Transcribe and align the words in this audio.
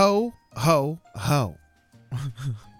Ho, 0.00 0.32
ho, 0.54 0.98
ho. 1.14 1.58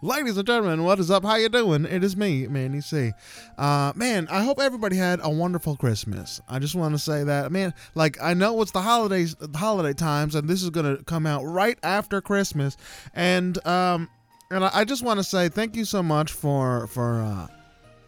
Ladies 0.03 0.39
and 0.39 0.47
gentlemen, 0.47 0.85
what 0.85 0.99
is 0.99 1.11
up? 1.11 1.23
How 1.23 1.35
you 1.35 1.51
doing? 1.51 1.85
It 1.85 2.03
is 2.03 2.17
me, 2.17 2.47
Manny 2.47 2.81
C. 2.81 3.13
Uh, 3.59 3.93
man, 3.95 4.27
I 4.31 4.43
hope 4.43 4.59
everybody 4.59 4.97
had 4.97 5.21
a 5.23 5.29
wonderful 5.29 5.77
Christmas. 5.77 6.41
I 6.49 6.59
just 6.59 6.75
want 6.75 6.95
to 6.95 6.99
say 6.99 7.23
that, 7.25 7.53
man. 7.53 7.75
Like 7.95 8.17
I 8.23 8.33
know 8.33 8.63
it's 8.63 8.71
the 8.71 8.81
holidays, 8.81 9.35
the 9.35 9.59
holiday 9.59 9.93
times, 9.93 10.35
and 10.35 10.49
this 10.49 10.63
is 10.63 10.71
gonna 10.71 10.97
come 11.05 11.27
out 11.27 11.43
right 11.43 11.79
after 11.83 12.23
Christmas, 12.23 12.79
and 13.13 13.67
um, 13.67 14.09
and 14.51 14.65
I, 14.65 14.71
I 14.73 14.85
just 14.85 15.03
want 15.03 15.21
to 15.21 15.25
say 15.25 15.51
thank 15.51 15.77
you 15.77 15.85
so 15.85 16.03
much 16.03 16.33
for 16.33 16.87
for 16.87 17.21
uh, 17.21 17.49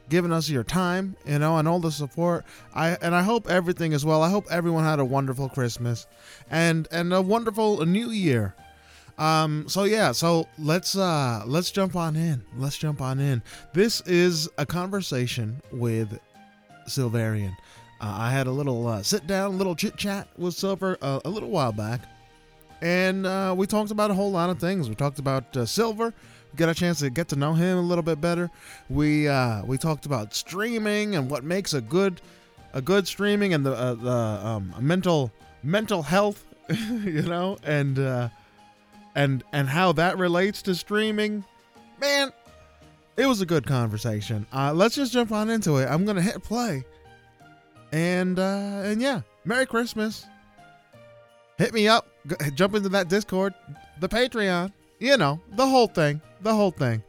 giving 0.08 0.32
us 0.32 0.48
your 0.48 0.64
time, 0.64 1.16
you 1.26 1.38
know, 1.38 1.58
and 1.58 1.68
all 1.68 1.80
the 1.80 1.92
support. 1.92 2.46
I 2.74 2.96
and 3.02 3.14
I 3.14 3.22
hope 3.22 3.50
everything 3.50 3.92
is 3.92 4.06
well. 4.06 4.22
I 4.22 4.30
hope 4.30 4.46
everyone 4.50 4.84
had 4.84 5.00
a 5.00 5.04
wonderful 5.04 5.50
Christmas, 5.50 6.06
and 6.50 6.88
and 6.90 7.12
a 7.12 7.20
wonderful 7.20 7.84
New 7.84 8.08
Year. 8.08 8.54
Um, 9.18 9.68
so 9.68 9.84
yeah, 9.84 10.12
so 10.12 10.48
let's 10.58 10.96
uh 10.96 11.42
let's 11.46 11.70
jump 11.70 11.96
on 11.96 12.16
in. 12.16 12.42
Let's 12.56 12.78
jump 12.78 13.00
on 13.00 13.20
in. 13.20 13.42
This 13.72 14.00
is 14.02 14.48
a 14.58 14.66
conversation 14.66 15.60
with 15.72 16.18
Silverian. 16.86 17.56
Uh, 18.00 18.16
I 18.18 18.30
had 18.30 18.46
a 18.46 18.50
little 18.50 18.88
uh, 18.88 19.02
sit 19.02 19.26
down, 19.26 19.58
little 19.58 19.76
chit 19.76 19.96
chat 19.96 20.28
with 20.36 20.54
Silver 20.54 20.96
uh, 21.02 21.20
a 21.24 21.30
little 21.30 21.50
while 21.50 21.72
back, 21.72 22.00
and 22.80 23.26
uh, 23.26 23.54
we 23.56 23.66
talked 23.66 23.90
about 23.90 24.10
a 24.10 24.14
whole 24.14 24.32
lot 24.32 24.50
of 24.50 24.58
things. 24.58 24.88
We 24.88 24.94
talked 24.94 25.20
about 25.20 25.56
uh, 25.56 25.66
Silver, 25.66 26.12
got 26.56 26.68
a 26.68 26.74
chance 26.74 26.98
to 27.00 27.10
get 27.10 27.28
to 27.28 27.36
know 27.36 27.54
him 27.54 27.78
a 27.78 27.82
little 27.82 28.02
bit 28.02 28.20
better. 28.20 28.50
We 28.90 29.28
uh, 29.28 29.64
we 29.64 29.78
talked 29.78 30.06
about 30.06 30.34
streaming 30.34 31.14
and 31.14 31.30
what 31.30 31.44
makes 31.44 31.74
a 31.74 31.80
good 31.80 32.20
a 32.74 32.82
good 32.82 33.06
streaming 33.06 33.54
and 33.54 33.64
the 33.64 33.72
uh, 33.72 33.94
the 33.94 34.10
um, 34.46 34.74
mental 34.80 35.30
mental 35.62 36.02
health, 36.02 36.44
you 36.68 37.22
know, 37.22 37.58
and 37.64 37.98
uh, 37.98 38.28
and 39.14 39.42
and 39.52 39.68
how 39.68 39.92
that 39.92 40.18
relates 40.18 40.62
to 40.62 40.74
streaming. 40.74 41.44
Man, 42.00 42.32
it 43.16 43.26
was 43.26 43.40
a 43.40 43.46
good 43.46 43.66
conversation. 43.66 44.46
Uh, 44.52 44.72
let's 44.72 44.94
just 44.94 45.12
jump 45.12 45.32
on 45.32 45.50
into 45.50 45.76
it. 45.76 45.86
I'm 45.86 46.04
gonna 46.04 46.22
hit 46.22 46.42
play, 46.42 46.84
and 47.92 48.38
uh, 48.38 48.82
and 48.84 49.00
yeah, 49.00 49.22
Merry 49.44 49.66
Christmas. 49.66 50.26
Hit 51.58 51.74
me 51.74 51.86
up. 51.86 52.08
G- 52.26 52.50
jump 52.54 52.74
into 52.74 52.88
that 52.90 53.08
Discord, 53.08 53.54
the 54.00 54.08
Patreon. 54.08 54.72
You 54.98 55.16
know 55.16 55.40
the 55.52 55.66
whole 55.66 55.88
thing. 55.88 56.20
The 56.40 56.54
whole 56.54 56.70
thing. 56.70 57.02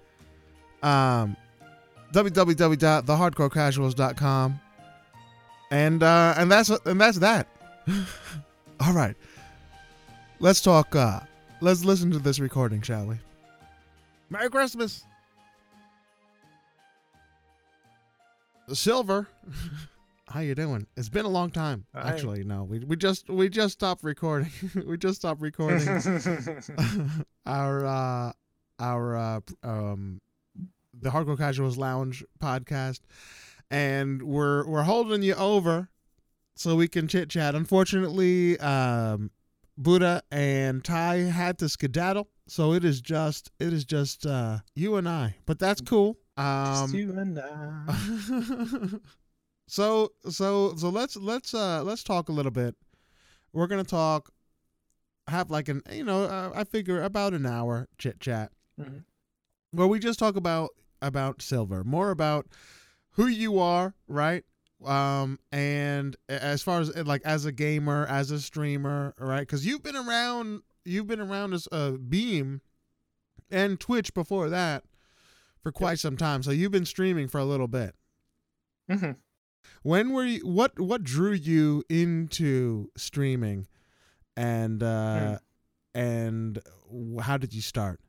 Um, 0.84 1.38
www.thehardcorecasuals.com, 2.14 4.60
and 5.72 6.04
uh, 6.04 6.34
and 6.38 6.52
that's 6.52 6.70
and 6.70 7.00
that's 7.00 7.20
that. 7.20 7.48
All 8.80 8.94
right, 8.94 9.16
let's 10.40 10.62
talk. 10.62 10.96
Uh, 10.96 11.22
let's 11.64 11.86
listen 11.86 12.12
to 12.12 12.20
this 12.20 12.40
recording, 12.40 12.82
shall 12.82 13.06
we? 13.06 13.16
Merry 14.30 14.50
Christmas, 14.50 15.06
Silver. 18.72 19.28
How 20.28 20.40
you 20.40 20.56
doing? 20.56 20.88
It's 20.98 21.10
been 21.10 21.26
a 21.26 21.30
long 21.30 21.52
time. 21.52 21.86
Hi. 21.94 22.10
Actually, 22.10 22.44
no, 22.44 22.64
we 22.64 22.80
we 22.80 22.96
just 22.96 23.30
we 23.30 23.50
just 23.50 23.74
stopped 23.74 24.04
recording. 24.04 24.52
we 24.88 24.98
just 24.98 25.18
stopped 25.20 25.42
recording 25.42 25.88
our 27.46 27.86
uh 27.86 28.32
our 28.80 29.18
uh 29.18 29.40
um 29.64 30.22
the 30.94 31.10
Hardcore 31.10 31.38
Casuals 31.38 31.78
Lounge 31.78 32.24
podcast, 32.42 33.02
and 33.70 34.24
we're 34.24 34.66
we're 34.68 34.84
holding 34.84 35.24
you 35.24 35.36
over 35.36 35.90
so 36.56 36.76
we 36.76 36.88
can 36.88 37.08
chit 37.08 37.30
chat. 37.30 37.54
Unfortunately, 37.56 38.58
um, 38.60 39.30
Buddha 39.78 40.22
and 40.32 40.84
Ty 40.84 41.16
had 41.18 41.58
to 41.60 41.70
skedaddle, 41.70 42.30
so 42.48 42.74
it 42.74 42.84
is 42.86 43.02
just 43.02 43.52
it 43.60 43.74
is 43.74 43.86
just 43.86 44.26
uh 44.26 44.60
you 44.76 44.96
and 44.98 45.08
I. 45.10 45.36
But 45.46 45.60
that's 45.60 45.82
cool. 45.82 46.18
Um, 46.38 46.66
Just 46.92 46.94
you 46.94 47.18
and 47.18 47.40
I. 47.40 48.98
so 49.68 50.10
so 50.30 50.76
so 50.76 50.90
let's 50.90 51.16
let's 51.16 51.54
uh 51.54 51.84
let's 51.84 52.04
talk 52.04 52.30
a 52.30 52.32
little 52.32 52.52
bit. 52.52 52.76
We're 53.52 53.68
gonna 53.68 53.84
talk, 53.84 54.32
have 55.28 55.50
like 55.50 55.70
an 55.70 55.82
you 55.92 56.04
know 56.04 56.24
uh, 56.26 56.52
I 56.54 56.64
figure 56.64 57.02
about 57.02 57.34
an 57.34 57.46
hour 57.46 57.88
chit 57.98 58.20
chat 58.20 58.52
Mhm. 58.80 59.04
where 59.72 59.88
we 59.88 60.00
just 60.00 60.20
talk 60.20 60.36
about 60.36 60.70
about 61.02 61.42
silver, 61.42 61.84
more 61.84 62.10
about 62.12 62.48
who 63.12 63.28
you 63.28 63.60
are, 63.60 63.94
right? 64.08 64.44
Um, 64.88 65.40
and 65.52 66.16
as 66.30 66.62
far 66.62 66.82
as 66.82 66.90
uh, 66.90 67.04
like 67.06 67.22
as 67.24 67.46
a 67.46 67.52
gamer, 67.52 68.06
as 68.08 68.32
a 68.32 68.40
streamer, 68.40 69.14
right? 69.18 69.42
Because 69.42 69.66
you've 69.66 69.84
been 69.84 69.96
around, 69.96 70.62
you've 70.86 71.08
been 71.08 71.22
around 71.22 71.54
as 71.54 71.68
a 71.72 71.94
Beam 71.94 72.62
and 73.50 73.80
Twitch 73.80 74.14
before 74.14 74.50
that 74.50 74.84
for 75.62 75.72
quite 75.72 76.00
some 76.00 76.18
time. 76.18 76.44
So 76.44 76.52
you've 76.52 76.72
been 76.72 76.86
streaming 76.86 77.28
for 77.28 77.38
a 77.40 77.46
little 77.46 77.68
bit. 77.68 77.96
Mhm. 78.90 79.18
When 79.82 80.12
were 80.12 80.26
you? 80.26 80.46
What 80.48 80.80
what 80.80 81.04
drew 81.04 81.32
you 81.32 81.84
into 81.90 82.92
streaming, 82.98 83.68
and 84.36 84.84
uh, 84.84 85.40
and 85.96 86.60
how 87.22 87.38
did 87.38 87.54
you 87.54 87.62
start? 87.62 88.02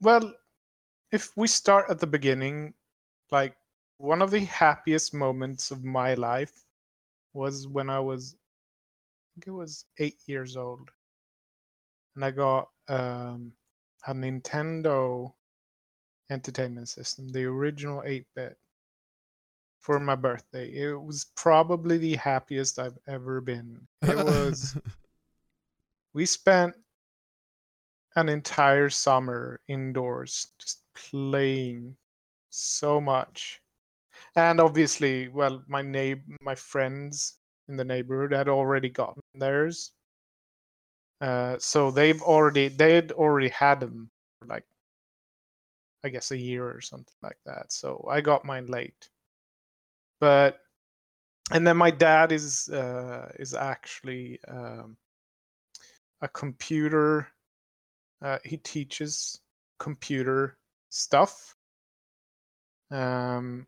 Well, 0.00 0.34
if 1.10 1.34
we 1.36 1.46
start 1.46 1.86
at 1.88 2.00
the 2.00 2.06
beginning, 2.06 2.74
like 3.30 3.56
one 3.98 4.22
of 4.22 4.30
the 4.30 4.40
happiest 4.40 5.14
moments 5.14 5.70
of 5.70 5.84
my 5.84 6.14
life 6.14 6.52
was 7.32 7.66
when 7.66 7.90
I 7.90 8.00
was, 8.00 8.34
I 8.34 9.26
think 9.34 9.46
it 9.48 9.58
was 9.58 9.84
eight 9.98 10.18
years 10.26 10.56
old, 10.56 10.90
and 12.14 12.24
I 12.24 12.30
got 12.30 12.68
um, 12.88 13.52
a 14.06 14.12
Nintendo 14.12 15.32
Entertainment 16.30 16.88
System, 16.88 17.28
the 17.28 17.44
original 17.44 18.02
8-bit, 18.02 18.56
for 19.80 20.00
my 20.00 20.14
birthday. 20.14 20.68
It 20.68 21.00
was 21.00 21.26
probably 21.36 21.98
the 21.98 22.16
happiest 22.16 22.78
I've 22.78 22.98
ever 23.06 23.40
been. 23.40 23.78
It 24.02 24.16
was. 24.16 24.76
we 26.14 26.26
spent 26.26 26.74
an 28.16 28.28
entire 28.28 28.88
summer 28.88 29.60
indoors 29.68 30.48
just 30.58 30.80
playing 30.94 31.94
so 32.50 33.00
much 33.00 33.60
and 34.36 34.60
obviously 34.60 35.28
well 35.28 35.62
my 35.68 35.82
neigh 35.82 36.16
my 36.40 36.54
friends 36.54 37.38
in 37.68 37.76
the 37.76 37.84
neighborhood 37.84 38.32
had 38.32 38.48
already 38.48 38.88
gotten 38.88 39.22
theirs. 39.34 39.92
Uh, 41.20 41.56
so 41.58 41.90
they've 41.90 42.22
already 42.22 42.68
they 42.68 42.94
had 42.94 43.12
already 43.12 43.48
had 43.48 43.80
them 43.80 44.10
for 44.38 44.46
like 44.48 44.64
i 46.04 46.08
guess 46.08 46.30
a 46.30 46.36
year 46.38 46.68
or 46.70 46.80
something 46.80 47.14
like 47.22 47.38
that. 47.46 47.72
So 47.72 48.06
i 48.10 48.20
got 48.20 48.44
mine 48.44 48.66
late. 48.66 49.08
But 50.20 50.60
and 51.52 51.66
then 51.66 51.76
my 51.76 51.90
dad 51.90 52.32
is 52.32 52.68
uh, 52.68 53.30
is 53.38 53.54
actually 53.54 54.38
um, 54.48 54.96
a 56.22 56.28
computer 56.28 57.28
uh, 58.22 58.38
he 58.44 58.56
teaches 58.56 59.40
computer 59.78 60.56
stuff. 60.88 61.54
Um, 62.90 63.66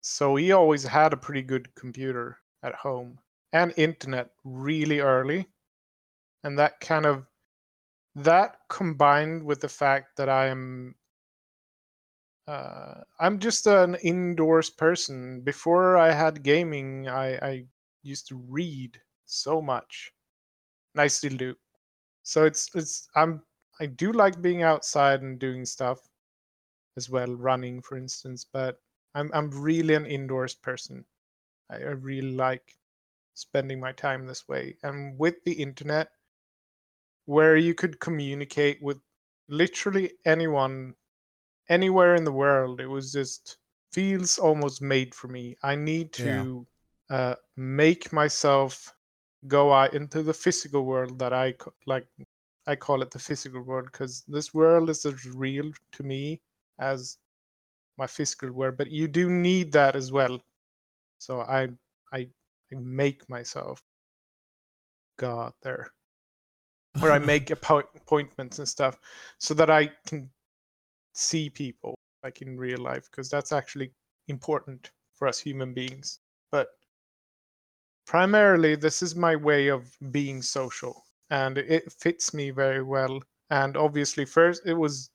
so 0.00 0.36
he 0.36 0.52
always 0.52 0.84
had 0.84 1.12
a 1.12 1.16
pretty 1.16 1.42
good 1.42 1.74
computer 1.74 2.38
at 2.62 2.74
home 2.74 3.18
and 3.52 3.72
internet 3.76 4.30
really 4.44 5.00
early. 5.00 5.48
And 6.44 6.58
that 6.58 6.80
kind 6.80 7.06
of 7.06 7.26
that 8.14 8.56
combined 8.68 9.44
with 9.44 9.60
the 9.60 9.68
fact 9.68 10.16
that 10.16 10.28
i 10.28 10.46
am 10.46 10.94
uh, 12.48 12.94
i'm 13.20 13.38
just 13.38 13.66
an 13.66 13.94
indoors 13.96 14.70
person. 14.70 15.40
Before 15.42 15.96
i 15.98 16.12
had 16.12 16.42
gaming 16.42 17.08
i 17.08 17.36
i 17.36 17.64
used 18.02 18.28
to 18.28 18.36
read 18.48 18.98
so 19.26 19.60
much. 19.60 20.12
And 20.94 21.02
i 21.02 21.06
still 21.08 21.36
do. 21.36 21.54
So 22.22 22.44
it's 22.44 22.70
it's 22.74 23.08
i'm 23.16 23.42
i 23.80 23.86
do 23.86 24.12
like 24.12 24.40
being 24.42 24.62
outside 24.62 25.22
and 25.22 25.38
doing 25.38 25.64
stuff 25.64 26.00
as 26.96 27.08
well 27.10 27.32
running 27.34 27.80
for 27.80 27.96
instance 27.96 28.44
but 28.44 28.80
i'm 29.18 29.30
i'm 29.34 29.50
really 29.62 29.94
an 29.94 30.06
indoors 30.06 30.54
person. 30.54 31.06
I, 31.70 31.76
I 31.76 31.90
really 32.10 32.32
like 32.36 32.78
spending 33.34 33.80
my 33.80 33.92
time 33.92 34.26
this 34.26 34.48
way. 34.48 34.78
And 34.82 35.18
with 35.18 35.44
the 35.44 35.52
internet 35.54 36.10
where 37.26 37.56
you 37.56 37.74
could 37.74 38.00
communicate 38.00 38.82
with 38.82 38.98
literally 39.48 40.12
anyone 40.24 40.94
anywhere 41.68 42.14
in 42.14 42.24
the 42.24 42.32
world 42.32 42.80
it 42.80 42.86
was 42.86 43.12
just 43.12 43.58
feels 43.92 44.38
almost 44.38 44.82
made 44.82 45.14
for 45.14 45.28
me. 45.28 45.56
I 45.62 45.76
need 45.76 46.12
Yeah. 46.16 46.48
to 46.48 46.66
uh, 47.10 47.36
make 47.56 48.12
myself 48.12 48.94
go 49.46 49.72
out 49.72 49.94
into 49.94 50.22
the 50.22 50.34
physical 50.34 50.84
world 50.84 51.18
that 51.20 51.32
i 51.32 51.54
like 51.86 52.06
i 52.66 52.74
call 52.76 53.02
it 53.02 53.10
the 53.12 53.18
physical 53.18 53.62
world 53.62 53.86
because 53.92 54.24
this 54.28 54.52
world 54.54 54.90
is 54.90 55.06
as 55.06 55.26
real 55.26 55.70
to 55.92 56.02
me 56.02 56.42
as 56.80 57.18
my 57.98 58.06
physical 58.06 58.50
world 58.52 58.76
but 58.76 58.90
you 58.90 59.08
do 59.08 59.28
need 59.28 59.72
that 59.72 59.96
as 59.96 60.12
well 60.12 60.40
so 61.18 61.40
i 61.42 61.68
i, 62.12 62.18
I 62.20 62.76
make 62.76 63.28
myself 63.28 63.82
go 65.18 65.40
out 65.40 65.54
there 65.62 65.92
where 67.00 67.12
I 67.12 67.18
make 67.18 67.46
appo- 67.48 67.84
appointments 67.94 68.58
and 68.58 68.68
stuff 68.68 68.98
so 69.38 69.54
that 69.54 69.70
I 69.70 69.90
can 70.06 70.30
see 71.12 71.50
people 71.50 71.94
like 72.22 72.42
in 72.42 72.56
real 72.56 72.78
life 72.78 73.08
because 73.10 73.28
that's 73.28 73.52
actually 73.52 73.92
important 74.28 74.90
for 75.14 75.28
us 75.28 75.38
human 75.38 75.74
beings. 75.74 76.20
But 76.50 76.68
primarily, 78.06 78.76
this 78.76 79.02
is 79.02 79.14
my 79.14 79.36
way 79.36 79.68
of 79.68 79.90
being 80.10 80.42
social 80.42 81.04
and 81.30 81.58
it 81.58 81.92
fits 81.92 82.32
me 82.32 82.50
very 82.50 82.82
well. 82.82 83.20
And 83.50 83.76
obviously, 83.76 84.24
first 84.24 84.62
it 84.66 84.74
was 84.74 85.10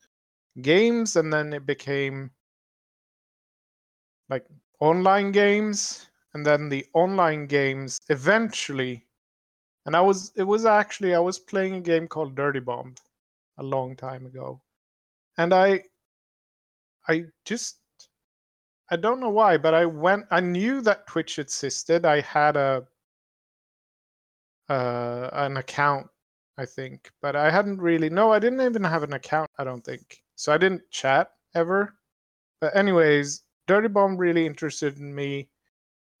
games 0.62 1.16
and 1.16 1.32
then 1.32 1.52
it 1.52 1.66
became 1.66 2.30
like 4.28 4.46
online 4.80 5.32
games 5.32 6.08
and 6.34 6.44
then 6.44 6.68
the 6.68 6.86
online 6.94 7.46
games 7.46 7.98
eventually. 8.08 9.06
And 9.86 9.94
i 9.96 10.00
was 10.00 10.32
it 10.36 10.44
was 10.44 10.64
actually 10.64 11.14
i 11.14 11.18
was 11.18 11.38
playing 11.38 11.74
a 11.74 11.80
game 11.80 12.08
called 12.08 12.34
dirty 12.34 12.60
bomb 12.60 12.94
a 13.58 13.62
long 13.62 13.96
time 13.96 14.26
ago. 14.26 14.62
And 15.38 15.52
i 15.54 15.82
i 17.08 17.24
just 17.44 17.78
i 18.90 18.96
don't 18.96 19.20
know 19.20 19.30
why 19.30 19.56
but 19.56 19.74
i 19.74 19.84
went 19.84 20.24
i 20.30 20.40
knew 20.40 20.80
that 20.80 21.06
twitch 21.06 21.38
existed. 21.38 22.04
I 22.04 22.20
had 22.20 22.56
a 22.56 22.86
uh 24.70 25.28
an 25.34 25.58
account 25.58 26.06
i 26.56 26.64
think 26.64 27.10
but 27.20 27.36
i 27.36 27.50
hadn't 27.50 27.78
really 27.80 28.08
no 28.08 28.32
i 28.32 28.38
didn't 28.38 28.62
even 28.62 28.82
have 28.82 29.02
an 29.02 29.12
account 29.12 29.50
i 29.58 29.64
don't 29.64 29.84
think. 29.84 30.22
So 30.36 30.52
i 30.52 30.58
didn't 30.58 30.82
chat 30.90 31.30
ever. 31.54 31.94
But 32.60 32.74
anyways 32.76 33.42
dirty 33.66 33.88
bomb 33.88 34.16
really 34.16 34.46
interested 34.46 34.98
in 34.98 35.14
me 35.14 35.48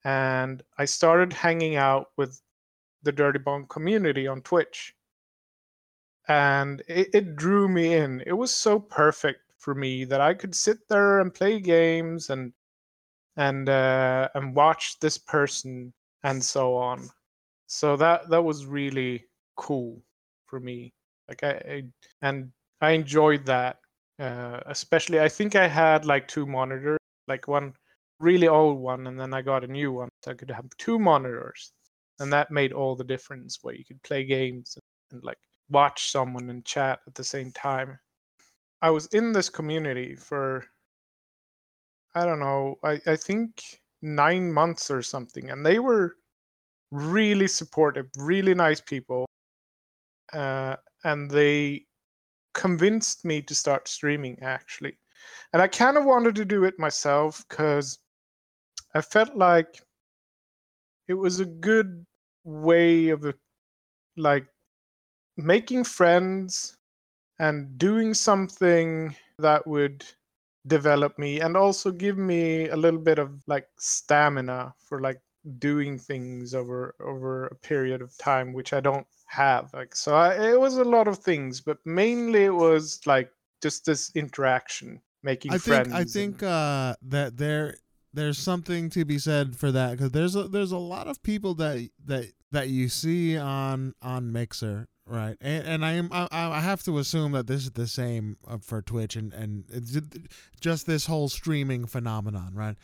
and 0.04 0.62
i 0.78 0.84
started 0.84 1.32
hanging 1.32 1.76
out 1.76 2.08
with 2.16 2.40
the 3.04 3.12
dirty 3.12 3.38
bomb 3.38 3.66
community 3.66 4.26
on 4.26 4.40
twitch. 4.42 4.94
And 6.26 6.82
it, 6.88 7.10
it 7.12 7.36
drew 7.36 7.68
me 7.68 7.94
in. 7.94 8.22
It 8.26 8.32
was 8.32 8.54
so 8.54 8.80
perfect 8.80 9.40
for 9.58 9.74
me 9.74 10.04
that 10.04 10.20
i 10.20 10.34
could 10.34 10.54
sit 10.54 10.78
there 10.88 11.20
and 11.20 11.32
play 11.32 11.60
games 11.60 12.28
and 12.30 12.52
and 13.36 13.68
uh, 13.68 14.28
and 14.34 14.54
watch 14.54 14.98
this 15.00 15.18
person 15.18 15.92
and 16.22 16.42
so 16.44 16.76
on. 16.76 17.08
So 17.66 17.96
that 17.96 18.28
that 18.30 18.42
was 18.42 18.66
really 18.66 19.24
cool 19.56 20.02
for 20.46 20.60
me. 20.60 20.92
Like 21.28 21.42
i, 21.44 21.52
I 21.52 21.82
and 22.22 22.52
i 22.80 22.90
enjoyed 22.90 23.46
that 23.46 23.78
uh, 24.18 24.60
especially 24.66 25.20
i 25.20 25.28
think 25.28 25.56
i 25.56 25.66
had 25.66 26.04
like 26.04 26.28
two 26.28 26.46
monitors 26.46 26.98
like 27.28 27.48
one 27.48 27.72
really 28.20 28.48
old 28.48 28.78
one 28.78 29.06
and 29.06 29.18
then 29.18 29.34
i 29.34 29.42
got 29.42 29.64
a 29.64 29.66
new 29.66 29.92
one 29.92 30.08
so 30.22 30.30
i 30.30 30.34
could 30.34 30.50
have 30.50 30.66
two 30.78 30.98
monitors. 30.98 31.72
And 32.20 32.32
that 32.32 32.52
made 32.52 32.72
all 32.72 32.94
the 32.94 33.02
difference 33.04 33.58
where 33.62 33.74
you 33.74 33.84
could 33.84 34.00
play 34.04 34.24
games 34.24 34.76
and, 34.76 35.16
and 35.16 35.24
like 35.24 35.38
watch 35.68 36.12
someone 36.12 36.48
and 36.48 36.64
chat 36.64 37.00
at 37.08 37.14
the 37.16 37.24
same 37.24 37.50
time. 37.50 37.98
I 38.82 38.90
was 38.90 39.06
in 39.06 39.32
this 39.32 39.48
community 39.50 40.14
for 40.14 40.64
i 42.14 42.24
don't 42.24 42.40
know 42.40 42.76
i, 42.84 43.00
I 43.06 43.16
think 43.16 43.62
nine 44.02 44.52
months 44.52 44.90
or 44.90 45.02
something 45.02 45.50
and 45.50 45.64
they 45.64 45.78
were 45.78 46.16
really 46.90 47.48
supportive 47.48 48.06
really 48.18 48.54
nice 48.54 48.80
people 48.80 49.26
uh, 50.32 50.76
and 51.04 51.30
they 51.30 51.84
convinced 52.52 53.24
me 53.24 53.42
to 53.42 53.54
start 53.54 53.88
streaming 53.88 54.38
actually 54.42 54.96
and 55.52 55.62
i 55.62 55.66
kind 55.66 55.96
of 55.96 56.04
wanted 56.04 56.34
to 56.34 56.44
do 56.44 56.64
it 56.64 56.78
myself 56.78 57.44
because 57.48 57.98
i 58.94 59.00
felt 59.00 59.34
like 59.34 59.82
it 61.08 61.14
was 61.14 61.40
a 61.40 61.44
good 61.44 62.04
way 62.44 63.08
of 63.08 63.34
like 64.16 64.46
making 65.36 65.84
friends 65.84 66.76
and 67.38 67.76
doing 67.78 68.14
something 68.14 69.14
that 69.38 69.66
would 69.66 70.04
develop 70.66 71.18
me 71.18 71.40
and 71.40 71.56
also 71.56 71.90
give 71.90 72.16
me 72.16 72.68
a 72.68 72.76
little 72.76 73.00
bit 73.00 73.18
of 73.18 73.42
like 73.46 73.66
stamina 73.78 74.72
for 74.78 75.00
like 75.00 75.20
doing 75.58 75.98
things 75.98 76.54
over 76.54 76.94
over 77.00 77.46
a 77.46 77.54
period 77.56 78.00
of 78.00 78.16
time 78.16 78.52
which 78.52 78.72
i 78.72 78.80
don't 78.80 79.06
have 79.26 79.72
like 79.74 79.94
so 79.94 80.14
I, 80.14 80.52
it 80.52 80.60
was 80.60 80.78
a 80.78 80.84
lot 80.84 81.06
of 81.06 81.18
things 81.18 81.60
but 81.60 81.76
mainly 81.84 82.44
it 82.44 82.54
was 82.54 83.00
like 83.04 83.30
just 83.60 83.84
this 83.84 84.10
interaction 84.14 85.02
making 85.24 85.52
I 85.52 85.58
friends 85.58 85.88
think 85.88 85.98
I 85.98 86.04
think 86.04 86.42
uh, 86.42 86.94
that 87.02 87.36
there 87.36 87.76
there's 88.12 88.38
something 88.38 88.90
to 88.90 89.04
be 89.04 89.18
said 89.18 89.56
for 89.56 89.72
that 89.72 89.92
because 89.92 90.12
there's 90.12 90.36
a, 90.36 90.44
there's 90.44 90.72
a 90.72 90.78
lot 90.78 91.08
of 91.08 91.22
people 91.22 91.54
that 91.56 91.88
that 92.06 92.26
that 92.52 92.68
you 92.68 92.88
see 92.88 93.36
on 93.36 93.94
on 94.00 94.32
Mixer, 94.32 94.86
right? 95.06 95.36
And, 95.40 95.66
and 95.66 95.84
I 95.84 95.92
am 95.92 96.08
I, 96.12 96.28
I 96.30 96.60
have 96.60 96.82
to 96.84 96.98
assume 96.98 97.32
that 97.32 97.46
this 97.46 97.64
is 97.64 97.72
the 97.72 97.88
same 97.88 98.36
uh, 98.46 98.58
for 98.58 98.82
Twitch 98.82 99.16
and 99.16 99.32
and 99.32 99.64
just 100.60 100.86
this 100.86 101.06
whole 101.06 101.28
streaming 101.28 101.86
phenomenon, 101.86 102.52
right? 102.54 102.76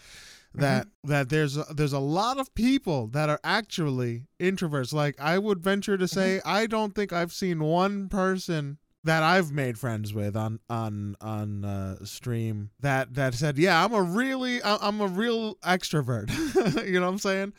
That 0.55 0.89
that 1.05 1.29
there's 1.29 1.57
a, 1.57 1.65
there's 1.73 1.93
a 1.93 2.01
lot 2.01 2.41
of 2.41 2.53
people 2.57 3.07
that 3.09 3.29
are 3.29 3.39
actually 3.45 4.25
introverts. 4.41 4.93
Like 4.93 5.21
I 5.21 5.39
would 5.39 5.61
venture 5.61 5.97
to 5.97 6.09
say, 6.09 6.41
I 6.45 6.67
don't 6.67 6.93
think 6.93 7.13
I've 7.13 7.33
seen 7.33 7.63
one 7.63 8.09
person 8.09 8.79
that 9.05 9.23
I've 9.23 9.51
made 9.53 9.79
friends 9.79 10.13
with 10.13 10.37
on 10.37 10.61
on 10.69 11.17
on 11.21 11.65
uh, 11.65 12.05
stream 12.05 12.71
that 12.81 13.15
that 13.15 13.35
said, 13.35 13.59
yeah, 13.59 13.85
I'm 13.85 13.93
a 13.93 14.03
really 14.03 14.63
I'm 14.63 15.01
a 15.01 15.07
real 15.07 15.57
extrovert. 15.57 16.31
you 16.87 17.01
know 17.01 17.07
what 17.07 17.13
I'm 17.13 17.19
saying? 17.19 17.53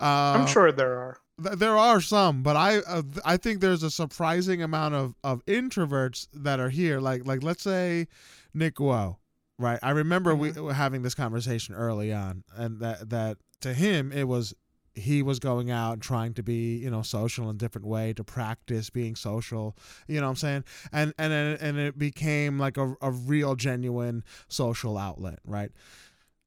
Uh, 0.00 0.38
i'm 0.38 0.46
sure 0.46 0.70
there 0.70 0.96
are 0.96 1.18
th- 1.42 1.58
there 1.58 1.76
are 1.76 2.00
some, 2.00 2.42
but 2.42 2.56
I 2.56 2.78
uh, 2.78 3.02
I 3.24 3.36
think 3.36 3.60
there's 3.60 3.82
a 3.82 3.90
surprising 3.90 4.62
amount 4.62 4.94
of 4.94 5.14
of 5.24 5.44
introverts 5.46 6.28
that 6.32 6.60
are 6.60 6.70
here. 6.70 7.00
Like 7.00 7.26
like 7.26 7.42
let's 7.42 7.62
say 7.62 8.06
Nick 8.54 8.80
Woe, 8.80 9.18
right? 9.58 9.78
I 9.82 9.90
remember 9.90 10.34
we 10.34 10.52
were 10.52 10.74
having 10.74 11.02
this 11.02 11.14
conversation 11.14 11.74
early 11.74 12.12
on, 12.12 12.44
and 12.54 12.80
that 12.80 13.10
that 13.10 13.38
to 13.60 13.74
him 13.74 14.12
it 14.12 14.28
was 14.28 14.54
he 14.98 15.22
was 15.22 15.38
going 15.38 15.70
out 15.70 15.94
and 15.94 16.02
trying 16.02 16.34
to 16.34 16.42
be 16.42 16.76
you 16.76 16.90
know 16.90 17.02
social 17.02 17.48
in 17.48 17.56
a 17.56 17.58
different 17.58 17.86
way 17.86 18.12
to 18.12 18.24
practice 18.24 18.90
being 18.90 19.14
social 19.14 19.76
you 20.06 20.20
know 20.20 20.26
what 20.26 20.30
i'm 20.30 20.36
saying? 20.36 20.64
And 20.92 21.14
and 21.18 21.32
and 21.32 21.78
it 21.78 21.98
became 21.98 22.58
like 22.58 22.76
a, 22.76 22.94
a 23.00 23.10
real 23.10 23.54
genuine 23.54 24.24
social 24.48 24.98
outlet 24.98 25.38
right? 25.44 25.70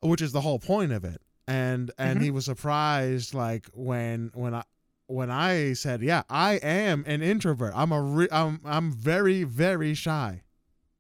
Which 0.02 0.22
is 0.22 0.32
the 0.32 0.42
whole 0.42 0.60
point 0.60 0.92
of 0.92 1.04
it. 1.04 1.22
And 1.48 1.92
and 1.98 2.18
mm-hmm. 2.18 2.24
he 2.24 2.32
was 2.32 2.46
surprised 2.46 3.34
like 3.34 3.68
when 3.74 4.32
when 4.34 4.54
i 4.54 4.64
when 5.08 5.30
i 5.30 5.74
said 5.74 6.02
yeah 6.02 6.24
i 6.30 6.54
am 6.56 7.04
an 7.08 7.22
introvert. 7.22 7.74
I'm 7.76 7.92
a 7.92 8.02
re- 8.02 8.30
i'm 8.32 8.62
i'm 8.66 8.92
very 8.92 9.44
very 9.44 9.94
shy. 9.94 10.44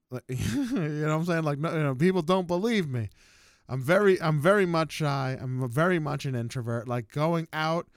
Like, 0.09 0.23
you 0.27 0.75
know 0.75 1.07
what 1.07 1.13
i'm 1.13 1.25
saying? 1.25 1.43
Like 1.43 1.59
no, 1.59 1.71
you 1.73 1.83
know 1.83 1.95
people 1.95 2.21
don't 2.21 2.47
believe 2.47 2.89
me 2.89 3.09
I'm 3.71 3.81
very 3.81 4.21
I'm 4.21 4.39
very 4.41 4.65
much 4.65 4.91
shy. 4.91 5.37
I'm 5.39 5.67
very 5.69 5.97
much 5.97 6.25
an 6.25 6.35
introvert. 6.35 6.87
Like 6.89 7.09
going 7.11 7.47
out, 7.53 7.87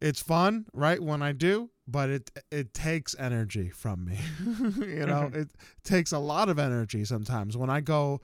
it's 0.00 0.20
fun, 0.20 0.66
right? 0.74 1.02
When 1.02 1.22
I 1.22 1.32
do, 1.32 1.70
but 1.88 2.10
it 2.10 2.30
it 2.50 2.74
takes 2.74 3.16
energy 3.18 3.70
from 3.70 4.04
me. 4.04 4.18
you 4.86 5.06
know, 5.06 5.30
it 5.32 5.48
takes 5.84 6.12
a 6.12 6.18
lot 6.18 6.50
of 6.50 6.58
energy 6.58 7.04
sometimes 7.06 7.56
when 7.56 7.70
I 7.70 7.80
go 7.80 8.20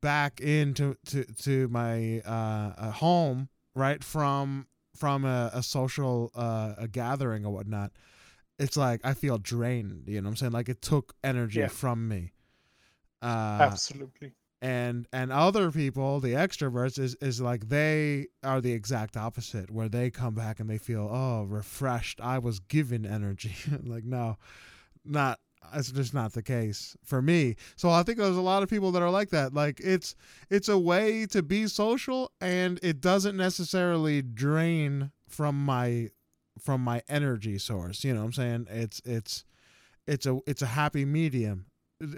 back 0.00 0.40
into 0.40 0.96
to 1.08 1.24
to 1.24 1.68
my 1.68 2.20
uh, 2.24 2.72
uh, 2.78 2.90
home, 2.92 3.50
right 3.74 4.02
from 4.02 4.68
from 4.96 5.26
a, 5.26 5.50
a 5.52 5.62
social 5.62 6.30
uh, 6.34 6.74
a 6.78 6.88
gathering 6.88 7.44
or 7.44 7.52
whatnot. 7.52 7.92
It's 8.58 8.76
like 8.76 9.02
I 9.04 9.12
feel 9.12 9.36
drained. 9.36 10.04
You 10.08 10.20
know 10.22 10.28
what 10.28 10.30
I'm 10.30 10.36
saying? 10.36 10.52
Like 10.52 10.70
it 10.70 10.80
took 10.80 11.14
energy 11.22 11.60
Yeah. 11.60 11.68
from 11.68 12.08
me. 12.08 12.32
Uh, 13.20 13.58
absolutely 13.60 14.32
and 14.60 15.06
and 15.12 15.30
other 15.30 15.70
people 15.70 16.20
the 16.20 16.32
extroverts 16.32 16.98
is 16.98 17.14
is 17.16 17.40
like 17.40 17.68
they 17.68 18.26
are 18.42 18.60
the 18.60 18.72
exact 18.72 19.16
opposite 19.16 19.70
where 19.70 19.88
they 19.88 20.10
come 20.10 20.34
back 20.34 20.58
and 20.58 20.68
they 20.68 20.78
feel 20.78 21.08
oh 21.10 21.44
refreshed. 21.44 22.20
I 22.20 22.38
was 22.38 22.58
given 22.58 23.06
energy. 23.06 23.54
Like 23.84 24.04
no 24.04 24.36
not 25.04 25.38
it's 25.74 25.92
just 25.92 26.14
not 26.14 26.32
the 26.32 26.42
case 26.42 26.96
for 27.04 27.20
me. 27.22 27.56
So 27.76 27.90
i 27.90 28.02
think 28.02 28.18
there's 28.18 28.36
a 28.36 28.40
lot 28.42 28.62
of 28.62 28.70
people 28.70 28.90
that 28.92 29.02
are 29.02 29.10
like 29.10 29.30
that. 29.30 29.54
Like 29.54 29.80
it's 29.80 30.16
it's 30.50 30.68
a 30.68 30.78
way 30.78 31.26
to 31.26 31.42
be 31.42 31.66
social 31.68 32.32
and 32.40 32.80
it 32.82 33.00
doesn't 33.00 33.36
necessarily 33.36 34.22
drain 34.22 35.12
from 35.28 35.64
my 35.64 36.08
from 36.58 36.80
my 36.80 37.00
energy 37.08 37.56
source 37.56 38.02
you 38.02 38.12
know 38.12 38.20
what 38.20 38.26
i'm 38.26 38.32
saying? 38.32 38.66
It's 38.70 39.00
it's 39.04 39.44
it's 40.08 40.26
a 40.26 40.40
it's 40.46 40.62
a 40.62 40.66
happy 40.66 41.04
medium 41.04 41.66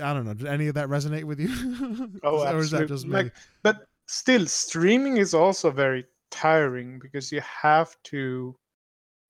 i 0.00 0.12
don't 0.12 0.25
know 0.26 0.34
did 0.34 0.46
any 0.46 0.68
of 0.68 0.75
that 0.75 0.88
resonate 0.88 1.25
with 1.25 1.40
you 1.40 1.49
Oh, 2.22 2.40
or 2.46 2.58
is 2.58 2.70
that 2.70 2.87
absolutely. 2.87 2.87
just 2.88 3.06
me 3.06 3.12
Like, 3.14 3.34
but 3.62 3.87
still, 4.06 4.46
streaming 4.46 5.16
is 5.16 5.32
also 5.34 5.70
very 5.70 6.04
tiring 6.30 6.99
because 6.99 7.32
you 7.32 7.40
have 7.40 7.96
to. 8.04 8.54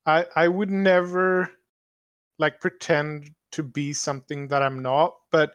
I 0.06 0.26
I 0.36 0.48
would 0.48 0.70
never 0.70 1.50
like 2.38 2.60
pretend 2.60 3.30
to 3.52 3.62
be 3.62 3.92
something 3.92 4.48
that 4.48 4.62
I'm 4.62 4.82
not, 4.82 5.14
but 5.30 5.52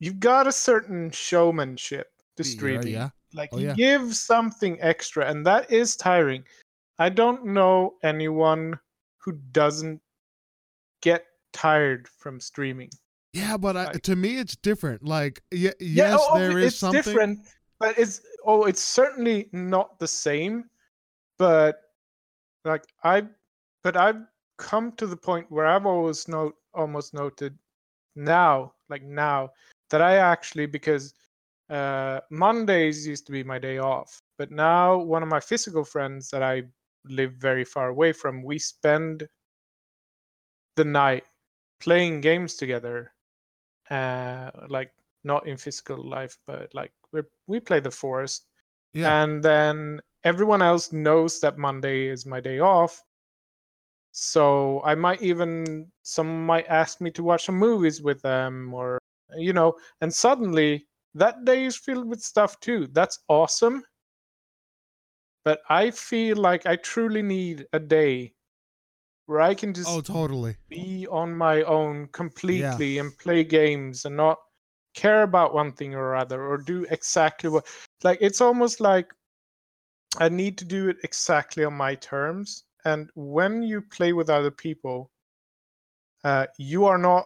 you've 0.00 0.20
got 0.20 0.46
a 0.46 0.52
certain 0.52 1.10
showmanship 1.10 2.12
to 2.36 2.44
Yeah, 2.44 2.50
streaming. 2.50 2.92
yeah. 2.92 3.10
Like 3.34 3.50
Oh, 3.52 3.58
you 3.58 3.68
yeah. 3.68 3.74
give 3.74 4.14
something 4.14 4.78
extra, 4.82 5.30
and 5.30 5.46
that 5.46 5.70
is 5.70 5.96
tiring. 5.96 6.44
I 6.98 7.08
don't 7.08 7.46
know 7.46 7.94
anyone 8.02 8.78
who 9.18 9.32
doesn't 9.52 10.00
get 11.00 11.24
tired 11.52 12.08
from 12.08 12.40
streaming. 12.40 12.90
Yeah, 13.32 13.56
but 13.56 13.76
I, 13.76 13.84
Like- 13.84 14.02
to 14.02 14.16
me 14.16 14.38
it's 14.38 14.56
different. 14.56 15.04
Like, 15.04 15.42
yeah, 15.50 15.72
Yeah, 15.80 16.10
yes, 16.10 16.20
oh, 16.22 16.38
there 16.38 16.58
is 16.58 16.66
it's 16.66 16.76
something. 16.76 17.02
different, 17.02 17.40
but 17.78 17.98
it's 17.98 18.20
oh, 18.44 18.64
it's 18.64 18.82
certainly 18.82 19.48
not 19.52 19.98
the 19.98 20.08
same. 20.08 20.68
But 21.38 21.80
like 22.64 22.84
I, 23.04 23.26
but 23.82 23.96
I've 23.96 24.22
come 24.58 24.92
to 24.92 25.06
the 25.06 25.16
point 25.16 25.50
where 25.50 25.66
I've 25.66 25.86
always 25.86 26.28
note 26.28 26.56
almost 26.74 27.14
noted 27.14 27.58
now, 28.14 28.74
like 28.88 29.02
now, 29.02 29.50
that 29.90 30.02
I 30.02 30.16
actually 30.16 30.66
because 30.66 31.14
uh, 31.70 32.20
Mondays 32.30 33.06
used 33.06 33.24
to 33.26 33.32
be 33.32 33.42
my 33.42 33.58
day 33.58 33.78
off, 33.78 34.20
but 34.38 34.50
now 34.50 34.98
one 34.98 35.22
of 35.22 35.28
my 35.30 35.40
physical 35.40 35.84
friends 35.84 36.28
that 36.30 36.42
I 36.42 36.64
live 37.06 37.32
very 37.34 37.64
far 37.64 37.88
away 37.88 38.12
from, 38.12 38.42
we 38.42 38.58
spend 38.58 39.26
the 40.76 40.84
night 40.84 41.24
playing 41.80 42.20
games 42.20 42.54
together, 42.54 43.12
uh, 43.90 44.50
like 44.68 44.92
not 45.24 45.46
in 45.46 45.56
physical 45.56 45.98
life, 46.02 46.38
but 46.46 46.74
like 46.74 46.92
we 47.12 47.22
we 47.46 47.60
play 47.60 47.80
the 47.80 47.90
forest, 47.90 48.46
Yeah, 48.94 49.14
and 49.14 49.42
then 49.42 50.00
everyone 50.24 50.62
else 50.62 50.92
knows 50.92 51.40
that 51.40 51.58
Monday 51.58 52.06
is 52.08 52.26
my 52.26 52.40
day 52.40 52.58
off. 52.60 53.02
So 54.12 54.82
I 54.84 54.94
might 54.94 55.22
even 55.22 55.90
some 56.02 56.46
might 56.46 56.66
ask 56.68 57.00
me 57.00 57.10
to 57.12 57.22
watch 57.22 57.46
some 57.46 57.56
movies 57.58 58.02
with 58.02 58.22
them, 58.22 58.72
or 58.74 58.98
you 59.36 59.52
know, 59.52 59.74
and 60.00 60.12
suddenly 60.12 60.86
that 61.14 61.44
day 61.44 61.64
is 61.64 61.76
filled 61.76 62.08
with 62.08 62.22
stuff 62.22 62.60
too. 62.60 62.86
That's 62.88 63.18
awesome. 63.28 63.84
But 65.44 65.62
I 65.68 65.92
feel 65.92 66.36
like 66.36 66.66
I 66.66 66.74
truly 66.76 67.22
need 67.22 67.68
a 67.72 67.78
day 67.78 68.34
where 69.32 69.40
I 69.40 69.54
can 69.54 69.72
just 69.72 69.88
oh, 69.88 70.02
totally. 70.02 70.56
be 70.68 71.06
on 71.10 71.34
my 71.34 71.62
own 71.62 72.08
completely 72.12 72.98
and 72.98 73.16
play 73.18 73.42
games 73.42 74.04
and 74.04 74.14
not 74.14 74.38
care 74.94 75.22
about 75.22 75.54
one 75.54 75.72
thing 75.72 75.94
or 75.94 76.14
other 76.14 76.46
or 76.46 76.58
do 76.58 76.86
exactly 76.90 77.48
what 77.48 77.66
like 78.04 78.18
it's 78.20 78.42
almost 78.42 78.78
like 78.78 79.08
I 80.18 80.28
need 80.28 80.58
to 80.58 80.66
do 80.66 80.90
it 80.90 80.98
exactly 81.02 81.64
on 81.64 81.72
my 81.72 81.94
terms 81.94 82.64
and 82.84 83.08
when 83.14 83.62
you 83.62 83.80
play 83.80 84.12
with 84.12 84.28
other 84.28 84.50
people 84.50 85.10
uh, 86.24 86.46
you 86.58 86.84
are 86.84 86.98
not 86.98 87.24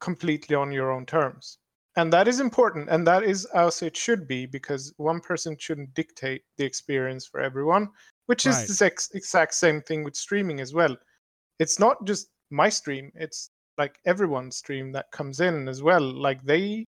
completely 0.00 0.54
on 0.54 0.70
your 0.70 0.92
own 0.92 1.06
terms 1.06 1.56
and 1.96 2.12
that 2.12 2.28
is 2.28 2.40
important 2.40 2.90
and 2.90 3.06
that 3.06 3.24
is 3.24 3.46
as 3.46 3.80
it 3.80 3.96
should 3.96 4.28
be 4.28 4.44
because 4.44 4.92
one 4.98 5.20
person 5.20 5.56
shouldn't 5.58 5.94
dictate 5.94 6.42
the 6.58 6.64
experience 6.64 7.26
for 7.26 7.40
everyone 7.40 7.88
which 8.26 8.44
is 8.44 8.54
Right. 8.54 8.68
the 8.68 8.84
ex- 8.84 9.10
exact 9.14 9.54
same 9.54 9.80
thing 9.80 10.04
with 10.04 10.14
streaming 10.14 10.60
as 10.60 10.74
well 10.74 10.94
it's 11.58 11.78
not 11.78 12.04
just 12.04 12.28
my 12.50 12.68
stream 12.68 13.10
it's 13.14 13.50
like 13.76 13.98
everyone's 14.06 14.56
stream 14.56 14.92
that 14.92 15.10
comes 15.12 15.40
in 15.40 15.68
as 15.68 15.82
well 15.82 16.00
like 16.00 16.42
they 16.44 16.84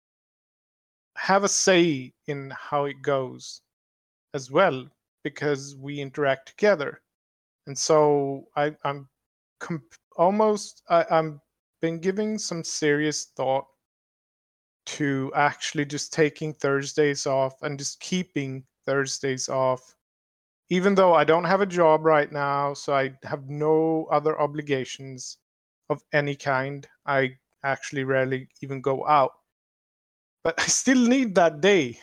have 1.17 1.45
a 1.45 1.49
say 1.49 2.13
in 2.27 2.51
how 2.57 2.85
it 2.87 3.03
goes 3.03 3.61
as 4.35 4.51
well 4.51 4.87
because 5.25 5.77
we 5.77 6.01
interact 6.01 6.49
together. 6.49 7.03
And 7.67 7.77
so 7.77 8.49
I, 8.57 8.75
i'm 8.85 9.09
comp- 9.61 9.95
almost 10.17 10.83
I, 10.89 11.05
i'm 11.11 11.41
been 11.83 12.01
giving 12.01 12.39
some 12.39 12.65
serious 12.65 13.27
thought 13.37 13.67
to 14.87 15.31
actually 15.35 15.85
just 15.85 16.13
taking 16.13 16.55
thursdays 16.55 17.27
off 17.27 17.63
and 17.63 17.79
just 17.79 18.01
keeping 18.01 18.65
thursdays 18.87 19.49
off 19.49 19.95
even 20.71 20.95
though 20.95 21.15
I 21.15 21.25
don't 21.25 21.45
have 21.45 21.61
a 21.61 21.67
job 21.67 22.05
right 22.05 22.31
now, 22.33 22.75
so 22.75 22.95
I 22.95 23.13
have 23.25 23.49
no 23.51 24.07
other 24.11 24.41
obligations 24.41 25.39
of 25.91 26.03
any 26.13 26.37
kind. 26.37 26.87
I 27.07 27.37
actually 27.65 28.05
rarely 28.05 28.49
even 28.63 28.81
go 28.81 29.07
out. 29.07 29.33
But 30.45 30.55
I 30.61 30.67
still 30.67 30.99
need 31.09 31.35
that 31.37 31.61
day 31.61 31.99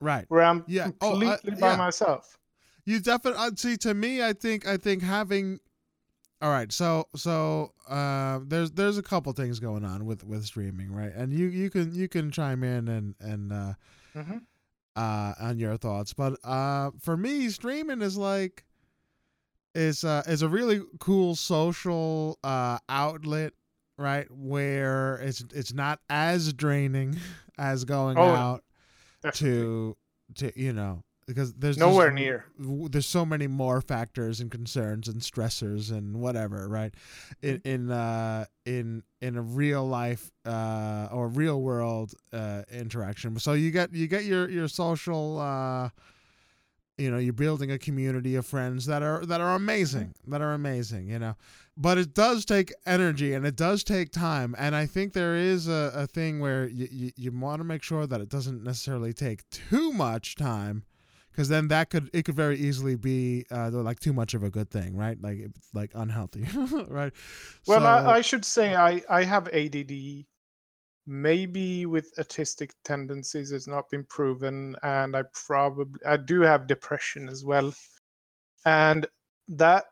Right. 0.00 0.26
where 0.28 0.42
I'm 0.42 0.64
Yeah. 0.66 0.90
Oh, 1.00 1.12
I- 1.12 1.38
completely 1.38 1.60
by 1.60 1.68
yeah. 1.70 1.76
myself. 1.76 2.38
You 2.84 3.00
definitely 3.00 3.56
see. 3.56 3.76
To 3.78 3.94
me, 3.94 4.22
I 4.22 4.32
think 4.32 4.66
I 4.66 4.76
think 4.76 5.02
having. 5.02 5.60
All 6.42 6.50
right, 6.50 6.72
so 6.72 7.06
so 7.14 7.74
uh, 7.86 8.40
there's 8.42 8.70
there's 8.72 8.96
a 8.96 9.02
couple 9.02 9.30
things 9.34 9.60
going 9.60 9.84
on 9.84 10.06
with 10.06 10.24
with 10.24 10.44
streaming, 10.46 10.90
right? 10.90 11.12
And 11.14 11.32
you 11.34 11.46
you 11.48 11.68
can 11.68 11.94
you 11.94 12.08
can 12.08 12.30
chime 12.30 12.64
in 12.64 12.88
and 12.88 13.14
and 13.20 13.52
uh, 13.52 13.74
hmm 14.14 14.38
uh, 15.00 15.34
on 15.40 15.58
your 15.58 15.76
thoughts. 15.76 16.12
But 16.12 16.38
uh, 16.44 16.90
for 17.00 17.16
me, 17.16 17.48
streaming 17.48 18.02
is 18.02 18.16
like 18.16 18.64
is 19.74 20.04
uh, 20.04 20.22
is 20.26 20.42
a 20.42 20.48
really 20.48 20.82
cool 20.98 21.34
social 21.34 22.38
uh, 22.42 22.78
outlet, 22.88 23.52
right? 23.96 24.26
Where 24.30 25.16
it's 25.16 25.44
it's 25.54 25.72
not 25.72 26.00
as 26.08 26.52
draining 26.52 27.16
as 27.58 27.84
going 27.84 28.18
Oh, 28.18 28.34
out 28.34 28.64
Definitely. 29.22 29.48
to 29.58 29.96
to 30.36 30.60
you 30.60 30.72
know 30.72 31.02
because 31.34 31.52
there's 31.54 31.76
just- 31.76 31.86
Nowhere 31.88 32.10
near. 32.10 32.44
there's 32.58 33.06
so 33.06 33.24
many 33.24 33.46
more 33.46 33.80
factors 33.80 34.40
and 34.40 34.50
concerns 34.50 35.08
and 35.08 35.20
stressors 35.22 35.90
and 35.90 36.20
whatever 36.20 36.68
right? 36.68 36.92
In 37.42 37.60
in 37.64 37.90
uh 37.90 38.44
in 38.66 39.02
in 39.20 39.36
a 39.36 39.42
real 39.42 39.86
life 39.86 40.30
uh 40.44 41.08
or 41.12 41.28
real 41.28 41.60
world 41.62 42.14
uh 42.32 42.62
interaction. 42.70 43.38
So 43.38 43.52
you 43.54 43.70
get 43.70 43.92
you 43.94 44.06
get 44.06 44.24
your 44.24 44.48
your 44.50 44.68
social 44.68 45.38
uh 45.40 45.88
you 46.98 47.10
know 47.10 47.16
you're 47.18 47.32
building 47.32 47.70
a 47.70 47.78
community 47.78 48.34
of 48.36 48.44
friends 48.44 48.84
that 48.86 49.02
are 49.02 49.24
that 49.24 49.40
are 49.40 49.54
amazing 49.54 50.14
that 50.26 50.42
are 50.42 50.52
amazing 50.52 51.08
you 51.08 51.18
know? 51.18 51.34
But 51.76 51.96
it 51.96 52.12
does 52.12 52.44
take 52.44 52.74
energy 52.84 53.32
and 53.32 53.46
it 53.46 53.56
does 53.56 53.82
take 53.84 54.10
time. 54.12 54.54
And 54.58 54.76
i 54.76 54.84
think 54.84 55.14
there 55.14 55.34
is 55.34 55.66
a, 55.66 55.92
a 55.94 56.06
thing 56.06 56.38
where 56.40 56.68
you, 56.68 56.88
you, 56.90 57.10
you 57.16 57.32
want 57.32 57.60
to 57.60 57.64
make 57.64 57.82
sure 57.82 58.06
that 58.06 58.20
it 58.20 58.28
doesn't 58.28 58.62
necessarily 58.62 59.14
take 59.14 59.48
too 59.50 59.92
much 59.92 60.34
time 60.34 60.84
because 61.40 61.48
then 61.48 61.68
that 61.68 61.88
could 61.88 62.10
it 62.12 62.26
could 62.26 62.34
very 62.34 62.58
easily 62.58 62.96
be 62.96 63.46
uh, 63.50 63.70
like 63.72 63.98
too 63.98 64.12
much 64.12 64.34
of 64.34 64.42
a 64.42 64.50
good 64.50 64.68
thing 64.70 64.94
right 64.94 65.16
like 65.22 65.38
like 65.72 65.90
unhealthy 65.94 66.46
right 66.88 67.14
Well, 67.66 67.80
So- 67.80 67.86
I, 67.86 68.16
I 68.16 68.20
should 68.20 68.44
say 68.44 68.74
I, 68.74 69.00
I 69.08 69.24
have 69.24 69.48
ADD. 69.48 70.26
Maybe 71.06 71.86
with 71.86 72.14
autistic 72.16 72.72
tendencies, 72.84 73.52
it's 73.52 73.66
not 73.66 73.88
been 73.88 74.04
proven, 74.04 74.76
and 74.82 75.16
I 75.16 75.22
probably 75.32 75.98
I 76.06 76.18
do 76.18 76.42
have 76.42 76.66
depression 76.66 77.26
as 77.30 77.42
well, 77.42 77.72
and 78.66 79.06
that 79.48 79.86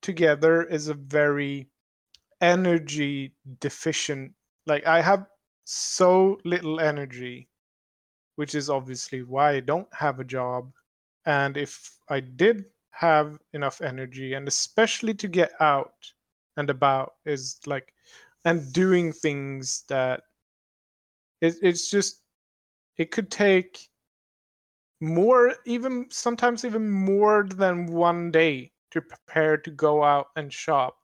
together 0.00 0.62
is 0.62 0.86
a 0.86 0.94
very 0.94 1.68
energy 2.40 3.34
deficient. 3.58 4.32
Like 4.64 4.86
I 4.86 5.02
have 5.02 5.26
so 5.64 6.38
little 6.44 6.78
energy, 6.78 7.48
which 8.36 8.54
is 8.54 8.70
obviously 8.70 9.24
why 9.24 9.56
I 9.56 9.60
don't 9.60 9.88
have 9.92 10.20
a 10.20 10.24
job. 10.24 10.70
And 11.26 11.56
if 11.56 11.98
I 12.08 12.20
did 12.20 12.66
have 12.90 13.38
enough 13.52 13.80
energy, 13.80 14.34
and 14.34 14.46
especially 14.46 15.14
to 15.14 15.28
get 15.28 15.52
out 15.60 15.94
and 16.56 16.70
about, 16.70 17.14
is 17.24 17.58
like, 17.66 17.92
and 18.44 18.72
doing 18.72 19.12
things 19.12 19.84
that 19.88 20.22
it, 21.40 21.56
it's 21.62 21.90
just, 21.90 22.22
it 22.98 23.10
could 23.10 23.30
take 23.30 23.88
more, 25.00 25.54
even 25.66 26.06
sometimes 26.10 26.64
even 26.64 26.90
more 26.90 27.46
than 27.48 27.86
one 27.86 28.30
day 28.30 28.72
to 28.90 29.00
prepare 29.00 29.56
to 29.56 29.70
go 29.70 30.02
out 30.04 30.28
and 30.36 30.52
shop. 30.52 30.96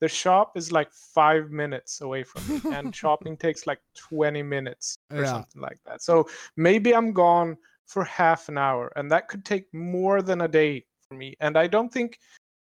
The 0.00 0.08
shop 0.08 0.56
is 0.56 0.70
like 0.70 0.92
five 0.92 1.50
minutes 1.50 2.00
away 2.02 2.22
from 2.22 2.46
me, 2.46 2.62
and 2.70 2.94
shopping 2.94 3.36
takes 3.36 3.66
like 3.66 3.80
20 3.96 4.42
minutes 4.42 4.98
or 5.16 5.24
Yeah. 5.24 5.24
something 5.24 5.60
like 5.60 5.78
that. 5.86 6.02
So 6.02 6.28
maybe 6.56 6.94
I'm 6.94 7.12
gone 7.12 7.56
for 7.88 8.04
half 8.04 8.48
an 8.48 8.58
hour, 8.58 8.92
and 8.96 9.10
that 9.10 9.28
could 9.28 9.44
take 9.44 9.66
more 9.74 10.22
than 10.22 10.42
a 10.42 10.48
day 10.48 10.84
for 11.08 11.16
me. 11.16 11.34
And 11.40 11.56
I 11.56 11.66
don't 11.66 11.92
think 11.92 12.18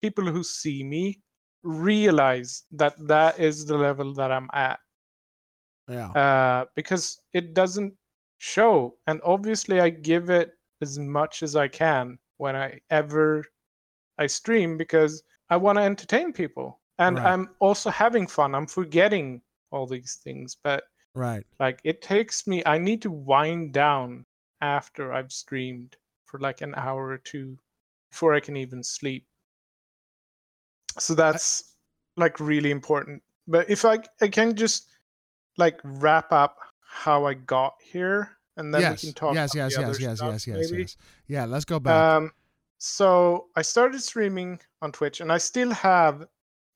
people 0.02 0.26
who 0.26 0.42
see 0.42 0.84
me 0.84 1.22
realize 1.62 2.64
that 2.72 2.94
that 3.06 3.38
is 3.38 3.64
the 3.64 3.78
level 3.78 4.12
that 4.14 4.32
I'm 4.32 4.50
at 4.52 4.80
yeah 5.88 6.10
uh, 6.14 6.64
because 6.74 7.20
it 7.32 7.54
doesn't 7.54 7.94
show. 8.38 8.96
And 9.06 9.20
obviously, 9.24 9.80
I 9.80 9.90
give 9.90 10.30
it 10.30 10.52
as 10.80 10.98
much 10.98 11.42
as 11.42 11.56
I 11.56 11.68
can 11.68 12.18
when 12.38 12.56
I 12.56 12.80
ever 12.90 13.44
I 14.18 14.26
stream 14.26 14.76
because 14.76 15.22
I 15.50 15.56
want 15.56 15.78
to 15.78 15.82
entertain 15.82 16.32
people, 16.32 16.80
and 16.98 17.18
Right. 17.18 17.26
I'm 17.26 17.50
also 17.60 17.90
having 17.90 18.26
fun. 18.26 18.54
I'm 18.54 18.66
forgetting 18.66 19.42
all 19.70 19.86
these 19.86 20.20
things, 20.24 20.56
but 20.62 20.84
right 21.14 21.44
like 21.60 21.80
it 21.84 22.02
takes 22.02 22.46
me. 22.46 22.62
I 22.66 22.78
need 22.78 23.02
to 23.02 23.10
wind 23.10 23.72
down 23.72 24.24
after 24.62 25.12
I've 25.12 25.32
streamed 25.32 25.96
for 26.24 26.40
like 26.40 26.62
an 26.62 26.74
hour 26.76 27.08
or 27.08 27.18
two 27.18 27.58
before 28.10 28.32
I 28.32 28.40
can 28.40 28.56
even 28.56 28.82
sleep. 28.82 29.26
So 30.98 31.14
that's 31.14 31.74
like 32.16 32.40
really 32.40 32.70
important. 32.70 33.22
But 33.46 33.68
if 33.68 33.84
I 33.84 33.98
I 34.22 34.28
can 34.28 34.56
just 34.56 34.88
like 35.58 35.78
wrap 35.84 36.32
up 36.32 36.58
how 36.80 37.26
I 37.26 37.34
got 37.34 37.74
here, 37.82 38.38
and 38.56 38.72
then 38.72 38.80
yes 38.80 39.02
we 39.02 39.08
can 39.08 39.14
talk. 39.14 39.34
yes 39.34 39.54
yes 39.54 39.76
yes 39.78 40.00
yes 40.00 40.16
stuff, 40.16 40.32
yes 40.32 40.46
yes 40.46 40.70
maybe. 40.70 40.82
yes 40.82 40.96
yeah 41.26 41.44
let's 41.44 41.64
go 41.64 41.78
back 41.78 41.94
Um, 41.94 42.32
so 42.78 43.48
I 43.56 43.62
started 43.62 44.00
streaming 44.02 44.60
on 44.80 44.92
Twitch, 44.92 45.20
and 45.20 45.30
I 45.32 45.38
still 45.38 45.70
have 45.70 46.26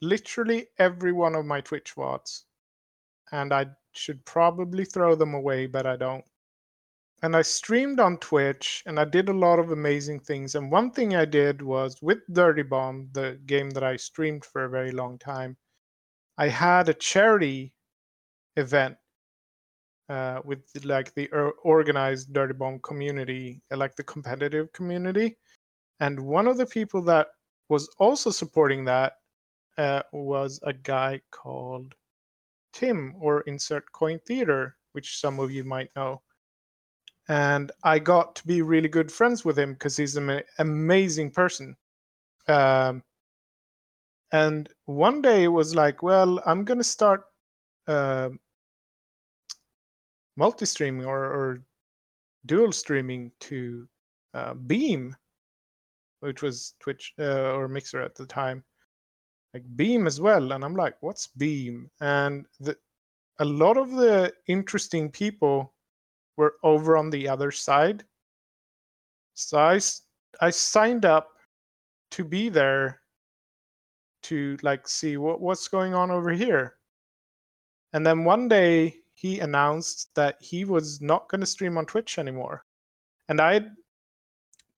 literally 0.03 0.67
every 0.79 1.13
one 1.13 1.35
of 1.35 1.47
my 1.47 1.61
Twitch 1.61 1.95
VODs 1.95 2.45
and 3.33 3.53
I 3.53 3.67
should 3.93 4.25
probably 4.25 4.85
throw 4.85 5.15
them 5.15 5.35
away, 5.35 5.67
but 5.67 5.87
I 5.87 5.97
don't. 5.97 6.25
And 7.23 7.35
I 7.35 7.43
streamed 7.43 7.99
on 7.99 8.19
Twitch 8.19 8.83
and 8.87 9.01
I 9.01 9.05
did 9.05 9.29
a 9.29 9.33
lot 9.33 9.59
of 9.59 9.71
amazing 9.71 10.21
things. 10.21 10.55
And 10.55 10.71
one 10.71 10.91
thing 10.91 11.17
I 11.17 11.25
did 11.25 11.63
was 11.63 11.97
with 12.03 12.19
Dirty 12.33 12.63
Bomb, 12.63 13.09
the 13.13 13.41
game 13.47 13.71
that 13.71 13.83
I 13.83 13.97
streamed 13.97 14.45
for 14.45 14.65
a 14.65 14.69
very 14.71 14.93
long 14.93 15.19
time, 15.19 15.57
I 16.39 16.49
had 16.49 16.89
a 16.89 16.95
charity 16.95 17.73
event 18.57 18.97
uh, 20.09 20.41
with 20.45 20.61
like 20.85 21.15
the 21.15 21.29
organized 21.65 22.33
Dirty 22.33 22.53
Bomb 22.53 22.81
community, 22.81 23.63
like 23.71 23.97
the 23.97 24.05
competitive 24.05 24.73
community. 24.73 25.37
And 26.01 26.21
one 26.21 26.47
of 26.47 26.59
the 26.59 26.67
people 26.67 27.03
that 27.03 27.29
was 27.69 27.89
also 27.99 28.31
supporting 28.31 28.85
that 28.85 29.15
uh, 29.79 30.03
was 30.13 30.61
a 30.63 30.73
guy 30.73 31.21
called 31.31 31.95
Tim 32.73 33.15
or 33.19 33.41
Insert 33.43 33.91
Coin 33.93 34.21
Theater, 34.27 34.77
which 34.93 35.19
some 35.19 35.41
of 35.41 35.51
you 35.51 35.65
might 35.65 35.91
know. 35.97 36.23
And 37.29 37.73
I 37.83 37.99
got 37.99 38.37
to 38.37 38.47
be 38.47 38.63
really 38.63 38.89
good 38.89 39.11
friends 39.11 39.45
with 39.45 39.59
him 39.59 39.73
because 39.73 39.97
he's 39.97 40.17
an 40.17 40.43
amazing 40.59 41.31
person. 41.33 41.77
Um, 42.47 43.03
and 44.33 44.69
one 44.85 45.23
day 45.23 45.45
it 45.45 45.49
was 45.49 45.75
like, 45.75 46.03
well, 46.03 46.41
I'm 46.47 46.65
to 46.79 46.85
start 46.85 47.25
uh, 47.89 48.31
multi 50.37 50.67
streaming 50.67 51.07
or, 51.07 51.25
or, 51.25 51.63
dual 52.45 52.71
streaming 52.71 53.33
to 53.41 53.89
uh, 54.33 54.55
Beam, 54.55 55.17
which 56.21 56.43
was 56.43 56.75
Twitch 56.79 57.13
uh, 57.19 57.55
or 57.55 57.67
Mixer 57.67 58.01
at 58.01 58.15
the 58.15 58.25
time 58.25 58.63
like 59.57 59.65
Beam 59.75 60.07
as 60.07 60.21
well. 60.21 60.53
And 60.53 60.63
I'm 60.63 60.77
like, 60.77 60.97
what's 61.01 61.29
Beam? 61.29 61.91
And 62.01 62.45
the, 62.61 62.77
a 63.39 63.45
lot 63.45 63.79
of 63.79 63.91
the 63.93 64.31
interesting 64.49 65.11
people 65.11 65.73
were 66.37 66.55
over 66.63 66.97
on 66.97 67.11
the 67.11 67.29
other 67.29 67.51
side. 67.51 68.05
So 69.35 69.59
I, 69.59 69.81
I 70.41 70.51
signed 70.51 71.05
up 71.05 71.29
to 72.13 72.25
be 72.25 72.49
there 72.49 73.01
to 74.25 74.57
like 74.63 74.89
see 74.89 75.17
what, 75.17 75.41
what's 75.41 75.69
going 75.69 75.95
on 75.95 76.11
over 76.11 76.31
here. 76.31 76.77
And 77.93 78.05
then 78.05 78.25
one 78.25 78.49
day 78.49 78.97
he 79.15 79.41
announced 79.41 80.15
that 80.15 80.37
he 80.41 80.65
was 80.65 81.01
not 81.01 81.29
going 81.29 81.41
to 81.41 81.47
stream 81.47 81.79
on 81.79 81.87
Twitch 81.87 82.19
anymore. 82.19 82.65
And 83.29 83.41
I 83.41 83.67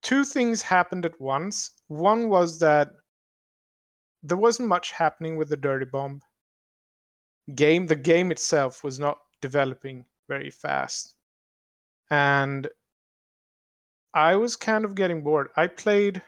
two 0.01 0.23
things 0.23 0.61
happened 0.61 1.05
at 1.05 1.19
once. 1.19 1.71
One 1.87 2.29
was 2.29 2.59
that 2.59 2.91
there 4.23 4.37
wasn't 4.37 4.69
much 4.69 4.91
happening 4.91 5.35
with 5.35 5.49
the 5.49 5.57
Dirty 5.57 5.85
Bomb 5.85 6.21
game. 7.55 7.87
The 7.87 7.95
game 7.95 8.31
itself 8.31 8.83
was 8.83 8.99
not 8.99 9.17
developing 9.41 10.05
very 10.27 10.49
fast. 10.49 11.15
And 12.11 12.67
I 14.13 14.35
was 14.35 14.55
kind 14.55 14.85
of 14.85 14.95
getting 14.95 15.21
bored. 15.23 15.49
I 15.55 15.67
played 15.67 16.21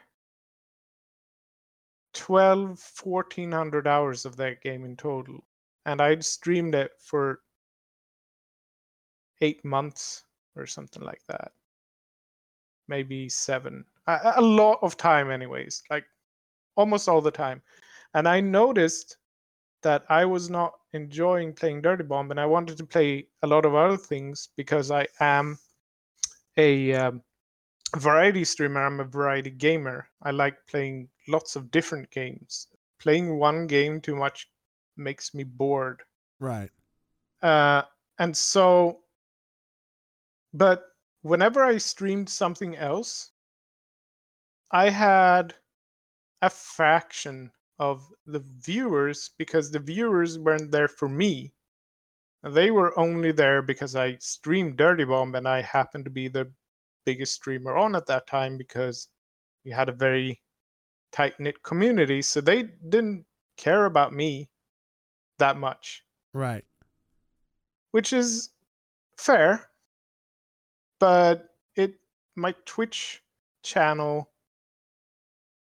12, 2.14 2.92
1400 3.02 3.86
hours 3.86 4.24
of 4.24 4.36
that 4.36 4.62
game 4.62 4.84
in 4.84 4.96
total. 4.96 5.44
And 5.86 6.00
I'd 6.00 6.24
streamed 6.24 6.74
it 6.74 6.92
for 7.00 7.40
eight 9.40 9.64
months 9.64 10.24
or 10.54 10.66
something 10.66 11.02
like 11.02 11.22
that. 11.28 11.52
Maybe 12.86 13.28
seven. 13.28 13.84
A, 14.06 14.34
a 14.36 14.42
lot 14.42 14.78
of 14.82 14.96
time, 14.96 15.30
anyways. 15.30 15.82
Like 15.90 16.04
almost 16.76 17.08
all 17.08 17.20
the 17.20 17.30
time. 17.30 17.62
And 18.14 18.28
I 18.28 18.40
noticed 18.40 19.16
that 19.82 20.04
I 20.08 20.24
was 20.24 20.48
not 20.48 20.74
enjoying 20.92 21.52
playing 21.52 21.82
Dirty 21.82 22.04
Bomb 22.04 22.30
and 22.30 22.38
I 22.38 22.46
wanted 22.46 22.76
to 22.78 22.86
play 22.86 23.26
a 23.42 23.46
lot 23.46 23.64
of 23.64 23.74
other 23.74 23.96
things 23.96 24.50
because 24.56 24.90
I 24.90 25.06
am 25.18 25.58
a 26.56 26.94
um, 26.94 27.22
variety 27.96 28.44
streamer, 28.44 28.84
I'm 28.84 29.00
a 29.00 29.04
variety 29.04 29.50
gamer. 29.50 30.08
I 30.22 30.30
like 30.30 30.66
playing 30.66 31.08
lots 31.28 31.56
of 31.56 31.70
different 31.70 32.10
games. 32.10 32.68
Playing 32.98 33.38
one 33.38 33.66
game 33.66 34.00
too 34.00 34.16
much 34.16 34.48
makes 34.96 35.34
me 35.34 35.44
bored. 35.44 36.02
Right. 36.38 36.70
Uh, 37.42 37.82
and 38.18 38.36
so, 38.36 39.00
but 40.54 40.84
whenever 41.22 41.64
I 41.64 41.78
streamed 41.78 42.28
something 42.28 42.76
else, 42.76 43.30
I 44.70 44.90
had 44.90 45.54
a 46.40 46.50
fraction 46.50 47.50
of 47.78 48.12
the 48.26 48.44
viewers 48.60 49.30
because 49.38 49.70
the 49.70 49.78
viewers 49.78 50.38
weren't 50.38 50.70
there 50.70 50.88
for 50.88 51.08
me. 51.08 51.52
They 52.44 52.70
were 52.70 52.98
only 52.98 53.32
there 53.32 53.62
because 53.62 53.94
I 53.94 54.16
streamed 54.16 54.76
Dirty 54.76 55.04
Bomb 55.04 55.34
and 55.34 55.46
I 55.46 55.62
happened 55.62 56.04
to 56.04 56.10
be 56.10 56.28
the 56.28 56.50
biggest 57.04 57.34
streamer 57.34 57.76
on 57.76 57.94
at 57.94 58.06
that 58.06 58.26
time 58.26 58.56
because 58.56 59.08
we 59.64 59.70
had 59.70 59.88
a 59.88 59.92
very 59.92 60.40
tight 61.12 61.38
knit 61.38 61.62
community. 61.62 62.20
So 62.22 62.40
they 62.40 62.64
didn't 62.88 63.24
care 63.56 63.84
about 63.84 64.12
me 64.12 64.48
that 65.38 65.56
much. 65.56 66.02
Right. 66.34 66.64
Which 67.92 68.12
is 68.12 68.50
fair. 69.16 69.68
But 70.98 71.48
it 71.76 71.94
my 72.34 72.54
Twitch 72.64 73.22
channel 73.62 74.30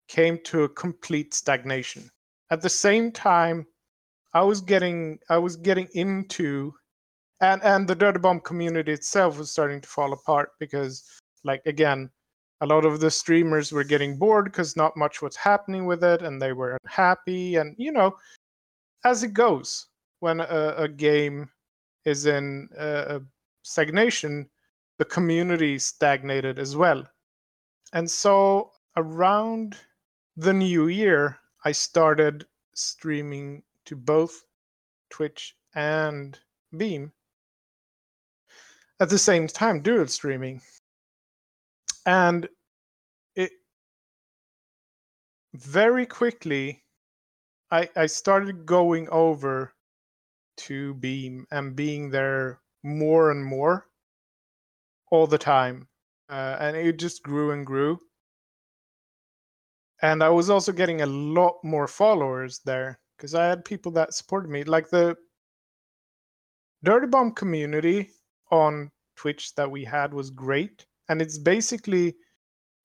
came 0.07 0.39
to 0.45 0.63
a 0.63 0.69
complete 0.69 1.33
stagnation. 1.33 2.09
At 2.49 2.61
the 2.61 2.69
same 2.69 3.11
time, 3.11 3.67
I 4.37 4.41
was 4.41 4.61
getting 4.61 5.17
I 5.29 5.39
was 5.39 5.55
getting 5.55 5.87
into 5.93 6.73
and 7.41 7.61
and 7.63 7.87
the 7.87 7.95
Dirty 7.95 8.19
Bomb 8.19 8.41
community 8.41 8.91
itself 8.91 9.39
was 9.39 9.51
starting 9.51 9.81
to 9.81 9.89
fall 9.89 10.13
apart 10.13 10.51
because 10.59 11.03
like 11.43 11.63
again, 11.65 12.11
a 12.61 12.67
lot 12.67 12.85
of 12.85 12.99
the 12.99 13.09
streamers 13.09 13.71
were 13.71 13.83
getting 13.83 14.15
bored 14.15 14.45
because 14.45 14.75
not 14.75 14.95
much 14.95 15.23
was 15.23 15.35
happening 15.35 15.87
with 15.87 16.03
it 16.03 16.21
and 16.21 16.39
they 16.39 16.53
were 16.53 16.77
unhappy. 16.83 17.55
And 17.55 17.75
you 17.79 17.91
know 17.91 18.15
as 19.05 19.23
it 19.23 19.33
goes 19.33 19.87
when 20.19 20.39
a, 20.41 20.75
a 20.77 20.87
game 20.87 21.49
is 22.05 22.27
in 22.27 22.69
a 22.77 23.19
stagnation 23.63 24.47
the 24.99 25.05
community 25.05 25.79
stagnated 25.79 26.59
as 26.59 26.75
well. 26.75 27.03
And 27.93 28.09
so 28.09 28.71
around 28.97 29.77
the 30.35 30.53
new 30.53 30.89
year, 30.89 31.39
I 31.65 31.71
started 31.71 32.45
streaming 32.75 33.63
to 33.87 33.95
both 33.95 34.43
Twitch 35.09 35.55
and 35.75 36.39
Beam 36.75 37.11
at 38.99 39.09
the 39.09 39.17
same 39.17 39.47
time, 39.47 39.81
dual 39.81 40.07
streaming. 40.07 40.61
And 42.05 42.47
it 43.35 43.51
very 45.53 46.05
quickly, 46.05 46.83
I, 47.71 47.89
I 47.95 48.05
started 48.05 48.65
going 48.65 49.09
over 49.09 49.73
to 50.57 50.93
Beam 50.95 51.45
and 51.51 51.75
being 51.75 52.09
there 52.09 52.61
more 52.83 53.31
and 53.31 53.43
more 53.43 53.87
all 55.11 55.27
the 55.27 55.37
time. 55.37 55.87
Uh, 56.29 56.57
and 56.59 56.75
it 56.75 56.97
just 56.97 57.23
grew 57.23 57.51
and 57.51 57.65
grew 57.65 57.99
and 60.01 60.23
I 60.23 60.29
was 60.29 60.49
also 60.49 60.71
getting 60.71 61.01
a 61.01 61.05
lot 61.05 61.55
more 61.63 61.87
followers 61.87 62.59
there 62.65 62.99
because 63.17 63.33
I 63.33 63.45
had 63.45 63.65
people 63.65 63.91
that 63.93 64.13
supported 64.13 64.49
me. 64.49 64.63
Like 64.63 64.89
the 64.89 65.15
Dirty 66.83 67.07
Bomb 67.07 67.33
community 67.33 68.11
on 68.51 68.91
Twitch 69.15 69.55
that 69.55 69.69
we 69.69 69.83
had 69.83 70.13
was 70.13 70.29
great, 70.29 70.85
and 71.09 71.21
it's 71.21 71.37
basically 71.37 72.15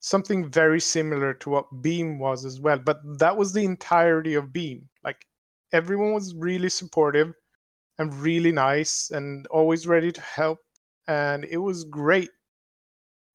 something 0.00 0.50
very 0.50 0.80
similar 0.80 1.34
to 1.34 1.50
what 1.50 1.82
Beam 1.82 2.18
was 2.18 2.44
as 2.44 2.60
well. 2.60 2.78
But 2.78 2.98
that 3.18 3.36
was 3.36 3.52
the 3.52 3.64
entirety 3.64 4.34
of 4.34 4.52
Beam. 4.52 4.88
Like 5.04 5.26
everyone 5.72 6.12
was 6.12 6.34
really 6.34 6.70
supportive 6.70 7.34
and 7.98 8.12
really 8.14 8.52
nice 8.52 9.10
and 9.10 9.46
always 9.48 9.86
ready 9.86 10.10
to 10.10 10.20
help, 10.20 10.58
and 11.06 11.44
it 11.44 11.58
was 11.58 11.84
great 11.84 12.30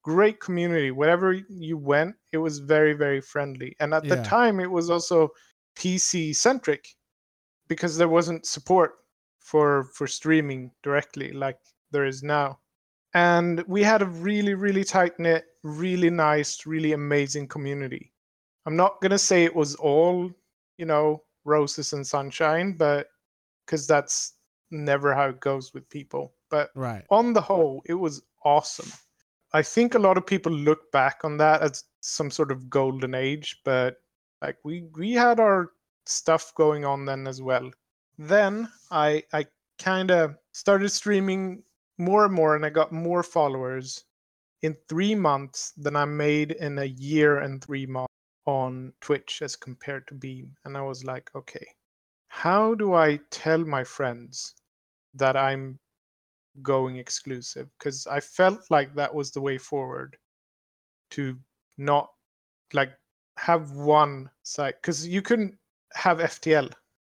great 0.08 0.40
community. 0.40 0.90
Wherever 0.90 1.34
you 1.34 1.78
went, 1.78 2.16
it 2.32 2.38
was 2.38 2.60
very, 2.60 2.94
very 2.94 3.20
friendly. 3.20 3.76
And 3.82 3.94
at 3.94 4.06
yeah. 4.06 4.16
the 4.16 4.24
time, 4.24 4.62
it 4.62 4.72
was 4.72 4.90
also 4.90 5.30
PC 5.78 6.36
centric 6.36 6.96
because 7.68 7.98
there 7.98 8.10
wasn't 8.10 8.46
support 8.46 8.96
for 9.40 9.86
for 9.94 10.08
streaming 10.08 10.72
directly 10.84 11.32
like 11.32 11.60
there 11.92 12.06
is 12.06 12.24
now. 12.24 12.60
And 13.14 13.64
we 13.68 13.82
had 13.84 14.02
a 14.02 14.06
really, 14.06 14.54
really 14.54 14.84
tight 14.84 15.18
knit, 15.20 15.46
really 15.64 16.10
nice, 16.10 16.66
really 16.66 16.92
amazing 16.92 17.48
community. 17.48 18.12
I'm 18.66 18.76
not 18.76 19.00
gonna 19.02 19.20
say 19.20 19.44
it 19.44 19.56
was 19.56 19.76
all, 19.76 20.32
you 20.78 20.86
know, 20.86 21.24
roses 21.46 21.94
and 21.94 22.06
sunshine, 22.06 22.74
but 22.74 23.08
because 23.66 23.88
that's 23.88 24.34
never 24.72 25.14
how 25.14 25.30
it 25.30 25.40
goes 25.40 25.74
with 25.74 25.90
people. 25.90 26.34
But 26.50 26.72
right. 26.76 27.06
on 27.10 27.34
the 27.34 27.42
whole, 27.42 27.82
it 27.86 27.94
was 27.94 28.22
awesome. 28.44 28.92
I 29.54 29.62
think 29.62 29.96
a 29.96 30.00
lot 30.00 30.18
of 30.18 30.26
people 30.26 30.52
look 30.52 30.92
back 30.92 31.22
on 31.24 31.38
that 31.38 31.62
as 31.62 31.84
some 32.02 32.30
sort 32.30 32.52
of 32.52 32.70
golden 32.70 33.16
age, 33.16 33.62
but 33.64 33.98
like 34.42 34.58
we 34.64 34.84
we 34.96 35.14
had 35.14 35.40
our 35.40 35.72
stuff 36.06 36.54
going 36.56 36.86
on 36.86 37.06
then 37.06 37.28
as 37.28 37.42
well. 37.42 37.72
Then 38.18 38.70
I 38.92 39.24
I 39.34 39.46
kind 39.80 40.12
of 40.12 40.38
started 40.52 40.90
streaming 40.90 41.64
more 41.98 42.26
and 42.26 42.34
more, 42.34 42.56
and 42.56 42.66
I 42.66 42.70
got 42.70 42.92
more 42.92 43.24
followers 43.24 44.04
in 44.62 44.76
three 44.90 45.16
months 45.16 45.74
than 45.78 45.96
I 45.96 46.06
made 46.06 46.52
in 46.52 46.80
a 46.80 46.86
year 46.86 47.40
and 47.40 47.64
three 47.64 47.86
months 47.86 48.14
on 48.46 48.94
Twitch 49.02 49.42
as 49.42 49.56
compared 49.56 50.08
to 50.08 50.16
Beam. 50.16 50.56
And 50.66 50.78
I 50.78 50.82
was 50.82 51.04
like, 51.04 51.30
okay, 51.36 51.68
how 52.30 52.76
do 52.76 52.94
I 52.94 53.20
tell 53.30 53.64
my 53.64 53.84
friends 53.84 54.56
that 55.14 55.36
I'm 55.36 55.80
going 56.62 56.98
exclusive? 56.98 57.70
Because 57.78 58.08
I 58.08 58.20
felt 58.20 58.62
like 58.70 58.96
that 58.96 59.14
was 59.14 59.32
the 59.32 59.42
way 59.42 59.58
forward 59.58 60.18
to 61.12 61.38
not 61.78 62.10
like 62.74 62.92
have 63.38 63.72
one 63.72 64.30
site 64.44 64.76
because 64.82 65.08
you 65.08 65.22
couldn't 65.22 65.56
have 65.94 66.20
FTL 66.20 66.72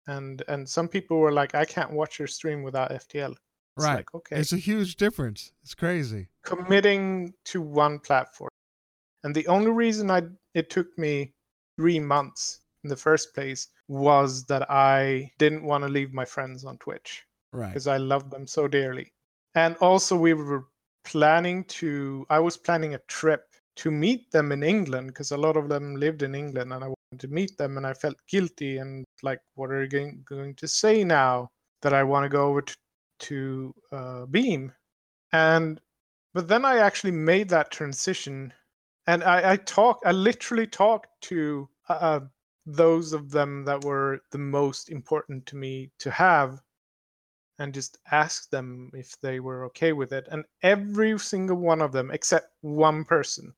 and 0.07 0.43
and 0.49 0.69
some 0.69 0.89
people 0.89 1.19
were 1.19 1.33
like 1.33 1.55
I 1.55 1.65
can't 1.65 1.93
watch 1.93 2.19
your 2.19 2.29
stream 2.29 2.63
without 2.63 2.91
FTL. 2.91 3.33
It's 3.77 3.87
right. 3.87 3.97
Like, 3.97 4.15
okay. 4.15 4.37
It's 4.37 4.53
a 4.53 4.59
huge 4.59 4.97
difference. 4.97 5.53
It's 5.63 5.75
crazy. 5.75 6.29
Committing 6.45 7.35
to 7.47 7.61
one 7.61 7.99
platform. 7.99 8.51
And 9.25 9.35
the 9.35 9.47
only 9.47 9.71
reason 9.71 10.11
I 10.11 10.23
it 10.55 10.71
took 10.71 10.87
me 10.99 11.33
3 11.79 12.01
months 12.01 12.61
in 12.85 12.91
the 12.91 12.97
first 12.97 13.35
place 13.35 13.69
was 13.89 14.45
that 14.47 14.71
I 14.71 15.31
didn't 15.39 15.65
want 15.65 15.85
to 15.85 15.89
leave 15.89 16.13
my 16.13 16.25
friends 16.25 16.65
on 16.65 16.79
Twitch. 16.79 17.25
Right. 17.53 17.69
Because 17.69 17.87
I 17.87 17.97
love 17.99 18.31
them 18.31 18.47
so 18.47 18.69
dearly. 18.69 19.13
And 19.55 19.77
also 19.77 20.17
we 20.17 20.35
were 20.35 20.67
planning 21.05 21.65
to 21.65 22.27
I 22.31 22.39
was 22.39 22.57
planning 22.57 22.95
a 22.95 22.99
trip 23.09 23.52
to 23.77 23.91
meet 23.91 24.31
them 24.31 24.53
in 24.53 24.63
England 24.63 25.09
because 25.09 25.31
a 25.31 25.37
lot 25.37 25.57
of 25.57 25.69
them 25.69 25.97
lived 25.97 26.23
in 26.23 26.35
England 26.35 26.73
and 26.73 26.85
I 26.85 26.89
wanted 26.89 27.21
to 27.21 27.29
meet 27.29 27.57
them 27.57 27.77
and 27.77 27.87
I 27.87 27.95
felt 27.95 28.17
guilty 28.29 28.79
and 28.79 29.05
like 29.23 29.41
what 29.55 29.71
are 29.71 29.83
you 29.85 30.23
going, 30.29 30.55
to 30.55 30.69
say 30.69 31.05
now 31.05 31.49
that 31.81 31.95
I 31.95 32.03
want 32.03 32.25
to 32.25 32.29
go 32.29 32.49
over 32.49 32.63
to, 32.63 32.77
to 33.21 33.75
uh, 33.93 34.27
Beam? 34.27 34.73
And 35.33 35.81
but 36.35 36.49
then 36.49 36.65
I 36.65 36.79
actually 36.79 37.13
made 37.13 37.49
that 37.51 37.71
transition 37.71 38.53
and 39.07 39.25
I, 39.25 39.53
I 39.53 39.57
talked 39.57 40.07
I 40.07 40.13
literally 40.13 40.67
talked 40.67 41.09
to 41.23 41.69
uh, 41.89 41.93
uh, 41.93 42.21
those 42.67 43.13
of 43.13 43.31
them 43.31 43.65
that 43.65 43.85
were 43.85 44.21
the 44.31 44.39
most 44.39 44.91
important 44.91 45.47
to 45.47 45.57
me 45.57 45.91
to 45.99 46.11
have 46.11 46.63
and 47.59 47.75
just 47.75 47.99
asked 48.11 48.51
them 48.51 48.91
if 48.95 49.15
they 49.21 49.41
were 49.41 49.65
okay 49.65 49.93
with 49.93 50.13
it. 50.13 50.27
And 50.31 50.45
every 50.63 51.19
single 51.19 51.57
one 51.57 51.81
of 51.81 51.93
them 51.93 52.11
except 52.11 52.53
one 52.61 53.05
person 53.05 53.55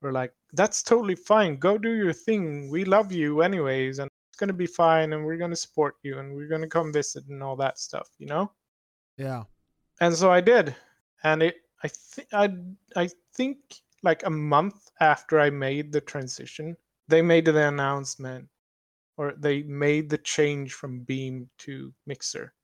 we're 0.00 0.12
like, 0.12 0.32
that's 0.52 0.82
totally 0.82 1.14
fine. 1.14 1.56
Go 1.58 1.78
do 1.78 1.92
your 1.92 2.12
thing. 2.12 2.70
We 2.70 2.84
love 2.84 3.12
you 3.12 3.42
anyways, 3.42 3.98
and 3.98 4.10
it's 4.30 4.38
gonna 4.38 4.52
be 4.52 4.66
fine, 4.66 5.12
and 5.12 5.24
we're 5.24 5.36
gonna 5.36 5.56
support 5.56 5.96
you, 6.02 6.18
and 6.18 6.34
we're 6.34 6.48
gonna 6.48 6.68
come 6.68 6.92
visit 6.92 7.26
and 7.28 7.42
all 7.42 7.56
that 7.56 7.78
stuff, 7.78 8.08
you 8.18 8.26
know? 8.26 8.50
Yeah. 9.16 9.44
And 10.00 10.14
so 10.14 10.30
I 10.30 10.40
did, 10.40 10.74
and 11.24 11.42
it. 11.42 11.56
I 11.82 11.88
think 11.88 12.28
I. 12.32 12.48
I 12.96 13.08
think 13.34 13.58
like 14.02 14.24
a 14.24 14.30
month 14.30 14.90
after 15.00 15.38
I 15.38 15.50
made 15.50 15.92
the 15.92 16.00
transition, 16.00 16.76
they 17.08 17.20
made 17.20 17.44
the 17.44 17.68
announcement, 17.68 18.48
or 19.18 19.34
they 19.36 19.62
made 19.64 20.08
the 20.08 20.18
change 20.18 20.72
from 20.72 21.00
Beam 21.00 21.50
to 21.58 21.92
Mixer. 22.06 22.54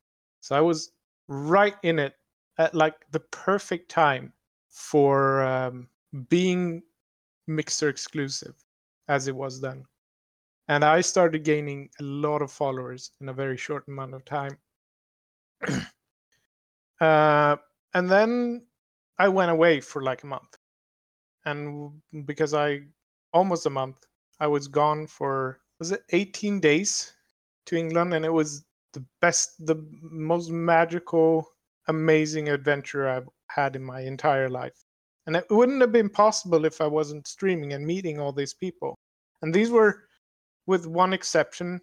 So 0.40 0.56
I 0.56 0.60
was 0.60 0.92
right 1.28 1.76
in 1.82 1.98
it 1.98 2.14
at 2.58 2.74
like 2.74 2.94
the 3.10 3.20
perfect 3.20 3.90
time 3.90 4.32
for 4.68 5.42
um, 5.42 5.88
being 6.28 6.82
Mixer 7.46 7.88
exclusive 7.88 8.54
as 9.08 9.28
it 9.28 9.36
was 9.36 9.60
then. 9.60 9.86
And 10.68 10.84
I 10.84 11.00
started 11.02 11.44
gaining 11.44 11.90
a 12.00 12.04
lot 12.04 12.42
of 12.42 12.52
followers 12.52 13.12
in 13.20 13.28
a 13.28 13.34
very 13.34 13.56
short 13.56 13.88
amount 13.88 14.14
of 14.14 14.24
time. 14.24 14.58
uh, 17.00 17.56
and 17.94 18.10
then 18.10 18.66
I 19.18 19.28
went 19.28 19.50
away 19.50 19.80
for 19.80 20.02
like 20.02 20.22
a 20.24 20.26
month. 20.26 20.56
And 21.44 22.02
because 22.26 22.54
I 22.54 22.82
almost 23.32 23.66
a 23.66 23.70
month, 23.70 24.04
I 24.40 24.48
was 24.48 24.68
gone 24.68 25.06
for 25.06 25.60
was 25.78 25.92
it 25.92 26.04
18 26.10 26.60
days 26.60 27.14
to 27.66 27.76
England 27.76 28.14
and 28.14 28.24
it 28.24 28.32
was 28.32 28.64
the 28.94 29.04
best 29.20 29.66
the 29.66 29.76
most 30.02 30.50
magical 30.50 31.46
amazing 31.88 32.48
adventure 32.48 33.08
I've 33.08 33.28
had 33.50 33.76
in 33.76 33.84
my 33.84 34.00
entire 34.00 34.48
life. 34.48 34.85
And 35.26 35.36
it 35.36 35.46
wouldn't 35.50 35.80
have 35.80 35.92
been 35.92 36.08
possible 36.08 36.64
if 36.64 36.80
I 36.80 36.86
wasn't 36.86 37.26
streaming 37.26 37.72
and 37.72 37.84
meeting 37.84 38.20
all 38.20 38.32
these 38.32 38.54
people. 38.54 38.94
And 39.42 39.52
these 39.52 39.70
were, 39.70 40.04
with 40.66 40.86
one 40.86 41.12
exception 41.12 41.80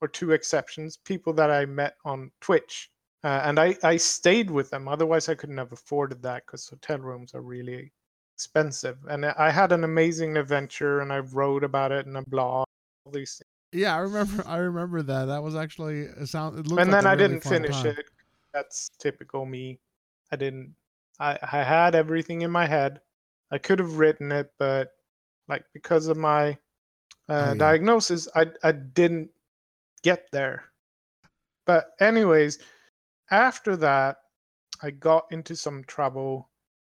or 0.00 0.08
two 0.08 0.32
exceptions, 0.32 0.96
people 0.96 1.32
that 1.34 1.50
I 1.50 1.66
met 1.66 1.94
on 2.04 2.30
Twitch. 2.40 2.90
Uh, 3.22 3.42
and 3.44 3.60
I, 3.60 3.76
I 3.82 3.98
stayed 3.98 4.50
with 4.50 4.70
them. 4.70 4.88
Otherwise, 4.88 5.28
I 5.28 5.34
couldn't 5.34 5.58
have 5.58 5.72
afforded 5.72 6.22
that 6.22 6.46
because 6.46 6.68
hotel 6.68 6.98
rooms 6.98 7.34
are 7.34 7.42
really 7.42 7.92
expensive. 8.34 8.96
And 9.10 9.26
I 9.26 9.50
had 9.50 9.72
an 9.72 9.84
amazing 9.84 10.38
adventure 10.38 11.00
and 11.00 11.12
I 11.12 11.18
wrote 11.18 11.62
about 11.62 11.92
it 11.92 12.06
in 12.06 12.16
a 12.16 12.22
blog, 12.22 12.66
all 13.04 13.12
these 13.12 13.34
things. 13.34 13.82
Yeah, 13.82 13.94
I 13.94 13.98
remember. 13.98 14.42
I 14.46 14.56
remember 14.56 15.02
that. 15.02 15.26
That 15.26 15.42
was 15.42 15.54
actually 15.54 16.06
a 16.06 16.26
sound. 16.26 16.58
It 16.58 16.66
looked 16.66 16.80
and 16.80 16.90
like 16.90 17.02
then 17.02 17.06
I 17.06 17.12
really 17.12 17.28
didn't 17.28 17.42
finish 17.44 17.76
time. 17.82 17.86
it. 17.88 18.06
That's 18.52 18.90
typical 18.98 19.46
me. 19.46 19.78
I 20.32 20.36
didn't 20.36 20.74
I, 21.20 21.38
I 21.52 21.62
had 21.62 21.94
everything 21.94 22.42
in 22.42 22.50
my 22.50 22.66
head. 22.66 23.00
I 23.52 23.58
could 23.58 23.78
have 23.78 23.98
written 23.98 24.32
it, 24.32 24.50
but 24.58 24.88
like 25.48 25.64
because 25.74 26.06
of 26.06 26.16
my 26.16 26.50
uh, 26.50 26.54
oh, 27.28 27.44
yeah. 27.48 27.54
diagnosis, 27.54 28.26
I 28.34 28.46
I 28.64 28.72
didn't 28.72 29.30
get 30.02 30.26
there. 30.32 30.64
But 31.66 31.90
anyways, 32.00 32.58
after 33.30 33.76
that, 33.76 34.16
I 34.82 34.90
got 34.90 35.26
into 35.30 35.54
some 35.54 35.84
trouble 35.84 36.48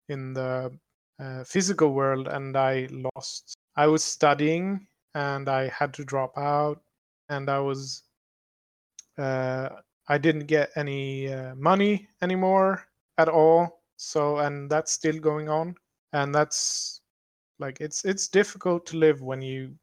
in 0.08 0.34
the 0.34 0.72
uh, 1.20 1.44
physical 1.44 1.94
world, 1.94 2.28
and 2.28 2.56
I 2.56 2.88
lost. 2.92 3.56
I 3.76 3.88
was 3.88 4.04
studying, 4.04 4.88
and 5.16 5.50
I 5.50 5.68
had 5.68 5.94
to 5.96 6.06
drop 6.06 6.38
out, 6.38 6.82
and 7.30 7.50
I 7.50 7.60
was. 7.60 8.04
Uh, 9.18 9.70
I 10.08 10.18
didn't 10.18 10.48
get 10.48 10.72
any 10.76 11.32
uh, 11.32 11.56
money 11.56 12.08
anymore 12.22 12.88
at 13.18 13.30
all 13.30 13.83
so 13.98 14.40
and 14.40 14.70
that's 14.70 14.92
still 14.92 15.20
going 15.20 15.50
on. 15.50 15.76
And 16.14 16.34
that's 16.34 17.02
like 17.60 17.82
it's 17.82 18.06
it's 18.06 18.28
difficult 18.30 18.86
to 18.88 18.98
live 18.98 19.22
when 19.22 19.42
you 19.42 19.76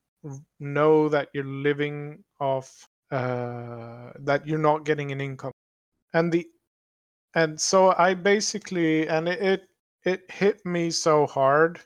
know 0.60 1.08
that 1.08 1.28
you're 1.34 1.44
living 1.44 2.24
off 2.40 2.86
uh, 3.12 4.12
that 4.20 4.46
you're 4.46 4.58
not 4.58 4.84
getting 4.84 5.12
an 5.12 5.20
income. 5.20 5.52
And 6.14 6.32
the 6.32 6.46
and 7.34 7.60
so 7.60 7.94
i 7.98 8.14
basically 8.14 9.08
and 9.08 9.28
it, 9.28 9.42
it 9.42 9.62
it 10.04 10.30
hit 10.30 10.64
me 10.64 10.90
so 10.90 11.26
hard 11.26 11.80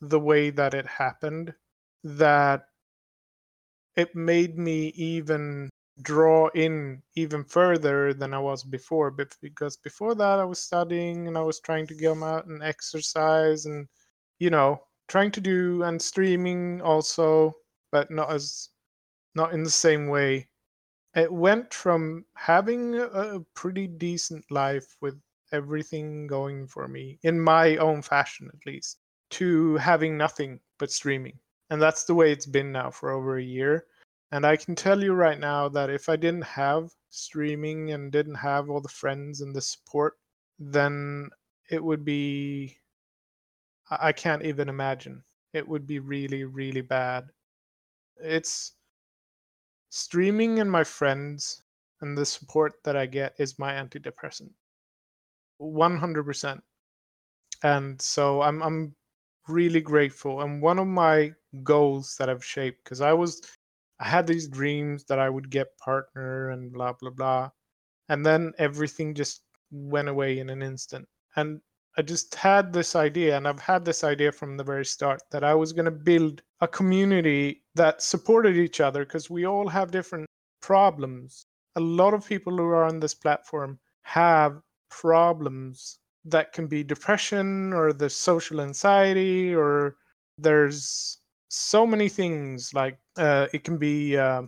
the 0.00 0.18
way 0.20 0.50
that 0.50 0.74
it 0.74 0.86
happened 0.86 1.54
that 2.04 2.64
it 3.96 4.14
made 4.16 4.58
me 4.58 4.88
even 4.96 5.69
draw 6.02 6.48
in 6.48 7.02
even 7.16 7.44
further 7.44 8.12
than 8.14 8.34
I 8.34 8.38
was 8.38 8.62
before. 8.62 9.10
But 9.10 9.36
because 9.40 9.76
before 9.76 10.14
that, 10.14 10.38
I 10.38 10.44
was 10.44 10.58
studying 10.58 11.28
and 11.28 11.36
I 11.36 11.42
was 11.42 11.60
trying 11.60 11.86
to 11.88 11.94
get 11.94 12.16
out 12.22 12.46
and 12.46 12.62
exercise 12.62 13.66
and, 13.66 13.88
you 14.38 14.50
know, 14.50 14.82
trying 15.08 15.30
to 15.32 15.40
do 15.40 15.82
and 15.82 16.00
streaming 16.00 16.80
also, 16.82 17.54
but 17.92 18.10
not 18.10 18.30
as, 18.30 18.70
not 19.34 19.52
in 19.52 19.62
the 19.62 19.70
same 19.70 20.08
way. 20.08 20.48
It 21.14 21.32
went 21.32 21.74
from 21.74 22.24
having 22.36 22.94
a 22.94 23.40
pretty 23.54 23.88
decent 23.88 24.44
life 24.50 24.96
with 25.00 25.20
everything 25.52 26.28
going 26.28 26.68
for 26.68 26.86
me, 26.86 27.18
in 27.22 27.40
my 27.40 27.76
own 27.78 28.02
fashion 28.02 28.48
at 28.52 28.66
least, 28.66 28.98
to 29.30 29.76
having 29.76 30.16
nothing 30.16 30.60
but 30.78 30.92
streaming. 30.92 31.38
And 31.70 31.82
that's 31.82 32.04
the 32.04 32.14
way 32.14 32.30
it's 32.30 32.46
been 32.46 32.70
now 32.70 32.90
for 32.90 33.10
over 33.10 33.38
a 33.38 33.42
year 33.42 33.86
and 34.32 34.46
I 34.46 34.56
can 34.56 34.74
tell 34.74 35.02
you 35.02 35.12
right 35.12 35.38
now 35.38 35.68
that 35.70 35.90
if 35.90 36.08
I 36.08 36.16
didn't 36.16 36.44
have 36.44 36.92
streaming 37.08 37.92
and 37.92 38.12
didn't 38.12 38.36
have 38.36 38.70
all 38.70 38.80
the 38.80 38.88
friends 38.88 39.40
and 39.40 39.54
the 39.54 39.60
support, 39.60 40.18
then 40.58 41.30
it 41.70 41.82
would 41.82 42.04
be. 42.04 42.76
I 43.90 44.12
can't 44.12 44.44
even 44.44 44.68
imagine. 44.68 45.24
It 45.52 45.66
would 45.66 45.84
be 45.86 45.98
really, 45.98 46.44
really 46.44 46.80
bad. 46.80 47.28
It's 48.18 48.74
streaming 49.88 50.60
and 50.60 50.70
my 50.70 50.84
friends 50.84 51.62
and 52.00 52.16
the 52.16 52.24
support 52.24 52.74
that 52.84 52.96
I 52.96 53.06
get 53.06 53.34
is 53.38 53.58
my 53.58 53.72
antidepressant. 53.72 54.50
100%. 55.60 56.62
And 57.62 58.00
so 58.00 58.42
I'm 58.42 58.62
I'm 58.62 58.94
really 59.48 59.80
grateful. 59.80 60.42
And 60.42 60.62
one 60.62 60.78
of 60.78 60.86
my 60.86 61.32
goals 61.64 62.16
that 62.16 62.30
I've 62.30 62.44
shaped 62.44 62.84
because 62.84 63.00
I 63.00 63.12
was 63.12 63.42
I 64.00 64.08
had 64.08 64.26
these 64.26 64.48
dreams 64.48 65.04
that 65.04 65.18
I 65.18 65.30
would 65.30 65.50
get 65.50 65.78
partner 65.78 66.50
and 66.50 66.72
blah 66.72 66.94
blah 66.94 67.10
blah, 67.10 67.50
and 68.08 68.26
then 68.26 68.52
everything 68.58 69.14
just 69.14 69.42
went 69.70 70.08
away 70.08 70.38
in 70.38 70.50
an 70.50 70.62
instant. 70.62 71.06
And 71.36 71.60
I 71.98 72.02
just 72.02 72.34
had 72.34 72.72
this 72.72 72.96
idea, 72.96 73.36
and 73.36 73.46
I've 73.46 73.60
had 73.60 73.84
this 73.84 74.02
idea 74.04 74.32
from 74.32 74.56
the 74.56 74.64
very 74.64 74.84
start 74.84 75.22
that 75.30 75.44
I 75.44 75.54
was 75.54 75.72
going 75.72 75.84
to 75.84 75.90
build 75.90 76.42
a 76.60 76.68
community 76.68 77.62
that 77.74 78.02
supported 78.02 78.56
each 78.56 78.80
other 78.80 79.04
because 79.04 79.30
we 79.30 79.46
all 79.46 79.68
have 79.68 79.90
different 79.90 80.26
problems 80.62 81.46
a 81.76 81.80
lot 81.80 82.14
of 82.14 82.26
people 82.26 82.56
who 82.56 82.64
are 82.64 82.84
on 82.84 83.00
this 83.00 83.14
platform 83.14 83.78
have 84.02 84.60
problems 84.90 85.98
that 86.24 86.52
can 86.52 86.66
be 86.66 86.82
depression 86.82 87.72
or 87.72 87.92
the 87.92 88.10
social 88.10 88.60
anxiety 88.60 89.54
or 89.54 89.96
there's 90.36 91.19
so 91.50 91.84
many 91.84 92.08
things 92.08 92.72
like 92.72 92.96
uh, 93.18 93.48
it 93.52 93.64
can 93.64 93.76
be 93.76 94.16
uh, 94.16 94.42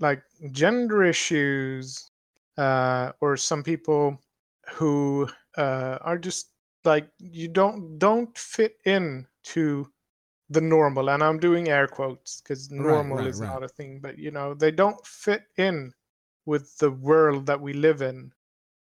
like 0.00 0.22
gender 0.50 1.04
issues 1.04 2.10
uh, 2.56 3.12
or 3.20 3.36
some 3.36 3.62
people 3.62 4.18
who 4.72 5.28
uh, 5.58 5.98
are 6.00 6.18
just 6.18 6.50
like 6.84 7.08
you 7.18 7.48
don't 7.48 7.98
don't 7.98 8.36
fit 8.36 8.76
in 8.86 9.26
to 9.44 9.86
the 10.50 10.60
normal 10.60 11.10
and 11.10 11.22
i'm 11.22 11.38
doing 11.38 11.68
air 11.68 11.86
quotes 11.86 12.40
because 12.40 12.70
normal 12.70 13.18
right, 13.18 13.26
is 13.26 13.40
right. 13.40 13.48
not 13.48 13.62
a 13.62 13.68
thing 13.68 14.00
but 14.00 14.18
you 14.18 14.30
know 14.30 14.54
they 14.54 14.70
don't 14.70 15.06
fit 15.06 15.42
in 15.58 15.92
with 16.46 16.76
the 16.78 16.90
world 16.90 17.44
that 17.44 17.60
we 17.60 17.74
live 17.74 18.00
in 18.00 18.32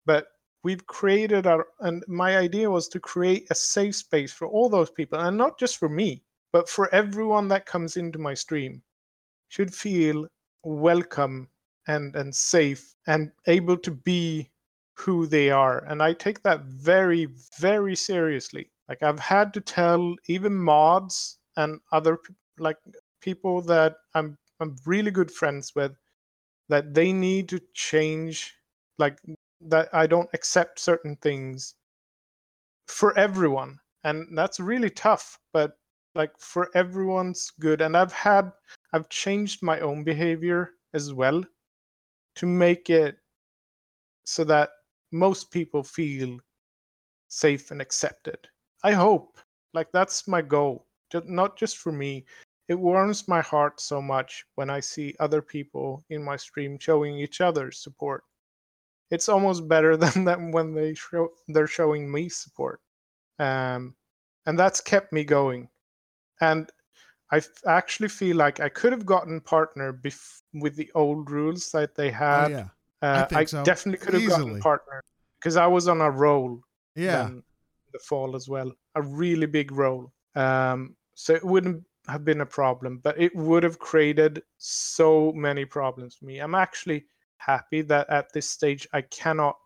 but 0.05 0.27
we've 0.65 0.87
created 0.87 1.47
our 1.47 1.67
and 1.81 2.05
my 2.09 2.37
idea 2.37 2.71
was 2.71 2.89
to 2.89 3.01
create 3.01 3.47
a 3.51 3.55
safe 3.55 3.95
space 3.95 4.33
for 4.33 4.49
all 4.49 4.69
those 4.69 4.91
people 4.91 5.19
and 5.19 5.39
not 5.39 5.59
just 5.59 5.79
for 5.79 5.89
me 5.89 6.23
but 6.55 6.69
for 6.69 6.89
everyone 6.95 7.49
that 7.49 7.67
comes 7.67 7.97
into 7.97 8.17
my 8.21 8.33
stream 8.33 8.81
should 9.49 9.75
feel 9.75 10.29
welcome 10.63 11.49
and 11.89 12.15
and 12.15 12.33
safe 12.35 12.95
and 13.09 13.33
able 13.49 13.77
to 13.77 13.91
be 13.91 14.51
who 14.97 15.27
they 15.27 15.51
are. 15.51 15.85
And 15.89 16.01
i 16.01 16.13
take 16.13 16.43
that 16.45 16.61
very 16.67 17.27
very 17.59 17.97
seriously. 17.97 18.71
Like 18.89 19.03
i've 19.03 19.19
had 19.19 19.53
to 19.55 19.61
tell 19.61 20.15
even 20.29 20.55
mods 20.55 21.39
and 21.57 21.81
other 21.91 22.19
like 22.59 22.79
people 23.21 23.61
that 23.63 23.97
i'm 24.15 24.39
i'm 24.61 24.77
really 24.87 25.11
good 25.11 25.33
friends 25.33 25.75
with 25.75 25.93
that 26.69 26.95
they 26.95 27.13
need 27.13 27.49
to 27.49 27.61
change 27.75 28.55
like 28.99 29.19
that 29.61 29.89
i 29.93 30.07
don't 30.07 30.31
accept 30.35 30.79
certain 30.79 31.17
things 31.17 31.75
for 32.87 33.19
everyone. 33.19 33.81
And 34.05 34.39
that's 34.39 34.61
really 34.61 34.91
tough 34.91 35.39
but 35.53 35.79
like 36.15 36.33
for 36.39 36.71
everyone's 36.75 37.51
good 37.61 37.81
and 37.81 37.97
i've 37.97 38.13
had 38.13 38.53
i've 38.93 39.09
changed 39.09 39.63
my 39.63 39.81
own 39.81 40.05
behavior 40.05 40.71
as 40.95 41.13
well 41.13 41.43
to 42.35 42.47
make 42.47 42.91
it 42.91 43.19
so 44.25 44.45
that 44.45 44.71
most 45.13 45.51
people 45.51 45.83
feel 45.83 46.39
safe 47.29 47.71
and 47.71 47.81
accepted. 47.81 48.39
I 48.83 48.93
hope 48.93 49.39
like 49.73 49.91
that's 49.93 50.29
my 50.29 50.43
goal. 50.43 50.87
Ju- 51.11 51.23
not 51.27 51.57
just 51.57 51.79
for 51.79 51.93
me. 51.93 52.25
It 52.69 52.79
warms 52.79 53.29
my 53.29 53.43
heart 53.43 53.79
so 53.81 54.01
much 54.01 54.47
when 54.55 54.71
i 54.71 54.81
see 54.81 55.15
other 55.21 55.43
people 55.43 56.03
in 56.09 56.25
my 56.25 56.37
stream 56.37 56.79
showing 56.79 57.19
each 57.19 57.41
other 57.41 57.71
support. 57.71 58.25
It's 59.11 59.29
almost 59.29 59.69
better 59.69 59.97
than 60.05 60.51
when 60.53 60.75
they 60.75 60.95
show 60.95 61.29
they're 61.49 61.67
showing 61.67 62.11
me 62.11 62.29
support. 62.29 62.81
Um, 63.39 63.95
and 64.47 64.59
that's 64.59 64.81
kept 64.81 65.13
me 65.13 65.25
going 65.25 65.69
and 66.41 66.71
i 67.31 67.37
f- 67.39 67.49
actually 67.67 68.09
feel 68.09 68.37
like 68.37 68.61
i 68.61 68.69
could 68.69 68.93
have 68.93 69.07
gotten 69.07 69.41
partner 69.41 69.93
bef- 69.93 70.43
with 70.55 70.77
the 70.77 70.91
old 70.95 71.31
rules 71.31 71.71
that 71.71 71.95
they 71.95 72.09
Oh 72.09 72.15
had 72.15 72.51
yeah. 72.51 72.69
uh, 73.03 73.27
think 73.27 73.41
I 73.41 73.45
so. 73.45 73.65
definitely 73.65 74.05
could 74.05 74.15
have 74.15 74.23
Easily. 74.23 74.45
gotten 74.47 74.61
partner 74.61 75.01
because 75.39 75.57
i 75.57 75.67
was 75.67 75.89
on 75.89 76.01
a 76.01 76.11
roll 76.11 76.61
Yeah. 76.95 77.31
the 77.93 77.99
fall 78.01 78.35
as 78.35 78.49
well. 78.49 78.73
A 78.97 79.03
really 79.03 79.47
big 79.47 79.71
roll. 79.71 80.13
Um, 80.35 80.97
so 81.15 81.33
it 81.33 81.45
wouldn't 81.45 81.85
have 82.09 82.25
been 82.25 82.41
a 82.41 82.47
problem, 82.47 82.99
but 83.05 83.19
it 83.21 83.35
would 83.37 83.63
have 83.63 83.79
created 83.79 84.43
so 84.59 85.33
many 85.33 85.65
problems 85.65 86.17
for 86.17 86.25
me. 86.25 86.41
I'm 86.41 86.57
actually 86.57 87.07
happy 87.39 87.83
that 87.83 88.11
at 88.11 88.33
this 88.33 88.51
stage 88.51 88.89
I 88.93 89.03
cannot 89.03 89.57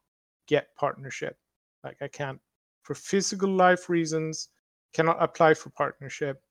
get 0.47 0.75
partnership. 0.77 1.39
Like 1.85 1.97
I 2.03 2.09
can't, 2.09 2.39
for 2.83 2.95
physical 2.95 3.49
life 3.51 3.89
reasons, 3.89 4.51
cannot 4.93 5.17
apply 5.23 5.55
for 5.55 5.71
partnership, 5.71 6.43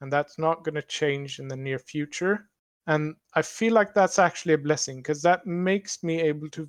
and 0.00 0.12
that's 0.12 0.38
not 0.38 0.64
going 0.64 0.74
to 0.74 0.82
change 0.82 1.38
in 1.38 1.48
the 1.48 1.56
near 1.56 1.78
future. 1.78 2.48
And 2.86 3.16
I 3.34 3.42
feel 3.42 3.72
like 3.72 3.94
that's 3.94 4.18
actually 4.18 4.54
a 4.54 4.58
blessing 4.58 4.98
because 4.98 5.22
that 5.22 5.46
makes 5.46 6.02
me 6.02 6.20
able 6.20 6.48
to 6.50 6.68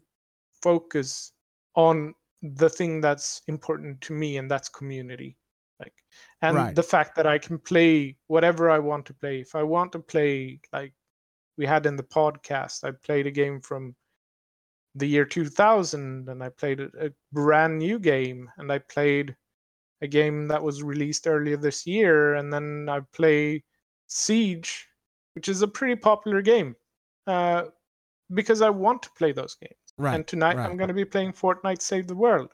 focus 0.62 1.34
on 1.76 2.14
the 2.42 2.70
thing 2.70 3.02
that's 3.02 3.42
important 3.48 4.02
to 4.02 4.14
me 4.14 4.38
and 4.38 4.50
that's 4.50 4.70
community 4.70 5.38
like 5.80 5.94
and 6.42 6.56
Right. 6.56 6.76
the 6.76 6.84
fact 6.84 7.16
that 7.16 7.26
i 7.26 7.38
can 7.38 7.58
play 7.58 8.16
whatever 8.28 8.70
i 8.70 8.78
want 8.80 9.06
to 9.06 9.14
play 9.14 9.40
if 9.42 9.56
i 9.56 9.64
want 9.64 9.92
to 9.92 10.00
play 10.00 10.60
like 10.72 10.94
we 11.58 11.66
had 11.66 11.86
in 11.86 11.96
the 11.96 12.04
podcast 12.04 12.84
i 12.84 12.92
played 13.04 13.26
a 13.28 13.32
game 13.32 13.60
from 13.62 13.96
the 14.96 15.08
year 15.08 15.26
2000 15.26 16.30
and 16.30 16.44
i 16.44 16.50
played 16.50 16.80
a, 16.80 16.90
a 17.00 17.10
brand 17.32 17.78
new 17.80 18.00
game 18.00 18.50
and 18.58 18.72
i 18.72 18.78
played 18.78 19.36
a 20.01 20.08
game 20.08 20.47
that 20.47 20.62
was 20.62 20.84
released 20.84 21.27
earlier 21.27 21.58
this 21.58 21.86
year 21.88 22.36
and 22.36 22.51
then 22.51 22.88
i 22.89 22.99
play 23.13 23.63
siege 24.08 24.88
which 25.34 25.47
is 25.47 25.62
a 25.62 25.67
pretty 25.67 25.95
popular 25.95 26.41
game 26.41 26.75
uh, 27.27 27.63
because 28.34 28.62
i 28.62 28.69
want 28.69 29.01
to 29.01 29.10
play 29.17 29.31
those 29.31 29.55
games 29.55 29.75
Right. 29.97 30.15
and 30.15 30.27
tonight 30.27 30.58
right. 30.58 30.69
I'm 30.69 30.75
going 30.75 30.89
to 30.89 30.93
be 30.93 31.05
playing 31.05 31.31
Fortnite 31.31 31.81
Save 31.81 32.08
the 32.08 32.15
World 32.15 32.51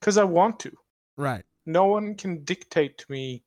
because 0.00 0.18
I 0.18 0.24
want 0.24 0.58
to. 0.60 0.72
Right. 1.16 1.44
No 1.64 1.86
one 1.86 2.16
can 2.16 2.42
dictate 2.42 2.98
to 2.98 3.06
me 3.08 3.44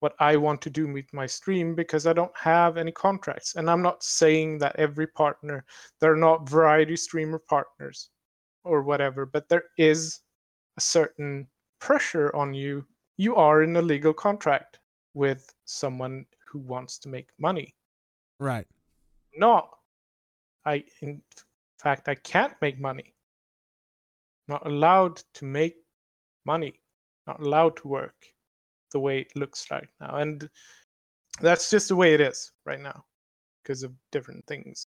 what 0.00 0.14
I 0.18 0.36
want 0.36 0.60
to 0.62 0.70
do 0.70 0.86
with 0.92 1.06
my 1.14 1.26
stream 1.26 1.74
because 1.74 2.06
I 2.06 2.12
don't 2.12 2.36
have 2.36 2.76
any 2.76 2.92
contracts. 2.92 3.54
And 3.54 3.70
I'm 3.70 3.80
not 3.80 4.02
saying 4.02 4.58
that 4.58 4.76
every 4.76 5.06
partner, 5.06 5.64
they're 5.98 6.16
not 6.16 6.48
variety 6.48 6.96
streamer 6.96 7.38
partners 7.38 8.10
or 8.64 8.82
whatever, 8.82 9.24
but 9.24 9.48
there 9.48 9.64
is 9.78 10.20
a 10.76 10.80
certain 10.80 11.46
pressure 11.82 12.34
on 12.34 12.54
you. 12.54 12.86
You 13.16 13.36
are 13.36 13.62
in 13.62 13.76
a 13.76 13.82
legal 13.82 14.14
contract 14.14 14.78
with 15.14 15.52
someone 15.64 16.24
who 16.48 16.60
wants 16.60 16.98
to 16.98 17.08
make 17.08 17.28
money. 17.38 17.74
Right. 18.38 18.66
not 19.36 19.68
i 20.64 20.84
in 21.00 21.22
fact 21.78 22.08
i 22.08 22.14
can't 22.14 22.54
make 22.60 22.78
money 22.78 23.14
not 24.48 24.66
allowed 24.66 25.22
to 25.34 25.44
make 25.44 25.76
money 26.44 26.80
not 27.26 27.40
allowed 27.40 27.76
to 27.76 27.88
work 27.88 28.26
the 28.92 29.00
way 29.00 29.20
it 29.20 29.36
looks 29.36 29.70
right 29.70 29.88
now 30.00 30.16
and 30.16 30.48
that's 31.40 31.70
just 31.70 31.88
the 31.88 31.96
way 31.96 32.14
it 32.14 32.20
is 32.20 32.52
right 32.66 32.80
now 32.80 33.04
because 33.62 33.82
of 33.82 33.92
different 34.10 34.44
things 34.46 34.86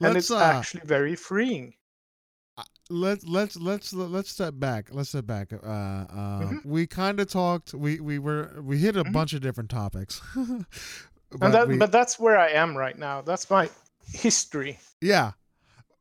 and 0.00 0.14
Let's 0.14 0.30
it's 0.30 0.30
uh, 0.30 0.44
actually 0.44 0.86
very 0.86 1.16
freeing 1.16 1.74
let's 2.90 3.24
let's 3.26 3.56
let's 3.56 3.92
let's 3.92 4.30
step 4.30 4.54
back. 4.56 4.88
Let's 4.92 5.08
step 5.10 5.26
back. 5.26 5.52
Uh, 5.52 5.56
uh, 5.66 6.40
Mhm. 6.40 6.64
we 6.64 6.86
kind 6.86 7.20
of 7.20 7.28
talked. 7.28 7.74
We 7.74 8.00
we 8.00 8.18
were 8.18 8.60
we 8.62 8.78
hit 8.78 8.96
a 8.96 9.04
Mhm. 9.04 9.12
bunch 9.12 9.32
of 9.32 9.40
different 9.40 9.70
topics. 9.70 10.20
and 10.34 10.66
but 11.30 11.52
that 11.52 11.68
we- 11.68 11.78
but 11.78 11.90
that's 11.90 12.18
where 12.18 12.38
i 12.38 12.48
am 12.50 12.76
right 12.76 12.96
now 12.96 13.20
that's 13.20 13.50
my 13.50 13.68
history 14.12 14.78
yeah, 15.00 15.32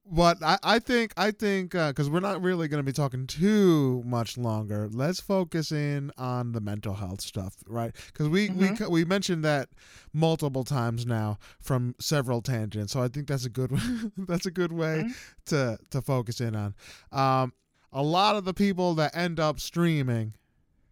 but 0.06 0.42
I 0.44 0.58
I 0.64 0.80
think 0.80 1.14
I 1.18 1.32
think 1.32 1.72
because 1.72 2.10
we're 2.10 2.20
not 2.20 2.42
really 2.42 2.68
going 2.68 2.80
to 2.80 2.86
be 2.86 2.92
talking 2.94 3.26
too 3.28 4.04
much 4.06 4.38
longer. 4.38 4.90
Let's 4.92 5.20
focus 5.20 5.72
in 5.72 6.12
on 6.18 6.52
the 6.52 6.60
mental 6.62 6.94
health 6.96 7.22
stuff, 7.22 7.56
right? 7.68 7.96
Because 8.08 8.28
we 8.30 8.50
we 8.50 8.70
Mhm. 8.70 8.80
we 8.82 8.88
we 8.88 9.06
mentioned 9.06 9.44
that 9.46 9.70
multiple 10.12 10.64
times 10.64 11.06
now 11.06 11.38
from 11.60 11.96
several 12.00 12.42
tangents. 12.42 12.94
So 12.94 13.02
I 13.02 13.08
think 13.08 13.28
that's 13.28 13.46
a 13.46 13.50
good 13.50 13.72
that's 14.18 14.46
a 14.46 14.52
good 14.52 14.72
way 14.72 15.04
Mhm. 15.08 15.16
to 15.46 15.78
to 15.92 16.02
focus 16.02 16.42
in 16.42 16.56
on. 16.56 16.76
Um, 17.12 17.54
a 17.92 18.04
lot 18.04 18.36
of 18.36 18.44
the 18.46 18.54
people 18.54 18.96
that 18.96 19.16
end 19.16 19.40
up 19.40 19.60
streaming, 19.60 20.34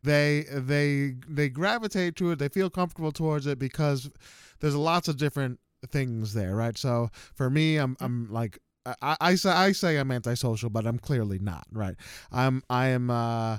they 0.03 0.45
they 0.51 1.15
they 1.27 1.49
gravitate 1.49 2.15
to 2.17 2.31
it. 2.31 2.39
They 2.39 2.49
feel 2.49 2.69
comfortable 2.69 3.11
towards 3.11 3.45
it 3.45 3.59
because 3.59 4.09
there's 4.59 4.75
lots 4.75 5.07
of 5.07 5.17
different 5.17 5.59
things 5.89 6.33
there, 6.33 6.55
right? 6.55 6.77
So 6.77 7.09
for 7.35 7.49
me, 7.49 7.77
I'm 7.77 7.97
I'm 7.99 8.31
like 8.31 8.59
I, 8.85 9.17
I 9.21 9.35
say 9.35 9.49
I 9.49 9.71
say 9.71 9.97
I'm 9.97 10.11
antisocial, 10.11 10.69
but 10.69 10.85
I'm 10.85 10.97
clearly 10.97 11.39
not, 11.39 11.65
right? 11.71 11.95
I'm 12.31 12.63
I 12.69 12.87
am 12.87 13.09
uh 13.09 13.57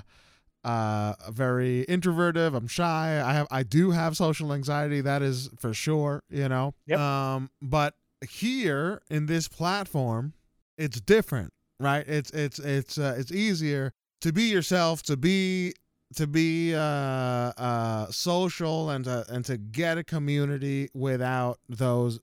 uh 0.63 1.13
very 1.31 1.81
introverted. 1.83 2.53
I'm 2.55 2.67
shy. 2.67 3.21
I 3.23 3.33
have 3.33 3.47
I 3.51 3.63
do 3.63 3.91
have 3.91 4.17
social 4.17 4.53
anxiety. 4.53 5.01
That 5.01 5.21
is 5.21 5.49
for 5.57 5.73
sure. 5.73 6.23
You 6.29 6.49
know. 6.49 6.73
Yep. 6.87 6.99
Um, 6.99 7.49
but 7.61 7.95
here 8.29 9.01
in 9.09 9.25
this 9.25 9.47
platform, 9.47 10.33
it's 10.77 10.99
different, 10.99 11.53
right? 11.79 12.07
It's 12.07 12.31
it's 12.31 12.59
it's 12.59 12.97
uh, 12.97 13.15
it's 13.17 13.31
easier 13.31 13.93
to 14.21 14.31
be 14.31 14.43
yourself, 14.43 15.03
to 15.03 15.17
be 15.17 15.73
to 16.15 16.27
be 16.27 16.75
uh, 16.75 16.79
uh, 16.79 18.05
social 18.11 18.89
and 18.89 19.05
to 19.05 19.25
and 19.29 19.45
to 19.45 19.57
get 19.57 19.97
a 19.97 20.03
community 20.03 20.89
without 20.93 21.59
those 21.69 22.19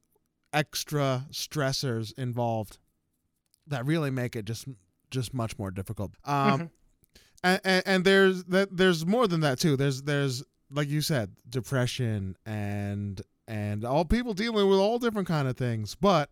extra 0.52 1.26
stressors 1.30 2.16
involved 2.18 2.78
that 3.70 3.87
really 3.87 4.11
make 4.11 4.37
it 4.37 4.44
just 4.44 4.66
just 5.11 5.35
much 5.35 5.59
more 5.59 5.70
difficult. 5.72 6.12
Um, 6.24 6.61
Mhm. 6.61 6.70
and, 7.42 7.61
and 7.64 7.83
and 7.87 8.04
there's 8.04 8.44
that 8.44 8.76
there's 8.76 9.04
more 9.06 9.26
than 9.26 9.40
that 9.40 9.59
too. 9.59 9.76
There's 9.76 10.02
there's 10.02 10.42
like 10.70 10.88
you 10.88 11.00
said, 11.00 11.33
depression 11.48 12.37
and 12.46 13.20
and 13.48 13.85
all 13.85 14.04
people 14.04 14.35
dealing 14.35 14.68
with 14.68 14.78
all 14.78 14.98
different 15.00 15.26
kind 15.26 15.48
of 15.48 15.56
things. 15.56 15.96
But 15.96 16.30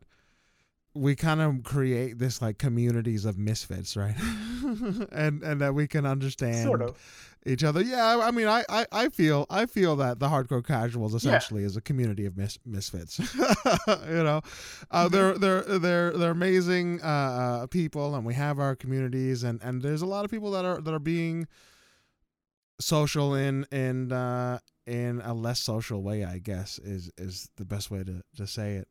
we 0.95 1.15
kind 1.17 1.41
of 1.41 1.63
create 1.65 2.19
this 2.19 2.41
like 2.43 2.59
communities 2.59 3.25
of 3.25 3.37
misfits, 3.39 3.97
right? 3.97 4.17
and 5.13 5.43
and 5.43 5.61
that 5.61 5.75
we 5.75 5.87
can 5.89 6.07
understand 6.07 6.65
Sort 6.65 6.83
of. 6.83 6.97
Each 7.49 7.65
other. 7.65 7.81
Yeah, 7.83 8.21
I 8.23 8.31
mean, 8.31 8.47
I, 8.47 8.65
I, 8.69 8.87
I 8.93 9.09
feel 9.09 9.47
I 9.51 9.67
feel 9.67 9.97
that 9.97 10.19
the 10.21 10.29
hardcore 10.29 10.65
casuals 10.65 11.15
essentially 11.15 11.65
is 11.65 11.77
a 11.77 11.81
community 11.81 12.27
of 12.27 12.37
mis- 12.37 12.59
misfits. 12.67 13.19
you 13.35 14.23
know, 14.23 14.41
uh, 14.91 15.09
Mhm. 15.09 15.11
they're 15.11 15.39
they're 15.39 15.79
they're 15.79 16.11
they're 16.13 16.31
amazing 16.31 17.01
uh, 17.03 17.07
uh, 17.07 17.67
people, 17.67 18.15
and 18.15 18.25
we 18.27 18.35
have 18.35 18.59
our 18.59 18.77
communities, 18.77 19.43
and 19.43 19.61
and 19.63 19.83
there's 19.83 20.03
a 20.03 20.07
lot 20.07 20.25
of 20.25 20.31
people 20.31 20.51
that 20.53 20.65
are 20.65 20.81
that 20.81 20.93
are 20.95 20.99
being 20.99 21.47
social 22.81 23.35
in 23.35 23.65
in 23.73 24.13
uh, 24.13 24.59
in 24.87 25.21
a 25.25 25.35
less 25.35 25.61
social 25.61 26.03
way. 26.03 26.25
I 26.25 26.39
guess 26.39 26.79
is 26.79 27.11
is 27.19 27.51
the 27.57 27.65
best 27.65 27.91
way 27.91 28.05
to 28.05 28.23
to 28.37 28.47
say 28.47 28.75
it. 28.77 28.89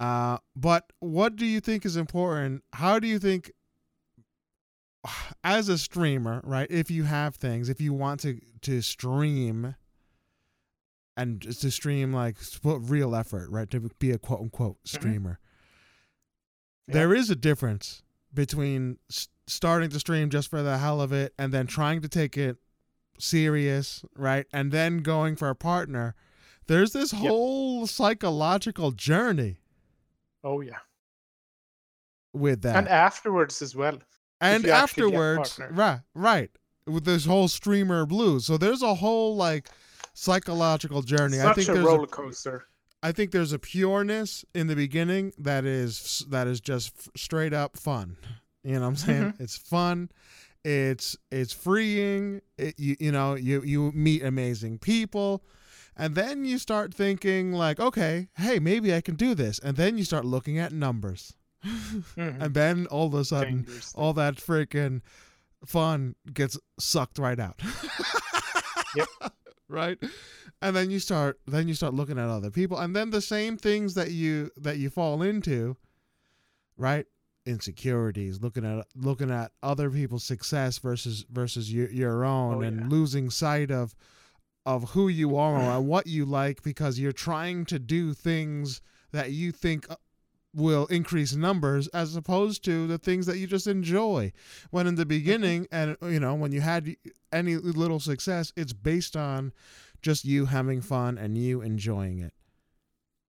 Uh, 0.00 0.38
but 0.56 0.92
what 0.98 1.36
do 1.36 1.46
you 1.46 1.60
think 1.60 1.86
is 1.86 1.96
important? 1.96 2.62
How 2.72 2.98
do 2.98 3.06
you 3.06 3.18
think 3.18 3.52
as 5.44 5.68
a 5.68 5.78
streamer, 5.78 6.40
right? 6.44 6.66
If 6.70 6.90
you 6.90 7.04
have 7.04 7.34
things, 7.34 7.68
if 7.68 7.80
you 7.80 7.92
want 7.92 8.20
to 8.20 8.40
to 8.62 8.80
stream 8.80 9.74
and 11.16 11.40
just 11.40 11.60
to 11.62 11.70
stream 11.70 12.12
like 12.12 12.36
put 12.62 12.80
real 12.82 13.14
effort, 13.14 13.50
right? 13.50 13.70
To 13.70 13.90
be 13.98 14.10
a 14.10 14.18
quote 14.18 14.40
unquote 14.40 14.76
mm-hmm. 14.76 14.96
streamer. 14.96 15.38
Yeah. 16.88 16.94
There 16.94 17.14
is 17.14 17.30
a 17.30 17.36
difference 17.36 18.02
between 18.32 18.98
s- 19.10 19.28
starting 19.46 19.90
to 19.90 20.00
stream 20.00 20.30
just 20.30 20.48
for 20.48 20.62
the 20.62 20.78
hell 20.78 21.00
of 21.00 21.12
it 21.12 21.32
and 21.38 21.52
then 21.52 21.66
trying 21.66 22.02
to 22.02 22.08
take 22.08 22.36
it 22.36 22.56
serious, 23.18 24.04
right? 24.16 24.46
And 24.52 24.72
then 24.72 24.98
going 24.98 25.36
for 25.36 25.48
a 25.48 25.54
partner. 25.54 26.14
There's 26.66 26.92
this 26.92 27.12
Yep. 27.12 27.22
whole 27.22 27.86
psychological 27.86 28.90
journey 28.90 29.58
Oh 30.42 30.60
yeah. 30.60 30.80
with 32.32 32.62
that. 32.62 32.76
And 32.76 32.88
afterwards 32.88 33.62
as 33.62 33.76
well. 33.76 33.98
And 34.44 34.64
you 34.64 34.70
actually 34.70 35.10
get 35.10 35.20
a 35.20 35.22
afterwards 35.22 35.60
right 35.70 36.00
right 36.14 36.50
with 36.86 37.04
this 37.04 37.24
whole 37.24 37.48
streamer 37.48 38.04
blues. 38.06 38.44
So 38.46 38.56
there's 38.58 38.82
a 38.82 38.94
whole 38.94 39.36
like 39.36 39.68
psychological 40.12 41.02
journey. 41.02 41.38
I 41.40 41.44
Such 41.44 41.56
think 41.56 41.68
a 41.68 41.72
there's 41.74 41.86
roller 41.86 42.06
coaster. 42.06 42.66
i 43.02 43.12
think 43.12 43.30
there's 43.32 43.52
a 43.52 43.58
pureness 43.58 44.44
in 44.54 44.66
the 44.66 44.76
beginning 44.76 45.32
that 45.38 45.64
is 45.64 46.24
that 46.28 46.46
is 46.46 46.60
just 46.60 46.92
f- 46.98 47.08
straight 47.16 47.52
up 47.52 47.76
fun. 47.76 48.16
You 48.62 48.74
know 48.74 48.80
what 48.80 48.86
i'm 48.86 48.96
saying? 48.96 49.22
Mm-hmm. 49.32 49.42
it's 49.42 49.56
fun. 49.56 50.10
It's 50.64 51.16
it's 51.30 51.52
freeing. 51.52 52.40
It, 52.56 52.78
you 52.78 52.96
you 52.98 53.12
know 53.12 53.34
you 53.34 53.62
you 53.62 53.92
meet 53.92 54.22
amazing 54.22 54.78
people. 54.78 55.42
And 55.96 56.14
then 56.16 56.44
you 56.44 56.58
start 56.58 56.92
thinking 56.94 57.52
like 57.52 57.78
okay 57.78 58.28
hey 58.36 58.58
maybe 58.58 58.94
i 58.94 59.00
can 59.00 59.14
do 59.16 59.34
this. 59.34 59.58
And 59.58 59.76
then 59.76 59.98
you 59.98 60.04
start 60.04 60.24
looking 60.24 60.58
at 60.58 60.72
numbers 60.72 61.34
Mhm. 61.64 62.42
and 62.42 62.54
then 62.54 62.86
all 62.86 63.06
of 63.06 63.14
a 63.14 63.24
sudden 63.24 63.66
all 63.94 64.12
that 64.12 64.36
freaking 64.36 65.00
fun 65.64 66.14
gets 66.32 66.58
sucked 66.78 67.18
right 67.18 67.38
out. 67.40 67.60
Yep. 68.96 69.08
Right? 69.68 69.98
And 70.62 70.76
then 70.76 70.90
you 70.90 70.98
start 71.00 71.40
then 71.46 71.66
you 71.68 71.74
start 71.74 71.94
looking 71.94 72.18
at 72.18 72.28
other 72.28 72.50
people 72.50 72.78
and 72.78 72.94
then 72.94 73.10
the 73.10 73.22
same 73.22 73.56
things 73.56 73.94
that 73.94 74.10
you 74.12 74.50
that 74.58 74.76
you 74.76 74.90
fall 74.90 75.22
into, 75.22 75.76
right? 76.76 77.06
Insecurities, 77.46 78.40
looking 78.40 78.64
at 78.64 78.86
looking 78.94 79.30
at 79.30 79.52
other 79.62 79.90
people's 79.90 80.22
success 80.24 80.78
versus 80.78 81.24
versus 81.30 81.72
your 81.72 81.90
your 81.90 82.24
own 82.24 82.56
Oh, 82.56 82.60
and 82.60 82.80
yeah. 82.82 82.86
losing 82.88 83.30
sight 83.30 83.70
of 83.70 83.94
of 84.66 84.90
who 84.90 85.08
you 85.08 85.36
are 85.36 85.56
and 85.76 85.86
what 85.88 86.06
you 86.06 86.24
like 86.24 86.62
because 86.62 86.98
you're 86.98 87.12
trying 87.12 87.64
to 87.66 87.78
do 87.78 88.12
things 88.14 88.80
that 89.12 89.32
you 89.32 89.50
think 89.50 89.86
will 90.54 90.86
increase 90.86 91.34
numbers 91.34 91.88
as 91.88 92.14
opposed 92.16 92.64
to 92.64 92.86
the 92.86 92.98
things 92.98 93.26
that 93.26 93.38
you 93.38 93.46
just 93.46 93.66
enjoy. 93.66 94.32
When 94.70 94.86
in 94.86 94.94
the 94.94 95.04
beginning 95.06 95.66
and 95.72 95.96
you 96.02 96.20
know 96.20 96.34
when 96.34 96.52
you 96.52 96.60
had 96.60 96.96
any 97.32 97.56
little 97.56 98.00
success 98.00 98.52
it's 98.56 98.72
based 98.72 99.16
on 99.16 99.52
just 100.02 100.24
you 100.24 100.46
having 100.46 100.80
fun 100.80 101.18
and 101.18 101.36
you 101.36 101.60
enjoying 101.60 102.20
it. 102.20 102.32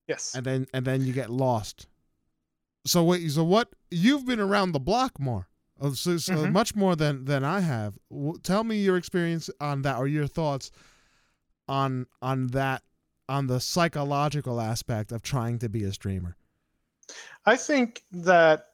Yes. 0.07 0.35
and 0.35 0.45
then 0.45 0.67
and 0.73 0.85
then 0.85 1.01
you 1.01 1.13
get 1.13 1.31
lost. 1.31 1.87
So 2.85 3.03
what 3.03 3.21
so 3.21 3.43
what 3.43 3.69
you've 3.89 4.25
been 4.25 4.39
around 4.39 4.71
the 4.73 4.79
block 4.79 5.19
more 5.19 5.47
uh, 5.81 5.91
so, 5.91 6.17
so 6.17 6.35
Mhm. 6.35 6.51
much 6.51 6.75
more 6.75 6.95
than 6.95 7.25
than 7.25 7.43
i 7.43 7.59
have. 7.59 7.97
Tell 8.43 8.63
me 8.63 8.77
your 8.77 8.97
experience 8.97 9.49
on 9.59 9.81
that 9.81 9.97
or 9.97 10.07
your 10.07 10.27
thoughts 10.27 10.69
on 11.67 12.05
on 12.21 12.47
that 12.47 12.83
on 13.27 13.47
the 13.47 13.59
psychological 13.59 14.61
aspect 14.61 15.11
of 15.11 15.23
trying 15.23 15.57
to 15.59 15.67
be 15.67 15.83
a 15.83 15.91
streamer 15.91 16.37
I 17.45 17.55
think 17.55 18.03
that 18.11 18.67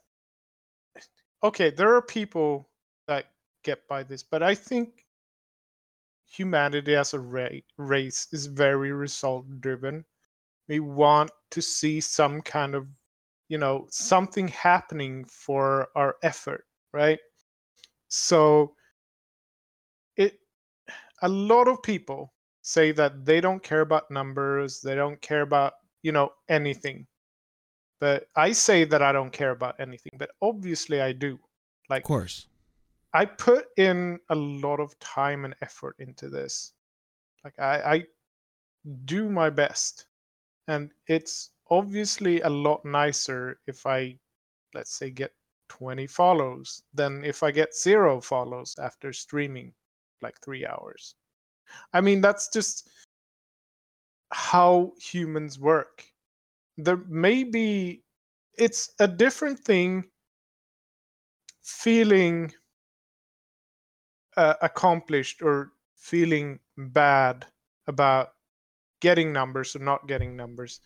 okay, 1.44 1.70
there 1.70 1.96
are 1.96 2.02
people 2.02 2.70
that 3.08 3.26
get 3.64 3.88
by 3.88 4.04
this, 4.04 4.24
but 4.24 4.44
I 4.44 4.56
think 4.56 5.06
humanity 6.26 6.96
as 6.96 7.14
a 7.14 7.20
ra- 7.20 7.50
race 7.78 8.28
is 8.32 8.46
very 8.46 8.92
result 8.92 9.46
driven. 9.60 10.06
We 10.68 10.80
want 10.80 11.32
to 11.52 11.62
see 11.62 12.00
some 12.00 12.42
kind 12.42 12.76
of, 12.76 12.88
you 13.50 13.58
know, 13.58 13.88
something 13.90 14.48
happening 14.48 15.26
for 15.26 15.90
our 15.96 16.16
effort, 16.24 16.66
right? 16.94 17.20
So 18.10 18.76
it 20.16 20.40
a 21.22 21.30
lot 21.30 21.68
of 21.68 21.84
people 21.84 22.34
say 22.62 22.92
that 22.94 23.26
they 23.26 23.42
don't 23.42 23.64
care 23.64 23.82
about 23.82 24.12
numbers, 24.12 24.82
they 24.82 24.96
don't 24.96 25.22
care 25.22 25.42
about, 25.42 25.74
you 26.04 26.12
know, 26.12 26.32
anything 26.50 27.08
but 28.02 28.28
I 28.36 28.52
say 28.52 28.84
that 28.84 29.04
I 29.04 29.14
don't 29.14 29.32
care 29.32 29.52
about 29.52 29.80
anything, 29.80 30.14
but 30.18 30.32
obviously 30.42 31.00
I 31.02 31.14
do. 31.14 31.40
Like 31.90 32.04
of 32.04 32.08
course 32.08 32.48
I 33.14 33.26
put 33.26 33.68
in 33.78 34.20
a 34.30 34.36
lot 34.36 34.80
of 34.80 34.98
time 35.00 35.46
and 35.46 35.56
effort 35.62 35.96
into 36.00 36.28
this. 36.28 36.74
Like 37.44 37.58
I, 37.60 37.94
I 37.94 38.06
do 39.06 39.30
my 39.30 39.50
best. 39.50 40.08
And 40.68 40.92
it's 41.08 41.52
obviously 41.70 42.42
a 42.42 42.50
lot 42.50 42.84
nicer 42.86 43.60
if 43.68 43.86
I 43.86 44.18
let's 44.74 44.96
say 44.96 45.12
get 45.12 45.32
20 45.70 46.08
follows 46.08 46.84
than 46.94 47.24
if 47.24 47.44
I 47.44 47.52
get 47.52 47.76
zero 47.76 48.20
follows 48.20 48.76
after 48.82 49.14
streaming 49.14 49.74
like 50.22 50.40
3 50.42 50.66
hours. 50.66 51.16
I 51.94 52.02
mean 52.02 52.20
that's 52.20 52.48
just 52.50 52.90
how 54.32 54.94
humans 54.98 55.60
work 55.60 56.06
there 56.78 57.02
may 57.08 57.44
be 57.44 58.04
it's 58.58 58.92
a 59.00 59.08
different 59.08 59.60
thing 59.60 60.06
feeling 61.64 62.52
uh, 64.38 64.56
accomplished 64.62 65.42
or 65.42 65.72
feeling 65.96 66.60
bad 66.78 67.46
about 67.88 68.30
getting 69.02 69.34
numbers 69.34 69.76
or 69.76 69.80
not 69.80 70.08
getting 70.08 70.36
numbers 70.36 70.80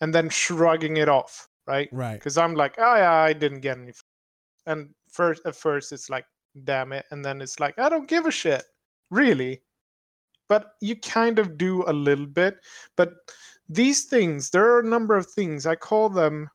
and 0.00 0.14
then 0.14 0.28
shrugging 0.28 0.96
it 0.96 1.08
off 1.08 1.48
right? 1.66 1.88
Right. 1.92 2.14
Because 2.14 2.36
i'm 2.36 2.54
like 2.54 2.74
oh 2.78 2.96
yeah 2.96 3.12
i 3.12 3.32
didn't 3.32 3.60
get 3.60 3.78
any 3.78 3.92
and 4.66 4.90
first 5.10 5.42
at 5.46 5.56
first 5.56 5.92
it's 5.92 6.10
like 6.10 6.26
damn 6.64 6.92
it 6.92 7.06
and 7.10 7.24
then 7.24 7.40
it's 7.40 7.60
like 7.60 7.78
i 7.78 7.88
don't 7.88 8.08
give 8.08 8.26
a 8.26 8.30
shit. 8.30 8.64
Really? 9.10 9.62
But 10.48 10.72
you 10.80 10.96
kind 10.96 11.38
of 11.38 11.56
do 11.56 11.84
a 11.86 11.92
little 11.92 12.26
bit 12.26 12.58
but 12.96 13.14
these 13.70 14.04
things 14.04 14.50
there 14.50 14.66
are 14.66 14.80
a 14.80 14.86
number 14.86 15.16
of 15.16 15.26
things 15.26 15.64
i 15.64 15.74
call 15.74 16.08
them 16.08 16.50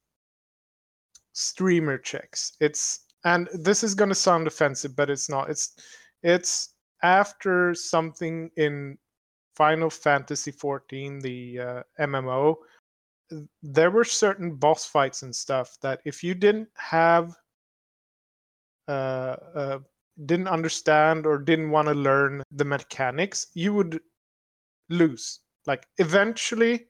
streamer 1.34 1.98
checks 1.98 2.54
it's 2.60 3.06
and 3.26 3.50
this 3.54 3.84
is 3.84 3.96
going 3.96 4.10
to 4.10 4.16
sound 4.16 4.48
offensive 4.48 4.96
but 4.96 5.10
it's 5.10 5.30
not. 5.30 5.50
It's 5.50 5.76
it's 6.24 6.76
after 7.04 7.74
something 7.76 8.50
in 8.56 8.98
final 9.56 9.90
fantasy 9.90 10.52
14 10.52 11.20
the 11.20 11.60
uh, 11.60 11.84
mmo 12.00 12.56
there 13.64 13.92
were 13.92 14.04
certain 14.04 14.56
boss 14.56 14.86
fights 14.86 15.24
and 15.24 15.36
stuff 15.36 15.78
that 15.82 16.02
if 16.06 16.24
you 16.24 16.34
didn't 16.34 16.70
have 16.76 17.36
uh, 18.88 19.36
uh 19.56 19.80
didn't 20.26 20.48
understand 20.48 21.26
or 21.26 21.38
didn't 21.38 21.72
want 21.72 21.88
to 21.88 21.94
learn 21.94 22.44
the 22.52 22.64
mechanics 22.64 23.48
you 23.54 23.74
would 23.74 24.00
lose. 24.90 25.40
Like 25.68 25.86
eventually 25.98 26.88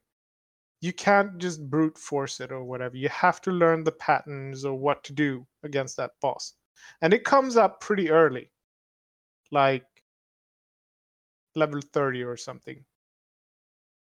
you 0.82 0.94
can't 0.94 1.38
just 1.38 1.70
brute 1.70 1.98
force 1.98 2.40
it 2.40 2.52
or 2.52 2.64
whatever. 2.64 2.98
You 2.98 3.10
have 3.10 3.42
to 3.42 3.52
learn 3.52 3.84
the 3.84 3.92
patterns 3.92 4.66
or 4.66 4.78
what 4.78 5.04
to 5.06 5.14
do 5.14 5.46
against 5.64 5.98
that 5.98 6.12
boss. 6.22 6.54
And 7.02 7.14
it 7.14 7.24
comes 7.24 7.58
up 7.58 7.82
pretty 7.82 8.12
early, 8.12 8.52
like 9.52 9.86
level 11.56 11.82
30 11.82 12.24
or 12.24 12.38
something, 12.38 12.84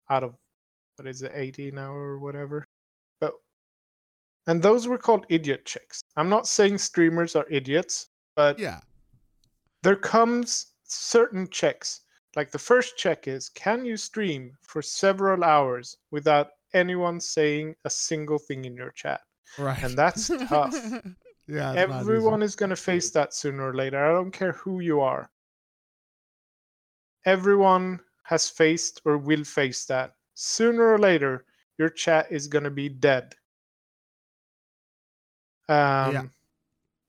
out 0.08 0.24
of 0.24 0.34
what 0.96 1.08
is 1.08 1.22
it, 1.22 1.32
80 1.34 1.72
now 1.72 1.92
or 1.92 2.18
whatever. 2.18 2.64
But 3.20 3.34
and 4.46 4.62
those 4.62 4.88
were 4.88 4.98
called 4.98 5.26
idiot 5.28 5.66
checks. 5.66 6.02
I'm 6.16 6.28
not 6.28 6.46
saying 6.46 6.78
streamers 6.78 7.36
are 7.36 7.46
idiots, 7.50 8.08
but 8.36 8.58
yeah 8.58 8.80
there 9.82 9.96
comes 9.96 10.72
certain 10.84 11.48
checks. 11.48 12.02
Like 12.36 12.50
the 12.50 12.58
first 12.58 12.96
check 12.96 13.26
is 13.26 13.48
can 13.48 13.84
you 13.84 13.96
stream 13.96 14.56
for 14.60 14.82
several 14.82 15.42
hours 15.42 15.96
without 16.10 16.48
anyone 16.74 17.20
saying 17.20 17.74
a 17.84 17.90
single 17.90 18.38
thing 18.38 18.64
in 18.64 18.76
your 18.76 18.90
chat? 18.90 19.20
Right. 19.58 19.82
And 19.82 19.96
that's 19.96 20.28
tough. 20.48 20.74
yeah. 21.46 21.72
it's 21.72 21.76
not 21.76 21.76
easy. 21.76 21.80
Everyone 21.80 22.42
is 22.42 22.56
going 22.56 22.70
to 22.70 22.76
face 22.76 23.10
that 23.10 23.34
sooner 23.34 23.68
or 23.68 23.74
later. 23.74 24.04
I 24.04 24.12
don't 24.12 24.30
care 24.30 24.52
who 24.52 24.80
you 24.80 25.00
are. 25.00 25.30
Everyone 27.26 28.00
has 28.22 28.48
faced 28.48 29.02
or 29.04 29.18
will 29.18 29.44
face 29.44 29.84
that. 29.86 30.14
Sooner 30.34 30.94
or 30.94 30.98
later, 30.98 31.44
your 31.78 31.88
chat 31.88 32.26
is 32.30 32.46
going 32.46 32.64
to 32.64 32.70
be 32.70 32.88
dead. 32.88 33.34
Um, 35.68 36.30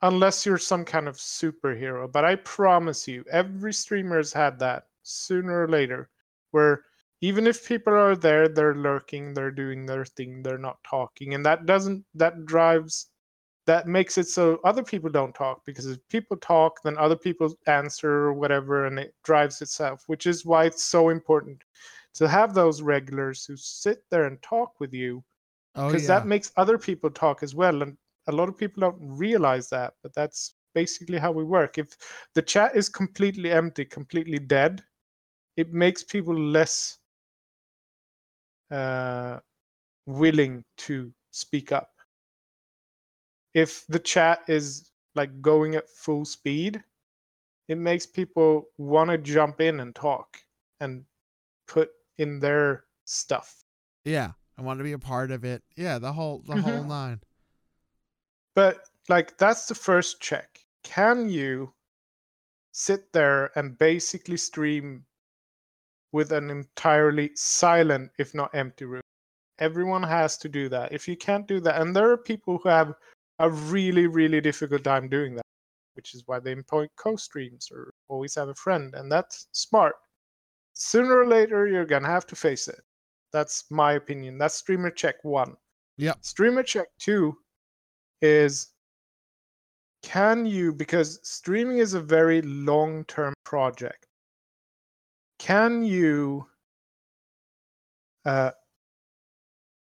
Unless 0.04 0.46
you're 0.46 0.58
some 0.58 0.84
kind 0.84 1.08
of 1.08 1.18
superhero. 1.18 2.12
But 2.12 2.26
I 2.26 2.36
promise 2.36 3.08
you, 3.08 3.24
every 3.32 3.74
streamer 3.74 4.18
has 4.18 4.34
had 4.34 4.58
that 4.60 4.88
sooner 5.04 5.64
or 5.64 5.68
later, 5.68 6.10
where 6.50 6.86
even 7.22 7.48
if 7.48 7.68
people 7.68 7.94
are 7.94 8.16
there, 8.16 8.48
they're 8.48 8.76
lurking, 8.76 9.34
they're 9.34 9.52
doing 9.52 9.86
their 9.86 10.06
thing, 10.06 10.42
they're 10.42 10.58
not 10.58 10.78
talking. 10.84 11.34
And 11.36 11.46
that 11.46 11.66
doesn't, 11.66 12.04
that 12.16 12.46
drives 12.46 13.12
that 13.68 13.88
makes 13.88 14.18
it 14.18 14.28
so 14.28 14.60
other 14.64 14.84
people 14.84 15.10
don't 15.10 15.36
talk 15.36 15.62
because 15.66 15.86
if 15.86 16.00
people 16.10 16.36
talk 16.38 16.82
then 16.84 16.98
other 16.98 17.16
people 17.16 17.54
answer 17.68 18.10
or 18.10 18.34
whatever 18.34 18.86
and 18.86 18.98
it 18.98 19.14
drives 19.24 19.62
itself 19.62 20.04
which 20.08 20.26
is 20.26 20.46
why 20.46 20.66
it's 20.66 20.84
so 20.84 21.10
important 21.10 21.62
to 22.14 22.28
have 22.28 22.54
those 22.54 22.82
regulars 22.82 23.46
who 23.46 23.56
sit 23.56 24.04
there 24.10 24.26
and 24.26 24.42
talk 24.42 24.80
with 24.80 24.94
you 24.94 25.24
oh, 25.76 25.88
because 25.88 26.04
yeah. 26.04 26.20
that 26.20 26.28
makes 26.28 26.52
other 26.58 26.78
people 26.78 27.10
talk 27.10 27.44
as 27.44 27.54
well 27.54 27.82
and 27.84 27.96
a 28.28 28.32
lot 28.32 28.50
of 28.50 28.58
people 28.58 28.82
don't 28.82 28.98
realize 29.00 29.70
that 29.70 29.94
but 30.02 30.14
that's 30.16 30.56
basically 30.74 31.20
how 31.20 31.32
we 31.32 31.44
work 31.44 31.78
if 31.78 31.96
the 32.34 32.42
chat 32.42 32.76
is 32.76 32.90
completely 32.90 33.52
empty 33.52 33.86
completely 33.86 34.40
dead 34.40 34.82
it 35.58 35.72
makes 35.72 36.04
people 36.04 36.38
less 36.38 36.98
uh, 38.72 39.40
willing 40.06 40.64
to 40.78 41.12
speak 41.32 41.72
up 41.72 41.90
if 43.54 43.86
the 43.88 44.00
chat 44.00 44.40
is 44.48 44.92
like 45.16 45.42
going 45.42 45.76
at 45.76 45.90
full 45.90 46.24
speed, 46.24 46.82
it 47.68 47.78
makes 47.78 48.06
people 48.06 48.66
want 48.78 49.10
to 49.10 49.18
jump 49.18 49.60
in 49.60 49.82
and 49.82 49.94
talk 49.94 50.38
and 50.80 51.04
put 51.68 51.90
in 52.18 52.40
their 52.40 52.86
stuff. 53.06 53.64
yeah. 54.06 54.32
I 54.58 54.64
want 54.64 54.80
to 54.80 54.84
be 54.84 54.92
a 54.92 55.00
part 55.00 55.32
of 55.32 55.44
it. 55.44 55.64
Yeah. 55.76 55.98
The 55.98 56.14
whole 56.14 56.44
the 56.46 56.56
whole 56.62 56.84
Mhm. 56.84 56.88
nine. 56.88 57.22
But 58.54 58.88
like 59.10 59.38
that's 59.38 59.66
the 59.66 59.76
first 59.76 60.22
check. 60.22 60.60
Can 60.84 61.30
you 61.30 61.74
sit 62.72 63.12
there 63.12 63.52
and 63.58 63.78
basically 63.78 64.38
stream 64.38 65.06
with 66.12 66.32
an 66.32 66.50
entirely 66.50 67.32
silent, 67.36 68.12
if 68.18 68.34
not 68.34 68.54
empty 68.54 68.86
room? 68.86 69.02
Everyone 69.60 70.04
has 70.04 70.38
to 70.38 70.50
do 70.50 70.70
that. 70.70 70.92
If 70.92 71.08
you 71.08 71.16
can't 71.16 71.48
do 71.48 71.60
that, 71.62 71.82
and 71.82 71.96
there 71.96 72.10
are 72.12 72.18
people 72.18 72.58
who 72.58 72.70
have 72.70 72.94
a 73.40 73.50
really, 73.50 74.08
really 74.08 74.42
difficult 74.42 74.84
time 74.84 75.08
doing 75.08 75.36
that, 75.36 75.46
which 75.96 76.14
is 76.14 76.24
why 76.26 76.40
they 76.40 76.52
employ 76.52 76.88
co-streams 76.96 77.70
or 77.72 77.92
always 78.10 78.36
have 78.36 78.50
a 78.50 78.56
friend, 78.56 78.94
and 78.96 79.12
that's 79.12 79.48
smart. 79.52 79.96
Sooner 80.74 81.20
or 81.20 81.28
later, 81.28 81.68
you're 81.68 81.86
gonna 81.86 82.08
have 82.08 82.26
to 82.28 82.36
face 82.36 82.68
it. 82.68 82.82
That's 83.32 83.66
my 83.70 83.94
opinion. 83.94 84.38
That's 84.38 84.56
streamer 84.56 84.90
check 84.90 85.24
one. 85.24 85.56
Yeah. 85.98 86.14
Streamer 86.22 86.64
check 86.64 86.88
two 87.00 87.38
is 88.22 88.70
can 90.04 90.46
you 90.46 90.74
because 90.74 91.20
streaming 91.24 91.78
is 91.78 91.94
a 91.94 92.02
very 92.02 92.42
long-term 92.42 93.34
project. 93.44 94.08
Can 95.42 95.82
you 95.82 96.46
uh, 98.26 98.52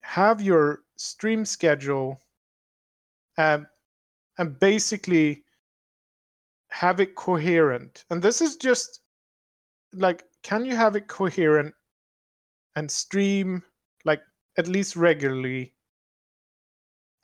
have 0.01 0.41
your 0.41 0.85
stream 0.97 1.45
schedule 1.45 2.19
and 3.37 3.67
basically 4.59 5.45
have 6.71 6.99
it 6.99 7.15
coherent. 7.15 8.07
And 8.09 8.23
this 8.23 8.41
is 8.41 8.57
just 8.57 9.01
like, 9.93 10.25
can 10.43 10.65
you 10.65 10.75
have 10.75 10.97
it 10.97 11.09
coherent 11.09 11.75
and 12.75 12.91
stream 12.91 13.63
like 14.07 14.23
at 14.57 14.67
least 14.67 14.97
regularly 14.97 15.75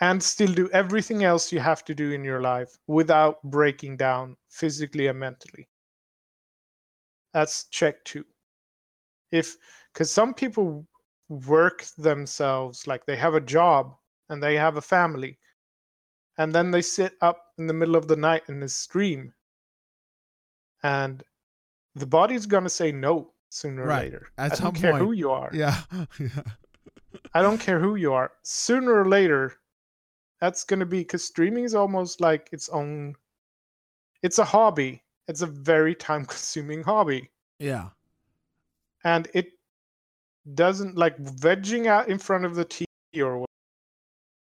and 0.03 0.23
still 0.23 0.53
do 0.53 0.69
everything 0.75 1.25
else 1.25 1.53
you 1.53 1.61
have 1.61 1.87
to 1.87 1.95
do 1.95 2.13
in 2.13 2.23
your 2.23 2.43
life 2.43 2.77
without 2.87 3.43
breaking 3.45 3.97
down 3.97 4.37
physically 4.51 5.07
and 5.07 5.19
mentally? 5.19 5.71
That's 7.37 7.65
check 7.65 8.03
two. 8.07 8.25
If, 9.31 9.59
because 9.93 10.11
some 10.11 10.33
people 10.33 10.87
work 11.29 11.85
themselves 11.99 12.87
like 12.87 13.05
they 13.05 13.15
have 13.17 13.35
a 13.35 13.43
job 13.43 13.95
and 14.31 14.43
they 14.43 14.57
have 14.57 14.79
a 14.79 14.81
family 14.81 15.39
and 16.39 16.55
then 16.55 16.71
they 16.71 16.81
sit 16.81 17.13
up 17.21 17.45
in 17.59 17.67
the 17.67 17.75
middle 17.75 17.95
of 17.95 18.09
the 18.09 18.17
night 18.17 18.45
in 18.49 18.59
the 18.59 18.69
stream 18.71 19.35
and 20.83 21.23
the 21.95 22.07
body's 22.07 22.47
going 22.47 22.65
to 22.65 22.71
say 22.71 22.91
no 22.91 23.33
sooner 23.51 23.83
or 23.83 23.87
Right. 23.89 24.05
later 24.05 24.29
At 24.39 24.53
i 24.53 24.55
some 24.55 24.65
don't 24.73 24.81
care 24.81 24.97
who 24.97 25.13
you 25.13 25.31
are 25.31 25.51
Yeah. 25.53 25.77
yeah. 26.19 26.43
i 27.35 27.43
don't 27.43 27.61
care 27.61 27.79
who 27.81 27.97
you 27.97 28.15
are 28.15 28.33
sooner 28.45 28.95
or 28.95 29.07
later 29.09 29.53
that's 30.41 30.65
going 30.65 30.81
to 30.81 30.87
be 30.87 31.01
because 31.01 31.25
streaming 31.25 31.65
is 31.65 31.75
almost 31.75 32.21
like 32.23 32.49
its 32.53 32.71
own 32.71 33.15
it's 34.23 34.39
a 34.39 34.45
hobby 34.45 35.03
it's 35.29 35.43
a 35.43 35.47
very 35.47 35.95
time 35.95 36.25
consuming 36.27 36.83
hobby 36.83 37.31
Yeah. 37.59 37.91
and 39.05 39.29
it 39.35 39.49
doesn't 40.55 40.97
like 40.97 41.17
vegging 41.19 41.87
out 41.87 42.09
in 42.09 42.19
front 42.19 42.45
of 42.45 42.55
the 42.55 42.65
TV 42.65 42.87
or 43.19 43.39
what, 43.39 43.51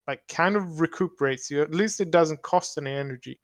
like 0.09 0.27
kind 0.29 0.57
of 0.57 0.81
recuperates 0.81 1.51
you. 1.51 1.61
At 1.63 1.75
least 1.75 2.01
it 2.01 2.11
doesn't 2.11 2.41
cost 2.43 2.79
any 2.79 2.93
energy. 2.93 3.39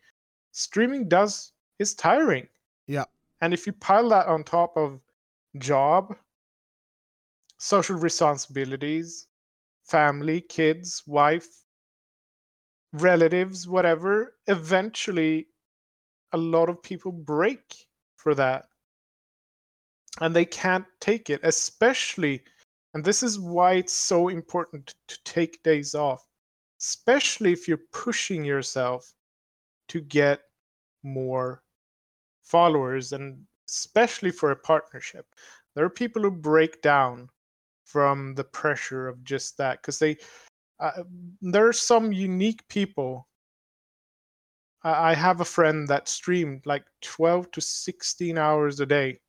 Streaming 0.52 1.06
does 1.08 1.52
is 1.78 1.94
tiring. 1.94 2.48
Yeah. 2.86 3.04
And 3.42 3.52
if 3.52 3.66
you 3.66 3.74
pile 3.74 4.08
that 4.08 4.26
on 4.26 4.42
top 4.42 4.76
of 4.76 5.00
job, 5.58 6.16
social 7.58 7.96
responsibilities, 7.96 9.26
family, 9.84 10.40
kids, 10.40 11.02
wife, 11.06 11.46
relatives, 12.92 13.68
whatever, 13.68 14.36
eventually 14.46 15.48
a 16.32 16.38
lot 16.38 16.68
of 16.68 16.82
people 16.82 17.12
break 17.12 17.86
for 18.16 18.34
that. 18.34 18.66
And 20.20 20.34
they 20.34 20.46
can't 20.46 20.86
take 21.00 21.28
it 21.28 21.40
especially 21.42 22.42
and 22.94 23.04
this 23.04 23.22
is 23.22 23.38
why 23.38 23.74
it's 23.74 23.92
so 23.92 24.28
important 24.28 24.94
to 25.08 25.18
take 25.24 25.62
days 25.62 25.94
off 25.94 26.26
especially 26.80 27.52
if 27.52 27.68
you're 27.68 27.80
pushing 27.92 28.44
yourself 28.44 29.12
to 29.88 30.00
get 30.00 30.40
more 31.02 31.62
followers 32.42 33.12
and 33.12 33.38
especially 33.68 34.30
for 34.30 34.50
a 34.50 34.56
partnership. 34.56 35.26
There 35.74 35.84
are 35.84 35.90
people 35.90 36.22
who 36.22 36.30
break 36.30 36.80
down 36.82 37.28
from 37.84 38.34
the 38.34 38.44
pressure 38.44 39.08
of 39.08 39.22
just 39.24 39.56
that 39.58 39.80
because 39.82 39.98
they 39.98 40.16
uh, 40.80 41.02
there 41.40 41.66
are 41.66 41.72
some 41.72 42.12
unique 42.12 42.66
people 42.68 43.28
I 44.84 45.10
I 45.10 45.14
have 45.14 45.40
a 45.40 45.44
friend 45.44 45.88
that 45.88 46.08
streamed 46.08 46.62
like 46.66 46.84
12 47.02 47.50
to 47.52 47.60
16 47.60 48.38
hours 48.38 48.80
a 48.80 48.86
day 48.86 49.20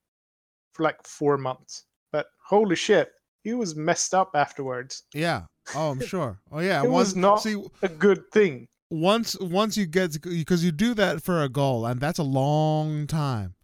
for 0.74 0.84
like 0.84 1.02
four 1.04 1.38
months. 1.38 1.86
But 2.12 2.28
holy 2.46 2.76
shit, 2.76 3.12
he 3.44 3.54
was 3.54 3.76
messed 3.76 4.14
up 4.14 4.32
afterwards. 4.36 5.04
Yeah. 5.14 5.44
Oh, 5.76 5.92
I'm 5.92 6.00
sure. 6.14 6.40
Oh, 6.52 6.60
yeah. 6.60 6.84
It 6.84 6.90
once, 6.90 7.10
was 7.10 7.16
not 7.16 7.42
see 7.42 7.62
a 7.82 7.90
good 7.90 8.24
thing. 8.32 8.68
once 8.90 9.38
once 9.40 9.76
you 9.78 9.86
get 9.86 10.22
because 10.22 10.64
you 10.64 10.72
do 10.72 10.94
that 10.94 11.24
for 11.24 11.44
a 11.44 11.50
goal, 11.50 11.86
and 11.86 12.00
that's 12.00 12.20
a 12.20 12.24
long 12.24 13.06
time 13.08 13.56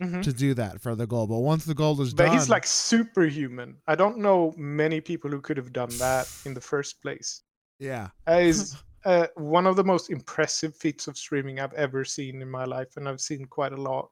Mhm. 0.00 0.22
to 0.22 0.32
do 0.32 0.52
that 0.54 0.80
for 0.82 0.94
the 0.94 1.06
goal. 1.06 1.26
But 1.26 1.38
once 1.40 1.64
the 1.64 1.74
goal 1.74 2.00
is 2.02 2.12
But 2.14 2.26
done, 2.26 2.34
he's 2.38 2.48
like 2.50 2.66
superhuman. 2.66 3.76
I 3.86 3.94
don't 3.94 4.18
know 4.18 4.52
many 4.56 5.00
people 5.00 5.30
who 5.30 5.40
could 5.40 5.56
have 5.56 5.72
done 5.72 5.96
that 5.98 6.26
in 6.44 6.52
the 6.54 6.60
first 6.60 7.00
place. 7.02 7.42
yeah, 7.78 8.08
That 8.26 8.42
is 8.42 8.76
uh, 9.06 9.28
one 9.36 9.66
of 9.68 9.76
the 9.76 9.84
most 9.84 10.10
impressive 10.10 10.76
feats 10.76 11.06
of 11.06 11.16
streaming 11.16 11.60
I've 11.60 11.72
ever 11.74 12.04
seen 12.04 12.42
in 12.42 12.50
my 12.50 12.64
life, 12.64 12.96
and 12.96 13.08
I've 13.08 13.20
seen 13.20 13.44
quite 13.46 13.72
a 13.72 13.80
lot. 13.80 14.10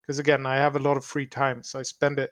Because 0.00 0.20
again, 0.20 0.46
I 0.46 0.56
have 0.56 0.76
a 0.76 0.80
lot 0.80 0.96
of 0.96 1.04
free 1.04 1.26
time, 1.26 1.64
so 1.64 1.80
I 1.80 1.82
spend 1.82 2.20
it 2.20 2.30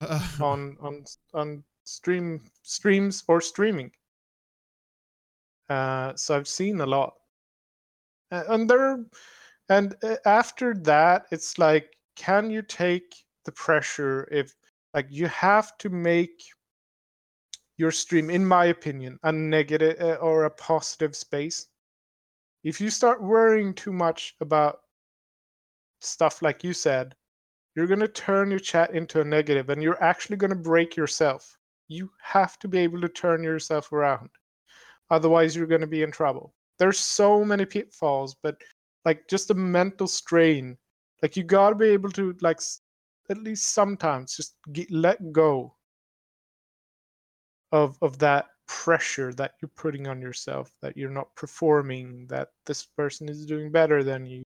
on 0.40 0.76
on 0.80 1.04
on 1.34 1.64
stream 1.84 2.40
streams 2.62 3.22
or 3.28 3.42
streaming. 3.42 3.92
Uh, 5.68 6.14
so 6.16 6.34
I've 6.34 6.48
seen 6.48 6.80
a 6.80 6.86
lot, 6.86 7.12
and 8.30 8.68
there, 8.68 9.04
and 9.68 9.94
uh, 10.02 10.16
after 10.24 10.74
that, 10.74 11.26
it's 11.30 11.58
like, 11.58 11.94
can 12.14 12.48
you 12.50 12.62
take 12.62 13.14
the 13.44 13.52
pressure 13.52 14.28
if, 14.30 14.54
like, 14.94 15.08
you 15.10 15.26
have 15.26 15.76
to 15.78 15.90
make 15.90 16.42
your 17.76 17.90
stream, 17.90 18.30
in 18.30 18.44
my 18.44 18.66
opinion, 18.66 19.18
a 19.22 19.32
negative 19.32 20.00
uh, 20.00 20.14
or 20.14 20.44
a 20.44 20.50
positive 20.50 21.14
space. 21.14 21.66
If 22.64 22.80
you 22.80 22.90
start 22.90 23.22
worrying 23.22 23.74
too 23.74 23.92
much 23.92 24.34
about 24.40 24.80
stuff 26.00 26.42
like 26.42 26.64
you 26.64 26.72
said, 26.72 27.14
you're 27.74 27.86
going 27.86 28.00
to 28.00 28.08
turn 28.08 28.50
your 28.50 28.58
chat 28.58 28.94
into 28.94 29.20
a 29.20 29.24
negative 29.24 29.68
and 29.68 29.82
you're 29.82 30.02
actually 30.02 30.36
going 30.36 30.50
to 30.50 30.56
break 30.56 30.96
yourself. 30.96 31.58
You 31.88 32.10
have 32.22 32.58
to 32.60 32.68
be 32.68 32.78
able 32.78 33.00
to 33.02 33.08
turn 33.08 33.44
yourself 33.44 33.92
around. 33.92 34.30
Otherwise, 35.10 35.54
you're 35.54 35.66
going 35.66 35.82
to 35.82 35.86
be 35.86 36.02
in 36.02 36.10
trouble. 36.10 36.54
There's 36.78 36.98
so 36.98 37.44
many 37.44 37.64
pitfalls, 37.64 38.34
but 38.42 38.56
like 39.04 39.28
just 39.28 39.48
the 39.48 39.54
mental 39.54 40.06
strain. 40.06 40.76
Like 41.22 41.36
you 41.36 41.44
got 41.44 41.70
to 41.70 41.76
be 41.76 41.90
able 41.90 42.10
to 42.12 42.34
like 42.40 42.60
at 43.30 43.38
least 43.38 43.72
sometimes 43.74 44.36
just 44.36 44.56
get, 44.72 44.90
let 44.90 45.32
go 45.32 45.75
of 47.84 47.98
of 48.02 48.18
that 48.18 48.46
pressure 48.66 49.32
that 49.34 49.52
you're 49.60 49.70
putting 49.76 50.08
on 50.08 50.20
yourself 50.20 50.72
that 50.82 50.96
you're 50.96 51.10
not 51.10 51.32
performing 51.36 52.26
that 52.26 52.48
this 52.64 52.84
person 52.84 53.28
is 53.28 53.46
doing 53.46 53.70
better 53.70 54.02
than 54.02 54.26
you 54.26 54.42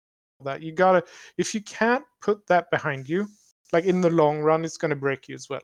that 0.43 0.61
you 0.61 0.71
gotta 0.71 1.03
if 1.38 1.53
you 1.53 1.61
can't 1.61 2.03
put 2.21 2.45
that 2.47 2.69
behind 2.71 3.07
you 3.07 3.28
like 3.73 3.86
in 3.86 4.01
the 4.01 4.09
long 4.09 4.39
run 4.39 4.65
it's 4.65 4.78
gonna 4.78 4.95
break 4.95 5.28
you 5.28 5.36
as 5.36 5.49
well. 5.49 5.61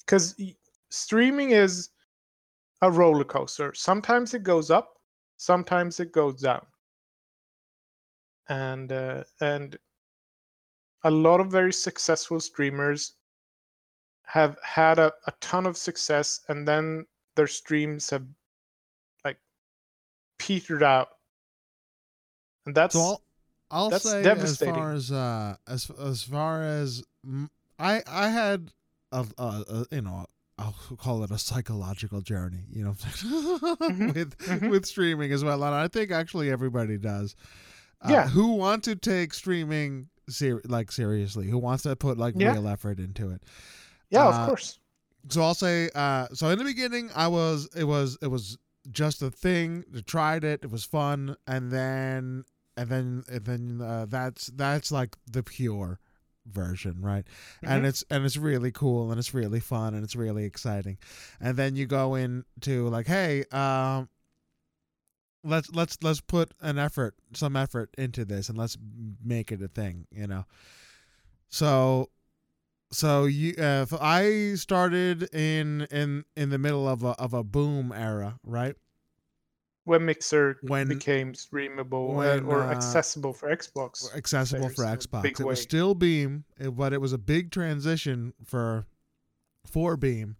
Because 0.00 0.34
streaming 0.90 1.50
is 1.50 1.90
a 2.80 2.90
roller 2.90 3.24
coaster. 3.24 3.74
Sometimes 3.74 4.34
it 4.34 4.42
goes 4.42 4.70
up 4.70 4.98
sometimes 5.38 6.00
it 6.00 6.12
goes 6.12 6.40
down. 6.42 6.66
And 8.50 8.92
uh, 8.92 9.24
and 9.40 9.78
a 11.04 11.10
lot 11.10 11.40
of 11.40 11.50
very 11.50 11.72
successful 11.72 12.40
streamers 12.40 13.14
have 14.28 14.58
had 14.62 14.98
a, 14.98 15.10
a 15.26 15.32
ton 15.40 15.64
of 15.64 15.74
success 15.76 16.40
and 16.48 16.68
then 16.68 17.06
their 17.34 17.46
streams 17.46 18.10
have 18.10 18.24
like 19.24 19.38
petered 20.38 20.82
out 20.82 21.08
and 22.66 22.74
that's 22.74 22.94
So 22.94 23.00
I'll, 23.00 23.22
I'll 23.70 23.90
that's 23.90 24.04
say 24.08 24.22
devastating. 24.22 24.74
as 24.74 24.78
far 24.80 24.92
as 24.92 25.12
uh 25.12 25.56
as 25.66 25.90
as 25.98 26.22
far 26.22 26.62
as 26.62 27.02
I 27.78 28.02
I 28.06 28.28
had 28.28 28.72
a, 29.12 29.26
a, 29.38 29.42
a 29.42 29.86
you 29.96 30.02
know 30.02 30.26
I'll 30.58 30.74
call 30.98 31.22
it 31.22 31.30
a 31.30 31.38
psychological 31.38 32.20
journey, 32.20 32.64
you 32.70 32.84
know, 32.84 32.90
Mhm, 32.98 34.14
with 34.14 34.36
mhm. 34.38 34.70
with 34.70 34.84
streaming 34.86 35.30
as 35.32 35.44
well, 35.44 35.62
and 35.62 35.72
I 35.74 35.86
think 35.88 36.10
actually 36.10 36.50
everybody 36.50 36.98
does. 36.98 37.36
Uh, 38.02 38.08
Yeah. 38.10 38.28
who 38.28 38.54
want 38.54 38.82
to 38.84 38.96
take 38.96 39.32
streaming 39.34 40.08
ser- 40.28 40.60
like 40.66 40.90
seriously? 40.92 41.48
Who 41.48 41.58
wants 41.58 41.84
to 41.84 41.94
put 41.96 42.18
like 42.18 42.34
Yeah. 42.36 42.52
real 42.52 42.66
effort 42.68 42.98
into 42.98 43.30
it? 43.30 43.42
Yeah 44.10 44.24
uh, 44.26 44.28
of 44.30 44.46
course. 44.46 44.78
so 45.28 45.42
I'll 45.42 45.54
say 45.54 45.90
uh 45.94 46.28
so 46.32 46.48
in 46.50 46.58
the 46.58 46.64
beginning 46.64 47.10
I 47.14 47.28
was 47.28 47.68
it 47.76 47.84
was 47.84 48.16
it 48.22 48.28
was 48.28 48.56
just 48.90 49.20
a 49.22 49.30
thing 49.30 49.84
I 49.96 50.00
tried 50.00 50.44
it 50.44 50.60
it 50.62 50.70
was 50.70 50.84
fun 50.84 51.36
and 51.46 51.70
then 51.70 52.44
and 52.76 52.88
then 52.88 53.24
and 53.28 53.44
then 53.44 53.80
uh, 53.82 54.06
that's 54.08 54.46
that's 54.48 54.90
like 54.92 55.16
the 55.30 55.42
pure 55.42 55.98
version 56.46 57.02
right? 57.02 57.26
And 57.62 57.84
Mhm. 57.84 57.88
it's 57.88 58.04
and 58.10 58.24
it's 58.24 58.36
really 58.38 58.70
cool 58.72 59.10
and 59.10 59.18
it's 59.18 59.34
really 59.34 59.60
fun 59.60 59.94
and 59.94 60.02
it's 60.04 60.16
really 60.16 60.44
exciting. 60.44 60.96
And 61.40 61.56
then 61.58 61.76
you 61.76 61.84
go 61.86 62.14
into 62.14 62.88
like 62.88 63.06
hey 63.06 63.44
um 63.52 64.08
let's 65.44 65.70
let's 65.72 65.98
let's 66.02 66.20
put 66.20 66.52
an 66.60 66.78
effort 66.78 67.14
some 67.34 67.56
effort 67.56 67.90
into 67.98 68.24
this 68.24 68.48
and 68.48 68.56
let's 68.56 68.76
make 69.22 69.52
it 69.52 69.60
a 69.62 69.68
thing 69.68 70.06
you 70.10 70.26
know? 70.26 70.44
So 71.48 72.10
so 72.90 73.24
you 73.24 73.54
uh, 73.58 73.86
i 74.00 74.54
started 74.54 75.32
in 75.34 75.82
in 75.90 76.24
in 76.36 76.50
the 76.50 76.58
middle 76.58 76.88
of 76.88 77.02
a 77.02 77.10
of 77.20 77.34
a 77.34 77.44
boom 77.44 77.92
era 77.92 78.38
right? 78.44 78.74
When 79.84 80.04
mixer 80.04 80.58
when- 80.62 80.88
became 80.88 81.32
streamable 81.32 82.10
uh, 82.10 82.14
when, 82.14 82.44
or 82.44 82.62
uh, 82.62 82.70
accessible 82.72 83.32
for 83.32 83.54
xbox 83.54 84.14
accessible 84.14 84.68
for 84.68 84.74
players 84.74 85.06
in 85.12 85.18
a 85.18 85.22
xbox. 85.22 85.40
it 85.40 85.44
was 85.44 85.60
still 85.62 85.94
beam 85.94 86.44
but 86.72 86.92
it 86.92 87.00
was 87.00 87.12
a 87.12 87.18
big 87.18 87.50
transition 87.50 88.34
for 88.44 88.86
for 89.66 89.96
beam. 89.96 90.36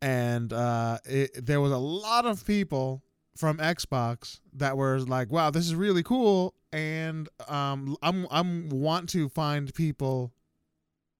And 0.00 0.52
uh 0.52 0.98
it, 1.04 1.46
there 1.46 1.60
was 1.60 1.72
a 1.72 1.78
lot 1.78 2.26
of 2.26 2.46
people 2.46 3.02
from 3.36 3.58
xbox 3.58 4.40
that 4.54 4.76
were 4.76 4.98
like 5.00 5.30
wow 5.30 5.50
this 5.50 5.64
is 5.64 5.74
really 5.74 6.02
cool 6.02 6.54
and 6.72 7.28
um 7.48 7.96
i'm 8.02 8.26
i'm 8.30 8.68
want 8.68 9.08
to 9.10 9.28
find 9.28 9.72
people 9.74 10.32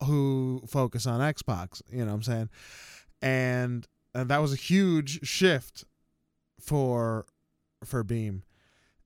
who 0.05 0.63
focus 0.69 1.07
on 1.07 1.21
xbox 1.35 1.83
you 1.91 1.99
know 1.99 2.07
what 2.07 2.15
i'm 2.15 2.23
saying? 2.23 2.49
And 3.21 3.87
and 4.15 4.29
that 4.29 4.39
was 4.39 4.53
a 4.53 4.57
huge 4.57 5.27
shift 5.27 5.85
for 6.61 7.27
for 7.85 8.03
beam. 8.03 8.45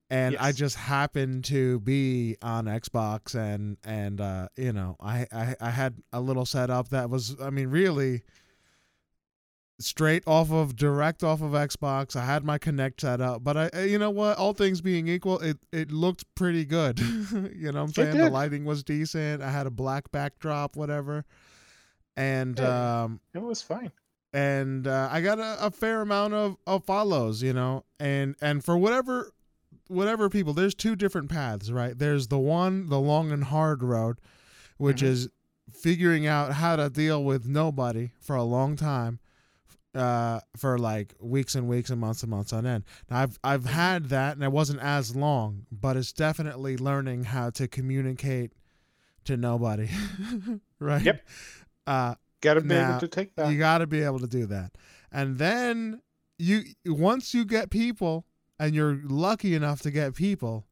And 0.09 0.36
I 0.38 0.53
just 0.53 0.76
happened 0.76 1.44
to 1.47 1.80
be 1.80 2.36
on 2.40 2.66
Xbox 2.66 3.34
and 3.34 3.76
and 3.82 4.20
uh, 4.20 4.49
you 4.57 4.72
know 4.72 4.97
I, 5.01 5.26
I 5.32 5.57
I 5.61 5.70
had 5.70 5.97
a 6.12 6.20
little 6.20 6.47
setup 6.47 6.90
that 6.90 7.11
was 7.11 7.36
I 7.42 7.51
mean 7.51 7.68
really 7.68 8.22
straight 9.79 10.22
off 10.27 10.51
of 10.51 10.74
direct 10.77 11.22
off 11.22 11.43
of 11.43 11.53
Xbox. 11.53 12.16
I 12.16 12.24
had 12.24 12.45
my 12.45 12.59
Kinect 12.59 13.01
set 13.01 13.20
up, 13.20 13.45
but 13.45 13.57
I 13.74 13.83
you 13.85 13.99
know 13.99 14.11
what 14.11 14.39
all 14.39 14.53
things 14.55 14.81
being 14.81 15.07
equal, 15.09 15.39
it 15.41 15.59
it 15.72 15.91
looked 15.93 16.24
pretty 16.35 16.64
good. 16.64 16.99
you 17.55 17.70
know 17.72 17.81
what 17.83 17.89
I'm 17.89 17.93
saying? 17.93 18.16
The 18.16 18.31
lighting 18.31 18.64
was 18.64 18.83
decent. 18.83 19.43
I 19.43 19.51
had 19.51 19.66
a 19.66 19.70
black 19.70 20.11
backdrop, 20.12 20.77
whatever, 20.77 21.24
and 22.16 22.59
Yeah. 22.59 23.03
um 23.03 23.20
it 23.35 23.43
was 23.43 23.62
fine 23.62 23.93
and 24.33 24.87
uh, 24.87 25.09
I 25.11 25.20
got 25.22 25.39
a, 25.39 25.66
a 25.66 25.70
fair 25.70 26.03
amount 26.03 26.35
of, 26.35 26.57
of 26.66 26.85
follows, 26.85 27.43
you 27.43 27.53
know, 27.53 27.85
and 28.01 28.35
and 28.41 28.62
for 28.64 28.77
whatever 28.77 29.31
whatever 29.89 30.29
people, 30.29 30.53
there's 30.53 30.74
two 30.74 30.97
different 30.97 31.31
paths, 31.31 31.70
right? 31.70 31.97
There's 31.97 32.27
the 32.29 32.39
one, 32.39 32.89
the 32.89 32.99
long 32.99 33.31
and 33.31 33.45
hard 33.45 33.83
road, 33.83 34.18
which 34.79 34.99
Mhm. 35.01 35.07
is 35.07 35.29
figuring 35.72 36.27
out 36.27 36.53
how 36.55 36.77
to 36.77 36.91
deal 36.91 37.22
with 37.22 37.47
nobody 37.47 38.11
for 38.20 38.35
a 38.37 38.43
long 38.43 38.74
time, 38.77 39.20
uh, 39.97 40.40
for 40.57 40.78
like 40.78 41.14
weeks 41.20 41.55
and 41.55 41.68
weeks 41.68 41.90
and 41.90 42.01
months 42.01 42.22
and 42.22 42.30
months 42.30 42.53
on 42.53 42.66
end. 42.66 42.84
Now 43.11 43.20
I've 43.22 43.38
I've 43.42 43.64
had 43.66 44.11
that, 44.11 44.34
and 44.34 44.44
it 44.44 44.53
wasn't 44.53 44.80
as 44.80 45.16
long, 45.16 45.66
but 45.72 45.97
it's 45.97 46.12
definitely 46.12 46.76
learning 46.76 47.24
how 47.24 47.51
to 47.51 47.66
communicate 47.66 48.53
to 49.24 49.36
nobody, 49.36 49.88
right? 50.78 51.05
Yep. 51.05 51.26
Uh, 51.86 52.14
gotta 52.40 52.61
be 52.61 52.68
Now, 52.68 52.90
able 52.90 53.01
to 53.01 53.09
take 53.09 53.34
that 53.36 53.51
you 53.51 53.59
got 53.59 53.78
to 53.78 53.86
be 53.86 54.03
able 54.03 54.18
to 54.20 54.26
do 54.26 54.47
that. 54.47 54.72
And 55.11 55.38
then 55.38 56.03
you 56.38 56.64
once 56.84 57.34
you 57.34 57.44
get 57.44 57.70
people 57.70 58.26
and 58.59 58.74
you're 58.74 59.01
lucky 59.05 59.55
enough 59.55 59.80
to 59.82 59.90
get 59.90 60.14
people, 60.14 60.66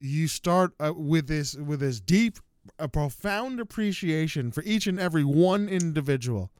you 0.00 0.28
start 0.28 0.72
uh, 0.80 0.92
with 0.96 1.28
this 1.28 1.54
with 1.54 1.80
this 1.80 2.00
deep 2.00 2.38
a 2.78 2.88
profound 2.88 3.60
appreciation 3.60 4.50
for 4.52 4.62
each 4.64 4.86
and 4.86 5.00
every 5.00 5.24
one 5.24 5.68
individual 5.68 6.50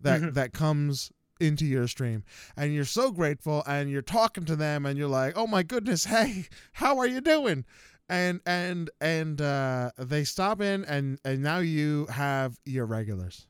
that 0.00 0.20
Mhm. 0.20 0.34
that 0.34 0.52
comes 0.52 1.12
into 1.40 1.64
your 1.64 1.86
stream 1.88 2.24
and 2.56 2.74
you're 2.74 2.84
so 2.84 3.10
grateful 3.10 3.62
and 3.66 3.90
you're 3.90 4.02
talking 4.02 4.44
to 4.44 4.56
them 4.56 4.86
and 4.86 4.98
you're 4.98 5.08
like 5.08 5.34
oh 5.36 5.46
my 5.46 5.62
goodness 5.62 6.04
hey 6.06 6.46
how 6.72 6.98
are 6.98 7.06
you 7.06 7.20
doing? 7.20 7.64
And 8.08 8.40
and 8.44 8.90
and 9.00 9.40
uh 9.40 9.92
they 9.98 10.24
stop 10.24 10.60
in 10.60 10.84
and 10.84 11.18
and 11.24 11.42
now 11.42 11.58
you 11.58 12.06
have 12.06 12.58
your 12.64 12.86
regulars. 12.86 13.46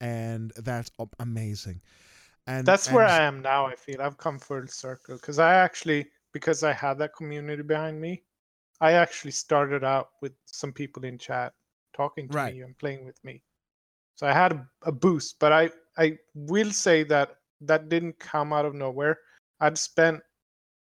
And 0.00 0.52
that's 0.56 0.90
amazing. 1.18 1.82
And 2.46 2.66
that's 2.66 2.90
where 2.90 3.06
i 3.06 3.20
am 3.22 3.42
now 3.42 3.66
i 3.66 3.74
feel. 3.74 4.00
I've 4.02 4.18
come 4.18 4.38
full 4.38 4.66
circle 4.66 5.16
because 5.16 5.38
i 5.38 5.54
actually 5.54 6.10
because 6.32 6.62
i 6.62 6.72
had 6.72 6.98
that 6.98 7.14
community 7.16 7.62
behind 7.62 8.00
me 8.00 8.22
i 8.80 8.92
actually 8.92 9.32
started 9.32 9.84
out 9.84 10.10
with 10.22 10.32
some 10.46 10.72
people 10.72 11.04
in 11.04 11.18
chat 11.18 11.52
talking 11.94 12.28
to 12.30 12.34
Right. 12.34 12.54
me 12.54 12.60
and 12.62 12.76
playing 12.78 13.04
with 13.06 13.22
me 13.24 13.42
so 14.20 14.26
i 14.26 14.32
had 14.32 14.52
a, 14.82 14.92
boost 14.92 15.38
but 15.38 15.50
i 15.50 15.70
i 15.96 16.16
will 16.34 16.70
say 16.70 17.02
that 17.02 17.36
that 17.62 17.88
didn't 17.88 18.18
come 18.18 18.52
out 18.52 18.66
of 18.66 18.74
nowhere 18.74 19.18
i'd 19.60 19.78
spent 19.78 20.20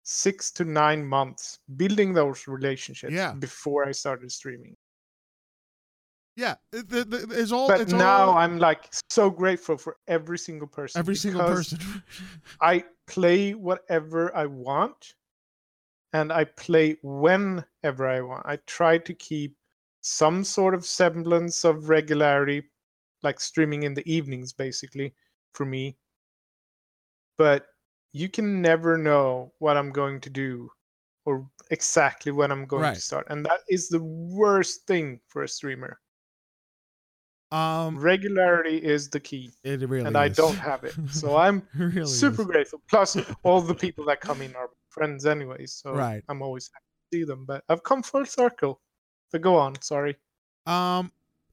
six 0.03 0.51
to 0.51 0.63
nine 0.63 1.05
months 1.05 1.59
building 1.75 2.13
those 2.13 2.47
relationships 2.47 3.13
Yeah. 3.13 3.33
before 3.33 3.85
i 3.85 3.91
started 3.91 4.31
streaming 4.31 4.77
yeah 6.37 6.55
it, 6.71 6.85
it- 6.93 7.31
it's 7.41 7.51
all 7.51 7.67
but 7.67 7.81
it's 7.81 7.91
now 7.93 8.29
all, 8.29 8.37
i'm 8.37 8.57
like 8.57 8.87
so 9.09 9.29
grateful 9.29 9.77
for 9.77 9.97
every 10.07 10.37
single 10.37 10.67
person 10.67 10.99
every 10.99 11.15
single 11.15 11.41
person 11.41 11.77
I 12.61 12.83
play 13.07 13.53
whatever 13.53 14.35
I 14.35 14.45
want 14.45 15.13
and 16.13 16.31
I 16.31 16.45
play 16.45 16.95
whenever 17.03 18.07
I 18.07 18.21
want. 18.21 18.45
I 18.45 18.55
try 18.65 18.97
to 18.99 19.13
keep 19.13 19.57
some 20.01 20.43
sort 20.43 20.73
of 20.73 20.85
semblance 20.85 21.65
of 21.65 21.89
regularity, 21.89 22.63
like 23.25 23.41
streaming 23.41 23.83
in 23.83 23.93
the 23.93 24.09
evenings, 24.09 24.53
basically, 24.53 25.13
for 25.53 25.65
me. 25.65 25.97
But 27.37 27.65
you 28.13 28.29
can 28.29 28.61
never 28.61 28.97
know 28.97 29.51
what 29.59 29.75
I'm 29.75 29.91
going 29.91 30.21
to 30.21 30.29
do 30.29 30.69
or 31.25 31.49
exactly 31.71 32.31
when 32.31 32.51
I'm 32.51 32.65
going 32.65 32.83
Right. 32.83 32.95
to 32.95 33.01
start. 33.01 33.27
And 33.29 33.45
that 33.45 33.59
is 33.67 33.89
the 33.89 34.01
worst 34.01 34.87
thing 34.87 35.19
for 35.27 35.43
a 35.43 35.47
streamer. 35.49 35.99
um 37.51 37.97
Regularity 37.99 38.77
is 38.77 39.09
the 39.09 39.19
key. 39.19 39.51
it 39.63 39.81
really 39.87 40.07
and 40.07 40.17
I 40.17 40.29
don't 40.29 40.57
have 40.57 40.83
it. 40.83 40.95
So 41.11 41.35
I'm 41.45 41.67
really 41.77 42.05
super 42.05 42.41
is. 42.41 42.47
grateful. 42.47 42.81
Plus, 42.89 43.17
all 43.43 43.61
the 43.61 43.75
people 43.75 44.05
that 44.05 44.21
come 44.21 44.41
in 44.41 44.55
are 44.55 44.69
friends 44.89 45.25
anyway, 45.25 45.65
so 45.65 45.91
Right. 45.93 46.23
I'm 46.29 46.41
always 46.41 46.69
happy 46.73 46.85
to 47.11 47.17
see 47.17 47.23
them. 47.25 47.45
But 47.45 47.63
I've 47.69 47.83
come 47.83 48.01
full 48.03 48.25
circle. 48.25 48.81
So 49.29 49.39
go 49.39 49.55
on. 49.57 49.75
Sorry. 49.81 50.15
Um, 50.65 51.11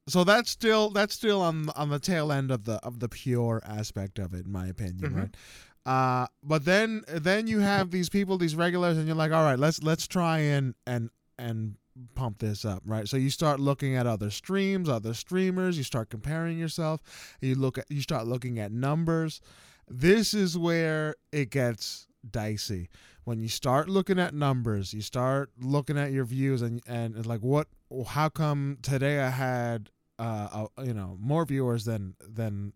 so 0.09 0.25
that's 0.25 0.51
still 0.51 0.91
that's 0.91 1.15
still 1.15 1.41
on 1.41 1.69
on 1.77 1.89
the 1.91 1.99
tail 1.99 2.33
end 2.33 2.51
of 2.51 2.65
the 2.65 2.75
of 2.85 3.01
the 3.01 3.09
pure 3.09 3.61
aspect 3.65 4.19
of 4.19 4.35
it, 4.35 4.47
in 4.47 4.53
my 4.53 4.67
opinion, 4.67 5.11
Mhm. 5.13 5.17
right? 5.17 5.37
Uh, 5.85 6.27
but 6.43 6.65
then 6.65 7.03
then 7.09 7.47
you 7.47 7.59
have 7.61 7.91
these 7.91 8.09
people, 8.09 8.39
these 8.39 8.55
regulars, 8.55 8.97
and 8.97 9.07
you're 9.07 9.17
like, 9.17 9.33
all 9.33 9.43
right, 9.45 9.59
let's 9.59 9.83
let's 9.83 10.07
try 10.07 10.39
and 10.39 10.75
and 10.87 11.11
and 11.39 11.77
pump 12.15 12.39
this 12.39 12.65
up, 12.65 12.83
right? 12.87 13.07
So 13.09 13.17
you 13.17 13.31
start 13.31 13.61
looking 13.61 13.97
at 13.97 14.07
other 14.07 14.31
streams, 14.31 14.89
other 14.89 15.13
streamers, 15.13 15.77
you 15.77 15.83
start 15.85 16.09
comparing 16.09 16.59
yourself, 16.59 17.01
you 17.41 17.55
look 17.55 17.79
at 17.79 17.91
you 17.91 18.01
start 18.01 18.27
looking 18.27 18.59
at 18.59 18.73
numbers. 18.73 19.41
This 19.89 20.35
is 20.35 20.57
where 20.57 21.17
it 21.33 21.51
gets 21.51 22.07
dicey. 22.31 22.89
When 23.25 23.41
you 23.41 23.49
start 23.49 23.89
looking 23.89 24.19
at 24.19 24.35
numbers, 24.35 24.95
you 24.95 25.01
start 25.01 25.51
looking 25.61 25.99
at 25.99 26.13
your 26.13 26.25
views 26.25 26.63
and 26.63 26.81
and 26.87 27.17
it's 27.17 27.27
like 27.27 27.41
what 27.41 27.67
how 28.09 28.29
come 28.29 28.79
today 28.83 29.21
I 29.21 29.31
had 29.31 29.91
uh, 30.19 30.67
uh 30.79 30.83
you 30.83 30.95
know 30.95 31.17
more 31.21 31.45
viewers 31.45 31.85
than 31.85 32.15
than 32.21 32.73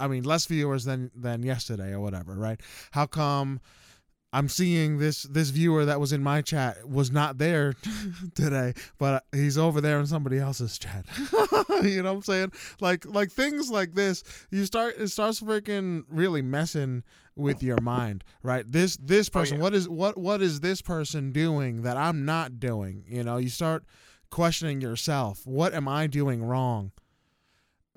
I 0.00 0.08
mean 0.08 0.24
less 0.24 0.46
viewers 0.46 0.84
than 0.84 1.10
than 1.14 1.42
yesterday 1.42 1.92
or 1.92 2.00
whatever, 2.00 2.34
right? 2.34 2.60
How 2.92 3.06
come 3.06 3.60
I'm 4.32 4.48
seeing 4.48 4.98
this 4.98 5.22
this 5.22 5.48
viewer 5.50 5.86
that 5.86 6.00
was 6.00 6.12
in 6.12 6.22
my 6.22 6.42
chat 6.42 6.86
was 6.86 7.10
not 7.10 7.38
there 7.38 7.74
today, 8.34 8.74
but 8.98 9.24
he's 9.32 9.56
over 9.56 9.80
there 9.80 9.98
in 9.98 10.06
somebody 10.06 10.38
else's 10.38 10.78
chat. 10.78 11.06
you 11.82 12.02
know 12.02 12.12
what 12.12 12.16
I'm 12.16 12.22
saying? 12.22 12.52
Like 12.80 13.06
like 13.06 13.30
things 13.30 13.70
like 13.70 13.94
this, 13.94 14.22
you 14.50 14.66
start 14.66 14.96
it 14.98 15.08
starts 15.08 15.40
freaking 15.40 16.04
really 16.10 16.42
messing 16.42 17.04
with 17.36 17.62
your 17.62 17.80
mind, 17.80 18.22
right? 18.42 18.70
This 18.70 18.98
this 18.98 19.30
person, 19.30 19.56
oh, 19.56 19.58
yeah. 19.58 19.62
what 19.62 19.74
is 19.74 19.88
what 19.88 20.18
what 20.18 20.42
is 20.42 20.60
this 20.60 20.82
person 20.82 21.32
doing 21.32 21.82
that 21.82 21.96
I'm 21.96 22.26
not 22.26 22.60
doing? 22.60 23.04
You 23.08 23.24
know, 23.24 23.38
you 23.38 23.48
start 23.48 23.84
questioning 24.30 24.80
yourself. 24.80 25.46
What 25.46 25.74
am 25.74 25.88
I 25.88 26.06
doing 26.06 26.42
wrong? 26.42 26.92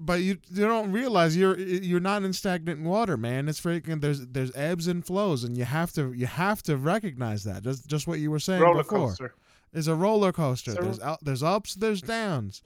but 0.02 0.22
you 0.22 0.38
you 0.50 0.66
don't 0.66 0.92
realize 0.92 1.38
you're 1.38 1.58
you're 1.58 2.00
not 2.00 2.24
in 2.24 2.34
stagnant 2.34 2.82
water, 2.82 3.16
man. 3.16 3.48
It's 3.48 3.62
freaking 3.62 4.02
there's 4.02 4.26
there's 4.28 4.52
ebbs 4.56 4.88
and 4.88 5.06
flows, 5.06 5.44
and 5.44 5.56
you 5.56 5.64
have 5.64 5.94
to 5.94 6.12
you 6.12 6.26
have 6.26 6.64
to 6.64 6.76
recognize 6.76 7.44
that. 7.44 7.64
Just 7.64 7.88
just 7.88 8.08
what 8.08 8.20
you 8.20 8.32
were 8.32 8.40
saying 8.40 8.62
roller 8.62 8.84
before. 8.84 9.10
Coaster. 9.10 9.36
Is 9.74 9.88
a 9.88 9.96
roller 9.96 10.34
coaster. 10.34 10.74
there's 10.74 11.00
there's 11.22 11.44
ups, 11.44 11.76
there's 11.76 12.02
downs. 12.02 12.64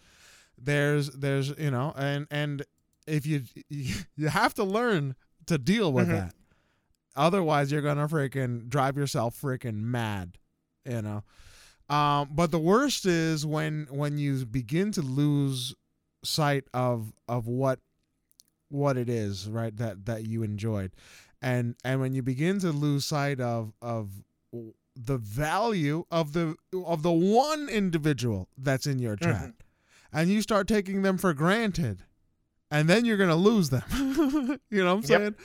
There's 0.57 1.11
there's 1.11 1.49
you 1.59 1.71
know, 1.71 1.93
and 1.97 2.25
and 2.31 2.63
if 3.05 3.25
you 3.25 3.43
you 3.69 4.27
have 4.29 4.53
to 4.55 4.63
learn 4.63 5.15
to 5.47 5.57
deal 5.57 5.91
with 5.91 6.07
mm-hmm. 6.07 6.15
that. 6.15 6.33
Otherwise, 7.17 7.71
you're 7.71 7.81
gonna 7.81 8.07
freaking 8.07 8.69
drive 8.69 8.97
yourself 8.97 9.39
freaking 9.39 9.75
mad, 9.75 10.37
you 10.85 11.01
know. 11.01 11.23
Um, 11.89 12.29
but 12.31 12.51
the 12.51 12.59
worst 12.59 13.05
is 13.05 13.45
when 13.45 13.87
when 13.91 14.17
you 14.17 14.45
begin 14.45 14.91
to 14.93 15.01
lose 15.01 15.75
sight 16.23 16.65
of 16.73 17.13
of 17.27 17.47
what 17.47 17.79
what 18.69 18.97
it 18.97 19.09
is 19.09 19.47
right 19.47 19.75
that 19.77 20.05
that 20.05 20.27
you 20.27 20.43
enjoyed 20.43 20.91
and 21.41 21.75
and 21.83 21.99
when 22.01 22.13
you 22.13 22.21
begin 22.21 22.59
to 22.59 22.71
lose 22.71 23.05
sight 23.05 23.39
of 23.39 23.73
of 23.81 24.09
the 24.95 25.17
value 25.17 26.05
of 26.09 26.33
the 26.33 26.55
of 26.85 27.03
the 27.03 27.11
one 27.11 27.69
individual 27.69 28.49
that's 28.57 28.87
in 28.87 28.97
your 28.97 29.15
chat 29.15 29.35
mm-hmm. 29.35 30.17
and 30.17 30.29
you 30.29 30.41
start 30.41 30.67
taking 30.67 31.03
them 31.03 31.17
for 31.17 31.33
granted 31.33 32.03
and 32.71 32.89
then 32.89 33.05
you're 33.05 33.17
gonna 33.17 33.35
lose 33.35 33.69
them 33.69 33.83
you 34.69 34.83
know 34.83 34.95
what 34.95 34.97
i'm 34.97 35.03
saying 35.03 35.35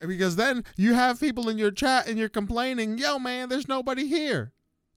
yep. 0.00 0.08
because 0.08 0.36
then 0.36 0.64
you 0.76 0.94
have 0.94 1.20
people 1.20 1.48
in 1.48 1.58
your 1.58 1.70
chat 1.70 2.08
and 2.08 2.18
you're 2.18 2.28
complaining 2.28 2.98
yo 2.98 3.18
man 3.18 3.48
there's 3.48 3.68
nobody 3.68 4.06
here 4.06 4.52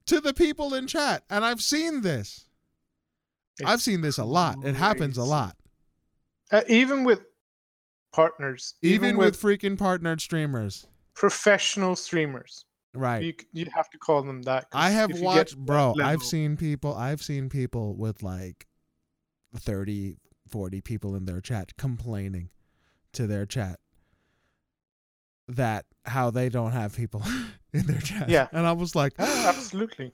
to 0.06 0.20
the 0.20 0.34
people 0.34 0.74
in 0.74 0.86
chat 0.86 1.22
and 1.30 1.44
i've 1.44 1.62
seen 1.62 2.02
this 2.02 2.46
it's 3.58 3.70
I've 3.70 3.82
seen 3.82 4.00
this 4.00 4.18
a 4.18 4.24
lot. 4.24 4.56
Crazy. 4.60 4.70
It 4.70 4.78
happens 4.78 5.18
a 5.18 5.24
lot. 5.24 5.56
Uh, 6.50 6.62
even 6.68 7.04
with 7.04 7.24
partners. 8.12 8.74
Even, 8.82 8.94
even 8.94 9.16
with, 9.18 9.42
with, 9.42 9.60
freaking 9.60 9.78
partnered 9.78 10.20
streamers. 10.20 10.86
Professional 11.14 11.96
streamers. 11.96 12.64
Right. 12.94 13.22
You 13.22 13.34
you 13.52 13.66
have 13.74 13.88
to 13.90 13.98
call 13.98 14.22
them 14.22 14.42
that. 14.42 14.66
I 14.72 14.90
have 14.90 15.18
watched, 15.20 15.56
bro. 15.56 15.94
I've 16.02 16.22
seen 16.22 16.56
people. 16.56 16.94
I've 16.94 17.22
seen 17.22 17.48
people 17.48 17.94
with 17.94 18.22
like 18.22 18.66
30, 19.56 20.16
40 20.48 20.80
people 20.82 21.14
in 21.14 21.24
their 21.24 21.40
chat 21.40 21.76
complaining 21.78 22.50
to 23.14 23.26
their 23.26 23.46
chat 23.46 23.80
that 25.48 25.84
how 26.04 26.30
they 26.30 26.48
don't 26.48 26.72
have 26.72 26.96
people 26.96 27.22
in 27.72 27.86
their 27.86 28.00
chat. 28.00 28.28
Yeah. 28.28 28.48
And 28.52 28.66
I 28.66 28.72
was 28.72 28.94
like, 28.94 29.14
absolutely. 29.18 30.12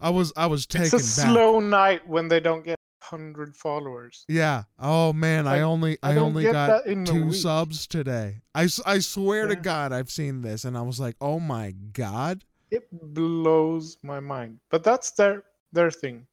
I 0.00 0.10
was 0.10 0.32
I 0.36 0.46
was 0.46 0.66
taken. 0.66 0.86
It's 0.86 1.18
a 1.18 1.22
back. 1.22 1.30
slow 1.30 1.60
night 1.60 2.08
when 2.08 2.28
they 2.28 2.40
don't 2.40 2.64
get 2.64 2.78
hundred 3.02 3.54
followers. 3.56 4.24
Yeah. 4.28 4.64
Oh 4.78 5.12
man, 5.12 5.44
like, 5.44 5.58
I 5.58 5.62
only 5.62 5.98
I, 6.02 6.14
I 6.14 6.16
only 6.16 6.44
got 6.44 6.84
two 6.84 7.32
subs 7.32 7.86
today. 7.86 8.42
I, 8.54 8.68
I 8.86 8.98
swear 9.00 9.48
yeah. 9.48 9.54
to 9.54 9.60
God, 9.60 9.92
I've 9.92 10.10
seen 10.10 10.42
this, 10.42 10.64
and 10.64 10.76
I 10.76 10.82
was 10.82 10.98
like, 10.98 11.16
oh 11.20 11.38
my 11.38 11.72
god. 11.92 12.44
It 12.70 12.88
blows 12.90 13.98
my 14.02 14.20
mind, 14.20 14.58
but 14.70 14.82
that's 14.82 15.12
their 15.12 15.44
their 15.72 15.90
thing. 15.90 16.26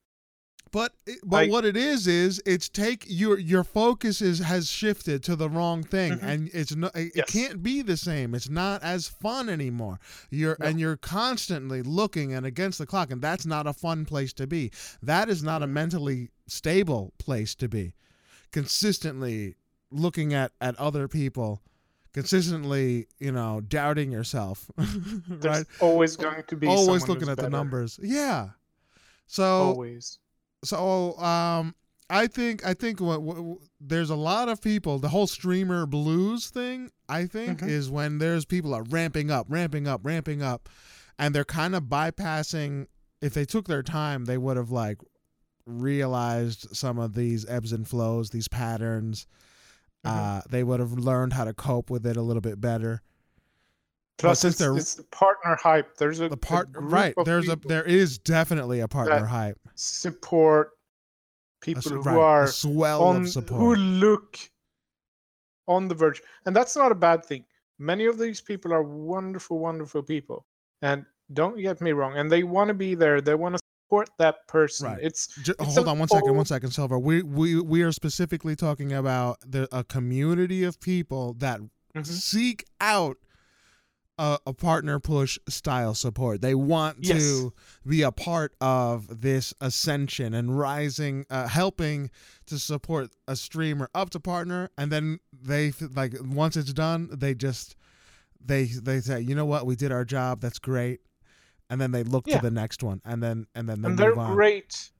But 0.72 0.94
but 1.24 1.50
what 1.50 1.66
it 1.66 1.76
is 1.76 2.08
is 2.08 2.42
it's 2.46 2.70
take 2.70 3.04
your 3.08 3.38
your 3.38 3.64
focus 3.64 4.22
is 4.22 4.40
has 4.40 4.70
shifted 4.70 5.22
to 5.24 5.36
the 5.36 5.50
wrong 5.50 5.84
thing 5.84 6.14
mm-hmm. 6.14 6.26
and 6.26 6.50
it's 6.54 6.74
not 6.74 6.96
it, 6.96 7.12
yes. 7.14 7.28
it, 7.30 7.32
can't 7.32 7.62
be 7.62 7.82
the 7.82 7.98
same. 7.98 8.34
It's 8.34 8.50
not 8.50 8.82
as 8.82 9.08
fun 9.08 9.50
anymore. 9.50 10.00
You're 10.30 10.56
no. 10.60 10.68
and 10.68 10.80
you're 10.80 10.96
constantly 10.96 11.82
looking 11.82 12.34
and 12.34 12.46
against 12.46 12.80
the 12.80 12.86
clock 12.86 13.12
and 13.12 13.22
that's 13.22 13.46
not 13.46 13.68
a 13.68 13.74
fun 13.74 14.06
place 14.06 14.32
to 14.34 14.48
be. 14.48 14.72
That 15.04 15.28
is 15.28 15.44
not 15.44 15.62
a 15.62 15.68
mentally 15.68 16.30
stable 16.48 17.14
place 17.20 17.54
to 17.56 17.68
be. 17.68 17.94
Consistently 18.52 19.56
looking 19.92 20.34
at 20.34 20.54
at 20.62 20.78
other 20.78 21.10
people 21.10 21.62
consistently, 22.14 23.08
you 23.20 23.32
know, 23.32 23.62
doubting 23.62 24.12
yourself. 24.12 24.70
right? 24.78 24.88
There's 25.28 25.66
always 25.80 26.16
going 26.16 26.44
to 26.48 26.56
be 26.56 26.68
always 26.68 27.08
looking 27.08 27.30
at 27.30 27.38
better. 27.38 27.50
the 27.50 27.50
numbers. 27.50 28.00
Yeah. 28.02 28.50
So 29.28 29.46
always 29.46 30.20
so 30.64 31.18
um 31.18 31.76
I 32.12 32.28
think 32.28 32.66
I 32.66 32.74
think 32.74 32.99
what, 32.99 33.22
what, 33.22 33.59
there's 33.80 34.09
a 34.09 34.16
lot 34.16 34.49
of 34.49 34.62
people. 34.62 34.99
The 34.99 35.07
whole 35.07 35.28
streamer 35.28 35.86
blues 35.86 36.49
thing, 36.49 36.91
I 37.07 37.26
think, 37.26 37.59
mm-hmm. 37.59 37.70
is 37.70 37.89
when 37.89 38.18
there's 38.18 38.43
people 38.43 38.74
are 38.74 38.84
ramping 38.84 39.32
up, 39.32 39.47
ramping 39.47 39.88
up, 39.88 40.01
ramping 40.03 40.43
up, 40.43 40.68
and 41.18 41.34
they're 41.34 41.45
kind 41.45 41.74
of 41.74 41.84
bypassing. 41.84 42.88
If 43.22 43.34
they 43.34 43.45
took 43.45 43.68
their 43.68 43.82
time, 43.82 44.26
they 44.26 44.38
would 44.38 44.57
have 44.57 44.72
like 44.72 44.97
realized 45.66 46.76
some 46.76 46.99
of 46.99 47.14
these 47.14 47.47
ebbs 47.47 47.72
and 47.72 47.88
flows, 47.88 48.32
these 48.32 48.49
patterns. 48.49 49.26
Mm-hmm. 50.05 50.18
Uh, 50.18 50.41
they 50.49 50.66
would 50.66 50.82
have 50.82 50.93
learned 50.93 51.32
how 51.32 51.45
to 51.45 51.53
cope 51.53 51.89
with 51.89 52.05
it 52.05 52.18
a 52.18 52.22
little 52.22 52.41
bit 52.41 52.59
better. 52.59 53.01
Plus, 54.18 54.45
it's, 54.45 54.62
it's 54.62 54.95
the 54.95 55.03
partner 55.03 55.55
hype. 55.55 55.97
There's 55.97 56.20
a 56.20 56.30
the 56.30 56.38
part 56.38 56.70
a 56.76 56.80
right. 56.80 57.16
There's 57.26 57.49
a 57.49 57.55
there 57.55 57.84
is 57.84 58.20
definitely 58.20 58.82
a 58.82 58.88
partner 58.88 59.26
hype. 59.26 59.57
Support 59.76 60.72
people 61.62 61.91
a, 61.91 61.95
who 61.95 62.01
right, 62.01 62.18
are 62.18 62.47
swell 62.47 63.03
on, 63.03 63.24
of 63.24 63.30
support 63.30 63.59
who 63.59 63.76
look 63.76 64.38
on 65.68 65.88
the 65.88 65.95
verge, 65.95 66.22
and 66.45 66.55
that's 66.55 66.76
not 66.76 66.91
a 66.91 66.95
bad 66.95 67.26
thing. 67.26 67.45
Many 67.80 68.05
of 68.05 68.20
these 68.20 68.41
people 68.41 68.74
are 68.74 68.84
wonderful, 68.84 69.57
wonderful 69.57 70.03
people, 70.03 70.45
and 70.84 71.03
don't 71.34 71.59
get 71.59 71.82
me 71.82 71.91
wrong, 71.91 72.18
and 72.18 72.32
they 72.32 72.43
want 72.43 72.68
to 72.68 72.76
be 72.76 72.93
there. 72.93 73.22
They 73.22 73.34
want 73.34 73.55
to 73.55 73.62
support 73.88 74.09
that 74.20 74.47
person. 74.47 74.88
Right. 74.88 74.99
It's, 75.01 75.28
Just, 75.41 75.59
it's 75.59 75.76
hold 75.76 75.88
on 75.88 75.99
one 75.99 76.07
second, 76.07 76.36
one 76.36 76.45
second, 76.45 76.72
Silver. 76.72 76.99
We 76.99 77.24
we 77.24 77.59
we 77.59 77.82
are 77.82 77.91
specifically 77.91 78.55
talking 78.55 78.93
about 78.93 79.39
the 79.45 79.68
a 79.72 79.84
community 79.84 80.64
of 80.64 80.80
people 80.80 81.34
that 81.39 81.59
mm-hmm. 81.59 82.03
seek 82.03 82.66
out 82.80 83.18
a, 84.22 84.38
a, 84.46 84.54
partner 84.54 85.00
push 85.00 85.40
style 85.50 85.96
support. 85.96 86.42
They 86.42 86.54
want 86.54 86.98
yes. 87.00 87.18
to 87.18 87.54
be 87.88 88.04
a 88.04 88.12
part 88.12 88.54
of 88.62 89.22
this 89.22 89.52
ascension 89.60 90.36
and 90.36 90.58
rising, 90.58 91.26
uh, 91.32 91.48
helping 91.48 92.12
to 92.46 92.60
support 92.60 93.10
a 93.28 93.36
streamer 93.36 93.90
up 93.96 94.12
to 94.12 94.20
partner, 94.20 94.70
and 94.78 94.92
then 94.92 95.20
they 95.34 95.74
like 95.96 96.14
once 96.22 96.56
it's 96.56 96.72
done, 96.72 97.10
they 97.12 97.34
just 97.34 97.76
they 98.40 98.66
they 98.66 99.00
say, 99.00 99.22
you 99.22 99.34
know 99.34 99.46
what, 99.46 99.66
we 99.66 99.76
did 99.76 99.92
our 99.92 100.06
job. 100.06 100.40
That's 100.40 100.60
great, 100.60 101.00
and 101.72 101.82
then 101.82 101.92
they 101.92 102.04
look 102.04 102.28
yeah. 102.28 102.38
to 102.38 102.44
the 102.44 102.52
next 102.52 102.84
one, 102.84 103.02
and 103.04 103.24
then 103.24 103.48
and 103.56 103.68
then 103.68 103.82
they 103.82 103.90
and 103.90 103.98
they're 103.98 104.18
on. 104.18 104.36
great, 104.36 104.92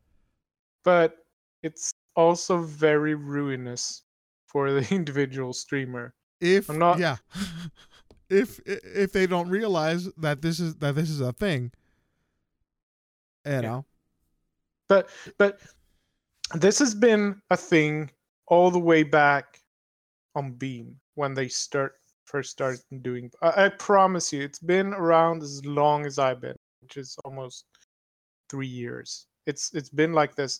but 0.84 1.18
it's 1.62 1.94
also 2.16 2.58
very 2.58 3.14
ruinous 3.14 4.02
for 4.48 4.72
the 4.72 4.88
individual 4.96 5.54
streamer. 5.54 6.16
If 6.40 6.72
I'm 6.72 6.80
not, 6.80 6.98
yeah. 6.98 7.18
if 8.32 8.60
if 8.66 9.12
they 9.12 9.28
don't 9.28 9.50
realize 9.50 10.10
that 10.18 10.42
this 10.42 10.60
is 10.60 10.76
that 10.76 10.96
this 10.96 11.10
is 11.10 11.22
a 11.22 11.34
thing 11.34 11.72
you 13.46 13.52
yeah. 13.52 13.62
know? 13.62 13.86
But 14.88 15.10
but 15.38 15.62
this 16.54 16.80
has 16.80 16.96
been 16.96 17.42
a 17.50 17.58
thing 17.58 18.12
all 18.48 18.72
the 18.72 18.80
way 18.80 19.04
back 19.04 19.60
on 20.36 20.54
beam 20.54 20.96
when 21.16 21.34
they 21.34 21.48
start 21.48 21.94
first 22.26 22.52
started 22.52 22.82
doing 23.02 23.30
I, 23.42 23.66
I 23.66 23.70
promise 23.70 24.32
you 24.32 24.42
it's 24.42 24.60
been 24.60 24.94
around 24.94 25.44
as 25.44 25.66
long 25.66 26.06
as 26.06 26.18
i've 26.18 26.40
been 26.40 26.56
which 26.82 26.96
is 26.98 27.18
almost 27.26 27.66
three 28.52 28.68
years. 28.68 29.28
It's 29.48 29.74
it's 29.74 29.90
been 29.90 30.14
like 30.14 30.36
this 30.36 30.60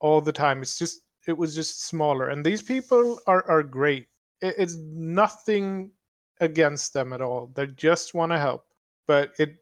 all 0.00 0.20
the 0.20 0.32
time. 0.32 0.62
It's 0.62 0.78
just 0.78 1.00
it 1.26 1.36
was 1.36 1.54
just 1.54 1.86
smaller. 1.86 2.28
And 2.28 2.44
these 2.44 2.62
people 2.62 3.18
are 3.26 3.44
are 3.50 3.62
great. 3.62 4.06
It, 4.40 4.54
it's 4.56 4.76
nothing 4.76 5.90
against 6.40 6.92
them 6.92 7.12
at 7.12 7.20
all. 7.20 7.50
They 7.54 7.66
just 7.66 8.14
want 8.14 8.32
to 8.32 8.38
help, 8.38 8.66
but 9.06 9.32
it 9.38 9.56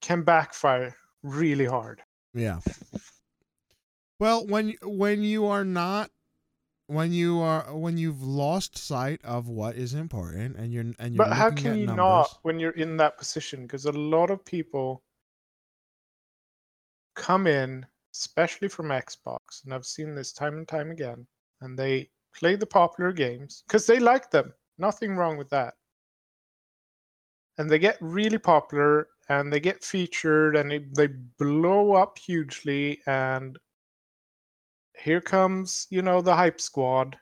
can 0.00 0.22
backfire 0.22 0.94
really 1.22 1.66
hard. 1.66 2.02
Yeah. 2.34 2.60
Well, 4.18 4.46
when 4.46 4.74
when 4.82 5.22
you 5.22 5.46
are 5.46 5.64
not 5.64 6.10
when 6.86 7.12
you 7.12 7.40
are 7.40 7.74
when 7.74 7.98
you've 7.98 8.22
lost 8.22 8.78
sight 8.78 9.20
of 9.24 9.48
what 9.48 9.76
is 9.76 9.94
important 9.94 10.56
and 10.56 10.72
you're 10.72 10.84
and 10.98 11.14
you're 11.14 11.24
But 11.24 11.32
how 11.32 11.50
can 11.50 11.76
you 11.76 11.86
numbers, 11.86 11.96
not 11.96 12.38
when 12.42 12.58
you're 12.58 12.70
in 12.72 12.96
that 12.98 13.18
position? 13.18 13.62
Because 13.62 13.86
a 13.86 13.92
lot 13.92 14.30
of 14.30 14.44
people 14.44 15.02
come 17.14 17.46
in, 17.46 17.84
especially 18.14 18.68
from 18.68 18.88
Xbox, 18.88 19.64
and 19.64 19.74
I've 19.74 19.86
seen 19.86 20.14
this 20.14 20.32
time 20.32 20.58
and 20.58 20.68
time 20.68 20.90
again, 20.90 21.26
and 21.60 21.78
they 21.78 22.10
play 22.34 22.54
the 22.54 22.66
popular 22.66 23.12
games 23.12 23.64
because 23.66 23.86
they 23.86 23.98
like 23.98 24.30
them. 24.30 24.52
Nothing 24.78 25.16
wrong 25.16 25.36
with 25.36 25.48
that. 25.50 25.74
And 27.58 27.70
they 27.70 27.78
get 27.78 27.96
really 28.00 28.38
popular 28.38 29.08
and 29.28 29.52
they 29.52 29.60
get 29.60 29.82
featured 29.82 30.56
and 30.56 30.72
it, 30.72 30.94
they 30.94 31.08
blow 31.08 31.94
up 31.94 32.18
hugely. 32.18 33.00
And 33.06 33.58
here 34.98 35.20
comes, 35.20 35.86
you 35.90 36.02
know, 36.02 36.20
the 36.20 36.34
hype 36.36 36.60
squad 36.60 37.18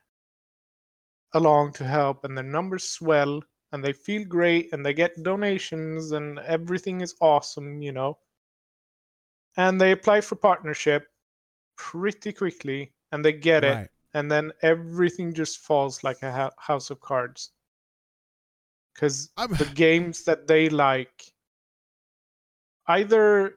along 1.34 1.72
to 1.74 1.84
help, 1.84 2.24
and 2.24 2.36
their 2.36 2.44
numbers 2.44 2.88
swell 2.88 3.42
and 3.72 3.84
they 3.84 3.92
feel 3.92 4.24
great 4.24 4.72
and 4.72 4.86
they 4.86 4.94
get 4.94 5.22
donations 5.24 6.12
and 6.12 6.38
everything 6.40 7.00
is 7.00 7.16
awesome, 7.20 7.82
you 7.82 7.92
know. 7.92 8.18
And 9.56 9.80
they 9.80 9.90
apply 9.92 10.20
for 10.20 10.36
partnership 10.36 11.08
pretty 11.76 12.32
quickly 12.32 12.92
and 13.10 13.24
they 13.24 13.32
get 13.32 13.64
it 13.64 13.90
and 14.14 14.30
then 14.30 14.52
everything 14.62 15.34
just 15.34 15.58
falls 15.58 16.04
like 16.04 16.22
a 16.22 16.30
hou- 16.30 16.56
house 16.58 16.90
of 16.90 17.00
cards 17.00 17.53
because 18.94 19.30
the 19.36 19.70
games 19.74 20.24
that 20.24 20.46
they 20.46 20.68
like 20.68 21.32
either 22.88 23.56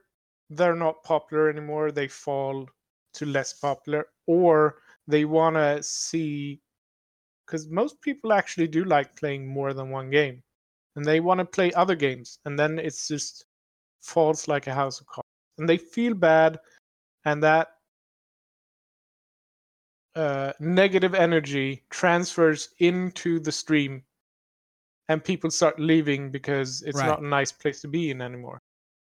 they're 0.49 0.75
not 0.75 1.03
popular 1.03 1.49
anymore 1.49 1.91
they 1.91 2.07
fall 2.07 2.67
to 3.13 3.25
less 3.25 3.53
popular 3.53 4.07
or 4.25 4.75
they 5.07 5.25
want 5.25 5.55
to 5.55 5.81
see 5.83 6.61
because 7.45 7.67
most 7.67 8.01
people 8.01 8.33
actually 8.33 8.67
do 8.67 8.83
like 8.83 9.15
playing 9.15 9.47
more 9.47 9.73
than 9.73 9.89
one 9.89 10.09
game 10.09 10.41
and 10.95 11.05
they 11.05 11.19
want 11.19 11.39
to 11.39 11.45
play 11.45 11.71
other 11.73 11.95
games 11.95 12.39
and 12.45 12.57
then 12.57 12.79
it's 12.79 13.07
just 13.07 13.45
falls 14.01 14.47
like 14.47 14.67
a 14.67 14.73
house 14.73 14.99
of 14.99 15.07
cards 15.07 15.27
and 15.57 15.67
they 15.67 15.77
feel 15.77 16.13
bad 16.13 16.59
and 17.25 17.41
that 17.43 17.69
uh, 20.15 20.51
negative 20.59 21.13
energy 21.13 21.83
transfers 21.89 22.69
into 22.79 23.39
the 23.39 23.51
stream 23.51 24.01
and 25.09 25.23
people 25.23 25.49
start 25.51 25.79
leaving 25.79 26.31
because 26.31 26.81
it's 26.81 26.97
Right. 26.97 27.07
not 27.07 27.21
a 27.21 27.25
nice 27.27 27.51
place 27.51 27.81
to 27.81 27.87
be 27.87 28.09
in 28.11 28.21
anymore. 28.21 28.59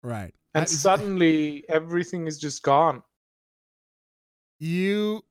Right. 0.04 0.34
and 0.54 0.64
I- 0.64 0.66
suddenly 0.66 1.64
everything 1.70 2.26
is 2.28 2.38
just 2.40 2.64
gone. 2.64 3.04
You 4.60 5.24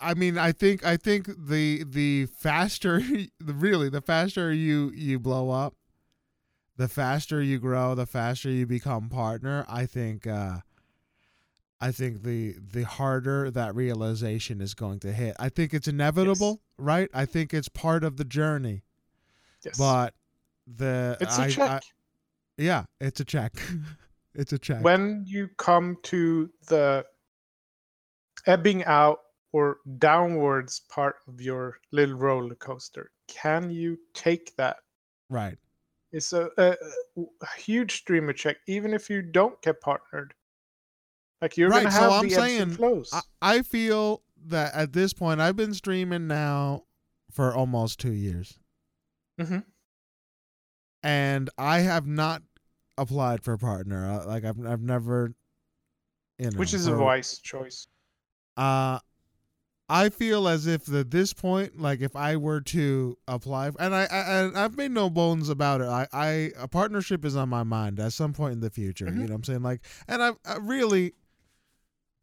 i 0.00 0.14
mean 0.14 0.38
i 0.38 0.52
think 0.52 0.86
i 0.86 0.96
think 0.96 1.26
the 1.36 1.84
the 1.84 2.24
faster 2.26 2.98
the 3.40 3.52
really 3.52 3.90
the 3.90 4.00
faster 4.00 4.50
you 4.50 4.90
you 4.94 5.18
blow 5.18 5.50
up 5.50 5.74
the 6.78 6.88
faster 6.88 7.42
you 7.42 7.58
grow 7.58 7.94
the 7.94 8.06
faster 8.06 8.48
you 8.50 8.64
become 8.66 9.10
partner 9.10 9.66
i 9.68 9.84
think 9.84 10.26
uh 10.26 10.60
i 11.78 11.92
think 11.92 12.22
the 12.22 12.54
the 12.58 12.84
harder 12.84 13.50
that 13.50 13.74
realization 13.74 14.62
is 14.62 14.72
going 14.72 14.98
to 15.00 15.12
hit. 15.12 15.36
I 15.38 15.50
think 15.50 15.74
it's 15.74 15.88
inevitable 15.88 16.62
right? 16.78 17.10
I 17.12 17.26
think 17.26 17.52
it's 17.52 17.68
part 17.68 18.02
of 18.02 18.16
the 18.16 18.24
journey 18.24 18.82
yes. 19.64 19.78
But 19.78 20.14
the 20.66 21.16
it's 21.20 21.38
I- 21.38 21.44
a 21.44 21.46
I- 21.46 21.50
check. 21.50 21.82
Yeah 22.58 22.84
it's 23.00 23.20
a 23.20 23.24
check. 23.24 23.54
It's 24.38 24.52
a 24.52 24.58
check. 24.58 24.84
When 24.84 25.24
you 25.26 25.48
come 25.56 25.96
to 26.02 26.50
the 26.68 27.06
ebbing 28.46 28.84
out 28.84 29.20
or 29.52 29.78
downwards 29.98 30.80
part 30.90 31.16
of 31.26 31.40
your 31.40 31.78
little 31.90 32.16
roller 32.16 32.54
coaster 32.56 33.10
can 33.28 33.70
you 33.70 33.98
take 34.12 34.54
that? 34.56 34.76
Right. 35.30 35.56
It's 36.12 36.32
a, 36.34 36.50
a, 36.58 36.76
a 37.16 37.46
huge 37.58 37.96
streamer 37.96 38.32
check 38.34 38.58
even 38.68 38.92
if 38.94 39.08
you 39.10 39.22
don't 39.22 39.60
get 39.62 39.80
partnered. 39.80 40.34
Like 41.42 41.56
you're 41.56 41.70
Right, 41.70 41.84
gonna 41.84 41.94
so 41.94 42.00
have 42.02 42.12
I'm 42.12 42.28
the 42.28 42.34
saying, 42.34 42.70
flows. 42.72 43.10
I, 43.12 43.20
I 43.42 43.62
feel 43.62 44.22
that 44.46 44.74
at 44.74 44.92
this 44.92 45.12
point 45.12 45.40
I've 45.40 45.56
been 45.56 45.74
streaming 45.74 46.26
now 46.26 46.84
for 47.30 47.54
almost 47.54 47.98
two 48.00 48.12
years, 48.12 48.58
Mhm. 49.38 49.64
and 51.02 51.50
I 51.58 51.80
have 51.80 52.06
not 52.06 52.42
applied 52.98 53.42
for 53.44 53.52
a 53.52 53.58
partner. 53.58 54.10
Uh, 54.10 54.26
Like 54.26 54.44
I've 54.44 54.64
I've 54.66 54.80
never, 54.82 55.34
you 56.38 56.50
know, 56.50 56.58
which 56.58 56.74
is 56.74 56.86
a 56.86 56.96
wise 56.96 57.38
choice 57.38 57.86
Uh, 58.56 58.98
I 59.88 60.08
feel 60.08 60.48
as 60.48 60.66
if 60.66 60.92
at 60.92 61.10
this 61.12 61.32
point, 61.32 61.78
like 61.80 62.00
if 62.00 62.16
I 62.16 62.36
were 62.36 62.60
to 62.62 63.16
apply, 63.28 63.70
and 63.78 63.94
I, 63.94 64.04
I 64.06 64.40
and 64.42 64.58
I've 64.58 64.76
made 64.76 64.90
no 64.90 65.08
bones 65.10 65.48
about 65.48 65.80
it. 65.80 65.86
I, 65.86 66.08
I 66.12 66.50
a 66.58 66.66
partnership 66.66 67.24
is 67.24 67.36
on 67.36 67.48
my 67.50 67.62
mind 67.62 68.00
at 68.00 68.12
some 68.12 68.32
point 68.32 68.54
in 68.54 68.60
the 68.60 68.70
future. 68.70 69.06
Mhm. 69.06 69.12
You 69.12 69.16
know 69.18 69.22
what 69.24 69.30
I'm 69.36 69.44
saying? 69.44 69.62
Like, 69.62 69.82
and 70.08 70.22
I, 70.24 70.32
I 70.44 70.56
really, 70.56 71.12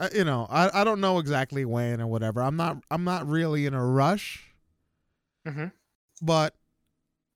I, 0.01 0.09
you 0.13 0.25
know, 0.25 0.45
I, 0.49 0.81
I 0.81 0.83
don't 0.83 0.99
know 0.99 1.19
exactly 1.19 1.63
when 1.63 2.01
or 2.01 2.07
whatever. 2.07 2.41
I'm 2.41 2.57
not 2.57 2.83
I'm 2.91 3.05
not 3.05 3.27
really 3.27 3.65
in 3.65 3.73
a 3.73 3.85
rush, 3.85 4.53
Mhm. 5.47 5.71
but 6.21 6.55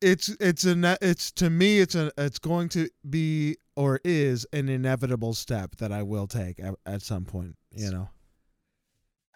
it's 0.01 0.29
it's 0.39 0.63
a 0.63 0.75
ne- 0.75 0.97
it's 1.01 1.31
to 1.33 1.49
me 1.49 1.79
it's 1.79 1.95
a 1.95 2.11
it's 2.17 2.39
going 2.39 2.69
to 2.69 2.89
be 3.09 3.57
or 3.75 3.99
is 4.03 4.45
an 4.53 4.69
inevitable 4.69 5.33
step 5.33 5.75
that 5.77 5.91
I 5.91 6.03
will 6.03 6.27
take 6.27 6.59
at, 6.59 6.75
at 6.85 7.01
some 7.01 7.25
point. 7.25 7.55
You 7.71 7.91
know. 7.91 8.09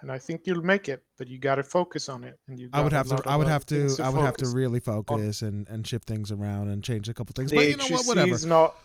and 0.01 0.11
I 0.11 0.17
think 0.17 0.41
you'll 0.45 0.63
make 0.63 0.89
it, 0.89 1.03
but 1.17 1.27
you 1.27 1.37
got 1.37 1.55
to 1.55 1.63
focus 1.63 2.09
on 2.09 2.23
it. 2.23 2.39
And 2.47 2.59
you 2.59 2.69
I 2.73 2.81
would 2.81 2.93
have 2.93 3.07
to. 3.07 3.21
I 3.25 3.35
would 3.35 3.47
have 3.47 3.65
to. 3.67 3.75
things 3.75 3.99
I 3.99 4.09
would 4.09 4.21
have 4.21 4.37
to 4.37 4.47
really 4.47 4.79
focus 4.79 5.41
and 5.41 5.67
and 5.69 5.85
shift 5.85 6.07
things 6.07 6.31
around 6.31 6.69
and 6.69 6.83
change 6.83 7.07
a 7.09 7.13
couple 7.13 7.33
things. 7.33 7.51
the 7.51 7.57
but 7.57 7.67
you 7.67 7.77
know 7.77 7.85
what? 7.85 8.07
Whatever. 8.07 8.31
is 8.31 8.45
not 8.45 8.75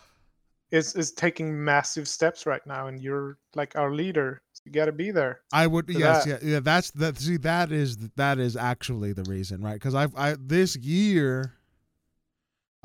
is 0.71 0.95
is 0.95 1.11
taking 1.11 1.63
massive 1.63 2.07
steps 2.07 2.45
right 2.45 2.65
now, 2.65 2.87
and 2.87 3.01
you're 3.01 3.37
like 3.55 3.75
our 3.75 3.91
leader. 3.91 4.41
So 4.53 4.61
you 4.65 4.71
got 4.71 4.85
to 4.85 4.91
be 4.91 5.11
there. 5.11 5.41
I 5.51 5.67
would. 5.67 5.89
Yes. 5.89 6.25
that. 6.25 6.43
Yeah. 6.43 6.49
Yeah. 6.53 6.59
That's 6.59 6.91
that. 6.91 7.17
See, 7.17 7.37
that 7.37 7.71
is 7.71 7.97
that 8.15 8.37
is 8.39 8.55
actually 8.55 9.13
the 9.13 9.23
reason, 9.23 9.61
right? 9.61 9.73
Because 9.73 9.95
I've 9.95 10.15
I 10.15 10.35
this 10.39 10.75
year. 10.75 11.53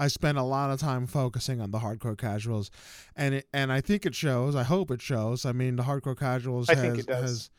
I 0.04 0.08
spent 0.08 0.36
a 0.38 0.42
lot 0.42 0.70
of 0.70 0.80
time 0.80 1.06
focusing 1.06 1.60
on 1.60 1.70
the 1.70 1.78
hardcore 1.78 2.18
casuals, 2.18 2.70
and 3.16 3.34
it 3.36 3.46
and 3.52 3.72
I 3.72 3.80
think 3.80 4.04
it 4.06 4.14
shows. 4.14 4.54
I 4.56 4.64
hope 4.64 4.90
it 4.90 5.02
shows. 5.02 5.44
I 5.46 5.52
mean, 5.52 5.76
the 5.76 5.84
hardcore 5.84 6.18
casuals 6.18 6.68
has 6.68 6.80
think 6.80 6.98
it 6.98 7.06
does. 7.06 7.20
has 7.22 7.50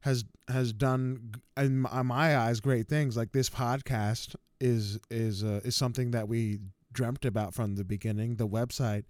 has 0.00 0.24
has 0.48 0.72
done 0.72 1.32
in 1.56 1.78
my- 1.80 2.36
eyes 2.36 2.60
great 2.60 2.86
things. 2.88 3.16
Like 3.16 3.32
this 3.32 3.48
podcast 3.50 4.36
is 4.60 4.98
is 5.10 5.42
uh, 5.42 5.60
is 5.64 5.74
something 5.76 6.10
that 6.12 6.28
we 6.28 6.58
dreamt 6.92 7.24
about 7.24 7.54
from 7.54 7.74
the 7.76 7.84
beginning. 7.84 8.36
The 8.36 8.48
website, 8.48 9.04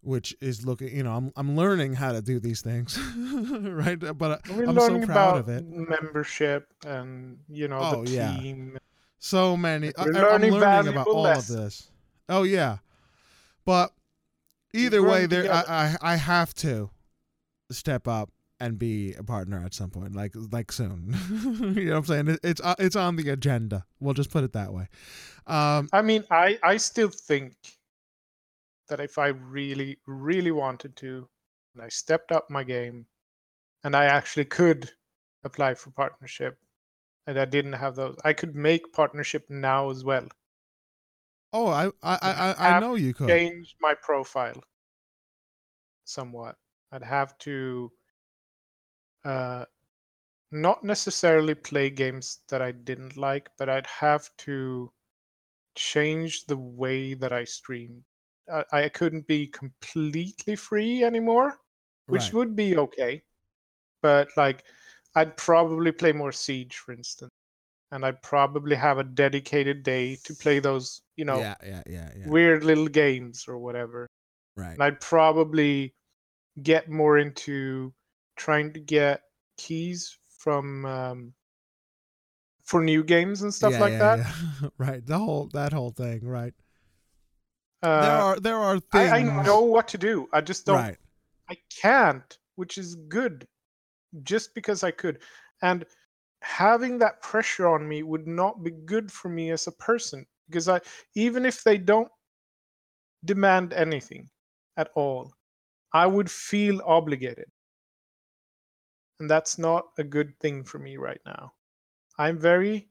which 0.00 0.34
is 0.40 0.64
looking, 0.66 0.94
you 0.96 1.02
know, 1.02 1.14
I'm 1.16 1.32
I'm 1.36 1.56
learning 1.56 1.94
how 1.94 2.12
to 2.12 2.22
do 2.22 2.38
these 2.40 2.60
things, 2.62 2.98
right? 3.60 3.98
But 3.98 4.48
We're 4.50 4.68
I'm 4.68 4.78
so 4.78 5.00
proud 5.06 5.38
of 5.38 5.48
it. 5.48 5.64
membership 5.66 6.72
and 6.86 7.38
you 7.48 7.68
know 7.68 7.78
Oh, 7.80 8.04
the 8.04 8.10
yeah. 8.10 8.36
team. 8.36 8.78
so 9.18 9.56
many. 9.56 9.92
I, 9.98 10.04
You're 10.04 10.16
I'm 10.16 10.22
learning 10.22 10.52
learning 10.52 10.58
about 10.60 10.84
valuable 11.06 11.12
all 11.16 11.22
lessons. 11.22 11.50
of 11.58 11.64
this. 11.64 11.90
Oh 12.28 12.42
yeah, 12.42 12.78
but 13.64 13.92
either 14.72 15.02
way, 15.02 15.26
there 15.26 15.52
I. 15.52 15.64
I 15.68 15.96
I 16.12 16.16
have 16.16 16.54
to 16.54 16.90
step 17.70 18.06
up 18.08 18.30
and 18.60 18.78
be 18.78 19.14
a 19.14 19.22
partner 19.22 19.62
at 19.64 19.74
some 19.74 19.90
point, 19.90 20.14
like 20.14 20.32
like 20.52 20.72
soon. 20.72 21.16
you 21.76 21.86
know 21.86 21.92
what 21.92 21.98
I'm 21.98 22.04
saying? 22.04 22.28
It, 22.28 22.40
it's 22.42 22.60
uh, 22.60 22.74
it's 22.78 22.96
on 22.96 23.16
the 23.16 23.28
agenda. 23.30 23.84
We'll 24.00 24.14
just 24.14 24.30
put 24.30 24.44
it 24.44 24.52
that 24.52 24.72
way. 24.72 24.88
Um, 25.46 25.88
I 25.92 26.02
mean, 26.02 26.24
I 26.30 26.58
I 26.62 26.76
still 26.76 27.10
think 27.10 27.54
that 28.88 29.00
if 29.00 29.18
I 29.18 29.28
really 29.28 29.98
really 30.06 30.50
wanted 30.50 30.96
to, 30.96 31.28
and 31.74 31.82
I 31.82 31.88
stepped 31.88 32.32
up 32.32 32.48
my 32.50 32.64
game, 32.64 33.06
and 33.82 33.94
I 33.94 34.06
actually 34.06 34.46
could 34.46 34.90
apply 35.44 35.74
for 35.74 35.90
partnership, 35.90 36.58
and 37.26 37.38
I 37.38 37.44
didn't 37.44 37.74
have 37.74 37.96
those, 37.96 38.16
I 38.24 38.32
could 38.32 38.54
make 38.54 38.92
partnership 38.92 39.44
now 39.50 39.90
as 39.90 40.04
well. 40.04 40.28
Oh, 41.54 41.68
I 41.68 41.86
I 42.02 42.18
I, 42.58 42.68
I 42.68 42.72
know 42.74 42.96
you 42.96 43.14
could. 43.14 43.40
change 43.46 43.76
my 43.80 43.94
profile 43.94 44.62
somewhat. 46.04 46.56
I'd 46.92 47.02
have 47.02 47.36
to 47.38 47.92
uh, 49.24 49.64
not 50.52 50.84
necessarily 50.84 51.54
play 51.54 51.90
games 51.90 52.40
that 52.48 52.62
I 52.62 52.72
didn't 52.72 53.16
like, 53.16 53.50
but 53.58 53.68
I'd 53.70 53.86
have 53.88 54.30
to 54.38 54.92
change 55.76 56.46
the 56.46 56.58
way 56.58 57.14
that 57.14 57.32
I 57.32 57.44
stream. 57.44 58.04
I, 58.52 58.64
I 58.72 58.90
couldn't 58.90 59.26
be 59.28 59.48
completely 59.48 60.56
free 60.56 61.04
anymore, 61.04 61.58
which 62.08 62.32
Right. 62.32 62.34
would 62.34 62.56
be 62.56 62.76
okay. 62.78 63.24
But 64.02 64.30
like, 64.36 64.64
I'd 65.16 65.36
probably 65.38 65.92
play 65.92 66.12
more 66.12 66.32
Siege, 66.32 66.78
for 66.78 66.92
instance. 66.94 67.32
And 67.92 68.04
I 68.04 68.12
probably 68.12 68.76
have 68.76 68.98
a 68.98 69.04
dedicated 69.04 69.82
day 69.82 70.16
to 70.24 70.34
play 70.34 70.58
those, 70.58 71.00
you 71.16 71.24
know, 71.24 71.38
yeah, 71.38 71.54
yeah, 71.64 71.82
yeah, 71.86 72.10
yeah. 72.18 72.28
weird 72.28 72.64
little 72.64 72.88
games 72.88 73.44
or 73.48 73.58
whatever. 73.58 74.06
right. 74.56 74.72
And 74.74 74.82
I'd 74.82 75.00
probably 75.00 75.94
get 76.62 76.88
more 76.88 77.18
into 77.18 77.92
trying 78.36 78.72
to 78.72 78.80
get 78.80 79.22
keys 79.58 80.16
from 80.38 80.84
um, 80.86 81.32
for 82.62 82.82
new 82.82 83.04
games 83.04 83.42
and 83.42 83.52
stuff 83.52 83.72
Yeah, 83.72 83.80
like 83.80 83.92
yeah, 83.92 84.16
that. 84.16 84.18
yeah. 84.62 84.68
right. 84.78 85.06
The 85.06 85.18
whole 85.18 85.48
that 85.52 85.72
whole 85.72 85.90
thing. 85.90 86.24
Right. 86.26 86.54
Uh, 87.82 88.00
there 88.02 88.12
are 88.16 88.40
there 88.40 88.56
are 88.58 88.80
things. 88.80 89.12
I, 89.12 89.18
I 89.18 89.42
know 89.44 89.60
what 89.60 89.88
to 89.88 89.98
do. 89.98 90.28
I 90.32 90.40
just 90.40 90.64
don't. 90.66 90.76
Right. 90.76 90.96
I 91.50 91.56
can't, 91.70 92.38
which 92.56 92.78
is 92.78 92.94
good, 92.94 93.46
just 94.22 94.54
because 94.54 94.82
I 94.82 94.90
could. 94.90 95.18
And 95.60 95.84
having 96.44 96.98
that 96.98 97.22
pressure 97.22 97.66
on 97.68 97.88
me 97.88 98.02
would 98.02 98.26
not 98.26 98.62
be 98.62 98.70
good 98.70 99.10
for 99.10 99.28
me 99.28 99.50
as 99.50 99.66
a 99.66 99.72
person 99.72 100.26
because 100.48 100.68
I, 100.68 100.80
even 101.14 101.46
if 101.46 101.64
they 101.64 101.78
don't 101.78 102.10
demand 103.24 103.72
anything 103.72 104.30
at 104.76 104.90
all, 104.94 105.32
I 105.92 106.06
would 106.06 106.30
feel 106.30 106.82
obligated. 106.84 107.50
And 109.18 109.28
that's 109.28 109.58
not 109.58 109.90
a 109.98 110.04
good 110.04 110.38
thing 110.38 110.62
for 110.62 110.78
me 110.78 110.96
right 110.96 111.20
now. 111.26 111.54
I'm 112.18 112.38
very, 112.38 112.90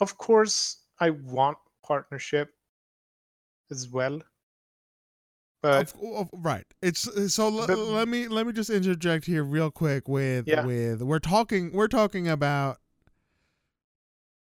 of 0.00 0.18
course, 0.18 0.84
I 1.00 1.08
want 1.08 1.56
partnership 1.82 2.54
as 3.70 3.88
well. 3.88 4.22
But 5.62 5.94
Of- 5.94 6.02
of- 6.12 6.28
right. 6.32 6.66
It's 6.82 7.06
uh, 7.08 7.28
so. 7.28 7.46
l- 7.46 7.66
But- 7.68 7.78
let 7.78 8.08
me 8.08 8.26
let 8.28 8.46
me 8.46 8.52
just 8.52 8.68
interject 8.70 9.26
here 9.26 9.44
real 9.44 9.70
quick 9.70 10.08
with 10.08 10.46
Yeah. 10.48 10.66
with 10.66 11.02
we're 11.02 11.20
talking 11.20 11.70
we're 11.72 11.88
talking 11.88 12.26
about 12.28 12.78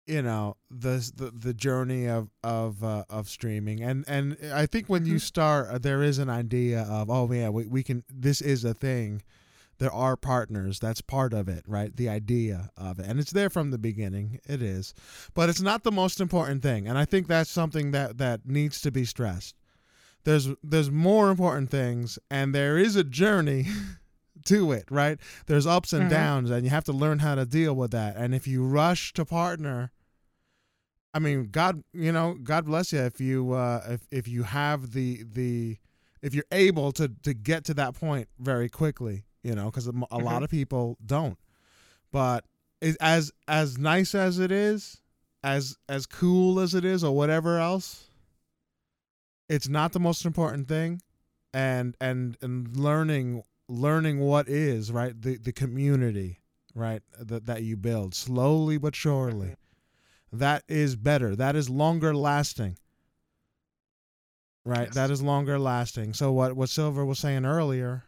you 0.07 0.21
know 0.21 0.57
the 0.69 1.11
the 1.15 1.31
the 1.31 1.53
journey 1.53 2.07
of 2.07 2.29
of 2.43 2.83
uh, 2.83 3.03
of 3.09 3.29
streaming 3.29 3.81
and 3.83 4.03
and 4.07 4.35
I 4.51 4.65
think 4.65 4.87
when 4.87 5.05
you 5.05 5.15
Mhm. 5.15 5.21
start 5.21 5.67
uh, 5.69 5.77
there 5.77 6.01
is 6.01 6.17
an 6.17 6.29
idea 6.29 6.81
of 6.81 7.09
oh 7.09 7.31
yeah 7.31 7.49
we 7.49 7.67
we 7.67 7.83
can 7.83 8.03
this 8.09 8.41
is 8.41 8.63
a 8.65 8.73
thing. 8.73 9.21
There 9.77 9.91
are 9.91 10.15
partners. 10.15 10.79
That's 10.79 11.01
part 11.01 11.33
of 11.33 11.47
it, 11.49 11.63
right? 11.67 11.95
The 11.95 12.07
idea 12.07 12.69
of 12.77 12.99
it, 12.99 13.07
and 13.07 13.19
it's 13.19 13.31
there 13.31 13.49
from 13.49 13.71
the 13.71 13.79
beginning. 13.79 14.39
It 14.47 14.61
is, 14.61 14.93
but 15.33 15.49
it's 15.49 15.61
not 15.61 15.83
the 15.83 15.91
most 15.91 16.21
important 16.21 16.61
thing. 16.61 16.87
And 16.87 16.99
I 16.99 17.05
think 17.05 17.27
that's 17.27 17.49
something 17.49 17.89
that 17.91 18.19
that 18.19 18.45
needs 18.47 18.79
to 18.81 18.91
be 18.91 19.05
stressed 19.05 19.55
there's 20.23 20.49
there's 20.63 20.91
more 20.91 21.29
important 21.29 21.69
things 21.69 22.17
and 22.29 22.53
there 22.53 22.77
is 22.77 22.95
a 22.95 23.03
journey 23.03 23.65
to 24.45 24.71
it 24.71 24.85
right 24.89 25.19
there's 25.47 25.67
ups 25.67 25.93
and 25.93 26.05
Mhm. 26.07 26.09
downs 26.09 26.49
and 26.49 26.63
you 26.63 26.69
have 26.69 26.83
to 26.85 26.93
learn 26.93 27.19
how 27.19 27.35
to 27.35 27.45
deal 27.45 27.75
with 27.75 27.91
that 27.91 28.15
and 28.17 28.33
if 28.33 28.47
you 28.47 28.65
rush 28.65 29.13
to 29.13 29.23
partner 29.25 29.91
i 31.13 31.19
mean 31.19 31.49
god 31.51 31.83
you 31.93 32.11
know 32.11 32.35
god 32.43 32.65
bless 32.65 32.91
you 32.93 32.99
if 32.99 33.19
you 33.21 33.51
uh 33.51 33.81
if, 33.89 34.07
if 34.11 34.27
you 34.27 34.43
have 34.43 34.91
the 34.93 35.23
the 35.31 35.77
if 36.21 36.33
you're 36.33 36.45
able 36.51 36.91
to 36.91 37.09
to 37.23 37.33
get 37.33 37.63
to 37.65 37.73
that 37.73 37.93
point 37.93 38.27
very 38.39 38.69
quickly 38.69 39.25
you 39.43 39.53
know 39.53 39.65
because 39.65 39.87
a 39.87 39.91
lot 40.19 40.41
Mhm. 40.41 40.43
of 40.45 40.49
people 40.49 40.97
don't 41.05 41.37
but 42.11 42.45
it, 42.81 42.95
as 42.99 43.31
as 43.47 43.77
nice 43.77 44.15
as 44.15 44.39
it 44.39 44.51
is 44.51 45.01
as 45.43 45.75
as 45.89 46.05
cool 46.05 46.59
as 46.59 46.73
it 46.73 46.85
is 46.85 47.03
or 47.03 47.15
whatever 47.15 47.59
else 47.59 48.07
it's 49.51 49.67
not 49.67 49.91
the 49.91 49.99
most 49.99 50.25
important 50.25 50.67
thing 50.69 51.01
and 51.53 51.95
and 51.99 52.37
and 52.41 52.75
learning 52.77 53.43
learning 53.67 54.19
what 54.19 54.47
is 54.47 54.91
right? 54.91 55.19
The 55.21 55.37
the 55.37 55.51
community 55.51 56.39
right 56.73 57.01
that 57.19 57.45
that 57.47 57.63
you 57.63 57.75
build 57.75 58.15
slowly 58.15 58.77
but 58.77 58.95
surely. 58.95 59.47
Mm-hmm. 59.47 60.37
That 60.39 60.63
is 60.69 60.95
better. 60.95 61.35
That 61.35 61.57
is 61.57 61.69
longer 61.69 62.15
lasting. 62.15 62.77
Right? 64.63 64.87
Yes. 64.87 64.95
that 64.95 65.11
is 65.11 65.21
longer 65.21 65.59
lasting. 65.59 66.13
So 66.13 66.31
what 66.31 66.53
what 66.53 66.69
silver 66.69 67.03
was 67.05 67.19
saying 67.19 67.45
earlier 67.45 68.05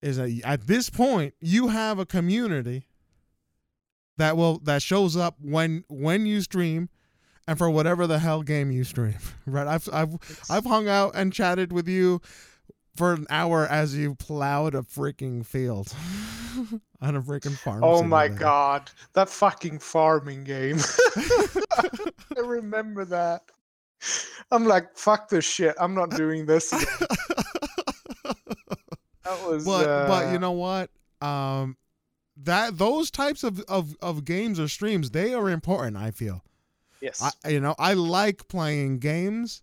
is 0.00 0.16
that 0.16 0.40
at 0.44 0.66
this 0.66 0.88
point 0.88 1.34
you 1.40 1.68
have 1.68 1.98
a 1.98 2.06
community 2.06 2.86
that 4.16 4.38
will 4.38 4.58
that 4.60 4.82
shows 4.82 5.18
up 5.18 5.36
when 5.38 5.84
when 5.90 6.24
you 6.24 6.40
stream 6.40 6.88
and 7.50 7.58
for 7.58 7.68
whatever 7.68 8.06
the 8.06 8.20
hell 8.20 8.42
game 8.42 8.70
you 8.70 8.84
stream 8.84 9.16
right 9.46 9.66
i've 9.66 9.88
i've 9.92 10.14
it's- 10.14 10.50
I've 10.50 10.64
hung 10.64 10.88
out 10.88 11.12
and 11.16 11.32
chatted 11.32 11.72
with 11.72 11.88
you 11.88 12.20
for 12.96 13.12
an 13.12 13.26
hour 13.28 13.66
as 13.66 13.96
you 13.96 14.14
plowed 14.14 14.74
a 14.74 14.82
freaking 14.82 15.44
field 15.44 15.92
on 17.00 17.16
a 17.16 17.22
freaking 17.22 17.56
farm. 17.56 17.82
Oh 17.84 18.02
my 18.02 18.28
god, 18.28 18.90
that 19.14 19.28
fucking 19.30 19.78
farming 19.78 20.42
game. 20.44 20.78
I 21.16 22.40
remember 22.44 23.04
that. 23.06 23.42
I'm 24.50 24.66
like, 24.66 24.96
fuck 24.98 25.28
this 25.28 25.44
shit. 25.44 25.76
I'm 25.80 25.94
not 25.94 26.10
doing 26.10 26.46
this. 26.46 26.72
again." 26.72 26.86
That 29.24 29.48
was. 29.48 29.64
but 29.64 29.86
but 30.08 30.26
uh, 30.26 30.32
you 30.32 30.38
know 30.40 30.52
what? 30.52 30.90
Um, 31.22 31.76
that 32.38 32.76
those 32.76 33.10
types 33.10 33.44
of, 33.44 33.60
of 33.68 33.96
of 34.02 34.24
games 34.24 34.58
or 34.58 34.66
streams 34.68 35.10
they 35.10 35.32
are 35.32 35.48
important. 35.48 35.96
I 35.96 36.10
feel. 36.10 36.42
Yes. 37.00 37.22
I 37.44 37.48
you 37.48 37.60
know 37.60 37.74
I 37.78 37.94
like 37.94 38.48
playing 38.48 38.98
games 38.98 39.62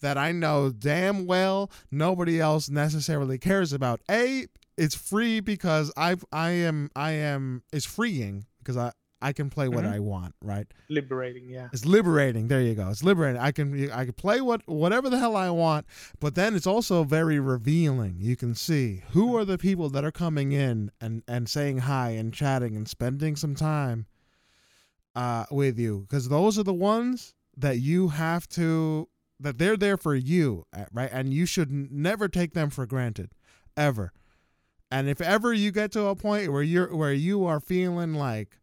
that 0.00 0.18
I 0.18 0.32
know 0.32 0.70
damn 0.70 1.26
well 1.26 1.70
nobody 1.90 2.40
else 2.40 2.68
necessarily 2.68 3.38
cares 3.38 3.72
about. 3.72 4.00
A, 4.10 4.46
it's 4.76 4.94
free 4.94 5.40
because 5.40 5.92
I 5.96 6.16
I 6.32 6.50
am 6.50 6.90
I 6.94 7.12
am 7.12 7.62
it's 7.72 7.86
freeing 7.86 8.46
because 8.58 8.76
I 8.76 8.92
I 9.22 9.32
can 9.32 9.48
play 9.48 9.66
what 9.66 9.84
Mhm. 9.84 9.92
I 9.94 9.98
want, 9.98 10.34
right? 10.42 10.66
liberating. 10.90 11.48
Yeah. 11.48 11.68
It's 11.72 11.86
liberating. 11.86 12.48
There 12.48 12.60
you 12.60 12.74
go. 12.74 12.90
It's 12.90 13.02
liberating. 13.02 13.40
I 13.40 13.50
can 13.50 13.90
I 13.90 14.04
can 14.04 14.12
play 14.12 14.42
what 14.42 14.60
whatever 14.68 15.08
the 15.08 15.18
hell 15.18 15.34
I 15.34 15.48
want, 15.48 15.86
but 16.20 16.34
then 16.34 16.54
it's 16.54 16.66
also 16.66 17.02
very 17.02 17.40
revealing. 17.40 18.16
You 18.18 18.36
can 18.36 18.54
see 18.54 19.02
who 19.12 19.34
are 19.36 19.46
the 19.46 19.56
people 19.56 19.88
that 19.90 20.04
are 20.04 20.12
coming 20.12 20.52
in 20.52 20.90
and 21.00 21.22
and 21.26 21.48
saying 21.48 21.78
hi 21.78 22.10
and 22.10 22.32
chatting 22.34 22.76
and 22.76 22.86
spending 22.86 23.34
some 23.36 23.54
time 23.54 24.04
uh 25.16 25.46
with 25.50 25.78
you 25.78 26.06
because 26.08 26.28
those 26.28 26.56
are 26.58 26.62
the 26.62 26.72
ones 26.74 27.34
that 27.56 27.78
you 27.78 28.08
have 28.08 28.48
to 28.50 29.08
that 29.40 29.58
they're 29.58 29.76
there 29.76 29.96
for 29.96 30.14
you, 30.14 30.64
uh, 30.72 30.84
right? 30.92 31.10
And 31.12 31.34
you 31.34 31.44
should 31.46 31.70
never 31.92 32.28
take 32.28 32.54
them 32.54 32.70
for 32.70 32.86
granted 32.86 33.32
ever. 33.76 34.12
And 34.90 35.08
if 35.08 35.20
ever 35.20 35.52
you 35.52 35.72
get 35.72 35.90
to 35.92 36.06
a 36.06 36.14
point 36.16 36.52
where 36.52 36.62
you're 36.62 36.94
where 36.94 37.12
you 37.12 37.44
are 37.44 37.58
feeling 37.60 38.14
like 38.14 38.58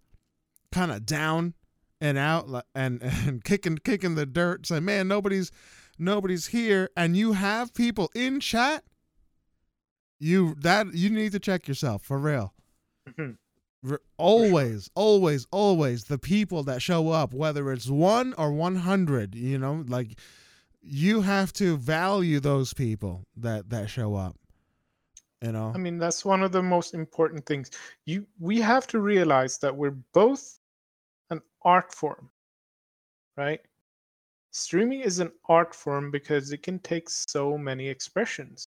kind 0.72 0.92
of 0.92 1.06
down 1.06 1.54
and 2.00 2.18
out 2.18 2.66
and 2.76 3.02
and 3.04 3.44
kicking 3.44 3.78
kicking 3.78 4.16
the 4.16 4.26
dirt 4.26 4.66
saying 4.68 4.86
man 4.86 5.08
nobody's 5.08 5.52
nobody's 6.00 6.48
here 6.48 6.90
and 6.98 7.16
you 7.18 7.34
have 7.34 7.74
people 7.74 8.10
in 8.16 8.40
chat 8.40 8.84
you 10.20 10.56
that 10.62 10.94
you 10.94 11.10
need 11.10 11.32
to 11.32 11.40
check 11.40 11.68
yourself 11.68 12.02
for 12.04 12.18
real 12.18 12.54
Mhm. 13.10 13.20
R- 13.30 13.43
always 14.18 14.90
always 14.96 15.46
always 15.52 16.06
the 16.06 16.18
people 16.18 16.64
that 16.64 16.82
show 16.82 17.10
up 17.10 17.34
whether 17.34 17.72
it's 17.72 17.90
1 17.90 18.34
or 18.38 18.52
100 18.52 19.36
you 19.36 19.58
know 19.58 19.84
like 19.88 20.20
you 20.82 21.22
have 21.22 21.52
to 21.54 21.78
value 21.78 22.40
those 22.40 22.74
people 22.74 23.26
that 23.36 23.70
that 23.70 23.90
show 23.90 24.16
up 24.16 24.38
you 25.44 25.52
know 25.52 25.74
I 25.76 25.78
mean, 25.78 25.98
that's 25.98 26.24
one 26.24 26.42
of 26.42 26.54
the 26.54 26.64
most 26.64 26.94
important 26.94 27.46
things. 27.46 27.70
You, 28.06 28.26
we 28.40 28.62
have 28.62 28.88
to 28.88 29.00
realize 29.00 29.58
that 29.58 29.76
we're 29.76 29.98
both 30.14 30.58
an 31.30 31.42
art 31.64 31.94
form, 31.94 32.30
right? 33.36 33.60
Streaming 34.52 35.02
is 35.02 35.20
an 35.20 35.32
art 35.50 35.76
form 35.76 36.12
because 36.12 36.54
it 36.54 36.64
can 36.64 36.80
take 36.80 37.10
so 37.10 37.58
many 37.58 37.90
expressions. 37.90 38.70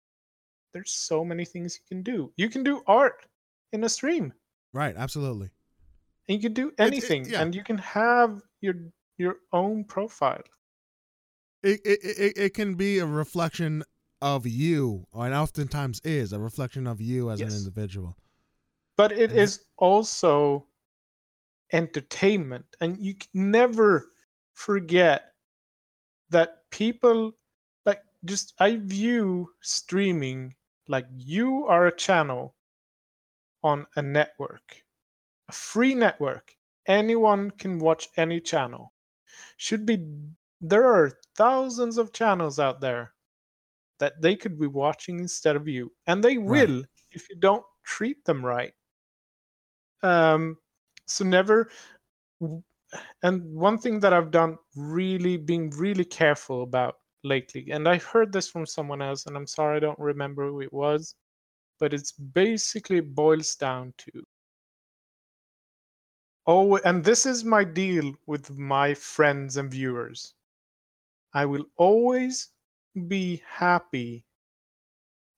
There's 0.73 0.91
so 0.91 1.25
many 1.25 1.43
things 1.43 1.77
you 1.77 1.83
can 1.93 2.03
do. 2.03 2.31
You 2.37 2.47
can 2.47 2.63
do 2.63 2.83
art 2.87 3.25
in 3.73 3.83
a 3.83 3.89
stream, 3.89 4.31
right 4.73 4.95
absolutely 4.97 5.49
and 6.27 6.37
you 6.37 6.41
can 6.41 6.53
do 6.53 6.69
it- 6.69 6.75
anything, 6.79 7.25
yeah. 7.29 7.41
and 7.41 7.53
you 7.55 7.63
can 7.63 7.77
have 7.77 8.41
your 8.61 8.75
your 9.17 9.35
own 9.53 9.83
profile. 9.83 10.43
it, 11.63 11.79
it, 11.85 11.99
it, 12.03 12.37
it 12.37 12.53
can 12.53 12.75
be 12.75 12.99
a 12.99 13.05
reflection 13.05 13.83
of 14.21 14.47
you 14.47 15.05
and 15.13 15.33
oftentimes 15.33 15.99
is 16.03 16.31
a 16.33 16.39
reflection 16.39 16.87
of 16.87 17.01
you 17.01 17.29
as 17.31 17.41
an 17.41 17.49
individual 17.49 18.15
but 18.97 19.11
it 19.11 19.31
Mhm. 19.31 19.35
is 19.43 19.65
also 19.77 20.67
entertainment 21.73 22.65
and 22.81 22.97
you 22.99 23.15
can 23.15 23.51
never 23.51 24.11
forget 24.53 25.33
that 26.29 26.69
people 26.69 27.31
like 27.85 28.01
just 28.25 28.53
i 28.59 28.75
view 28.77 29.49
streaming 29.61 30.53
like 30.87 31.05
you 31.15 31.65
are 31.67 31.87
a 31.87 31.95
channel 31.95 32.55
on 33.63 33.87
a 33.95 34.01
network 34.01 34.83
a 35.49 35.53
free 35.53 35.95
network. 35.95 36.57
Anyone 36.87 37.51
can 37.51 37.79
watch 37.79 38.09
any 38.17 38.41
channel. 38.41 38.93
Should 39.57 39.85
be 39.85 40.07
there 40.61 40.85
are 40.85 41.11
thousands 41.35 41.97
of 41.97 42.13
channels 42.13 42.59
out 42.59 42.81
there 42.81 43.13
that 43.99 44.21
they 44.21 44.35
could 44.35 44.59
be 44.59 44.67
watching 44.67 45.19
instead 45.19 45.55
of 45.55 45.67
you 45.67 45.93
and 46.07 46.23
they 46.23 46.37
Right. 46.45 46.69
will 46.69 46.83
if 47.11 47.29
you 47.29 47.35
don't 47.37 47.65
treat 47.85 48.25
them 48.25 48.45
right. 48.45 48.73
Um 50.03 50.57
so 51.07 51.23
never 51.25 51.69
and 53.23 53.55
one 53.55 53.77
thing 53.77 53.99
that 53.99 54.13
I've 54.13 54.31
done 54.31 54.57
really 54.75 55.37
being 55.37 55.69
really 55.71 56.05
careful 56.05 56.63
about 56.63 56.95
lately, 57.23 57.69
and 57.71 57.87
I 57.87 57.97
heard 57.97 58.31
this 58.33 58.49
from 58.49 58.65
someone 58.65 59.01
else, 59.01 59.25
and 59.25 59.35
I'm 59.37 59.47
sorry 59.47 59.77
I 59.77 59.79
don't 59.79 59.99
remember 59.99 60.47
who 60.47 60.61
it 60.61 60.73
was, 60.73 61.15
but 61.81 61.95
it's 61.95 62.11
basically 62.11 63.01
boils 63.01 63.55
down 63.55 63.91
to 63.97 64.23
oh, 66.45 66.77
and 66.85 67.03
this 67.03 67.25
is 67.25 67.43
my 67.43 67.63
deal 67.63 68.13
with 68.27 68.55
my 68.57 68.93
friends 68.93 69.57
and 69.57 69.71
viewers. 69.71 70.33
I 71.33 71.45
will 71.45 71.65
always 71.77 72.49
be 73.07 73.41
happy 73.47 74.25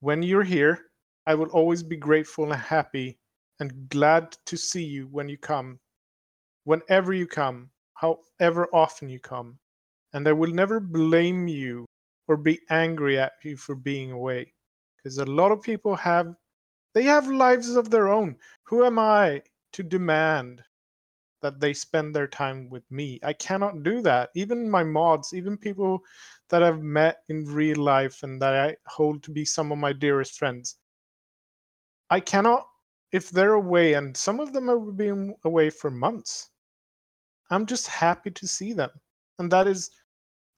when 0.02 0.22
you're 0.24 0.44
here. 0.44 0.92
I 1.28 1.36
will 1.36 1.50
always 1.50 1.84
be 1.84 1.96
grateful 1.96 2.52
and 2.52 2.62
happy 2.62 3.18
and 3.60 3.88
glad 3.90 4.36
to 4.46 4.58
see 4.58 4.84
you 4.84 5.08
when 5.12 5.30
you 5.30 5.38
come, 5.38 5.80
whenever 6.66 7.14
you 7.14 7.28
come, 7.28 7.70
however 7.94 8.68
often 8.74 9.08
you 9.08 9.20
come. 9.20 9.60
And 10.14 10.28
I 10.28 10.34
will 10.34 10.52
never 10.52 10.80
blame 10.80 11.48
you 11.48 11.86
or 12.28 12.36
be 12.38 12.60
angry 12.70 13.18
at 13.18 13.34
you 13.44 13.56
for 13.56 13.76
being 13.76 14.12
away. 14.12 14.54
Because 15.04 15.18
a 15.18 15.26
lot 15.26 15.52
of 15.52 15.62
people 15.62 15.96
have 15.96 16.36
they 16.94 17.04
have 17.04 17.28
lives 17.28 17.76
of 17.76 17.90
their 17.90 18.08
own. 18.10 18.38
Who 18.64 18.86
am 18.86 19.00
I 19.00 19.42
to 19.74 19.84
demand 19.84 20.64
that 21.42 21.60
they 21.60 21.74
spend 21.74 22.16
their 22.16 22.28
time 22.28 22.70
with 22.70 22.90
me? 22.92 23.20
I 23.24 23.34
cannot 23.34 23.84
do 23.84 24.02
that. 24.04 24.30
Even 24.36 24.70
my 24.70 24.84
mods, 24.84 25.34
even 25.34 25.58
people 25.58 26.04
that 26.50 26.64
I've 26.64 26.82
met 26.82 27.24
in 27.30 27.46
real 27.46 27.78
life 27.78 28.24
and 28.24 28.42
that 28.42 28.54
I 28.54 28.78
hold 28.88 29.24
to 29.24 29.32
be 29.32 29.44
some 29.44 29.72
of 29.72 29.78
my 29.78 29.92
dearest 29.92 30.38
friends. 30.38 30.78
I 32.10 32.20
cannot 32.20 32.68
if 33.14 33.30
they're 33.30 33.54
away, 33.54 33.94
and 33.94 34.18
some 34.18 34.40
of 34.40 34.54
them 34.54 34.68
have 34.68 34.98
been 34.98 35.36
away 35.46 35.70
for 35.70 35.92
months, 35.92 36.50
I'm 37.52 37.68
just 37.68 37.88
happy 37.88 38.32
to 38.32 38.48
see 38.48 38.74
them. 38.74 38.90
And 39.38 39.52
that 39.52 39.68
is 39.68 39.92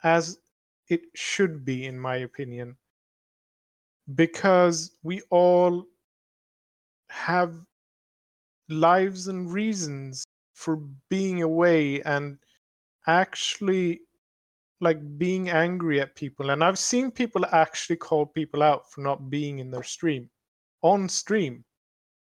as 0.04 0.40
it 0.88 1.02
should 1.16 1.66
be, 1.66 1.86
in 1.86 2.00
my 2.00 2.18
opinion, 2.18 2.78
because 4.14 4.98
we 5.04 5.22
all 5.32 5.86
have 7.10 7.56
lives 8.70 9.28
and 9.28 9.52
reasons 9.52 10.26
for 10.54 10.78
being 11.10 11.42
away 11.42 12.02
and 12.04 12.38
actually 13.08 14.02
like 14.82 15.00
being 15.18 15.50
angry 15.50 16.02
at 16.02 16.16
people 16.16 16.50
and 16.50 16.64
i've 16.64 16.80
seen 16.80 17.12
people 17.12 17.46
actually 17.52 17.96
call 17.96 18.26
people 18.26 18.62
out 18.64 18.92
for 18.92 19.02
not 19.02 19.30
being 19.30 19.60
in 19.60 19.70
their 19.70 19.84
stream 19.84 20.30
on 20.82 21.08
stream 21.08 21.64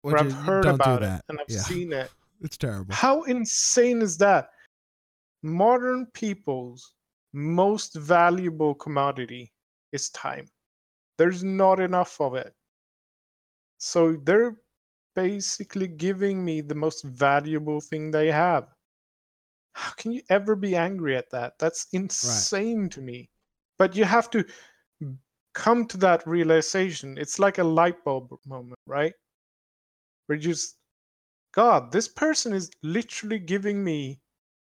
where 0.05 0.19
I've 0.19 0.33
heard 0.33 0.67
about 0.67 1.03
it 1.03 1.23
and 1.31 1.41
I've 1.41 1.47
Yeah. 1.49 1.63
seen 1.63 1.93
it. 1.93 2.11
It's 2.43 2.59
terrible. 2.59 2.95
How 2.95 3.23
insane 3.23 4.03
is 4.03 4.19
that? 4.19 4.51
Modern 5.43 6.07
people's 6.13 6.95
most 7.33 7.95
valuable 7.95 8.75
commodity 8.75 9.51
is 9.93 10.11
time. 10.11 10.47
There's 11.19 11.45
not 11.45 11.81
enough 11.81 12.21
of 12.21 12.35
it. 12.35 12.55
So 13.79 14.17
they're 14.25 14.57
basically 15.15 15.89
giving 15.89 16.45
me 16.45 16.61
the 16.61 16.75
most 16.75 17.05
valuable 17.05 17.81
thing 17.81 18.11
they 18.11 18.31
have. 18.31 18.69
How 19.75 19.93
can 19.93 20.13
you 20.13 20.23
ever 20.31 20.57
be 20.57 20.77
angry 20.77 21.17
at 21.17 21.31
that? 21.31 21.59
That's 21.59 21.89
insane 21.93 22.89
to 22.91 23.01
me. 23.01 23.31
But 23.79 23.97
you 23.97 24.05
have 24.05 24.31
to 24.31 24.45
come 25.53 25.87
to 25.87 25.97
that 25.99 26.27
realization. 26.27 27.19
It's 27.19 27.39
like 27.39 27.59
a 27.59 27.65
light 27.65 28.03
bulb 28.05 28.33
moment, 28.47 28.79
right? 28.87 29.13
Where 30.27 30.37
you 30.37 30.43
just, 30.43 30.77
God, 31.53 31.93
this 31.93 32.09
person 32.09 32.53
is 32.53 32.71
literally 32.83 33.39
giving 33.39 33.83
me 33.85 34.21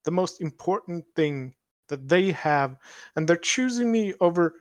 the 0.05 0.11
most 0.11 0.41
important 0.41 1.05
thing 1.17 1.55
that 1.89 2.09
they 2.09 2.33
have, 2.33 2.77
and 3.17 3.29
they're 3.29 3.37
choosing 3.37 3.91
me 3.93 4.15
over 4.21 4.55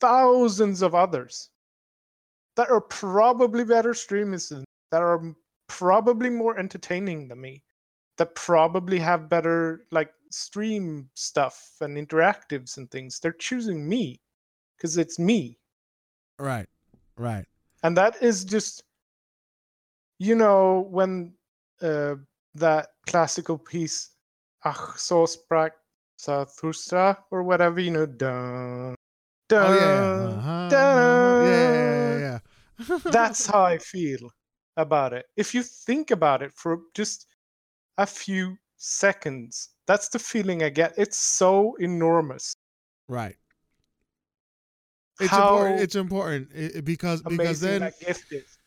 thousands 0.00 0.82
of 0.82 0.94
others 0.94 1.50
that 2.56 2.70
are 2.70 2.80
probably 2.80 3.64
better 3.64 3.94
streamers, 3.94 4.48
than- 4.48 4.64
that 4.90 5.02
are 5.02 5.34
probably 5.68 6.30
more 6.30 6.58
entertaining 6.58 7.28
than 7.28 7.40
me, 7.40 7.62
that 8.18 8.34
probably 8.34 8.98
have 8.98 9.28
better 9.28 9.86
like 9.92 10.12
stream 10.30 11.08
stuff 11.14 11.76
and 11.80 11.96
interactives 11.96 12.76
and 12.76 12.90
things. 12.90 13.20
They're 13.20 13.32
choosing 13.32 13.88
me 13.88 14.20
because 14.76 14.96
it's 14.98 15.18
me. 15.18 15.58
Right. 16.38 16.68
Right. 17.16 17.46
and 17.82 17.96
that 17.96 18.22
is 18.22 18.44
just 18.44 18.82
you 20.18 20.34
know 20.34 20.86
when 20.90 21.34
uh, 21.82 22.14
that 22.54 22.88
classical 23.06 23.58
piece 23.58 24.10
Also 24.64 25.26
sprach 25.26 25.72
Zarathustra 26.20 27.18
or 27.30 27.42
whatever 27.42 27.80
you 27.80 27.90
know 27.90 28.06
dun, 28.06 28.94
dun, 28.96 28.96
Oh 29.52 29.72
yeah. 29.72 30.38
Uh-huh. 30.38 30.70
Yeah, 30.72 31.38
yeah, 31.40 31.74
yeah, 31.74 32.18
yeah. 32.18 32.38
that's 33.12 33.46
how 33.46 33.62
i 33.62 33.76
feel 33.78 34.30
about 34.76 35.12
it 35.12 35.26
if 35.36 35.54
you 35.54 35.62
think 35.62 36.10
about 36.10 36.42
it 36.42 36.52
for 36.54 36.78
just 36.94 37.26
a 37.98 38.06
few 38.06 38.56
seconds 38.76 39.70
that's 39.86 40.08
the 40.08 40.18
feeling 40.18 40.62
i 40.62 40.68
get 40.68 40.94
it's 40.96 41.18
so 41.18 41.74
enormous 41.80 42.54
right. 43.08 43.36
It's 45.18 45.30
how 45.30 45.42
important. 45.42 45.80
It's 45.80 45.94
important 45.96 46.84
because 46.84 47.22
because 47.22 47.60
then 47.60 47.80
that 47.80 48.00
gift 48.00 48.32
is 48.32 48.58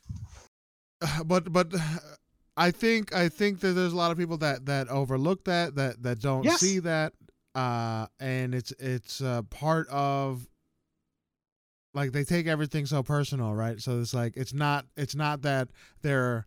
but 1.26 1.52
but 1.52 1.74
I 2.58 2.70
think 2.70 3.14
I 3.14 3.30
think 3.30 3.62
that 3.62 3.74
there's 3.74 3.94
a 3.94 3.96
lot 3.96 4.12
of 4.12 4.18
people 4.18 4.38
that 4.38 4.66
that 4.68 4.88
overlook 4.90 5.46
that 5.46 5.76
that 5.76 6.04
that 6.04 6.20
don't 6.22 6.46
Yes. 6.46 6.60
see 6.60 6.80
that 6.80 7.14
uh 7.56 8.08
and 8.20 8.54
it's 8.54 8.72
it's 8.80 9.22
uh, 9.22 9.42
part 9.44 9.88
of 9.90 10.48
like 11.94 12.12
they 12.12 12.24
take 12.24 12.48
everything 12.48 12.86
so 12.86 13.04
personal 13.04 13.54
right? 13.54 13.80
So 13.80 14.00
it's 14.00 14.14
like 14.14 14.36
it's 14.38 14.54
not 14.54 14.86
it's 14.98 15.16
not 15.16 15.42
that 15.44 15.70
they're 16.02 16.46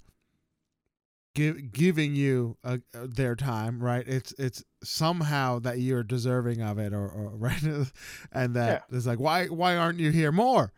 give, 1.34 1.72
giving 1.72 2.14
you 2.14 2.56
uh, 2.64 2.78
their 2.92 3.36
time 3.36 3.82
right? 3.82 4.06
It's 4.06 4.32
it's 4.38 4.64
somehow 4.82 5.58
that 5.60 5.78
you're 5.80 6.02
deserving 6.02 6.62
of 6.62 6.78
it 6.78 6.92
or, 6.92 7.08
or 7.08 7.30
right? 7.36 7.62
And 8.32 8.54
that 8.54 8.84
it's 8.90 9.06
like 9.06 9.20
why 9.20 9.46
why 9.46 9.76
aren't 9.76 10.00
you 10.00 10.10
here 10.10 10.32
more? 10.32 10.72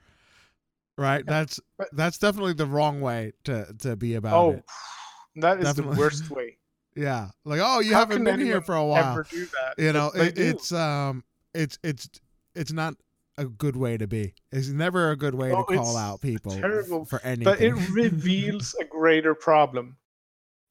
Right? 0.97 1.25
Yeah, 1.27 1.33
that's 1.33 1.61
but- 1.79 1.89
that's 1.93 2.19
definitely 2.19 2.55
the 2.55 2.67
wrong 2.67 3.01
way 3.01 3.33
to 3.45 3.73
to 3.81 3.97
be 3.97 4.15
about 4.15 4.35
oh 4.35 4.51
it. 4.51 4.65
that 5.37 5.59
is 5.59 5.65
Definitely. 5.65 5.95
the 5.95 6.01
worst 6.01 6.31
way. 6.33 6.57
Yeah. 6.97 7.29
Like 7.45 7.61
oh 7.63 7.81
you 7.81 7.95
How 7.95 8.01
haven't 8.01 8.25
been 8.25 8.41
here 8.41 8.61
for 8.61 8.75
a 8.75 8.85
while. 8.85 9.13
ever 9.13 9.27
do 9.31 9.47
that? 9.47 9.83
You 9.83 9.93
know 9.93 10.11
it, 10.15 10.37
it's 10.37 10.73
um 10.73 11.23
it's 11.55 11.79
it's 11.85 12.09
it's 12.57 12.73
not 12.73 12.95
a 13.39 13.47
good 13.47 13.77
way 13.77 13.97
to 13.97 14.07
be 14.07 14.35
it's 14.53 14.69
never 14.69 15.11
a 15.11 15.17
good 15.17 15.35
way 15.35 15.53
Oh, 15.53 15.65
to 15.65 15.77
call 15.77 15.97
out 15.97 16.21
people 16.21 16.53
terrible, 16.53 17.05
for 17.07 17.21
anything 17.23 17.45
but 17.45 17.61
it 17.61 17.73
reveals 17.91 18.75
a 18.81 18.85
greater 18.85 19.35
problem. 19.35 19.97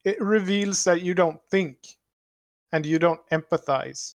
It 0.04 0.20
reveals 0.20 0.84
that 0.84 1.02
you 1.02 1.14
don't 1.14 1.40
think 1.50 1.78
and 2.72 2.86
you 2.86 2.98
don't 2.98 3.20
empathize. 3.32 4.14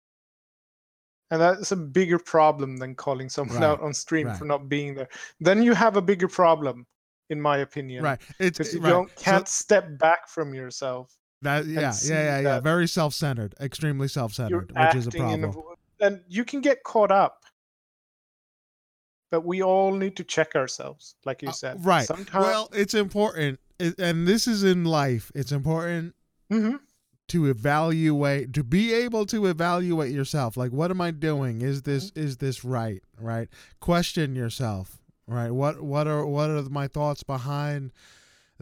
And 1.31 1.39
that's 1.41 1.71
a 1.71 1.77
bigger 1.77 2.19
problem 2.19 2.77
than 2.77 2.93
calling 2.93 3.29
someone 3.29 3.57
Right, 3.61 3.63
out 3.67 3.81
on 3.81 3.93
stream 3.93 4.27
right. 4.27 4.37
for 4.37 4.43
not 4.45 4.67
being 4.67 4.95
there. 4.95 5.07
Then 5.39 5.63
you 5.63 5.73
have 5.73 5.95
a 5.95 6.01
bigger 6.01 6.27
problem, 6.27 6.85
in 7.29 7.39
my 7.41 7.57
opinion. 7.59 8.03
right 8.03 8.19
it's 8.39 8.57
Because 8.57 8.73
you 8.73 8.81
right. 8.81 8.89
don't 8.89 9.15
can't 9.15 9.47
step 9.47 9.97
back 9.97 10.27
from 10.27 10.53
yourself. 10.53 11.15
that 11.41 11.65
yeah 11.65 11.93
yeah 12.03 12.23
yeah 12.23 12.39
yeah 12.39 12.59
very 12.59 12.87
self-centered 12.87 13.55
extremely 13.59 14.07
self-centered 14.07 14.71
which 14.77 14.95
is 14.95 15.07
a 15.07 15.11
problem 15.11 15.51
a, 15.55 16.05
and 16.05 16.21
you 16.27 16.43
can 16.45 16.61
get 16.61 16.83
caught 16.83 17.11
up. 17.11 17.40
But 19.31 19.45
we 19.45 19.63
all 19.63 19.93
need 19.93 20.15
to 20.17 20.23
check 20.23 20.55
ourselves, 20.55 21.15
like 21.25 21.41
you 21.41 21.49
Uh, 21.49 21.53
said. 21.53 21.85
right. 21.85 22.05
Sometimes 22.05 22.45
well 22.45 22.69
it's 22.73 22.93
important. 22.93 23.59
And 23.79 24.27
this 24.27 24.47
is 24.47 24.63
in 24.63 24.83
life. 24.85 25.31
It's 25.33 25.51
important 25.51 26.13
Mhm. 26.51 26.79
to 27.29 27.45
evaluate 27.49 28.53
to 28.53 28.63
be 28.63 28.93
able 28.93 29.25
to 29.27 29.45
evaluate 29.47 30.11
yourself. 30.13 30.55
Like 30.57 30.71
what 30.71 30.91
am 30.91 31.01
i 31.01 31.09
doing? 31.11 31.61
Is 31.61 31.81
this 31.83 32.11
is 32.15 32.37
this 32.37 32.63
right 32.63 33.01
right? 33.19 33.47
Question 33.79 34.35
yourself 34.35 34.99
right? 35.27 35.51
What 35.51 35.81
what 35.81 36.07
are 36.07 36.25
what 36.25 36.49
are 36.49 36.61
my 36.63 36.87
thoughts 36.87 37.23
behind 37.23 37.91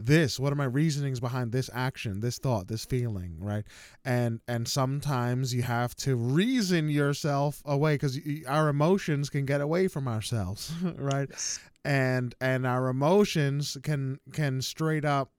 this 0.06 0.38
what 0.40 0.52
are 0.52 0.56
my 0.56 0.64
reasonings 0.64 1.20
behind 1.20 1.52
this 1.52 1.68
action 1.72 2.20
this 2.20 2.38
thought 2.38 2.68
this 2.68 2.84
feeling 2.84 3.36
right 3.38 3.64
and 4.04 4.40
and 4.48 4.66
sometimes 4.68 5.54
you 5.54 5.62
have 5.62 5.94
to 5.94 6.14
reason 6.16 6.88
yourself 6.88 7.62
away 7.64 7.94
because 7.94 8.18
our 8.46 8.68
emotions 8.68 9.28
can 9.30 9.44
get 9.46 9.60
away 9.60 9.88
from 9.88 10.06
ourselves 10.08 10.72
right 10.96 11.28
Yes. 11.30 11.58
and 11.84 12.34
and 12.40 12.66
our 12.66 12.88
emotions 12.88 13.76
can 13.82 14.18
can 14.32 14.60
straight 14.62 15.04
up 15.04 15.32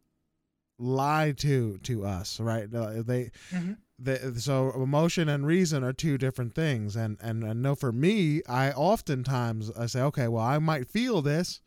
lie 0.80 1.32
to 1.38 1.78
to 1.80 2.06
us 2.06 2.40
right 2.40 2.74
Uh, 2.74 3.02
they 3.04 3.32
Mhm. 3.52 3.78
the, 4.00 4.34
so 4.40 4.72
emotion 4.72 5.30
and 5.30 5.46
reason 5.46 5.84
are 5.84 5.94
two 5.94 6.18
different 6.18 6.56
things 6.56 6.96
and 6.96 7.18
and 7.22 7.46
I 7.46 7.54
know 7.54 7.76
for 7.76 7.92
me 7.92 8.42
I 8.50 8.72
oftentimes 8.72 9.70
I 9.72 9.86
say 9.86 10.02
okay 10.02 10.28
well 10.28 10.44
I 10.44 10.58
might 10.58 10.88
feel 10.88 11.22
this 11.22 11.62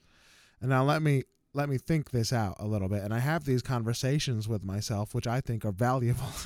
and 0.60 0.70
now 0.70 0.82
let 0.84 1.00
me 1.02 1.22
let 1.54 1.68
me 1.68 1.78
think 1.78 2.10
this 2.10 2.32
out 2.32 2.56
a 2.58 2.66
little 2.66 2.88
bit 2.88 3.02
and 3.02 3.14
i 3.14 3.18
have 3.18 3.44
these 3.44 3.62
conversations 3.62 4.46
with 4.48 4.64
myself 4.64 5.14
which 5.14 5.26
i 5.26 5.40
think 5.40 5.64
are 5.64 5.72
valuable 5.72 6.26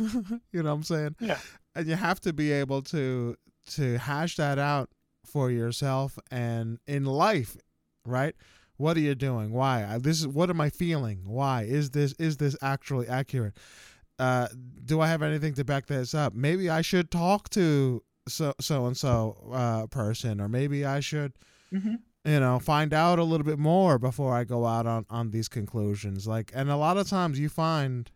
you 0.52 0.62
know 0.62 0.70
what 0.70 0.76
i'm 0.76 0.82
saying? 0.82 1.16
Yeah. 1.20 1.38
and 1.74 1.86
you 1.86 1.96
have 1.96 2.20
to 2.20 2.32
be 2.32 2.52
able 2.52 2.82
to 2.82 3.36
to 3.70 3.98
hash 3.98 4.36
that 4.36 4.58
out 4.58 4.90
for 5.24 5.50
yourself 5.50 6.18
and 6.30 6.78
in 6.86 7.04
life 7.04 7.56
right? 8.04 8.34
What 8.78 8.96
are 8.96 9.00
you 9.00 9.14
doing? 9.16 9.50
Why? 9.52 9.84
I, 9.84 9.98
this 9.98 10.20
is 10.20 10.26
what 10.28 10.50
am 10.50 10.60
i 10.60 10.70
feeling? 10.70 11.22
Why? 11.24 11.62
Is 11.64 11.90
this 11.90 12.12
is 12.18 12.36
this 12.38 12.56
actually 12.62 13.08
accurate? 13.08 13.54
Uh 14.18 14.48
do 14.84 15.00
i 15.00 15.08
have 15.08 15.20
anything 15.22 15.54
to 15.54 15.64
back 15.64 15.86
this 15.86 16.14
up? 16.14 16.32
Maybe 16.34 16.70
i 16.70 16.80
should 16.80 17.10
talk 17.10 17.48
to 17.50 18.02
so 18.28 18.54
so 18.60 18.86
and 18.86 18.96
so 18.96 19.50
uh 19.52 19.86
person 19.88 20.40
or 20.40 20.48
maybe 20.48 20.84
i 20.84 21.00
should 21.00 21.32
Mm-hmm. 21.72 21.96
You 22.24 22.40
know 22.40 22.58
find 22.58 22.92
out 22.92 23.18
a 23.18 23.24
little 23.24 23.44
bit 23.46 23.58
more 23.58 23.98
before 23.98 24.34
i 24.34 24.44
go 24.44 24.66
out 24.66 24.86
on 24.86 25.06
on 25.10 25.30
these 25.30 25.48
conclusions. 25.48 26.26
Like 26.26 26.50
and 26.54 26.70
a 26.70 26.76
lot 26.76 26.96
of 26.96 27.08
times 27.08 27.38
you 27.38 27.48
find 27.48 28.10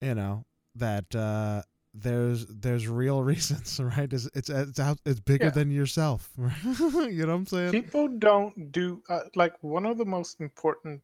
you 0.00 0.14
know 0.14 0.44
that 0.74 1.14
uh 1.14 1.62
there's 1.92 2.46
there's 2.46 2.86
real 2.86 3.22
reasons 3.32 3.80
right? 3.80 4.12
It's 4.12 4.28
it's 4.34 4.48
it's, 4.48 4.78
out, 4.78 4.98
it's 5.04 5.20
bigger 5.20 5.46
Yeah. 5.46 5.50
than 5.50 5.70
yourself 5.70 6.30
you 6.38 7.26
know 7.26 7.26
what 7.26 7.34
i'm 7.34 7.46
saying? 7.46 7.72
People 7.72 8.08
don't 8.08 8.72
do 8.72 9.02
uh, 9.08 9.20
like 9.34 9.54
one 9.62 9.86
of 9.86 9.98
the 9.98 10.04
most 10.04 10.40
important 10.40 11.00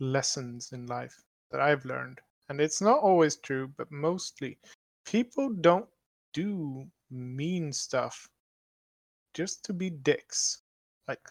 lessons 0.00 0.72
in 0.72 0.86
life 0.86 1.22
that 1.50 1.60
I've 1.60 1.84
learned, 1.84 2.20
and 2.48 2.60
it's 2.60 2.80
not 2.80 2.98
always 3.00 3.36
true, 3.36 3.68
but 3.76 3.90
mostly 3.90 4.58
people 5.04 5.50
don't 5.50 5.88
do 6.32 6.86
mean 7.10 7.72
stuff 7.72 8.28
just 9.34 9.64
to 9.64 9.72
be 9.72 9.90
dicks. 9.90 10.62
Like 11.08 11.26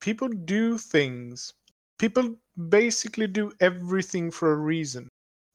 people 0.00 0.28
do 0.28 0.78
things. 0.78 1.52
People 1.98 2.36
basically 2.68 3.26
do 3.26 3.52
everything 3.60 4.30
for 4.30 4.52
a 4.52 4.56
reason, 4.56 5.08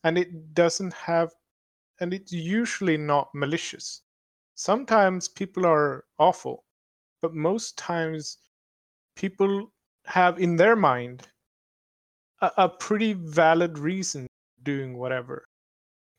and 0.04 0.18
it 0.18 0.54
doesn't 0.54 0.94
have, 0.94 1.34
and 2.00 2.14
it's 2.14 2.32
usually 2.32 2.98
not 2.98 3.30
malicious. 3.34 4.02
Sometimes 4.56 5.28
people 5.28 5.66
are 5.66 6.06
awful, 6.20 6.64
but 7.22 7.34
most 7.34 7.78
times 7.78 8.38
people 9.16 9.72
have 10.06 10.40
in 10.40 10.56
their 10.56 10.76
mind 10.76 11.28
a, 12.42 12.52
a 12.58 12.70
pretty 12.70 13.14
valid 13.14 13.80
reason 13.80 14.28
doing 14.64 14.98
whatever. 14.98 15.46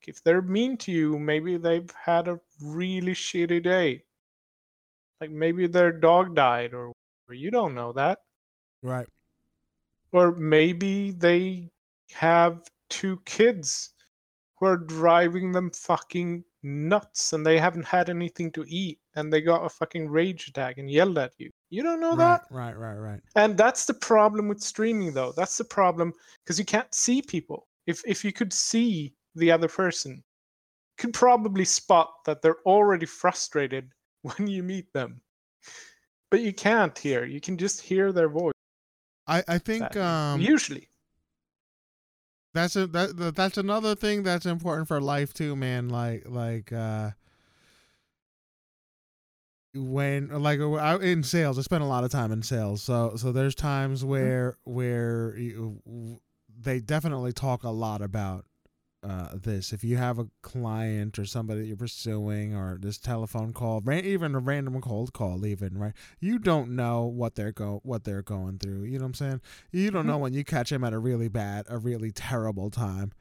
If 0.07 0.23
they're 0.23 0.43
mean 0.43 0.77
to 0.79 0.93
you, 0.93 1.19
maybe 1.19 1.57
they've 1.57 1.91
had 1.91 2.29
a 2.29 2.41
really 2.61 3.13
shitty 3.13 3.63
day. 3.63 4.06
Like 5.21 5.31
maybe 5.31 5.67
their 5.67 5.93
dog 5.93 6.35
died, 6.35 6.75
or, 6.75 6.93
or 7.29 7.35
you 7.35 7.51
don't 7.51 7.75
know 7.75 7.93
that. 7.93 8.19
right 8.83 9.07
Or 10.13 10.33
maybe 10.33 11.13
they 11.13 11.71
have 12.13 12.63
two 12.89 13.21
kids 13.25 13.95
who 14.59 14.67
are 14.67 14.77
driving 14.77 15.53
them 15.53 15.71
fucking 15.71 16.45
nuts 16.63 17.33
and 17.33 17.45
they 17.47 17.59
haven't 17.59 17.85
had 17.87 18.09
anything 18.11 18.51
to 18.53 18.65
eat 18.69 18.99
and 19.15 19.33
they 19.33 19.41
got 19.41 19.65
a 19.65 19.69
fucking 19.69 20.09
rage 20.09 20.49
attack 20.49 20.79
and 20.79 20.91
yelled 20.91 21.19
at 21.19 21.33
you. 21.39 21.51
You 21.71 21.83
don't 21.83 22.01
know 22.01 22.17
that? 22.17 22.43
right 22.51 22.77
right 22.77 22.77
right 22.77 22.97
right 22.97 23.21
And 23.35 23.57
that's 23.57 23.87
the 23.87 23.95
problem 23.95 24.49
with 24.49 24.61
streaming 24.61 25.13
though. 25.13 25.33
That's 25.37 25.57
the 25.59 25.65
problem 25.65 26.13
because 26.45 26.59
you 26.59 26.65
can't 26.65 26.93
see 26.95 27.23
people. 27.23 27.69
If 27.87 28.03
if 28.07 28.25
you 28.25 28.33
could 28.33 28.53
see 28.53 29.15
the 29.35 29.51
other 29.53 29.69
person, 29.69 30.23
could 30.99 31.13
probably 31.13 31.65
spot 31.65 32.11
that 32.25 32.43
they're 32.43 32.63
already 32.65 33.07
frustrated 33.07 33.91
when 34.37 34.49
you 34.49 34.63
meet 34.63 34.93
them. 34.93 35.21
But 36.31 36.41
you 36.41 36.53
can't 36.53 36.97
hear. 36.99 37.25
You 37.25 37.41
can 37.41 37.57
just 37.57 37.81
hear 37.81 38.13
their 38.13 38.29
voice. 38.29 38.53
i 39.27 39.43
i 39.49 39.59
think 39.59 39.83
sadly. 39.83 40.03
um 40.03 40.41
Usually. 40.41 40.89
that's 42.55 42.77
a 42.77 42.87
that, 42.89 43.17
that 43.17 43.37
that's 43.37 43.59
another 43.59 43.95
thing 43.95 44.23
that's 44.23 44.47
important 44.47 44.89
for 44.89 45.01
life 45.01 45.33
too 45.33 45.55
man 45.57 45.89
like 45.89 46.25
like 46.27 46.73
uh 46.73 47.11
when 49.75 50.29
like 50.29 50.61
uh, 50.61 50.73
I, 50.73 50.99
in 51.01 51.23
sales 51.23 51.59
i 51.59 51.63
spend 51.63 51.83
a 51.83 51.87
lot 51.87 52.05
of 52.05 52.11
time 52.11 52.33
in 52.33 52.43
sales 52.43 52.83
so 52.83 53.15
so 53.17 53.31
there's 53.33 53.55
times 53.55 54.05
where 54.05 54.57
where 54.65 55.37
you, 55.37 55.81
they 56.59 56.81
definitely 56.81 57.33
talk 57.33 57.63
a 57.65 57.71
lot 57.71 58.01
about 58.01 58.47
uh, 59.03 59.29
this 59.37 59.73
if 59.73 59.85
you 59.85 59.97
have 59.97 60.19
a 60.19 60.27
client 60.43 61.19
or 61.19 61.25
somebody 61.25 61.61
that 61.61 61.67
you're 61.67 61.77
pursuing 61.77 62.55
or 62.55 62.79
this 62.81 62.99
telephone 62.99 63.53
call 63.53 63.81
ran, 63.85 64.05
even 64.05 64.35
a 64.35 64.39
random 64.39 64.81
cold 64.81 65.13
call 65.13 65.45
even 65.47 65.79
right 65.79 65.93
you 66.19 66.39
don't 66.39 66.71
know 66.75 67.05
what 67.05 67.35
they're 67.35 67.53
go 67.53 67.81
what 67.85 68.05
they're 68.05 68.23
going 68.23 68.59
through 68.59 68.83
you 68.85 68.99
know 68.99 69.05
what 69.05 69.09
i'm 69.09 69.15
saying 69.15 69.41
you 69.71 69.91
don't 69.91 70.05
Mhm. 70.05 70.09
know 70.09 70.19
when 70.19 70.33
you 70.33 70.43
catch 70.45 70.71
them 70.71 70.83
at 70.83 70.93
a 70.93 70.99
really 70.99 71.29
bad 71.29 71.67
a 71.69 71.79
really 71.79 72.11
terrible 72.11 72.71
time 72.71 73.13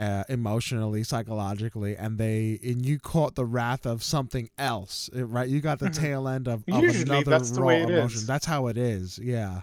uh, 0.00 0.24
emotionally 0.28 1.04
psychologically 1.04 1.96
and 1.96 2.18
they 2.18 2.58
and 2.64 2.84
you 2.84 2.98
caught 2.98 3.36
the 3.36 3.44
wrath 3.44 3.86
of 3.86 4.02
something 4.02 4.48
else 4.58 5.08
right 5.14 5.48
you 5.48 5.60
got 5.60 5.78
the 5.78 5.90
Mhm. 5.90 5.94
tail 5.94 6.26
end 6.26 6.48
of, 6.48 6.64
of 6.72 6.82
Usually 6.82 7.02
another 7.02 7.30
that's 7.30 7.50
the 7.52 7.60
raw 7.60 7.66
way 7.68 7.82
it 7.82 7.90
emotion 7.90 8.20
is. 8.20 8.26
that's 8.26 8.46
how 8.46 8.66
it 8.66 8.76
is 8.76 9.18
yeah 9.22 9.60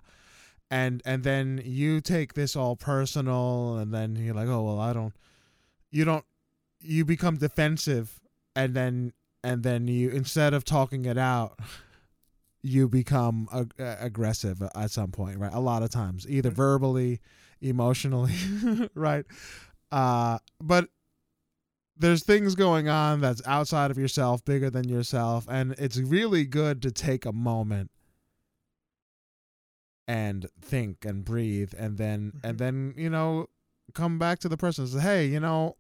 and 0.72 1.02
and 1.06 1.24
then 1.24 1.62
you 1.66 2.02
take 2.02 2.34
this 2.34 2.56
all 2.56 2.76
personal 2.76 3.78
and 3.78 3.94
then 3.94 4.16
you're 4.16 4.36
like 4.36 4.48
oh 4.48 4.64
well 4.64 4.80
i 4.80 4.94
don't 4.94 5.14
you 5.92 6.06
don't 6.06 6.26
you 6.82 7.04
become 7.04 7.38
defensive 7.38 8.20
and 8.56 8.74
then 8.76 9.14
and 9.44 9.64
then 9.64 9.88
you 9.88 10.10
instead 10.10 10.54
of 10.54 10.64
talking 10.64 11.06
it 11.06 11.18
out 11.18 11.58
you 12.62 12.88
become 12.90 13.48
ag- 13.54 13.74
uh, 13.80 13.96
aggressive 14.00 14.62
at 14.76 14.92
some 14.92 15.12
point 15.12 15.38
right 15.40 15.54
a 15.54 15.60
lot 15.60 15.82
of 15.84 15.90
times 15.90 16.26
either 16.30 16.52
Mhm. 16.52 16.56
verbally 16.56 17.22
emotionally 17.62 18.34
right 18.96 19.26
uh 19.92 20.38
but 20.62 20.90
there's 21.98 22.24
things 22.24 22.56
going 22.56 22.88
on 22.88 23.20
that's 23.20 23.42
outside 23.46 23.92
of 23.92 23.98
yourself 23.98 24.44
bigger 24.46 24.70
than 24.70 24.88
yourself 24.88 25.46
and 25.50 25.74
it's 25.78 25.98
really 25.98 26.46
good 26.46 26.82
to 26.82 26.92
take 26.92 27.26
a 27.26 27.34
moment 27.34 27.92
and 30.10 30.48
think 30.60 31.06
and 31.06 31.24
breathe 31.24 31.72
and 31.78 31.98
then 32.00 32.34
and 32.44 32.56
Mhm. 32.56 32.58
then 32.58 32.94
you 32.98 33.10
know 33.12 33.48
come 33.94 34.18
back 34.18 34.40
to 34.40 34.50
the 34.50 34.58
person 34.58 34.84
and 34.86 34.94
say 34.94 35.00
hey 35.00 35.26
you 35.28 35.40
know 35.40 35.76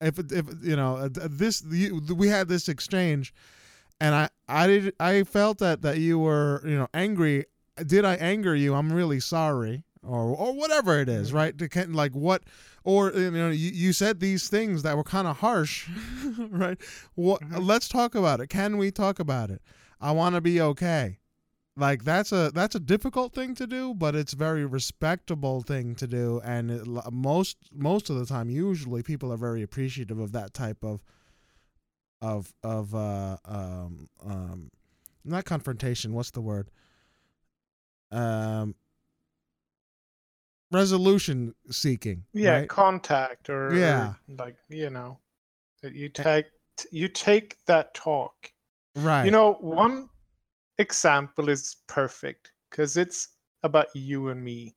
if 0.00 0.18
if 0.18 0.46
you 0.62 0.76
know 0.76 0.96
uh, 0.96 1.08
this 1.28 1.62
you, 1.70 2.00
we 2.16 2.28
had 2.28 2.48
this 2.48 2.68
exchange 2.68 3.32
and 4.00 4.14
i 4.14 4.28
i 4.48 4.66
did 4.66 4.94
i 5.00 5.22
felt 5.24 5.58
that 5.58 5.82
that 5.82 5.98
you 5.98 6.18
were 6.18 6.62
you 6.64 6.76
know 6.78 6.88
angry. 6.94 7.44
Did 7.84 8.04
i 8.04 8.14
anger 8.14 8.54
you? 8.54 8.74
I'm 8.74 8.92
really 8.92 9.18
sorry 9.20 9.82
or 10.02 10.22
or 10.36 10.52
whatever 10.52 11.00
it 11.00 11.08
is 11.08 11.30
Mhm. 11.32 11.34
right? 11.34 11.58
To 11.58 11.68
can 11.68 11.92
like 11.92 12.12
what 12.14 12.44
or 12.84 13.12
you 13.12 13.30
know 13.32 13.50
you, 13.50 13.70
you 13.70 13.92
said 13.92 14.20
these 14.20 14.48
things 14.48 14.82
that 14.82 14.96
were 14.96 15.02
kind 15.04 15.26
of 15.26 15.38
harsh 15.38 15.88
right? 16.50 16.78
What 17.16 17.40
Mhm. 17.42 17.66
let's 17.66 17.88
talk 17.88 18.14
about 18.14 18.38
it. 18.40 18.48
Can 18.48 18.76
we 18.78 18.90
talk 18.92 19.18
about 19.18 19.50
it? 19.50 19.60
I 20.00 20.12
want 20.12 20.34
to 20.36 20.40
be 20.40 20.60
okay 20.60 21.18
like 21.76 22.04
that's 22.04 22.30
a 22.32 22.50
that's 22.54 22.74
a 22.74 22.80
difficult 22.80 23.34
thing 23.34 23.54
to 23.54 23.66
do 23.66 23.94
but 23.94 24.14
it's 24.14 24.32
a 24.32 24.36
very 24.36 24.64
respectable 24.64 25.60
thing 25.60 25.94
to 25.94 26.06
do 26.06 26.40
and 26.44 26.70
it, 26.70 26.86
most 27.12 27.56
most 27.72 28.10
of 28.10 28.16
the 28.16 28.26
time 28.26 28.48
usually 28.48 29.02
people 29.02 29.32
are 29.32 29.36
very 29.36 29.62
appreciative 29.62 30.18
of 30.18 30.32
that 30.32 30.54
type 30.54 30.84
of 30.84 31.02
of 32.22 32.54
of 32.62 32.94
uh 32.94 33.36
um 33.44 34.08
um 34.24 34.70
not 35.24 35.44
confrontation 35.44 36.12
what's 36.12 36.30
the 36.30 36.40
word 36.40 36.70
um 38.12 38.74
resolution 40.70 41.54
seeking 41.70 42.24
Yeah, 42.32 42.60
right? 42.60 42.68
contact 42.68 43.48
or, 43.48 43.68
or 43.70 43.78
Yeah. 43.78 44.14
like, 44.38 44.56
you 44.68 44.90
know, 44.90 45.18
that 45.82 45.94
you 45.94 46.08
take 46.08 46.46
you 46.90 47.08
take 47.08 47.56
that 47.66 47.94
talk. 47.94 48.52
right 48.96 49.24
You 49.24 49.30
know, 49.30 49.54
one 49.54 50.08
example 50.78 51.48
is 51.48 51.76
perfect 51.86 52.52
because 52.70 52.96
it's 52.96 53.28
about 53.62 53.88
you 53.94 54.28
and 54.28 54.42
me. 54.42 54.74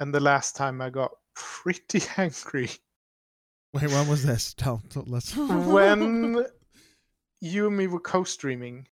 And 0.00 0.14
the 0.14 0.20
last 0.20 0.56
time 0.56 0.80
I 0.80 0.90
got 0.90 1.10
pretty 1.34 2.02
angry. 2.16 2.70
Wait 3.72 3.90
when 3.90 4.08
was 4.08 4.24
this? 4.24 4.54
Tell, 4.54 4.82
tell- 4.88 5.04
let's 5.06 5.36
when 5.36 6.44
you 7.40 7.66
and 7.66 7.76
me 7.76 7.86
were 7.86 8.00
co-streaming. 8.00 8.86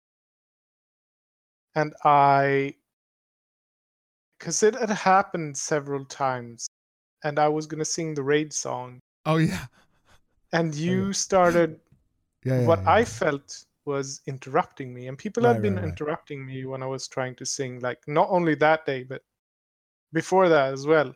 And 1.77 1.93
I 2.05 2.75
because 4.39 4.63
it 4.63 4.75
had 4.75 4.91
happened 4.91 5.57
several 5.57 6.05
times 6.05 6.69
and 7.25 7.39
I 7.39 7.49
was 7.49 7.67
gonna 7.67 7.85
sing 7.85 8.15
the 8.15 8.23
raid 8.23 8.53
song. 8.53 9.01
Oh 9.27 9.39
yeah. 9.39 9.67
And 10.53 10.73
oh, 10.73 10.77
you 10.77 11.13
started 11.13 11.81
yeah, 12.45 12.61
yeah 12.61 12.67
what 12.67 12.83
yeah. 12.83 12.93
I 12.93 13.05
felt 13.05 13.65
was 13.87 14.21
interrupting 14.27 14.95
me, 14.95 15.09
and 15.09 15.19
people 15.19 15.43
Right, 15.43 15.53
have 15.53 15.63
been 15.63 15.75
right, 15.75 15.83
right. 15.85 15.89
interrupting 15.89 16.47
me 16.47 16.65
when 16.65 16.83
I 16.83 16.87
was 16.87 17.09
trying 17.09 17.35
to 17.37 17.47
sing. 17.47 17.81
Like 17.81 17.99
not 18.07 18.29
only 18.31 18.55
that 18.57 18.87
day, 18.87 19.05
but 19.05 19.23
before 20.13 20.49
that 20.49 20.73
as 20.73 20.87
well. 20.87 21.15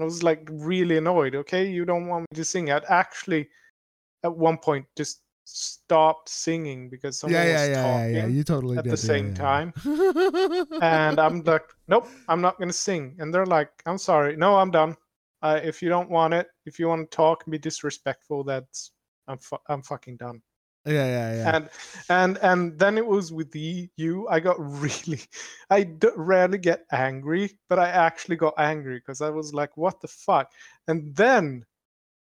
I 0.00 0.04
was 0.04 0.22
like 0.22 0.48
really 0.50 0.96
annoyed. 0.98 1.34
Okay, 1.34 1.68
you 1.70 1.84
don't 1.84 2.06
want 2.06 2.22
me 2.30 2.36
to 2.36 2.44
sing. 2.44 2.70
I'd 2.70 2.84
actually, 2.88 3.48
at 4.24 4.34
one 4.36 4.58
point, 4.58 4.86
just 4.96 5.22
stopped 5.44 6.28
singing 6.28 6.88
because 6.88 7.18
someone 7.18 7.40
yeah, 7.42 7.44
yeah, 7.44 7.52
was 7.52 7.68
yeah, 7.68 8.08
yeah, 8.08 8.08
talking 8.12 8.14
yeah. 8.16 8.26
You 8.26 8.44
totally 8.44 8.78
at 8.78 8.84
did. 8.84 8.92
the 8.92 8.96
yeah, 9.02 9.12
same 9.12 9.28
yeah, 9.28 9.34
time. 9.34 9.72
and 10.80 11.18
I'm 11.18 11.42
like, 11.44 11.64
nope, 11.88 12.08
I'm 12.28 12.40
not 12.40 12.58
gonna 12.58 12.72
sing. 12.72 13.16
And 13.18 13.32
they're 13.32 13.46
like, 13.46 13.70
I'm 13.86 13.98
sorry, 13.98 14.36
no, 14.36 14.56
I'm 14.56 14.70
done. 14.70 14.96
Uh, 15.42 15.60
if 15.62 15.82
you 15.82 15.88
don't 15.88 16.10
want 16.10 16.34
it, 16.34 16.48
if 16.66 16.78
you 16.78 16.88
want 16.88 17.10
to 17.10 17.16
talk 17.16 17.44
and 17.46 17.52
be 17.52 17.58
disrespectful, 17.58 18.44
that's 18.44 18.92
I'm 19.26 19.38
fu- 19.38 19.58
I'm 19.68 19.82
fucking 19.82 20.16
done. 20.16 20.42
Yeah, 20.88 21.06
yeah, 21.06 21.34
yeah. 21.34 21.56
And 21.56 21.68
and 22.08 22.38
and 22.38 22.78
then 22.78 22.98
it 22.98 23.06
was 23.06 23.32
with 23.32 23.50
the, 23.52 23.88
you. 23.96 24.26
I 24.28 24.40
got 24.40 24.56
really, 24.58 25.20
I 25.70 25.84
d- 25.84 26.08
rarely 26.16 26.58
get 26.58 26.84
angry, 26.92 27.58
but 27.68 27.78
I 27.78 27.88
actually 27.88 28.36
got 28.36 28.54
angry 28.58 28.98
because 28.98 29.20
I 29.20 29.30
was 29.30 29.52
like, 29.54 29.76
what 29.76 30.00
the 30.00 30.08
fuck? 30.08 30.50
And 30.86 31.14
then 31.14 31.64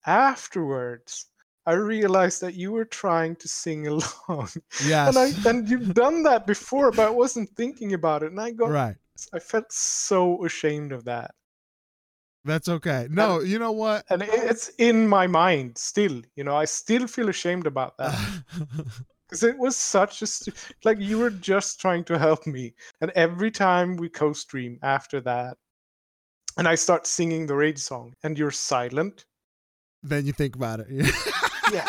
afterwards. 0.06 1.28
I 1.68 1.74
realized 1.74 2.42
that 2.42 2.56
you 2.56 2.72
were 2.72 2.86
trying 2.86 3.36
to 3.36 3.48
sing 3.48 3.86
along, 3.94 4.50
Yeah. 4.84 5.08
and 5.10 5.16
I 5.18 5.32
and 5.46 5.70
you've 5.70 5.94
done 5.94 6.24
that 6.24 6.48
before, 6.48 6.90
but 6.90 7.06
I 7.06 7.12
wasn't 7.12 7.56
thinking 7.56 7.94
about 7.94 8.24
it, 8.24 8.32
and 8.32 8.42
I 8.42 8.50
got 8.50 8.72
right. 8.72 8.96
I 9.32 9.38
felt 9.38 9.72
so 9.72 10.44
ashamed 10.44 10.92
of 10.92 11.04
that. 11.06 11.36
That's 12.44 12.68
okay. 12.68 13.08
No, 13.10 13.40
you 13.42 13.60
know 13.60 13.72
what? 13.72 14.04
And 14.10 14.24
it's 14.24 14.70
in 14.80 15.08
my 15.08 15.28
mind 15.28 15.78
still. 15.78 16.22
You 16.36 16.44
know, 16.44 16.56
I 16.56 16.66
still 16.66 17.06
feel 17.08 17.30
ashamed 17.30 17.68
about 17.68 17.98
that 17.98 18.18
because 19.30 19.44
it 19.44 19.58
was 19.58 19.78
such 19.78 20.24
a 20.24 20.28
like 20.84 21.00
you 21.00 21.20
were 21.20 21.30
just 21.30 21.80
trying 21.80 22.04
to 22.06 22.18
help 22.18 22.48
me. 22.48 22.74
And 23.00 23.12
every 23.12 23.52
time 23.52 23.96
we 23.96 24.10
co-stream 24.10 24.80
after 24.82 25.22
that, 25.22 25.58
and 26.58 26.68
I 26.68 26.76
start 26.76 27.06
singing 27.06 27.46
the 27.46 27.56
rage 27.56 27.80
song, 27.80 28.14
and 28.24 28.38
you're 28.38 28.52
silent. 28.52 29.26
then 30.04 30.26
you 30.26 30.34
think 30.34 30.56
about 30.56 30.80
it. 30.80 30.88
Yeah, 31.72 31.88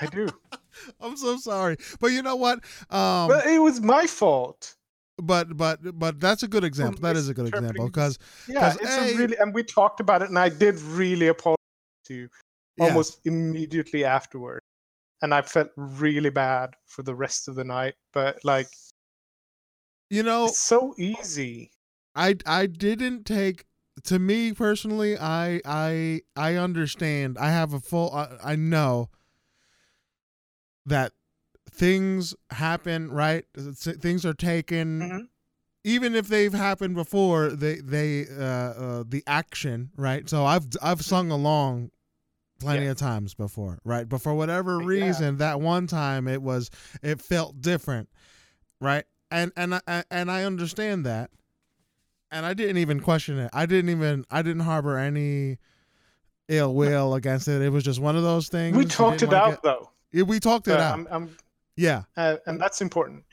I 0.00 0.06
do. 0.06 0.28
I'm 1.00 1.16
so 1.16 1.36
sorry, 1.38 1.76
but 1.98 2.12
you 2.12 2.22
know 2.22 2.36
what? 2.36 2.60
Um, 2.88 3.26
but 3.28 3.46
it 3.46 3.58
was 3.58 3.80
my 3.80 4.06
fault. 4.06 4.76
But 5.22 5.56
but 5.56 5.98
but 5.98 6.20
that's 6.20 6.42
a 6.42 6.48
good 6.48 6.64
example. 6.64 7.00
That 7.02 7.16
is 7.16 7.28
a 7.28 7.34
good 7.34 7.46
example 7.48 7.86
because 7.86 8.18
Yeah, 8.48 8.74
it's 8.80 8.96
A- 8.98 9.16
really, 9.16 9.36
and 9.38 9.54
we 9.54 9.62
talked 9.62 10.00
about 10.00 10.22
it, 10.22 10.28
and 10.28 10.38
I 10.38 10.48
did 10.48 10.78
really 10.80 11.28
apologize 11.28 11.56
to 12.06 12.14
you. 12.14 12.28
yeah, 12.76 12.86
almost 12.86 13.20
immediately 13.26 14.04
afterward 14.04 14.60
and 15.22 15.34
i 15.34 15.42
felt 15.42 15.68
really 15.76 16.30
bad 16.30 16.74
for 16.86 17.02
the 17.02 17.14
rest 17.14 17.48
of 17.48 17.54
the 17.54 17.64
night 17.64 17.94
but 18.12 18.38
like 18.44 18.68
you 20.08 20.22
know, 20.22 20.46
it's 20.46 20.58
so 20.58 20.94
easy 20.98 21.70
I 22.14 22.36
I 22.44 22.66
didn't 22.66 23.24
take 23.24 23.66
to 24.04 24.18
me 24.18 24.52
personally. 24.52 25.16
I 25.16 25.60
I 25.64 26.22
I 26.34 26.56
understand. 26.56 27.38
I 27.38 27.50
have 27.50 27.72
a 27.72 27.78
full. 27.80 28.10
I, 28.12 28.52
I 28.52 28.56
know 28.56 29.10
that 30.86 31.12
things 31.80 32.34
happen. 32.50 33.10
Right, 33.10 33.44
things 33.54 34.24
are 34.26 34.34
taken. 34.34 35.00
Mhm. 35.00 35.28
even 35.82 36.14
if 36.14 36.28
they've 36.28 36.52
happened 36.52 36.94
before, 36.94 37.48
they 37.48 37.76
they 37.76 38.26
uh, 38.28 38.44
uh 38.44 39.04
the 39.08 39.22
action, 39.26 39.90
right? 39.96 40.28
So 40.28 40.44
I've 40.44 40.66
I've 40.82 41.02
sung 41.02 41.30
along 41.30 41.90
plenty 42.60 42.84
Yeah. 42.84 42.90
of 42.90 42.98
times 42.98 43.32
before, 43.32 43.78
right? 43.82 44.06
But 44.06 44.20
for 44.20 44.34
whatever 44.34 44.78
Yeah. 44.78 44.86
reason, 44.86 45.38
that 45.38 45.60
one 45.62 45.86
time 45.86 46.28
it 46.28 46.42
was 46.42 46.70
it 47.02 47.22
felt 47.22 47.62
different, 47.62 48.10
right? 48.78 49.06
And 49.30 49.52
and 49.56 49.76
I 49.86 50.04
and 50.10 50.30
I 50.30 50.44
understand 50.44 51.06
that. 51.06 51.30
And 52.30 52.44
I 52.46 52.52
didn't 52.52 52.76
even 52.76 53.00
question 53.00 53.38
it. 53.38 53.50
I 53.54 53.64
didn't 53.64 53.90
even 53.90 54.24
I 54.30 54.42
didn't 54.42 54.64
harbor 54.64 54.98
any 54.98 55.56
ill 56.48 56.74
will 56.74 57.14
against 57.14 57.48
it. 57.48 57.62
It 57.62 57.70
was 57.70 57.84
just 57.84 58.00
one 58.00 58.16
of 58.16 58.22
those 58.22 58.48
things. 58.50 58.76
we 58.76 58.84
talked 58.84 59.22
it 59.22 59.32
out 59.32 59.62
though 59.62 59.90
Yeah, 60.12 60.24
we 60.24 60.40
talked 60.40 60.68
it 60.68 60.72
Uh, 60.78 60.82
out. 60.82 60.94
I'm, 60.94 61.08
I'm, 61.10 61.36
yeah. 61.80 62.02
uh, 62.16 62.36
and 62.46 62.60
that's 62.60 62.80
important 62.80 63.24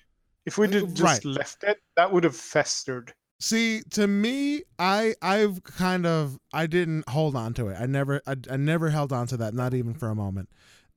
if 0.45 0.57
we 0.57 0.67
did 0.67 0.95
just 0.95 1.25
right. 1.25 1.25
left 1.25 1.63
it 1.63 1.77
that 1.95 2.11
would 2.11 2.23
have 2.23 2.35
festered 2.35 3.13
See, 3.39 3.81
to 3.91 4.07
me, 4.07 4.63
I 4.79 5.13
I've 5.21 5.63
kind 5.63 6.05
of 6.07 6.39
I 6.53 6.65
didn't 6.65 7.07
hold 7.09 7.35
on 7.35 7.53
to 7.55 7.67
it. 7.67 7.77
I 7.79 7.85
never 7.85 8.21
I, 8.25 8.35
I 8.49 8.57
never 8.57 8.89
held 8.89 9.13
on 9.13 9.27
to 9.27 9.37
that, 9.37 9.53
not 9.53 9.73
even 9.73 9.93
for 9.93 10.09
a 10.09 10.15
moment. 10.15 10.49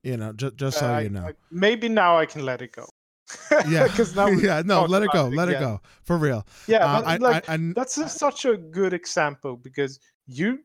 You 0.02 0.16
know, 0.16 0.32
just 0.32 0.56
just 0.56 0.78
so 0.78 0.94
Uh, 0.94 0.98
you 1.00 1.10
know. 1.10 1.26
I- 1.28 1.34
maybe 1.50 1.88
now 1.88 2.16
i 2.16 2.24
can 2.24 2.44
let 2.44 2.62
it 2.62 2.72
go 2.72 2.86
yeah, 3.68 3.84
because 3.84 4.14
now 4.16 4.28
yeah, 4.42 4.62
no, 4.64 4.84
let 4.84 5.02
it 5.02 5.12
go, 5.12 5.28
let 5.28 5.48
it 5.48 5.58
go, 5.58 5.80
for 6.04 6.16
real. 6.16 6.46
yeah 6.66 6.84
Uh, 6.84 7.02
I, 7.04 7.16
like 7.18 7.48
I, 7.48 7.74
that's 7.74 7.98
a, 7.98 8.08
such 8.08 8.44
a 8.44 8.56
good 8.56 8.92
example 8.94 9.56
because 9.56 10.00
you 10.26 10.60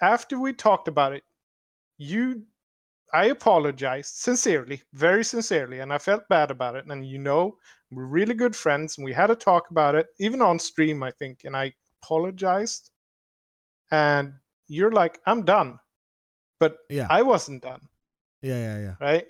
after 0.00 0.38
we 0.38 0.52
talked 0.52 0.88
about 0.88 1.12
it 1.12 1.24
you 1.98 2.42
i 3.16 3.26
apologized 3.26 4.14
sincerely 4.16 4.82
very 4.92 5.24
sincerely 5.24 5.80
and 5.80 5.92
i 5.92 5.98
felt 5.98 6.28
bad 6.28 6.50
about 6.50 6.76
it 6.76 6.84
and 6.86 7.06
you 7.06 7.18
know 7.18 7.56
we're 7.90 8.04
really 8.04 8.34
good 8.34 8.54
friends 8.54 8.98
and 8.98 9.04
we 9.04 9.12
had 9.12 9.30
a 9.30 9.34
talk 9.34 9.70
about 9.70 9.94
it 9.94 10.06
even 10.18 10.42
on 10.42 10.58
stream 10.58 11.02
i 11.02 11.10
think 11.10 11.40
and 11.44 11.56
i 11.56 11.72
apologized. 12.02 12.90
And 13.90 14.34
you're 14.68 14.92
like 14.92 15.18
i'm 15.26 15.44
done 15.44 15.78
but 16.58 16.78
yeah, 16.90 17.06
i 17.10 17.22
wasn't 17.22 17.62
done. 17.62 17.80
Yeah, 18.42 18.58
yeah, 18.58 18.78
yeah. 18.80 18.94
right? 19.00 19.26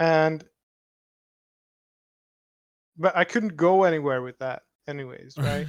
And 0.00 0.44
but 2.96 3.16
i 3.16 3.24
couldn't 3.24 3.56
go 3.56 3.84
anywhere 3.84 4.22
with 4.22 4.38
that 4.38 4.62
anyways 4.88 5.34
right? 5.38 5.66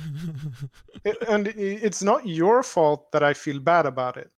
It, 1.03 1.17
and 1.27 1.47
it's 1.47 2.03
not 2.03 2.25
your 2.27 2.63
fault 2.63 3.11
that 3.11 3.23
I 3.23 3.33
feel 3.33 3.59
bad 3.59 3.85
about 3.85 4.17
it 4.17 4.31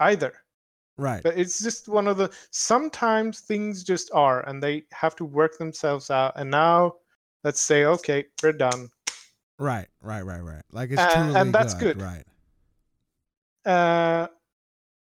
either. 0.00 0.32
Right, 0.96 1.24
But 1.24 1.38
it's 1.38 1.62
just 1.62 1.88
one 1.88 2.06
of 2.06 2.16
the 2.18 2.30
sometimes 2.50 3.40
things 3.40 3.82
just 3.82 4.10
are 4.12 4.46
and 4.48 4.62
they 4.62 4.84
have 4.92 5.16
to 5.16 5.24
work 5.24 5.58
themselves 5.58 6.10
out. 6.10 6.34
And 6.36 6.50
now 6.50 6.94
let's 7.44 7.60
say, 7.62 7.84
okay, 7.86 8.26
we're 8.42 8.52
done. 8.52 8.88
right, 9.58 9.86
right, 10.02 10.22
right, 10.22 10.40
right. 10.42 10.62
Like 10.72 10.90
it's 10.90 11.04
Uh, 11.04 11.32
and 11.36 11.52
that's 11.54 11.74
good, 11.74 11.96
good. 11.96 12.00
right? 12.00 12.24
Uh, 13.64 14.28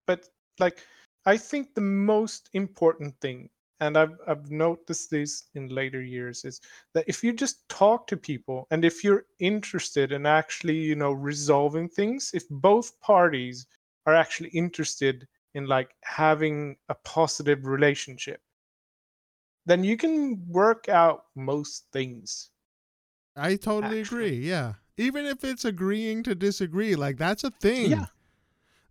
but 0.08 0.30
like, 0.60 0.84
I 1.26 1.38
think 1.38 1.74
the 1.74 1.82
most 1.82 2.50
important 2.54 3.20
thing, 3.22 3.50
and 3.80 3.98
I've 3.98 4.18
I've 4.28 4.52
noticed 4.52 5.10
this 5.12 5.46
in 5.56 5.68
later 5.70 6.02
years, 6.02 6.46
is 6.46 6.62
that 6.94 7.06
if 7.08 7.24
you 7.24 7.34
just 7.34 7.68
talk 7.70 8.08
to 8.08 8.18
people 8.18 8.68
and 8.72 8.86
if 8.86 9.04
you're 9.04 9.26
interested 9.40 10.12
in 10.12 10.26
actually, 10.26 10.78
you 10.78 10.96
know, 10.96 11.12
resolving 11.12 11.90
things, 11.90 12.32
if 12.34 12.48
both 12.50 13.00
parties 13.02 13.66
are 14.06 14.16
actually 14.16 14.50
interested 14.50 15.28
in 15.54 15.68
like 15.68 15.90
having 16.04 16.78
a 16.90 16.96
positive 16.96 17.66
relationship, 17.66 18.42
then 19.66 19.84
you 19.84 19.98
can 19.98 20.44
work 20.48 20.90
out 20.90 21.26
most 21.36 21.86
things. 21.92 22.50
I 23.36 23.56
totally 23.56 24.02
Actually. 24.02 24.28
agree. 24.28 24.48
Yeah, 24.50 24.74
even 24.98 25.26
if 25.26 25.44
it's 25.44 25.66
agreeing 25.66 26.24
to 26.24 26.36
disagree, 26.36 26.96
like 26.96 27.18
that's 27.18 27.44
a 27.44 27.52
thing. 27.52 27.92
Yeah. 27.92 28.06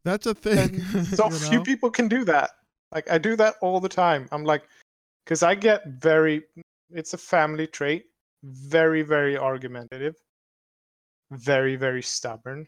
That's 0.05 0.27
a 0.27 0.35
thing. 0.35 0.83
and 0.95 1.07
so 1.09 1.31
you 1.31 1.39
few 1.39 1.63
people 1.63 1.89
can 1.91 2.09
do 2.09 2.25
that 2.25 2.51
like 2.91 3.09
i 3.11 3.19
do 3.19 3.37
that 3.37 3.55
all 3.63 3.79
the 3.79 3.89
time 3.89 4.29
i'm 4.33 4.45
like 4.45 4.65
because 5.25 5.43
i 5.43 5.55
get 5.55 5.81
very 5.87 6.43
it's 6.91 7.15
a 7.15 7.19
family 7.19 7.67
trait 7.67 8.07
very 8.43 9.03
very 9.03 9.39
argumentative 9.39 10.17
very 11.31 11.77
very 11.77 12.03
stubborn 12.03 12.67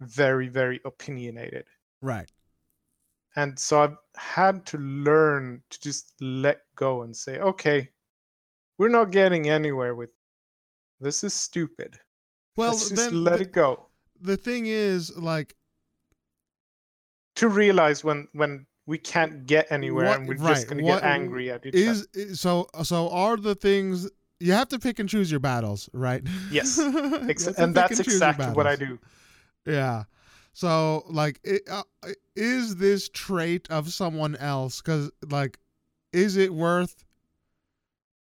very 0.00 0.48
very 0.48 0.80
opinionated 0.84 1.64
Right. 2.02 2.30
And 3.36 3.58
so 3.58 3.82
i've 3.82 3.96
had 4.16 4.64
to 4.66 4.78
learn 4.78 5.62
to 5.70 5.80
just 5.80 6.14
let 6.20 6.60
go 6.74 7.02
and 7.02 7.14
say 7.16 7.38
okay 7.38 7.88
we're 8.78 8.88
not 8.88 9.10
getting 9.10 9.48
anywhere 9.48 9.94
with 9.94 10.10
this 11.00 11.22
is 11.24 11.32
stupid 11.34 11.98
Well, 12.56 12.70
let's 12.70 12.88
just 12.88 12.96
then 12.96 13.24
let 13.24 13.36
the, 13.38 13.42
it 13.44 13.52
go 13.52 13.86
the 14.20 14.36
thing 14.36 14.66
is, 14.66 15.16
like, 15.16 15.56
to 17.36 17.48
realize 17.48 18.04
when 18.04 18.28
when 18.32 18.66
we 18.86 18.98
can't 18.98 19.46
get 19.46 19.70
anywhere 19.70 20.06
What- 20.06 20.18
and 20.20 20.28
we're 20.28 20.34
right, 20.36 20.54
just 20.54 20.68
going 20.68 20.78
to 20.78 20.84
get 20.84 21.02
angry 21.04 21.50
at 21.50 21.64
each 21.64 21.74
other 21.74 21.80
is 21.92 22.08
is- 22.14 22.40
so 22.40 22.68
so 22.82 23.08
are 23.10 23.36
the 23.36 23.54
things 23.54 24.08
you 24.40 24.52
have 24.52 24.68
to 24.68 24.78
pick 24.78 24.98
and 24.98 25.08
choose 25.08 25.30
your 25.30 25.40
battles, 25.40 25.88
right? 25.92 26.22
Yes, 26.50 26.78
Ex- 27.28 27.46
and 27.46 27.74
that's 27.74 27.92
your 27.92 28.00
exactly 28.00 28.46
what 28.52 28.66
I 28.66 28.74
do. 28.76 28.98
Yeah. 29.66 30.04
So 30.52 31.04
like, 31.08 31.40
it, 31.44 31.62
uh, 31.70 31.82
is 32.36 32.76
this 32.76 33.08
trait 33.08 33.66
of 33.70 33.92
someone 33.92 34.36
else? 34.36 34.80
Because 34.80 35.10
like, 35.28 35.58
is 36.12 36.36
it 36.36 36.52
worth 36.52 37.04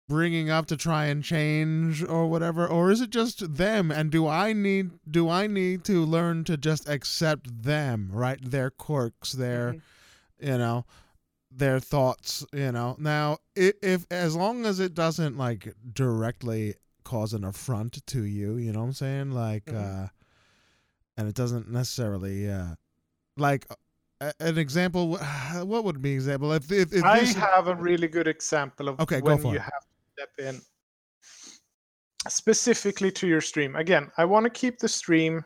bringing 0.08 0.48
up 0.50 0.66
to 0.66 0.76
try 0.76 1.06
and 1.06 1.22
change 1.24 2.02
or 2.02 2.26
whatever, 2.28 2.66
or 2.66 2.90
is 2.90 3.00
it 3.00 3.10
just 3.10 3.56
them? 3.56 3.90
And 3.90 4.10
do 4.10 4.26
I 4.26 4.52
need 4.52 4.90
do 5.10 5.28
I 5.28 5.46
need 5.46 5.84
to 5.84 6.04
learn 6.04 6.44
to 6.44 6.56
just 6.56 6.88
accept 6.88 7.62
them, 7.64 8.10
right? 8.12 8.38
Their 8.42 8.70
quirks, 8.70 9.32
their 9.32 9.72
Mhm. 9.74 9.80
you 10.40 10.58
know 10.58 10.84
their 11.50 11.80
thoughts 11.80 12.44
you 12.52 12.70
know 12.72 12.94
now 12.98 13.38
i- 13.56 13.72
if 13.80 14.04
as 14.10 14.36
long 14.36 14.66
as 14.66 14.78
it 14.78 14.92
doesn't 14.92 15.38
like 15.38 15.72
directly 15.94 16.74
cause 17.04 17.32
an 17.32 17.44
affront 17.44 18.04
to 18.06 18.22
you 18.24 18.56
you 18.58 18.70
know 18.72 18.80
what 18.80 18.86
i'm 18.86 18.92
saying 18.92 19.30
like 19.30 19.64
Mhm. 19.66 20.04
uh 20.04 20.08
and 21.16 21.28
it 21.28 21.34
doesn't 21.34 21.70
necessarily 21.70 22.50
uh 22.50 22.74
like 23.36 23.66
an 24.40 24.58
example. 24.58 25.18
What 25.54 25.84
would 25.84 26.00
be 26.02 26.14
example? 26.14 26.52
If 26.52 26.70
if, 26.72 26.92
if 26.92 27.04
I 27.04 27.20
this, 27.20 27.34
have 27.34 27.68
a 27.68 27.74
really 27.74 28.08
good 28.08 28.28
example 28.28 28.88
of 28.88 29.00
Okay, 29.00 29.20
when 29.20 29.42
you 29.42 29.54
it. 29.54 29.60
have 29.60 29.70
to 29.70 30.12
step 30.14 30.30
in 30.38 30.60
specifically 32.28 33.10
to 33.12 33.26
your 33.26 33.40
stream. 33.40 33.76
Again, 33.76 34.10
I 34.16 34.24
want 34.24 34.44
to 34.44 34.50
keep 34.50 34.78
the 34.78 34.88
stream 34.88 35.44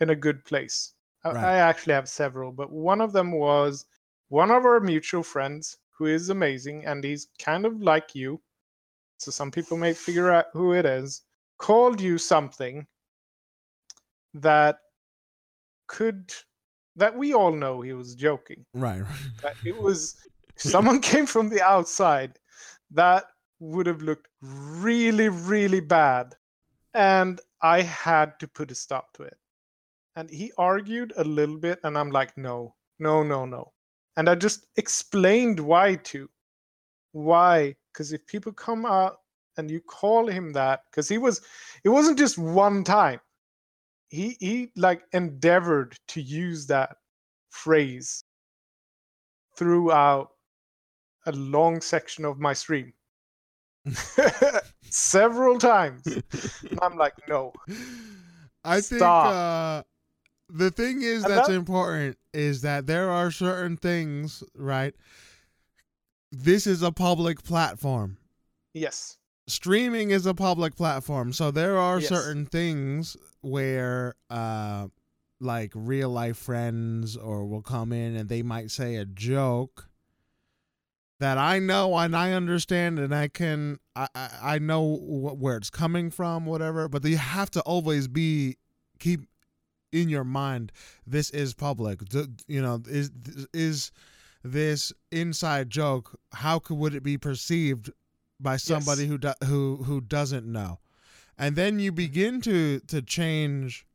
in 0.00 0.10
a 0.10 0.16
good 0.16 0.44
place. 0.44 0.92
Right. 1.24 1.36
I 1.36 1.56
actually 1.56 1.94
have 1.94 2.08
several, 2.08 2.52
but 2.52 2.70
one 2.70 3.00
of 3.00 3.12
them 3.12 3.32
was 3.32 3.84
one 4.28 4.50
of 4.50 4.64
our 4.64 4.80
mutual 4.80 5.22
friends 5.22 5.76
who 5.90 6.06
is 6.06 6.30
amazing 6.30 6.86
and 6.86 7.02
he's 7.02 7.28
kind 7.38 7.66
of 7.66 7.82
like 7.82 8.14
you. 8.14 8.40
So 9.18 9.30
some 9.30 9.50
people 9.50 9.76
may 9.76 9.92
figure 9.92 10.30
out 10.30 10.46
who 10.52 10.72
it 10.72 10.86
is. 10.86 11.22
Called 11.58 12.00
you 12.00 12.18
something 12.18 12.86
that 14.34 14.76
could 15.86 16.32
that 16.96 17.16
we 17.16 17.34
all 17.34 17.52
know 17.52 17.82
he 17.82 17.92
was 17.92 18.14
joking. 18.14 18.64
Right, 18.74 19.02
that 19.42 19.54
it 19.64 19.76
was 19.76 20.16
someone 20.56 21.00
came 21.12 21.26
from 21.26 21.48
the 21.48 21.62
outside 21.62 22.38
that 22.90 23.24
would 23.58 23.86
have 23.86 24.02
looked 24.02 24.28
really 24.42 25.28
really 25.28 25.80
bad 25.80 26.34
and 26.92 27.40
i 27.62 27.80
had 27.80 28.38
to 28.38 28.46
put 28.46 28.70
a 28.70 28.74
stop 28.74 29.12
to 29.14 29.22
it. 29.22 29.36
And 30.14 30.30
he 30.30 30.52
argued 30.56 31.12
a 31.16 31.24
little 31.24 31.58
bit 31.58 31.78
and 31.84 31.96
i'm 31.96 32.10
like 32.10 32.36
no 32.36 32.74
no 32.98 33.22
no 33.22 33.44
no. 33.44 33.72
And 34.16 34.28
i 34.28 34.34
just 34.34 34.66
explained 34.76 35.60
why 35.60 35.96
to 36.04 36.28
why 37.12 37.74
because 37.92 38.12
if 38.12 38.26
people 38.26 38.52
come 38.52 38.84
out 38.84 39.18
and 39.56 39.70
you 39.70 39.80
call 39.80 40.26
him 40.26 40.52
that 40.52 40.82
because 40.90 41.08
he 41.08 41.18
was 41.18 41.40
it 41.84 41.88
wasn't 41.88 42.18
just 42.18 42.38
one 42.38 42.84
time 42.84 43.20
he 44.08 44.36
he 44.40 44.70
like 44.76 45.02
endeavored 45.12 45.96
to 46.08 46.20
use 46.20 46.66
that 46.66 46.96
phrase 47.50 48.22
throughout 49.56 50.28
a 51.26 51.32
long 51.32 51.80
section 51.80 52.24
of 52.24 52.38
my 52.38 52.52
stream 52.52 52.92
several 54.90 55.58
times 55.58 56.06
i'm 56.82 56.96
like 56.96 57.14
no 57.28 57.52
I 58.68 58.80
think 58.80 59.02
uh, 59.02 59.84
the 60.48 60.72
thing 60.72 61.00
is 61.02 61.22
And 61.22 61.32
that's 61.32 61.46
that- 61.48 61.54
important 61.54 62.18
is 62.34 62.62
that 62.62 62.86
there 62.88 63.10
are 63.12 63.30
certain 63.30 63.76
things, 63.76 64.42
right? 64.56 64.92
This 66.32 66.66
is 66.66 66.82
a 66.82 66.90
public 66.90 67.44
platform. 67.44 68.18
yes 68.74 69.18
Streaming 69.46 70.10
is 70.10 70.26
a 70.26 70.34
public 70.34 70.74
platform, 70.74 71.32
so 71.32 71.52
there 71.52 71.78
are 71.78 72.00
Yes. 72.00 72.08
certain 72.08 72.44
things 72.46 73.16
where, 73.40 74.14
uh, 74.30 74.88
like 75.40 75.72
real 75.74 76.08
life 76.08 76.36
friends 76.38 77.16
or 77.16 77.44
will 77.44 77.62
come 77.62 77.92
in 77.92 78.16
and 78.16 78.28
they 78.28 78.42
might 78.42 78.70
say 78.70 78.96
a 78.96 79.04
joke 79.04 79.88
that 81.20 81.38
I 81.38 81.58
know 81.58 81.96
and 81.96 82.14
I 82.16 82.32
understand 82.32 82.98
and 82.98 83.14
I 83.14 83.28
can 83.28 83.78
I 83.94 84.08
I, 84.14 84.30
I 84.42 84.58
know 84.58 84.96
wh- 84.96 85.40
where 85.40 85.56
it's 85.56 85.70
coming 85.70 86.10
from, 86.10 86.46
whatever. 86.46 86.88
But 86.88 87.04
you 87.04 87.16
have 87.18 87.50
to 87.52 87.60
always 87.62 88.08
be 88.08 88.56
keep 88.98 89.20
in 89.92 90.08
your 90.08 90.24
mind 90.24 90.72
this 91.06 91.30
is 91.30 91.54
public. 91.54 92.04
D- 92.08 92.26
you 92.46 92.62
know 92.62 92.80
is 92.88 93.10
is 93.52 93.92
this 94.42 94.92
inside 95.10 95.70
joke? 95.70 96.18
How 96.32 96.58
could 96.58 96.76
would 96.78 96.94
it 96.94 97.02
be 97.02 97.18
perceived 97.18 97.90
by 98.40 98.56
somebody 98.56 99.02
Yes. 99.02 99.10
who 99.10 99.18
do, 99.18 99.32
who 99.44 99.76
who 99.84 100.00
doesn't 100.00 100.46
know? 100.46 100.78
And 101.38 101.54
then 101.56 101.78
you 101.78 101.92
begin 101.92 102.40
to 102.42 102.80
to 102.80 103.02
change 103.02 103.86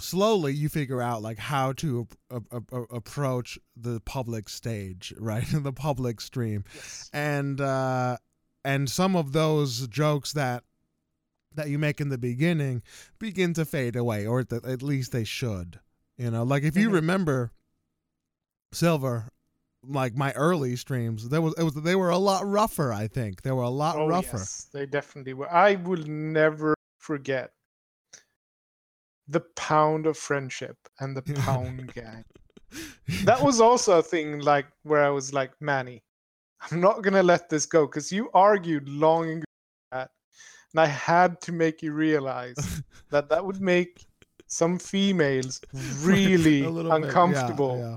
slowly 0.00 0.52
you 0.52 0.68
figure 0.68 1.00
out 1.00 1.22
like 1.22 1.38
how 1.38 1.72
to 1.72 2.08
a- 2.30 2.42
a- 2.50 2.62
a- 2.76 2.82
approach 2.96 3.58
the 3.76 4.00
public 4.00 4.48
stage 4.48 5.14
right? 5.18 5.44
The 5.50 5.72
public 5.72 6.20
stream. 6.20 6.64
Yes. 6.74 7.10
And 7.12 7.60
uh 7.60 8.16
and 8.64 8.90
some 8.90 9.14
of 9.14 9.32
those 9.32 9.86
jokes 9.88 10.32
that 10.32 10.64
that 11.54 11.68
you 11.68 11.78
make 11.78 12.00
in 12.00 12.08
the 12.08 12.18
beginning 12.18 12.82
begin 13.20 13.54
to 13.54 13.64
fade 13.64 13.94
away 13.94 14.26
or 14.26 14.40
at, 14.40 14.48
the, 14.48 14.60
at 14.64 14.82
least 14.82 15.12
they 15.12 15.24
should 15.24 15.78
you 16.16 16.30
know? 16.30 16.42
Like 16.44 16.62
if 16.64 16.76
you 16.76 16.90
Mhm. 16.90 16.94
remember 16.94 17.52
silver 18.72 19.28
like 19.88 20.14
my 20.16 20.32
early 20.32 20.76
streams 20.76 21.28
there 21.28 21.40
was 21.40 21.54
it 21.58 21.62
was 21.62 21.74
they 21.74 21.96
were 21.96 22.10
a 22.10 22.18
lot 22.18 22.46
rougher 22.46 22.92
i 22.92 23.06
think. 23.06 23.42
They 23.42 23.52
were 23.52 23.62
a 23.62 23.70
lot 23.70 23.96
oh 23.96 24.06
rougher. 24.06 24.38
yes. 24.38 24.68
They 24.72 24.86
definitely 24.86 25.34
were. 25.34 25.50
I 25.52 25.76
will 25.76 26.04
never 26.06 26.74
forget 26.98 27.52
the 29.28 29.40
pound 29.56 30.06
of 30.06 30.16
friendship 30.16 30.76
and 31.00 31.16
the 31.16 31.22
pound 31.44 31.92
gang. 31.94 32.24
That 33.24 33.40
was 33.40 33.60
also 33.60 33.98
a 33.98 34.02
thing 34.02 34.40
like 34.40 34.66
where 34.82 35.04
I 35.04 35.10
was 35.10 35.32
like, 35.32 35.52
Manny, 35.60 36.02
I'm 36.62 36.80
not 36.80 37.02
gonna 37.02 37.22
let 37.22 37.48
this 37.48 37.66
go 37.66 37.86
because 37.86 38.10
you 38.10 38.30
argued 38.34 38.88
long 38.88 39.30
and 39.30 39.44
that, 39.92 40.10
and 40.72 40.80
I 40.80 40.86
had 40.86 41.40
to 41.42 41.52
make 41.52 41.82
you 41.82 41.92
realize 41.92 42.82
that 43.10 43.28
that 43.28 43.44
would 43.46 43.60
make 43.60 44.04
some 44.48 44.78
females 44.78 45.60
really 46.00 46.62
little 46.62 46.90
bit, 46.90 47.00
yeah, 47.00 47.06
uncomfortable, 47.06 47.78
yeah. 47.78 47.96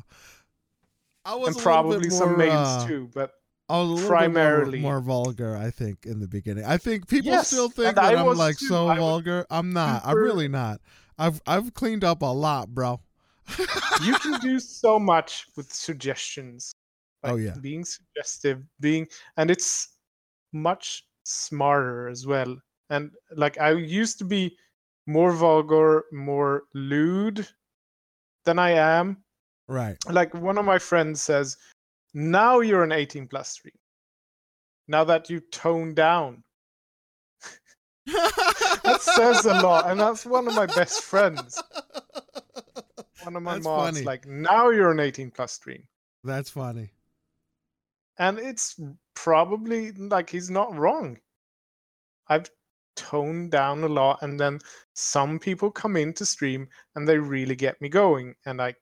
I 1.27 1.35
was 1.35 1.57
and 1.57 1.65
a 1.65 1.69
little 1.69 1.83
bit 1.83 1.91
probably 1.91 2.09
some 2.09 2.29
more, 2.29 2.37
males 2.37 2.53
uh, 2.83 2.87
too. 2.87 3.09
But 3.13 3.33
I 3.67 3.81
was 3.81 4.05
primarily- 4.05 4.79
more, 4.79 5.01
more 5.01 5.23
vulgar, 5.23 5.57
I 5.57 5.71
think, 5.71 6.05
in 6.05 6.21
the 6.21 6.27
beginning. 6.27 6.63
I 6.63 6.77
think 6.77 7.07
people 7.07 7.31
Yes, 7.31 7.47
still 7.47 7.69
think 7.69 7.95
that 7.95 8.15
I 8.15 8.15
I'm 8.15 8.37
like 8.37 8.57
too. 8.57 8.67
so 8.67 8.87
I 8.87 8.97
vulgar. 8.97 9.45
I'm 9.49 9.73
not. 9.73 10.03
I'm 10.05 10.15
really 10.15 10.47
not. 10.47 10.79
I've 11.19 11.41
I've 11.45 11.73
cleaned 11.73 12.05
up 12.05 12.21
a 12.21 12.25
lot, 12.25 12.69
bro. 12.73 13.01
you 14.03 14.13
can 14.19 14.39
do 14.39 14.57
so 14.81 14.97
much 14.97 15.47
with 15.57 15.71
suggestions. 15.71 16.71
Oh, 17.23 17.35
yeah. 17.35 17.55
being 17.59 17.83
suggestive, 17.83 18.63
being, 18.79 19.07
and 19.35 19.51
it's 19.51 19.97
much 20.53 21.03
smarter 21.25 22.07
as 22.07 22.25
well. 22.25 22.55
And 22.89 23.11
like 23.35 23.59
I 23.59 23.71
used 23.71 24.17
to 24.19 24.23
be 24.25 24.55
more 25.07 25.33
vulgar, 25.33 26.05
more 26.13 26.63
lewd 26.73 27.45
than 28.45 28.59
I 28.59 28.71
am. 28.71 29.23
Right. 29.67 29.97
Like 30.09 30.33
one 30.33 30.57
of 30.57 30.65
my 30.65 30.79
friends 30.79 31.21
says, 31.21 31.57
"Now 32.13 32.59
you're 32.61 32.83
an 32.83 32.91
18 32.91 33.27
plus 33.27 33.49
stream. 33.49 33.75
Now 34.87 35.03
that 35.05 35.29
you 35.29 35.39
tone 35.51 35.93
down." 35.93 36.43
That 38.83 39.01
says 39.01 39.45
a 39.45 39.53
lot, 39.61 39.89
and 39.89 39.99
that's 39.99 40.25
one 40.25 40.47
of 40.47 40.55
my 40.55 40.65
best 40.65 41.03
friends. 41.03 41.61
One 43.23 43.35
of 43.35 43.43
my 43.43 43.55
That's 43.55 43.65
mods, 43.65 43.97
funny. 43.97 44.05
like, 44.05 44.25
"Now 44.25 44.69
you're 44.69 44.91
an 44.91 44.99
18 44.99 45.31
plus 45.31 45.51
stream." 45.53 45.87
That's 46.23 46.49
funny. 46.49 46.91
and 48.19 48.39
it's 48.39 48.79
probably 49.15 49.91
like 49.93 50.29
he's 50.29 50.49
not 50.49 50.75
wrong 50.75 51.17
i've 52.29 52.49
toned 52.95 53.51
down 53.51 53.83
a 53.83 53.87
lot 53.87 54.17
and 54.23 54.39
then 54.39 54.59
some 54.93 55.37
people 55.39 55.69
come 55.71 55.95
into 55.95 56.25
stream 56.25 56.67
and 56.95 57.07
they 57.07 57.17
really 57.17 57.55
get 57.55 57.79
me 57.81 57.89
going 57.89 58.33
and 58.45 58.61
i 58.61 58.73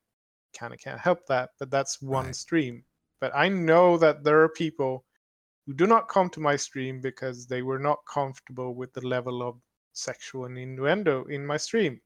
kind 0.57 0.73
of 0.73 0.79
can't 0.79 0.99
help 0.99 1.25
that 1.27 1.49
but 1.59 1.69
that's 1.69 2.01
one 2.01 2.25
Right. 2.25 2.35
stream 2.35 2.83
but 3.21 3.31
i 3.35 3.47
know 3.47 3.97
that 3.97 4.23
there 4.23 4.41
are 4.41 4.49
people 4.49 5.05
who 5.65 5.73
do 5.73 5.87
not 5.87 6.07
come 6.07 6.29
to 6.29 6.39
my 6.39 6.55
stream 6.55 7.01
because 7.01 7.47
they 7.47 7.61
were 7.61 7.79
not 7.79 7.99
comfortable 8.11 8.75
with 8.75 8.93
the 8.93 9.05
level 9.07 9.41
of 9.41 9.55
sexual 9.93 10.45
and 10.45 10.57
innuendo 10.57 11.25
in 11.25 11.45
my 11.45 11.57
stream 11.57 11.99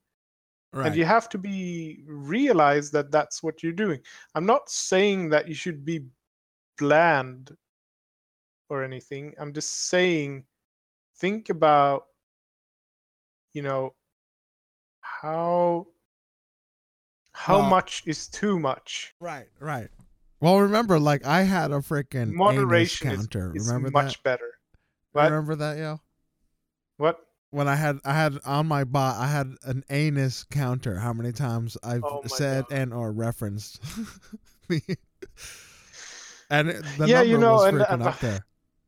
Right. 0.72 0.86
and 0.86 0.96
you 0.96 1.04
have 1.04 1.28
to 1.30 1.38
be 1.38 2.04
realize 2.06 2.90
that 2.92 3.10
that's 3.10 3.42
what 3.42 3.62
you're 3.62 3.72
doing 3.72 4.00
i'm 4.34 4.46
not 4.46 4.70
saying 4.70 5.28
that 5.30 5.48
you 5.48 5.54
should 5.54 5.84
be 5.84 6.06
bland 6.78 7.56
or 8.68 8.84
anything 8.84 9.34
i'm 9.38 9.52
just 9.52 9.88
saying 9.88 10.44
think 11.16 11.50
about 11.50 12.04
you 13.52 13.62
know 13.62 13.94
how 15.00 15.86
how 17.40 17.60
much 17.62 18.02
is 18.06 18.28
too 18.28 18.58
much 18.58 19.14
right. 19.20 19.46
Right. 19.60 19.88
Well, 20.40 20.58
remember, 20.60 20.98
like 20.98 21.24
I 21.26 21.42
had 21.42 21.70
a 21.70 21.76
freaking 21.80 22.32
moderation 22.32 23.08
anus 23.08 23.20
is, 23.20 23.26
counter. 23.26 23.52
is 23.54 23.66
remember 23.68 23.90
much 23.90 24.14
that? 24.14 24.22
better 24.22 24.50
what 25.12 25.24
Remember 25.24 25.54
that, 25.56 25.78
yo? 25.78 26.00
what 26.98 27.18
When 27.50 27.66
I 27.68 27.74
had 27.76 27.98
I 28.04 28.12
had 28.14 28.38
on 28.44 28.66
my 28.66 28.84
bot, 28.84 29.16
I 29.16 29.26
had 29.26 29.54
an 29.64 29.84
anus 29.90 30.44
counter. 30.50 30.98
How 30.98 31.12
many 31.12 31.32
times 31.32 31.76
I've 31.82 32.04
Oh 32.04 32.22
said 32.26 32.64
God. 32.68 32.76
and 32.78 32.92
or 32.94 33.10
referenced. 33.12 33.80
the- 34.68 34.96
and 36.50 36.68
the 36.98 37.06
Yeah, 37.06 37.22
you 37.22 37.32
number 37.38 37.46
know, 37.46 37.52
was 37.54 37.64
and- 37.66 37.78
freaking 37.78 37.92
and- 37.94 38.02
up 38.02 38.18
there. 38.20 38.44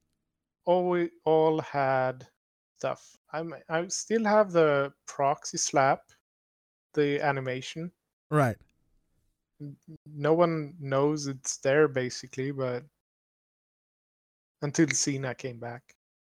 all 0.64 0.88
we 0.90 1.10
all 1.24 1.60
had 1.60 2.24
stuff 2.78 3.16
i'm 3.32 3.52
i 3.68 3.84
still 3.88 4.24
have 4.24 4.52
the 4.52 4.92
proxy 5.08 5.58
slap 5.58 6.00
the 6.94 7.20
animation 7.20 7.90
Right. 8.32 8.56
no 10.06 10.32
one 10.32 10.74
knows 10.80 11.26
it's 11.26 11.58
there 11.58 11.86
basically, 11.86 12.50
but 12.50 12.82
until 14.62 14.88
Cena 14.88 15.34
came 15.34 15.60
back. 15.60 15.82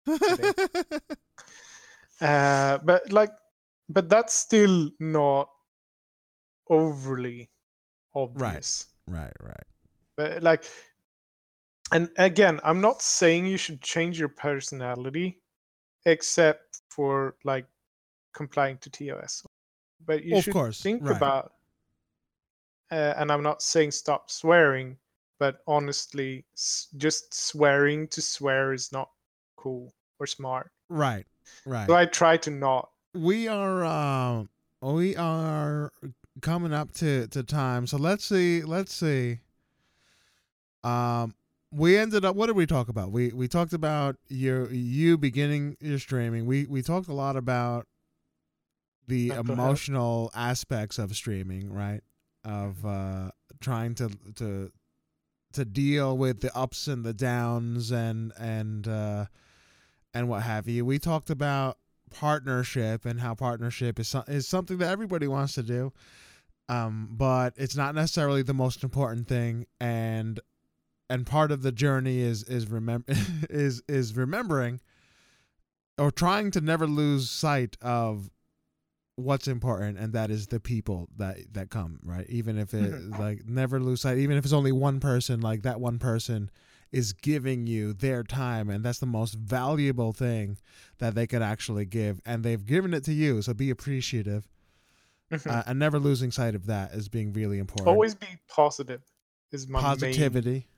Uh, 2.18 2.78
but 2.78 3.12
like, 3.12 3.30
but 3.90 4.08
that's 4.08 4.32
still 4.34 4.88
not 5.00 5.50
overly 6.70 7.50
obvious. 8.14 8.86
right, 9.06 9.32
right. 9.42 9.66
But 10.16 10.42
like, 10.42 10.64
and 11.92 12.08
again, 12.16 12.58
I'm 12.64 12.80
not 12.80 13.02
saying 13.02 13.46
you 13.46 13.58
should 13.58 13.82
change 13.82 14.18
your 14.18 14.30
personality, 14.30 15.42
except 16.06 16.80
for 16.88 17.36
like 17.44 17.66
complying 18.34 18.78
to 18.78 18.90
TOS. 18.90 19.44
But 20.06 20.24
you 20.24 20.36
Of 20.38 20.44
should 20.44 20.54
course, 20.54 20.80
think 20.82 21.02
right. 21.02 21.16
about, 21.16 21.52
uh, 22.90 23.14
and 23.16 23.30
I'm 23.32 23.42
not 23.42 23.62
saying 23.62 23.90
stop 23.92 24.30
swearing, 24.30 24.96
but 25.38 25.58
honestly, 25.66 26.44
s- 26.56 26.88
just 26.96 27.34
swearing 27.34 28.08
to 28.08 28.22
swear 28.22 28.72
is 28.72 28.92
not 28.92 29.10
cool 29.56 29.94
or 30.20 30.26
smart. 30.26 30.70
Right, 30.88 31.26
right. 31.64 31.86
So 31.86 31.94
I 31.94 32.06
try 32.06 32.36
to 32.38 32.50
not. 32.50 32.90
we 33.14 33.48
are 33.48 33.84
um 33.84 34.48
we 34.82 35.16
are 35.16 35.90
coming 36.42 36.72
up 36.72 36.92
to 36.92 37.26
to 37.28 37.42
time 37.42 37.86
so 37.86 37.96
let's 37.96 38.24
see 38.26 38.62
let's 38.62 38.92
see 38.92 39.38
um 40.84 41.34
we 41.72 41.96
ended 41.96 42.24
up 42.26 42.36
what 42.36 42.46
did 42.46 42.56
we 42.56 42.66
talk 42.66 42.88
about 42.90 43.10
we 43.10 43.28
we 43.32 43.48
talked 43.48 43.72
about 43.72 44.16
your 44.28 44.70
you 44.70 45.16
beginning 45.16 45.76
your 45.80 45.98
streaming 45.98 46.44
we 46.46 46.66
we 46.66 46.82
talked 46.82 47.08
a 47.08 47.12
lot 47.14 47.36
about 47.36 47.86
the 49.08 49.28
Mental 49.28 49.44
health. 49.44 49.58
emotional 49.58 50.30
aspects 50.34 50.98
of 50.98 51.14
streaming 51.16 51.72
right 51.72 52.02
of 52.46 52.86
uh 52.86 53.30
trying 53.60 53.94
to 53.96 54.08
to 54.36 54.70
to 55.52 55.64
deal 55.64 56.16
with 56.16 56.40
the 56.40 56.56
ups 56.56 56.86
and 56.86 57.04
the 57.04 57.12
downs 57.12 57.90
and 57.90 58.32
and 58.38 58.88
uh 58.88 59.26
and 60.14 60.28
what 60.28 60.42
have 60.42 60.66
you. 60.66 60.84
We 60.84 60.98
talked 60.98 61.28
about 61.28 61.76
partnership 62.10 63.04
and 63.04 63.20
how 63.20 63.34
partnership 63.34 63.98
is 63.98 64.08
so- 64.08 64.24
is 64.28 64.46
something 64.48 64.78
that 64.78 64.88
everybody 64.90 65.26
wants 65.26 65.54
to 65.54 65.62
do 65.62 65.92
um 66.68 67.08
but 67.10 67.52
it's 67.56 67.76
not 67.76 67.94
necessarily 67.94 68.42
the 68.42 68.54
most 68.54 68.84
important 68.84 69.26
thing 69.26 69.66
and 69.80 70.38
and 71.10 71.26
part 71.26 71.50
of 71.50 71.62
the 71.62 71.72
journey 71.72 72.20
is 72.20 72.44
is 72.44 72.68
remember 72.68 73.12
is 73.50 73.82
is 73.88 74.16
remembering 74.16 74.80
or 75.98 76.10
trying 76.10 76.50
to 76.50 76.60
never 76.60 76.86
lose 76.86 77.28
sight 77.28 77.76
of 77.80 78.30
what's 79.16 79.48
important 79.48 79.98
and 79.98 80.12
that 80.12 80.30
is 80.30 80.48
the 80.48 80.60
people 80.60 81.08
that 81.16 81.38
that 81.52 81.70
come 81.70 81.98
right 82.04 82.28
even 82.28 82.58
if 82.58 82.74
it 82.74 82.90
Mhm. 82.92 83.18
like 83.18 83.44
never 83.46 83.80
lose 83.80 84.02
sight 84.02 84.18
even 84.18 84.36
if 84.36 84.44
it's 84.44 84.52
only 84.52 84.72
one 84.72 85.00
person 85.00 85.40
like 85.40 85.62
that 85.62 85.80
one 85.80 85.98
person 85.98 86.50
is 86.92 87.12
giving 87.14 87.66
you 87.66 87.92
their 87.94 88.22
time 88.22 88.68
and 88.70 88.84
that's 88.84 88.98
the 88.98 89.06
most 89.06 89.34
valuable 89.34 90.12
thing 90.12 90.58
that 90.98 91.14
they 91.14 91.26
could 91.26 91.42
actually 91.42 91.86
give 91.86 92.20
and 92.26 92.44
they've 92.44 92.66
given 92.66 92.92
it 92.92 93.04
to 93.04 93.12
you 93.12 93.40
so 93.40 93.54
be 93.54 93.70
appreciative 93.70 94.46
Mhm. 95.30 95.50
uh, 95.50 95.62
and 95.66 95.78
never 95.78 95.98
losing 95.98 96.30
sight 96.30 96.54
of 96.54 96.66
that 96.66 96.92
is 96.92 97.08
being 97.08 97.32
really 97.32 97.58
important 97.58 97.88
Always 97.88 98.14
be 98.14 98.26
positive. 98.48 99.02
Is 99.52 99.68
my 99.68 99.80
main 99.80 100.32
positivity 100.32 100.68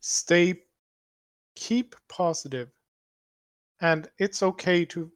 stay 0.00 0.62
keep 1.56 1.96
positive 2.08 2.70
and 3.80 4.08
it's 4.18 4.42
okay 4.42 4.84
to 4.86 5.10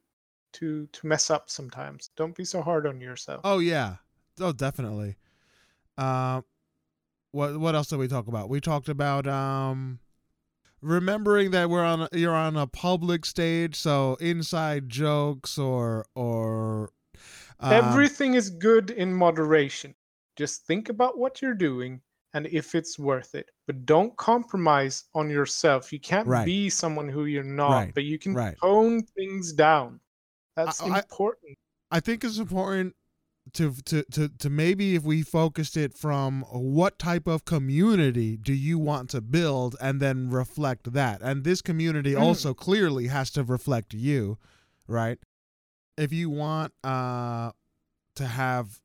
to 0.53 0.87
to 0.87 1.07
mess 1.07 1.29
up 1.29 1.49
sometimes. 1.49 2.09
Don't 2.15 2.35
be 2.35 2.45
so 2.45 2.61
hard 2.61 2.87
on 2.87 3.01
yourself. 3.01 3.41
Oh 3.43 3.59
yeah. 3.59 3.97
Oh 4.39 4.51
definitely. 4.51 5.15
Um 5.97 6.45
what 7.31 7.57
what 7.59 7.75
else 7.75 7.87
did 7.87 7.99
we 7.99 8.07
talk 8.07 8.27
about? 8.27 8.49
We 8.49 8.61
talked 8.61 8.89
about 8.89 9.27
um 9.27 9.99
remembering 10.81 11.51
that 11.51 11.69
we're 11.69 11.83
on 11.83 12.07
you're 12.11 12.35
on 12.35 12.57
a 12.57 12.67
public 12.67 13.25
stage 13.25 13.75
so 13.75 14.15
inside 14.19 14.89
jokes 14.89 15.57
or 15.57 16.05
or 16.15 16.91
um, 17.59 17.71
everything 17.73 18.33
is 18.35 18.49
good 18.49 18.91
in 18.91 19.13
moderation. 19.13 19.95
Just 20.35 20.65
think 20.65 20.89
about 20.89 21.17
what 21.17 21.41
you're 21.41 21.53
doing 21.53 22.01
and 22.33 22.47
if 22.47 22.75
it's 22.75 22.97
worth 22.97 23.35
it. 23.35 23.51
But 23.67 23.85
don't 23.85 24.15
compromise 24.17 25.05
on 25.13 25.29
yourself. 25.29 25.91
You 25.93 25.99
can't 25.99 26.27
Right. 26.27 26.45
be 26.45 26.69
someone 26.69 27.09
who 27.09 27.25
you're 27.25 27.43
not 27.43 27.73
Right, 27.73 27.93
but 27.93 28.03
you 28.05 28.17
can 28.17 28.35
right. 28.35 28.57
tone 28.61 29.03
things 29.17 29.53
down 29.53 29.99
that's 30.55 30.81
I- 30.81 30.87
I- 30.95 30.99
important 30.99 31.57
I 31.91 31.99
think 31.99 32.23
it's 32.23 32.37
important 32.37 32.95
to 33.53 33.73
to 33.85 34.03
to 34.11 34.29
to 34.29 34.49
maybe 34.49 34.95
if 34.95 35.03
we 35.03 35.23
focused 35.23 35.75
it 35.75 35.93
from 35.97 36.43
what 36.51 36.99
type 36.99 37.27
of 37.27 37.43
community 37.43 38.37
do 38.37 38.53
you 38.53 38.77
want 38.77 39.09
to 39.09 39.19
build 39.19 39.75
and 39.81 39.99
then 39.99 40.29
reflect 40.29 40.93
that. 40.93 41.21
And 41.21 41.43
this 41.43 41.61
community 41.61 42.13
Mm. 42.13 42.21
also 42.21 42.53
clearly 42.53 43.07
has 43.07 43.31
to 43.31 43.43
reflect 43.43 43.93
you, 43.93 44.37
right? 44.87 45.17
If 45.97 46.13
you 46.13 46.29
want 46.29 46.73
uh 46.83 47.51
to 48.15 48.27
have 48.27 48.79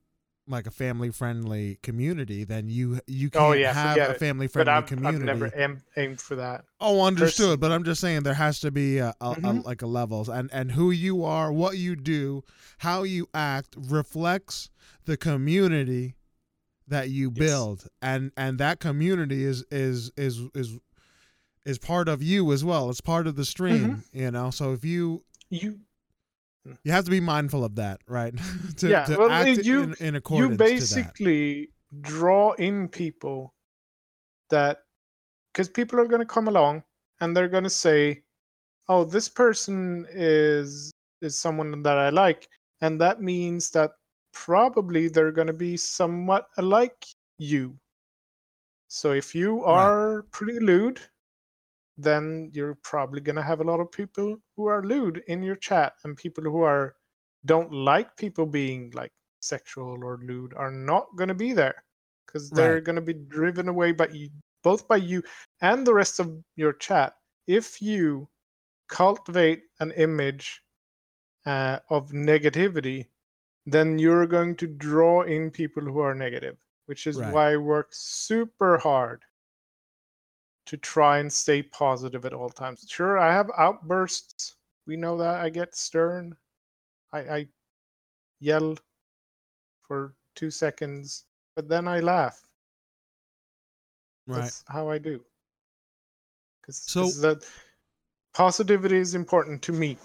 like 0.49 0.67
a 0.67 0.71
family 0.71 1.11
friendly 1.11 1.79
community, 1.83 2.45
then 2.45 2.69
you 2.69 3.01
you 3.07 3.31
can't 3.31 3.45
Oh, 3.45 3.53
yeah, 3.53 3.73
have 3.73 3.99
a 3.99 4.15
family 4.15 4.47
friendly 4.47 4.73
I've, 4.73 5.07
I've 5.07 5.23
never 5.23 5.51
aim, 5.57 5.83
aimed 5.97 6.21
for 6.21 6.37
that 6.37 6.65
Oh, 6.81 7.03
understood. 7.03 7.47
person. 7.47 7.61
But 7.61 7.73
I'm 7.73 7.85
just 7.85 8.01
saying 8.01 8.23
there 8.23 8.35
has 8.35 8.61
to 8.61 8.71
be 8.71 8.99
a, 8.99 9.15
a, 9.21 9.31
a 9.31 9.37
Mhm. 9.37 9.65
like 9.65 9.83
a 9.83 9.87
levels 9.87 10.29
and 10.29 10.51
and 10.53 10.73
who 10.73 10.91
you 10.91 11.25
are, 11.25 11.53
what 11.53 11.79
you 11.79 11.97
do, 11.97 12.43
how 12.79 13.03
you 13.03 13.29
act 13.35 13.75
reflects 13.79 14.71
the 15.05 15.17
community 15.17 16.15
that 16.87 17.11
you 17.11 17.31
Yes. 17.31 17.39
build, 17.41 17.87
and 18.01 18.31
and 18.37 18.59
that 18.59 18.79
community 18.79 19.43
is 19.45 19.65
is 19.71 20.13
is 20.17 20.41
is 20.55 20.79
is 21.65 21.79
part 21.79 22.09
of 22.09 22.23
you 22.23 22.53
as 22.53 22.65
well. 22.65 22.91
It's 22.91 23.01
part 23.01 23.27
of 23.27 23.35
the 23.37 23.45
stream, 23.45 24.05
Mm-hmm. 24.13 24.19
you 24.19 24.31
know. 24.31 24.51
So 24.51 24.73
if 24.73 24.85
you 24.85 25.25
you 25.51 25.81
you 26.85 26.93
have 26.93 27.05
to 27.05 27.11
be 27.11 27.21
mindful 27.21 27.65
of 27.65 27.75
that, 27.77 28.01
right? 28.07 28.35
to 28.79 28.89
Yeah, 28.91 29.05
to 29.07 29.19
well, 29.19 29.31
act 29.31 29.65
you- 29.65 29.83
in, 29.85 29.95
in 30.01 30.15
accordance 30.17 30.51
you 30.51 30.57
to 30.57 30.59
that. 30.59 30.69
basically 30.69 31.71
draw 32.01 32.53
in 32.55 32.89
people 32.89 33.55
that 34.51 34.79
because 35.53 35.69
people 35.69 35.99
are 35.99 36.07
going 36.07 36.21
to 36.21 36.27
come 36.27 36.49
along 36.49 36.83
and 37.21 37.35
they're 37.37 37.49
going 37.49 37.65
to 37.65 37.71
say 37.71 38.23
oh 38.89 39.05
this 39.05 39.29
person 39.29 40.07
is 40.11 40.91
is 41.23 41.39
someone 41.41 41.83
that 41.83 41.97
i 41.99 42.11
like 42.11 42.49
and 42.83 43.01
that 43.01 43.23
means 43.23 43.71
that 43.71 43.93
probably 44.33 45.09
they're 45.09 45.33
going 45.33 45.47
to 45.47 45.53
be 45.53 45.77
somewhat 45.77 46.49
alike 46.59 47.07
you 47.39 47.75
so 48.89 49.13
if 49.13 49.35
you 49.35 49.57
Right. 49.65 49.73
are 49.73 50.23
pretty 50.31 50.59
lewd 50.61 51.01
then 51.99 52.51
you're 52.53 52.75
probably 52.83 53.21
going 53.21 53.37
to 53.37 53.43
have 53.43 53.61
a 53.61 53.65
lot 53.65 53.81
of 53.81 53.91
people 53.91 54.37
who 54.57 54.67
are 54.67 54.83
lewd 54.83 55.23
in 55.29 55.43
your 55.43 55.57
chat 55.57 55.95
and 56.05 56.17
people 56.17 56.45
who 56.45 56.63
are 56.63 56.97
don't 57.45 57.73
like 57.73 58.17
people 58.17 58.47
being 58.47 58.91
like 58.95 59.13
sexual 59.41 60.03
or 60.05 60.19
lewd 60.23 60.53
are 60.55 60.71
not 60.71 61.07
going 61.17 61.29
to 61.29 61.35
be 61.35 61.53
there 61.53 61.85
because 62.27 62.53
they're 62.53 62.81
Right. 62.81 62.81
going 62.81 62.97
to 62.97 63.03
be 63.03 63.15
driven 63.15 63.69
away 63.69 63.93
by 63.93 64.09
you, 64.09 64.29
both 64.63 64.87
by 64.89 64.97
you 64.97 65.23
and 65.61 65.87
the 65.87 65.95
rest 65.95 66.19
of 66.21 66.43
your 66.57 66.73
chat 66.73 67.15
if 67.47 67.81
you 67.81 68.29
cultivate 68.89 69.63
an 69.81 69.93
image 69.93 70.63
uh, 71.47 71.79
of 71.91 72.11
negativity 72.11 73.07
then 73.67 73.99
you're 73.99 74.27
going 74.27 74.55
to 74.57 74.67
draw 74.67 75.23
in 75.23 75.51
people 75.51 75.83
who 75.83 75.99
are 76.01 76.15
negative 76.15 76.57
which 76.87 77.07
is 77.07 77.23
Right. 77.23 77.25
why 77.25 77.53
I 77.53 77.57
work 77.57 77.89
super 77.93 78.79
hard 78.79 79.25
to 80.67 80.77
try 80.77 81.19
and 81.19 81.33
stay 81.33 81.63
positive 81.63 82.25
at 82.25 82.33
all 82.33 82.51
times. 82.51 82.85
Sure, 82.89 83.19
I 83.19 83.33
have 83.33 83.51
outbursts. 83.57 84.57
We 84.87 84.97
know 84.97 85.17
that 85.19 85.41
I 85.41 85.49
get 85.49 85.75
stern. 85.75 86.37
I, 87.13 87.19
I 87.19 87.47
yell 88.41 88.77
for 89.83 90.15
two 90.35 90.51
seconds, 90.51 91.25
but 91.55 91.69
then 91.69 91.89
I 91.89 92.01
laugh. 92.01 92.43
right. 94.27 94.43
That's 94.43 94.65
how 94.69 94.89
I 94.89 94.99
do. 94.99 95.21
Because 96.61 96.79
So- 96.79 97.11
that 97.21 97.45
positivity 98.35 98.99
is 98.99 99.15
important 99.15 99.63
to 99.63 99.73
me, 99.73 99.99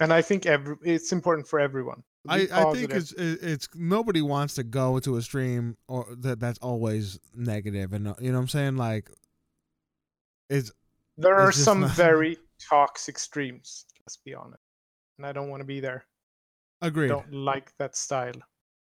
and 0.00 0.12
I 0.12 0.22
think 0.22 0.46
every 0.46 0.76
it's 0.82 1.12
important 1.12 1.46
for 1.46 1.60
everyone. 1.60 2.02
I, 2.28 2.48
I 2.52 2.72
think 2.72 2.92
it's 2.92 3.12
it's 3.12 3.68
nobody 3.74 4.20
wants 4.22 4.54
to 4.54 4.62
go 4.62 4.98
to 5.00 5.16
a 5.16 5.22
stream 5.22 5.76
or 5.86 6.06
that 6.18 6.40
that's 6.40 6.58
always 6.58 7.18
negative 7.34 7.92
and 7.94 8.08
uh, 8.08 8.14
you 8.20 8.30
know 8.32 8.38
what 8.38 8.42
I'm 8.42 8.48
saying 8.48 8.76
like 8.76 9.08
it's 10.50 10.70
there 11.16 11.36
are 11.36 11.48
it's 11.50 11.58
some 11.62 11.80
not- 11.80 11.90
very 11.96 12.36
toxic 12.68 13.18
streams. 13.18 13.84
Let's 14.06 14.16
be 14.18 14.34
honest, 14.34 14.62
and 15.18 15.26
I 15.26 15.32
don't 15.32 15.48
want 15.48 15.60
to 15.60 15.66
be 15.66 15.80
there. 15.80 16.04
agreed. 16.80 17.08
Don't 17.08 17.32
like 17.32 17.72
that 17.78 17.96
style. 17.96 18.32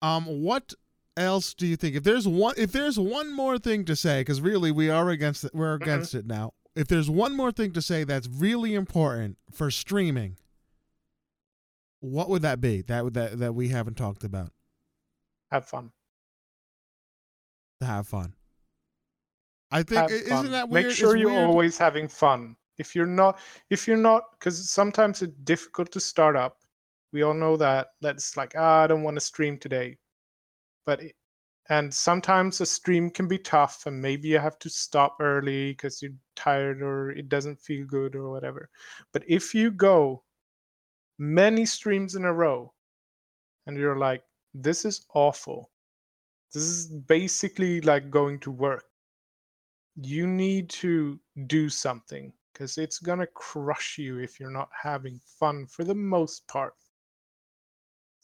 Um, 0.02 0.24
what 0.26 0.74
else 1.16 1.54
do 1.54 1.66
you 1.66 1.76
think? 1.76 1.94
If 1.96 2.02
there's 2.02 2.26
one, 2.28 2.54
if 2.58 2.72
there's 2.72 2.98
one 2.98 3.32
more 3.32 3.58
thing 3.58 3.84
to 3.86 3.96
say, 3.96 4.20
because 4.20 4.40
really 4.40 4.70
we 4.72 4.90
are 4.90 5.08
against 5.10 5.44
it, 5.44 5.54
we're 5.54 5.78
Mhm. 5.78 5.82
against 5.82 6.14
it 6.14 6.26
now. 6.26 6.52
If 6.74 6.88
there's 6.88 7.08
one 7.08 7.36
more 7.36 7.52
thing 7.52 7.72
to 7.72 7.80
say 7.80 8.02
that's 8.04 8.26
really 8.28 8.74
important 8.74 9.38
for 9.52 9.70
streaming, 9.70 10.36
what 12.00 12.28
would 12.28 12.42
that 12.42 12.60
be? 12.60 12.82
That 12.82 13.04
would 13.04 13.14
that 13.14 13.38
that 13.38 13.54
we 13.54 13.68
haven't 13.68 13.94
talked 13.96 14.24
about 14.24 14.50
Have 15.52 15.66
fun. 15.66 15.92
to 17.80 17.86
have 17.86 18.06
fun. 18.08 18.34
I 19.74 19.82
think 19.82 20.00
have 20.00 20.10
i- 20.10 20.22
fun. 20.28 20.38
isn't 20.38 20.52
that 20.52 20.68
weird? 20.70 20.86
Make 20.86 20.96
sure 20.96 21.14
It's 21.16 21.20
you're 21.22 21.32
weird. 21.32 21.46
always 21.50 21.78
having 21.78 22.08
fun. 22.08 22.56
If 22.78 22.94
you're 22.96 23.06
not, 23.06 23.38
if 23.70 23.86
you're 23.88 23.96
not, 23.96 24.24
because 24.32 24.70
sometimes 24.70 25.22
it's 25.22 25.36
difficult 25.44 25.92
to 25.92 26.00
start 26.00 26.36
up. 26.36 26.58
We 27.12 27.22
all 27.22 27.34
know 27.34 27.56
that. 27.58 27.88
That's 28.00 28.36
like, 28.36 28.54
ah, 28.56 28.84
I 28.84 28.86
don't 28.86 29.02
want 29.02 29.16
to 29.16 29.20
stream 29.20 29.58
today. 29.58 29.98
But 30.86 31.02
and 31.70 31.92
sometimes 31.94 32.60
a 32.60 32.66
stream 32.66 33.10
can 33.10 33.26
be 33.28 33.38
tough 33.38 33.86
and 33.86 34.00
maybe 34.02 34.28
you 34.28 34.38
have 34.38 34.58
to 34.60 34.68
stop 34.70 35.16
early 35.20 35.72
because 35.72 36.02
you're 36.02 36.12
tired 36.36 36.82
or 36.82 37.10
it 37.12 37.28
doesn't 37.30 37.60
feel 37.60 37.86
good 37.86 38.14
or 38.14 38.30
whatever 38.30 38.68
but 39.14 39.22
if 39.26 39.54
you 39.54 39.70
go 39.70 40.22
many 41.18 41.64
streams 41.64 42.16
in 42.16 42.26
a 42.26 42.32
row 42.34 42.70
and 43.66 43.78
you're 43.78 43.96
like 43.98 44.22
this 44.52 44.84
is 44.84 45.06
awful 45.14 45.70
this 46.52 46.64
is 46.64 46.88
basically 46.88 47.80
like 47.80 48.10
going 48.10 48.38
to 48.40 48.50
work 48.50 48.84
you 49.96 50.26
need 50.26 50.68
to 50.70 51.18
do 51.46 51.68
something 51.68 52.32
because 52.52 52.78
it's 52.78 52.98
going 52.98 53.18
to 53.18 53.26
crush 53.28 53.98
you 53.98 54.18
if 54.18 54.38
you're 54.38 54.50
not 54.50 54.68
having 54.80 55.20
fun 55.24 55.66
for 55.66 55.84
the 55.84 55.94
most 55.94 56.46
part. 56.48 56.74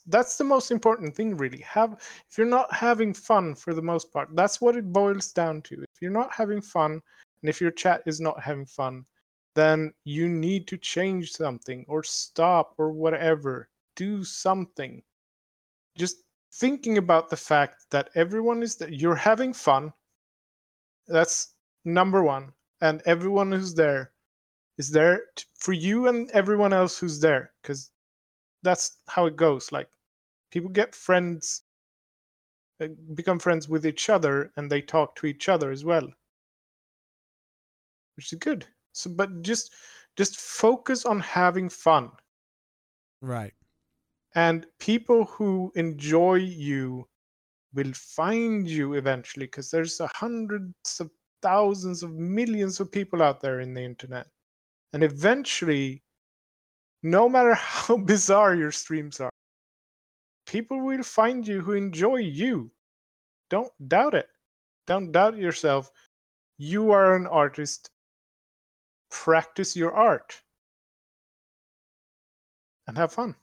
That's 0.06 0.36
the 0.38 0.44
most 0.44 0.70
important 0.70 1.14
thing 1.14 1.36
really. 1.36 1.60
Have 1.60 2.00
if 2.28 2.38
you're 2.38 2.46
not 2.46 2.72
having 2.72 3.14
fun 3.14 3.54
for 3.54 3.74
the 3.74 3.82
most 3.82 4.12
part 4.12 4.28
that's 4.34 4.60
what 4.60 4.76
it 4.76 4.92
boils 4.92 5.32
down 5.32 5.62
to. 5.62 5.82
If 5.82 6.00
you're 6.00 6.10
not 6.10 6.32
having 6.32 6.60
fun 6.60 6.92
and 7.42 7.48
if 7.48 7.60
your 7.60 7.70
chat 7.70 8.02
is 8.06 8.20
not 8.20 8.40
having 8.42 8.66
fun 8.66 9.04
then 9.54 9.92
you 10.04 10.28
need 10.28 10.66
to 10.68 10.78
change 10.78 11.32
something 11.32 11.84
or 11.88 12.02
stop 12.02 12.74
or 12.78 12.92
whatever. 12.92 13.68
Do 13.94 14.24
something. 14.24 15.02
Just 15.96 16.16
thinking 16.54 16.98
about 16.98 17.28
the 17.28 17.36
fact 17.36 17.84
that 17.90 18.10
everyone 18.14 18.62
is 18.62 18.76
that 18.76 18.94
you're 18.94 19.14
having 19.14 19.52
fun 19.52 19.92
that's 21.06 21.49
number 21.84 22.22
one 22.22 22.52
and 22.80 23.02
everyone 23.06 23.52
who's 23.52 23.74
there 23.74 24.12
is 24.78 24.90
there 24.90 25.22
t- 25.36 25.44
for 25.54 25.72
you 25.72 26.08
and 26.08 26.30
everyone 26.30 26.72
else 26.72 26.98
who's 26.98 27.20
there 27.20 27.52
because 27.62 27.90
that's 28.62 28.98
how 29.08 29.26
it 29.26 29.36
goes 29.36 29.72
like 29.72 29.88
people 30.50 30.70
get 30.70 30.94
friends 30.94 31.62
uh, 32.80 32.88
become 33.14 33.38
friends 33.38 33.68
with 33.68 33.86
each 33.86 34.08
other 34.10 34.52
and 34.56 34.70
they 34.70 34.80
talk 34.82 35.14
to 35.16 35.26
each 35.26 35.48
other 35.48 35.70
as 35.70 35.84
well. 35.84 36.08
Which 38.16 38.32
is 38.32 38.38
good. 38.38 38.66
So 38.92 39.10
but 39.10 39.42
just 39.42 39.72
just 40.16 40.36
focus 40.38 41.04
on 41.06 41.20
having 41.20 41.68
fun. 41.68 42.10
Right. 43.22 43.54
and 44.34 44.66
people 44.78 45.24
who 45.24 45.72
enjoy 45.74 46.34
you 46.34 47.08
will 47.74 47.92
find 47.94 48.68
you 48.68 48.94
eventually 48.94 49.46
because 49.46 49.70
there's 49.70 50.00
a 50.00 50.08
hundreds 50.14 51.00
of 51.00 51.10
thousands 51.42 52.02
of 52.02 52.12
millions 52.12 52.80
of 52.80 52.92
people 52.92 53.22
out 53.22 53.40
there 53.40 53.60
in 53.60 53.74
the 53.74 53.82
internet. 53.82 54.26
And 54.92 55.02
eventually 55.02 56.02
no 57.02 57.28
matter 57.28 57.54
how 57.54 57.96
bizarre 57.96 58.54
your 58.54 58.72
streams 58.72 59.20
are 59.20 59.30
people 60.50 60.80
will 60.80 61.04
find 61.04 61.46
you 61.46 61.60
who 61.60 61.72
enjoy 61.72 62.16
you. 62.16 62.72
Don't 63.50 63.72
doubt 63.88 64.14
it. 64.14 64.28
Don't 64.86 65.12
doubt 65.12 65.36
yourself. 65.36 65.92
You 66.58 66.90
are 66.90 67.14
an 67.14 67.28
artist. 67.28 67.88
Practice 69.10 69.76
your 69.76 69.92
art. 69.92 70.42
And 72.88 72.98
have 72.98 73.12
fun. 73.12 73.36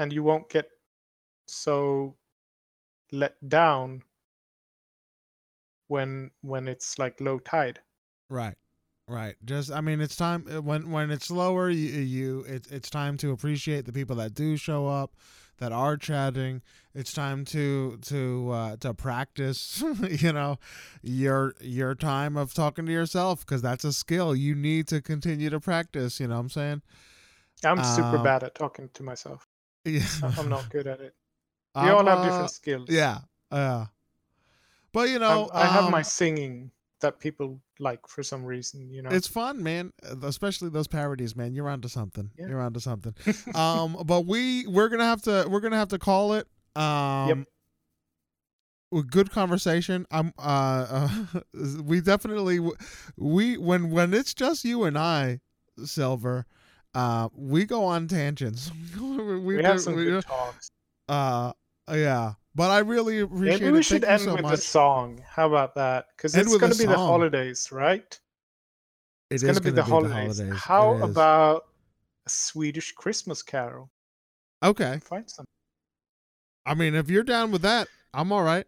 And 0.00 0.12
you 0.12 0.24
won't 0.24 0.48
get 0.48 0.68
so 1.46 2.16
let 3.12 3.36
down 3.48 4.02
when 5.88 6.30
when 6.42 6.68
it's 6.68 6.98
like 6.98 7.20
low 7.20 7.38
tide 7.38 7.80
Right. 8.30 8.54
Right. 9.08 9.36
Just 9.44 9.72
I 9.72 9.80
mean 9.80 10.00
it's 10.02 10.16
time 10.16 10.46
uh, 10.50 10.60
when 10.60 10.90
when 10.90 11.10
it's 11.10 11.26
slower 11.26 11.70
you, 11.70 12.00
you 12.00 12.40
it, 12.42 12.66
it's 12.70 12.90
time 12.90 13.16
to 13.18 13.30
appreciate 13.30 13.86
the 13.86 13.92
people 13.92 14.16
that 14.16 14.34
do 14.34 14.56
show 14.58 14.86
up 14.86 15.16
that 15.58 15.72
are 15.72 15.96
chatting. 15.96 16.60
It's 16.94 17.12
time 17.12 17.46
to 17.46 17.96
to 18.02 18.50
uh 18.52 18.76
to 18.76 18.92
practice, 18.92 19.82
you 20.10 20.32
know, 20.32 20.58
your 21.02 21.54
your 21.60 21.94
time 21.94 22.36
of 22.36 22.52
talking 22.52 22.84
to 22.84 22.92
yourself 22.92 23.46
cuz 23.46 23.62
that's 23.62 23.84
a 23.84 23.94
skill 23.94 24.36
you 24.36 24.54
need 24.54 24.86
to 24.88 25.00
continue 25.00 25.48
to 25.48 25.58
practice, 25.58 26.20
you 26.20 26.28
know 26.28 26.34
what 26.34 26.40
I'm 26.40 26.50
saying? 26.50 26.82
i'm 27.64 27.82
super 27.82 28.18
Um, 28.18 28.22
bad 28.22 28.44
at 28.44 28.54
talking 28.54 28.88
to 28.94 29.02
myself 29.02 29.48
Yeah. 29.84 30.02
I'm 30.36 30.48
not 30.48 30.70
good 30.70 30.86
at 30.86 31.00
it 31.00 31.14
we 31.74 31.80
I'm, 31.80 31.96
all 31.96 32.04
have 32.06 32.18
uh, 32.18 32.22
different 32.22 32.50
skills 32.50 32.88
Yeah. 32.90 33.18
Yeah. 33.50 33.86
But 34.98 35.10
you 35.10 35.20
know, 35.20 35.48
i 35.54 35.64
have 35.64 35.92
my 35.92 35.98
um, 35.98 36.04
singing 36.04 36.72
that 37.02 37.20
people 37.20 37.60
like 37.78 38.00
for 38.08 38.24
some 38.24 38.44
reason 38.44 38.90
you 38.90 39.00
know 39.00 39.10
It's 39.10 39.28
fun, 39.28 39.62
man. 39.62 39.92
uh, 40.04 40.26
Especially 40.26 40.70
those 40.70 40.88
parodies, 40.88 41.36
man. 41.36 41.54
You're 41.54 41.68
onto 41.68 41.86
something. 41.86 42.32
Yeah. 42.36 42.48
You're 42.48 42.60
onto 42.60 42.80
something. 42.80 43.14
um, 43.54 43.96
but 44.04 44.26
we 44.26 44.66
we're 44.66 44.88
gonna 44.88 45.04
have 45.04 45.22
to 45.22 45.46
we're 45.48 45.60
gonna 45.60 45.76
have 45.76 45.90
to 45.90 46.00
call 46.00 46.32
it. 46.32 46.48
Um, 46.74 47.46
with 48.90 49.08
good 49.08 49.30
conversation. 49.30 50.04
I'm 50.10 50.32
uh, 50.36 50.86
uh 50.90 51.40
we 51.84 52.00
definitely 52.00 52.58
we 53.16 53.56
when 53.56 53.90
when 53.90 54.12
it's 54.12 54.34
just 54.34 54.64
you 54.64 54.82
and 54.82 54.98
I, 54.98 55.38
Silver, 55.84 56.44
uh, 56.96 57.28
we 57.32 57.66
go 57.66 57.84
on 57.84 58.08
tangents. 58.08 58.72
we, 59.00 59.38
we, 59.38 59.56
do- 59.58 59.62
have 59.62 59.80
some 59.80 59.94
we 59.94 60.06
good 60.06 60.24
talks 60.24 60.72
uh, 61.08 61.52
yeah. 61.96 62.32
But 62.58 62.72
I 62.72 62.80
really 62.80 63.20
appreciate 63.20 63.60
maybe 63.60 63.70
we 63.72 63.78
it. 63.78 63.84
should 63.84 64.02
Thank 64.02 64.20
end 64.20 64.24
so 64.24 64.34
with 64.34 64.42
much. 64.42 64.58
a 64.58 64.62
song 64.62 65.22
how 65.24 65.46
about 65.46 65.76
that 65.76 66.06
because 66.16 66.34
it's 66.34 66.56
going 66.56 66.72
to 66.72 66.78
be 66.78 66.86
the 66.86 66.98
holidays 66.98 67.70
right 67.70 68.20
It 69.30 69.34
it's 69.36 69.42
going 69.44 69.54
to 69.54 69.60
be 69.60 69.70
the 69.70 69.82
gonna 69.82 70.08
holidays, 70.08 70.40
It 70.40 70.46
how 70.46 70.92
is. 70.94 71.02
about 71.02 71.62
a 72.26 72.30
swedish 72.30 72.92
christmas 72.92 73.42
carol 73.42 73.88
Okay. 74.64 74.98
find 74.98 75.30
some 75.30 75.44
I 76.66 76.74
mean, 76.74 76.94
if 76.94 77.08
you're 77.08 77.22
down 77.22 77.50
with 77.50 77.62
that, 77.62 77.88
I'm 78.12 78.30
all 78.32 78.42
right. 78.42 78.66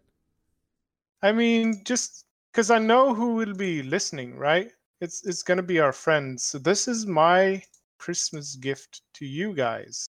I 1.21 1.31
mean, 1.31 1.83
just 1.85 2.25
because 2.51 2.71
I 2.71 2.79
know 2.79 3.13
who 3.13 3.35
will 3.35 3.53
be 3.53 3.83
listening, 3.83 4.37
right? 4.37 4.71
It's 5.01 5.25
it's 5.27 5.43
gonna 5.43 5.61
be 5.63 5.79
our 5.79 5.91
friends. 5.93 6.43
So 6.45 6.57
this 6.57 6.87
is 6.87 7.05
my 7.05 7.61
Christmas 7.99 8.55
gift 8.55 9.01
to 9.15 9.25
you 9.25 9.53
guys. 9.53 10.07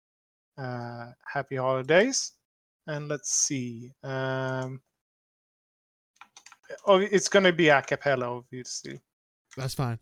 Uh, 0.57 1.11
happy 1.27 1.57
holidays, 1.57 2.33
and 2.87 3.09
let's 3.09 3.33
see. 3.33 3.93
Um, 4.03 4.81
oh, 6.87 6.99
it's 6.99 7.29
gonna 7.29 7.53
be 7.53 7.69
a 7.69 7.83
cappella, 7.83 8.37
obviously, 8.37 9.01
That's 9.57 9.75
fine. 9.75 9.99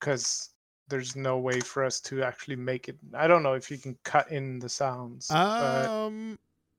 because 0.00 0.50
there's 0.88 1.16
no 1.16 1.38
way 1.38 1.60
for 1.60 1.82
us 1.84 2.00
to 2.02 2.22
actually 2.22 2.56
make 2.56 2.88
it. 2.88 2.96
I 3.14 3.26
don't 3.26 3.42
know 3.42 3.54
if 3.54 3.70
you 3.70 3.78
can 3.78 3.96
cut 4.04 4.30
in 4.30 4.58
the 4.58 4.68
sounds, 4.68 5.30
Um, 5.30 6.38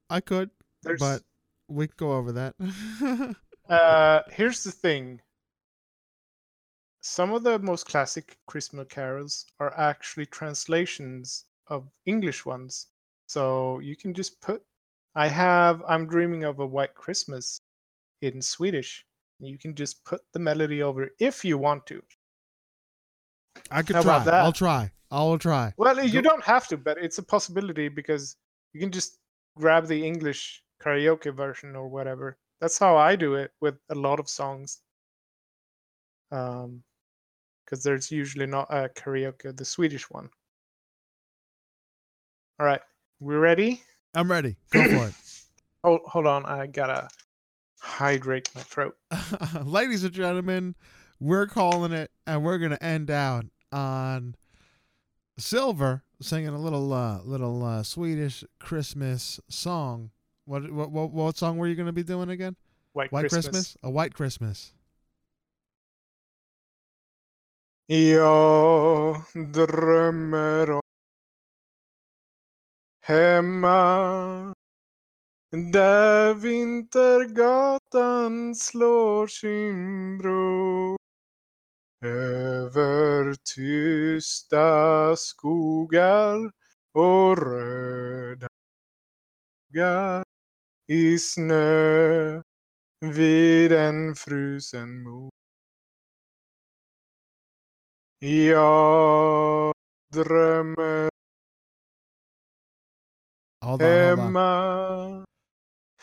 I 0.10 0.19
could, 0.22 0.49
there's. 0.84 0.99
but 0.99 1.23
we 1.68 1.88
can 1.88 1.95
go 1.97 2.14
over 2.14 2.31
that. 2.34 2.56
Uh, 3.68 4.22
here's 4.30 4.64
the 4.64 4.72
thing. 4.72 5.19
Some 7.02 7.34
of 7.34 7.41
the 7.41 7.57
most 7.57 7.88
classic 7.88 8.38
Christmas 8.45 8.85
carols 8.91 9.47
are 9.60 9.76
actually 9.76 10.27
translations 10.27 11.45
of 11.65 11.89
English 12.06 12.45
ones. 12.45 12.89
So 13.27 13.80
you 13.80 13.95
can 13.95 14.14
just 14.14 14.41
put 14.41 14.64
I 15.15 15.27
have 15.27 15.84
I'm 15.88 16.07
dreaming 16.07 16.43
of 16.43 16.60
a 16.60 16.65
white 16.65 16.93
Christmas 16.93 17.61
in 18.22 18.41
Swedish. 18.41 19.06
You 19.39 19.57
can 19.57 19.76
just 19.76 20.03
put 20.06 20.22
the 20.34 20.39
melody 20.39 20.81
over 20.81 21.10
if 21.19 21.43
you 21.43 21.57
want 21.57 21.85
to. 21.88 22.02
I 23.72 23.81
could 23.81 23.95
How 23.95 24.02
try. 24.02 24.15
about 24.15 24.26
that? 24.26 24.41
I'll 24.41 24.53
try. 24.53 24.91
I'll 25.11 25.38
try. 25.38 25.73
Well, 25.77 26.03
you 26.03 26.22
Go- 26.22 26.30
don't 26.30 26.43
have 26.43 26.68
to, 26.69 26.77
but 26.77 26.97
it's 26.97 27.18
a 27.18 27.23
possibility 27.23 27.88
because 27.89 28.38
you 28.73 28.80
can 28.80 28.91
just 28.91 29.19
grab 29.57 29.88
the 29.88 30.06
English 30.06 30.64
karaoke 30.81 31.34
version 31.35 31.76
or 31.76 31.88
whatever. 31.88 32.38
That's 32.60 32.77
how 32.77 32.95
I 32.97 33.15
do 33.15 33.35
it 33.35 33.52
with 33.61 33.76
a 33.89 33.95
lot 33.95 34.19
of 34.19 34.30
songs. 34.30 34.81
Um, 36.31 36.84
because 37.65 37.84
there's 37.84 38.11
usually 38.11 38.45
not 38.45 38.68
a 38.69 38.89
karaoke, 38.89 39.56
the 39.56 39.65
Swedish 39.65 40.10
one. 40.10 40.30
All 42.60 42.65
right, 42.65 42.81
we 43.20 43.36
ready? 43.36 43.82
I'm 44.14 44.30
ready. 44.30 44.56
Go 44.72 44.84
for 44.84 45.08
it. 45.08 45.14
Hold, 45.84 46.02
hold 46.06 46.26
on, 46.26 46.46
I 46.48 46.66
gotta 46.66 47.08
hydrate 47.80 48.50
my 48.56 48.62
throat. 48.62 48.98
Ladies 49.64 50.04
and 50.04 50.12
gentlemen, 50.12 50.74
we're 51.20 51.46
calling 51.46 51.92
it, 51.92 52.10
and 52.26 52.44
we're 52.44 52.58
gonna 52.58 52.80
end 52.82 53.12
out 53.12 53.46
on 53.72 54.36
Silver 55.38 56.02
singing 56.20 56.48
a 56.50 56.60
little, 56.60 56.92
uh, 56.92 57.22
little 57.22 57.64
uh, 57.64 57.84
Swedish 57.84 58.44
Christmas 58.60 59.40
song. 59.48 60.10
What, 60.46 60.72
what, 60.72 60.90
what, 60.90 61.12
what 61.12 61.38
song 61.38 61.60
were 61.60 61.68
you 61.68 61.76
gonna 61.76 61.94
be 61.94 62.02
doing 62.02 62.30
again? 62.30 62.56
White, 62.94 63.12
White 63.12 63.30
Christmas. 63.30 63.46
Christmas? 63.46 63.78
A 63.84 63.90
White 63.92 64.16
Christmas. 64.16 64.74
Jag 67.88 69.22
drömmer 69.54 70.72
om 70.72 70.82
hemma 73.06 74.53
där 75.52 76.34
Vintergatan 76.34 77.76
slår 78.56 79.27
sin 79.27 80.18
bro 80.18 80.98
över 82.06 83.36
tysta 83.56 85.15
skogar 85.15 86.52
och 86.94 87.38
röda 87.38 88.48
skogar 89.69 90.23
i 90.88 91.19
snö 91.19 92.41
vid 93.15 93.72
en 93.72 94.15
frusen 94.15 95.03
mor. 95.03 95.30
Jag 98.19 99.73
drömmer 100.14 101.15
Hold 103.66 103.82
on, 103.82 103.88
hold 103.88 104.20
on. 104.20 104.26
hemma. 104.26 105.26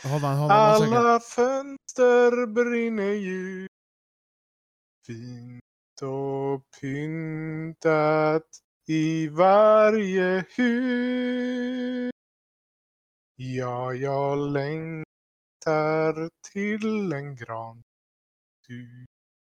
Hold 0.03 0.25
on, 0.25 0.37
hold 0.37 0.51
on 0.51 0.83
one. 0.83 0.97
Alla 0.97 1.21
fönster 1.21 2.47
brinner 2.47 3.13
ljus. 3.13 3.69
Fint 5.07 6.03
och 6.03 6.63
pyntat 6.81 8.47
i 8.87 9.29
varje 9.29 10.45
hus. 10.57 12.11
Ja, 13.37 13.95
jag 13.95 14.53
längtar 14.53 16.29
till 16.53 17.13
en 17.13 17.37
gran. 17.37 17.83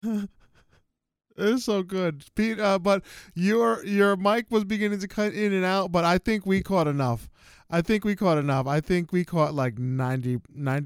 It's 1.38 1.64
so 1.64 1.82
good, 1.82 2.24
Pete. 2.34 2.58
Uh, 2.58 2.78
but 2.78 3.04
your 3.34 3.84
your 3.84 4.16
mic 4.16 4.50
was 4.50 4.64
beginning 4.64 4.98
to 5.00 5.08
cut 5.08 5.34
in 5.34 5.52
and 5.52 5.64
out, 5.64 5.92
but 5.92 6.04
I 6.04 6.18
think 6.18 6.44
we 6.44 6.62
caught 6.62 6.88
enough. 6.88 7.28
I 7.70 7.82
think 7.82 8.04
we 8.04 8.16
caught 8.16 8.38
enough. 8.38 8.66
I 8.66 8.80
think 8.80 9.12
we 9.12 9.24
caught 9.24 9.54
like 9.54 9.78
90 9.78 10.38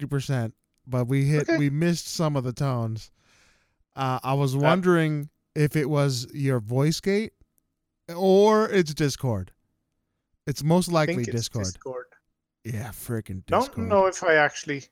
percent, 0.06 0.54
but 0.86 1.06
we 1.06 1.24
hit 1.24 1.42
Okay. 1.48 1.58
we 1.58 1.70
missed 1.70 2.08
some 2.08 2.36
of 2.36 2.44
the 2.44 2.52
tones. 2.52 3.10
Uh, 3.94 4.18
I 4.22 4.34
was 4.34 4.54
Uh, 4.54 4.60
wondering 4.60 5.30
if 5.54 5.76
it 5.76 5.88
was 5.90 6.26
your 6.32 6.60
voice 6.60 7.00
gate 7.00 7.32
or 8.14 8.68
it's 8.68 8.94
Discord. 8.94 9.52
It's 10.46 10.62
most 10.64 10.90
likely 10.90 11.22
it's 11.22 11.30
Discord. 11.30 11.66
Discord. 11.66 12.06
Yeah, 12.64 12.88
freaking 12.90 13.44
Discord. 13.46 13.76
Don't 13.76 13.88
know 13.88 14.06
if 14.06 14.22
I 14.24 14.34
actually 14.34 14.84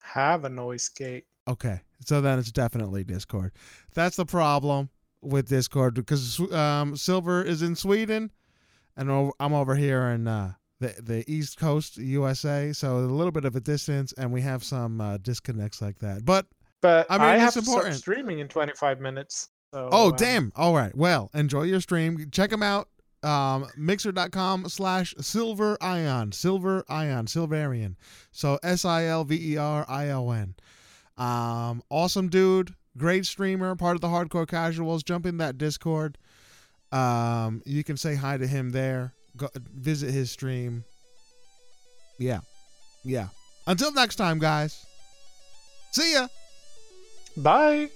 have 0.00 0.44
a 0.44 0.48
noise 0.48 0.88
gate. 0.88 1.24
Okay, 1.48 1.80
so 2.04 2.20
then 2.20 2.38
it's 2.38 2.52
definitely 2.52 3.02
Discord. 3.04 3.52
That's 3.94 4.16
the 4.16 4.26
problem 4.26 4.90
with 5.22 5.48
Discord 5.48 5.94
because 5.94 6.38
um, 6.52 6.96
Silver 6.96 7.42
is 7.42 7.62
in 7.62 7.74
Sweden, 7.74 8.30
and 9.00 9.32
I'm 9.40 9.54
over 9.54 9.74
here 9.74 10.02
in 10.08 10.28
uh, 10.28 10.52
the 10.78 10.94
the 11.00 11.24
East 11.26 11.58
Coast 11.58 11.96
USA. 11.96 12.72
So 12.72 12.98
a 12.98 13.00
little 13.00 13.32
bit 13.32 13.46
of 13.46 13.56
a 13.56 13.60
distance, 13.60 14.12
and 14.12 14.30
we 14.30 14.42
have 14.42 14.62
some 14.62 15.00
uh, 15.00 15.16
disconnects 15.16 15.82
like 15.82 15.98
that. 16.00 16.24
But 16.24 16.46
But 16.82 17.06
I 17.10 17.34
I, 17.34 17.38
have 17.38 17.54
to 17.54 17.62
start 17.62 17.92
streaming 17.94 18.38
in 18.40 18.48
25 18.48 19.00
minutes. 19.00 19.48
So, 19.72 19.88
oh 19.90 20.10
um, 20.10 20.16
damn! 20.16 20.52
All 20.54 20.74
right, 20.74 20.94
well 20.94 21.30
enjoy 21.34 21.62
your 21.62 21.80
stream. 21.80 22.28
Check 22.30 22.50
them 22.50 22.62
out. 22.62 22.88
Um, 23.22 23.66
mixer.com 23.76 24.68
slash 24.68 25.14
silverion 25.16 26.32
silver 26.32 26.84
ion 26.88 27.26
silverion 27.26 27.96
so 28.32 28.58
s-i-l-v-e-r-i-o-n 28.62 30.54
um 31.18 31.82
awesome 31.90 32.28
dude 32.30 32.74
great 32.96 33.26
streamer 33.26 33.76
part 33.76 33.94
of 33.94 34.00
the 34.00 34.08
hardcore 34.08 34.48
casuals 34.48 35.02
jump 35.02 35.26
in 35.26 35.36
that 35.36 35.58
discord 35.58 36.16
um 36.92 37.62
you 37.64 37.84
can 37.84 37.96
say 37.96 38.14
hi 38.14 38.36
to 38.36 38.46
him 38.46 38.70
there. 38.70 39.14
Go 39.36 39.48
visit 39.56 40.12
his 40.12 40.30
stream. 40.30 40.84
Yeah. 42.18 42.40
Yeah. 43.04 43.28
Until 43.66 43.92
next 43.92 44.16
time 44.16 44.38
guys. 44.38 44.84
See 45.92 46.12
ya. 46.14 46.28
Bye. 47.36 47.90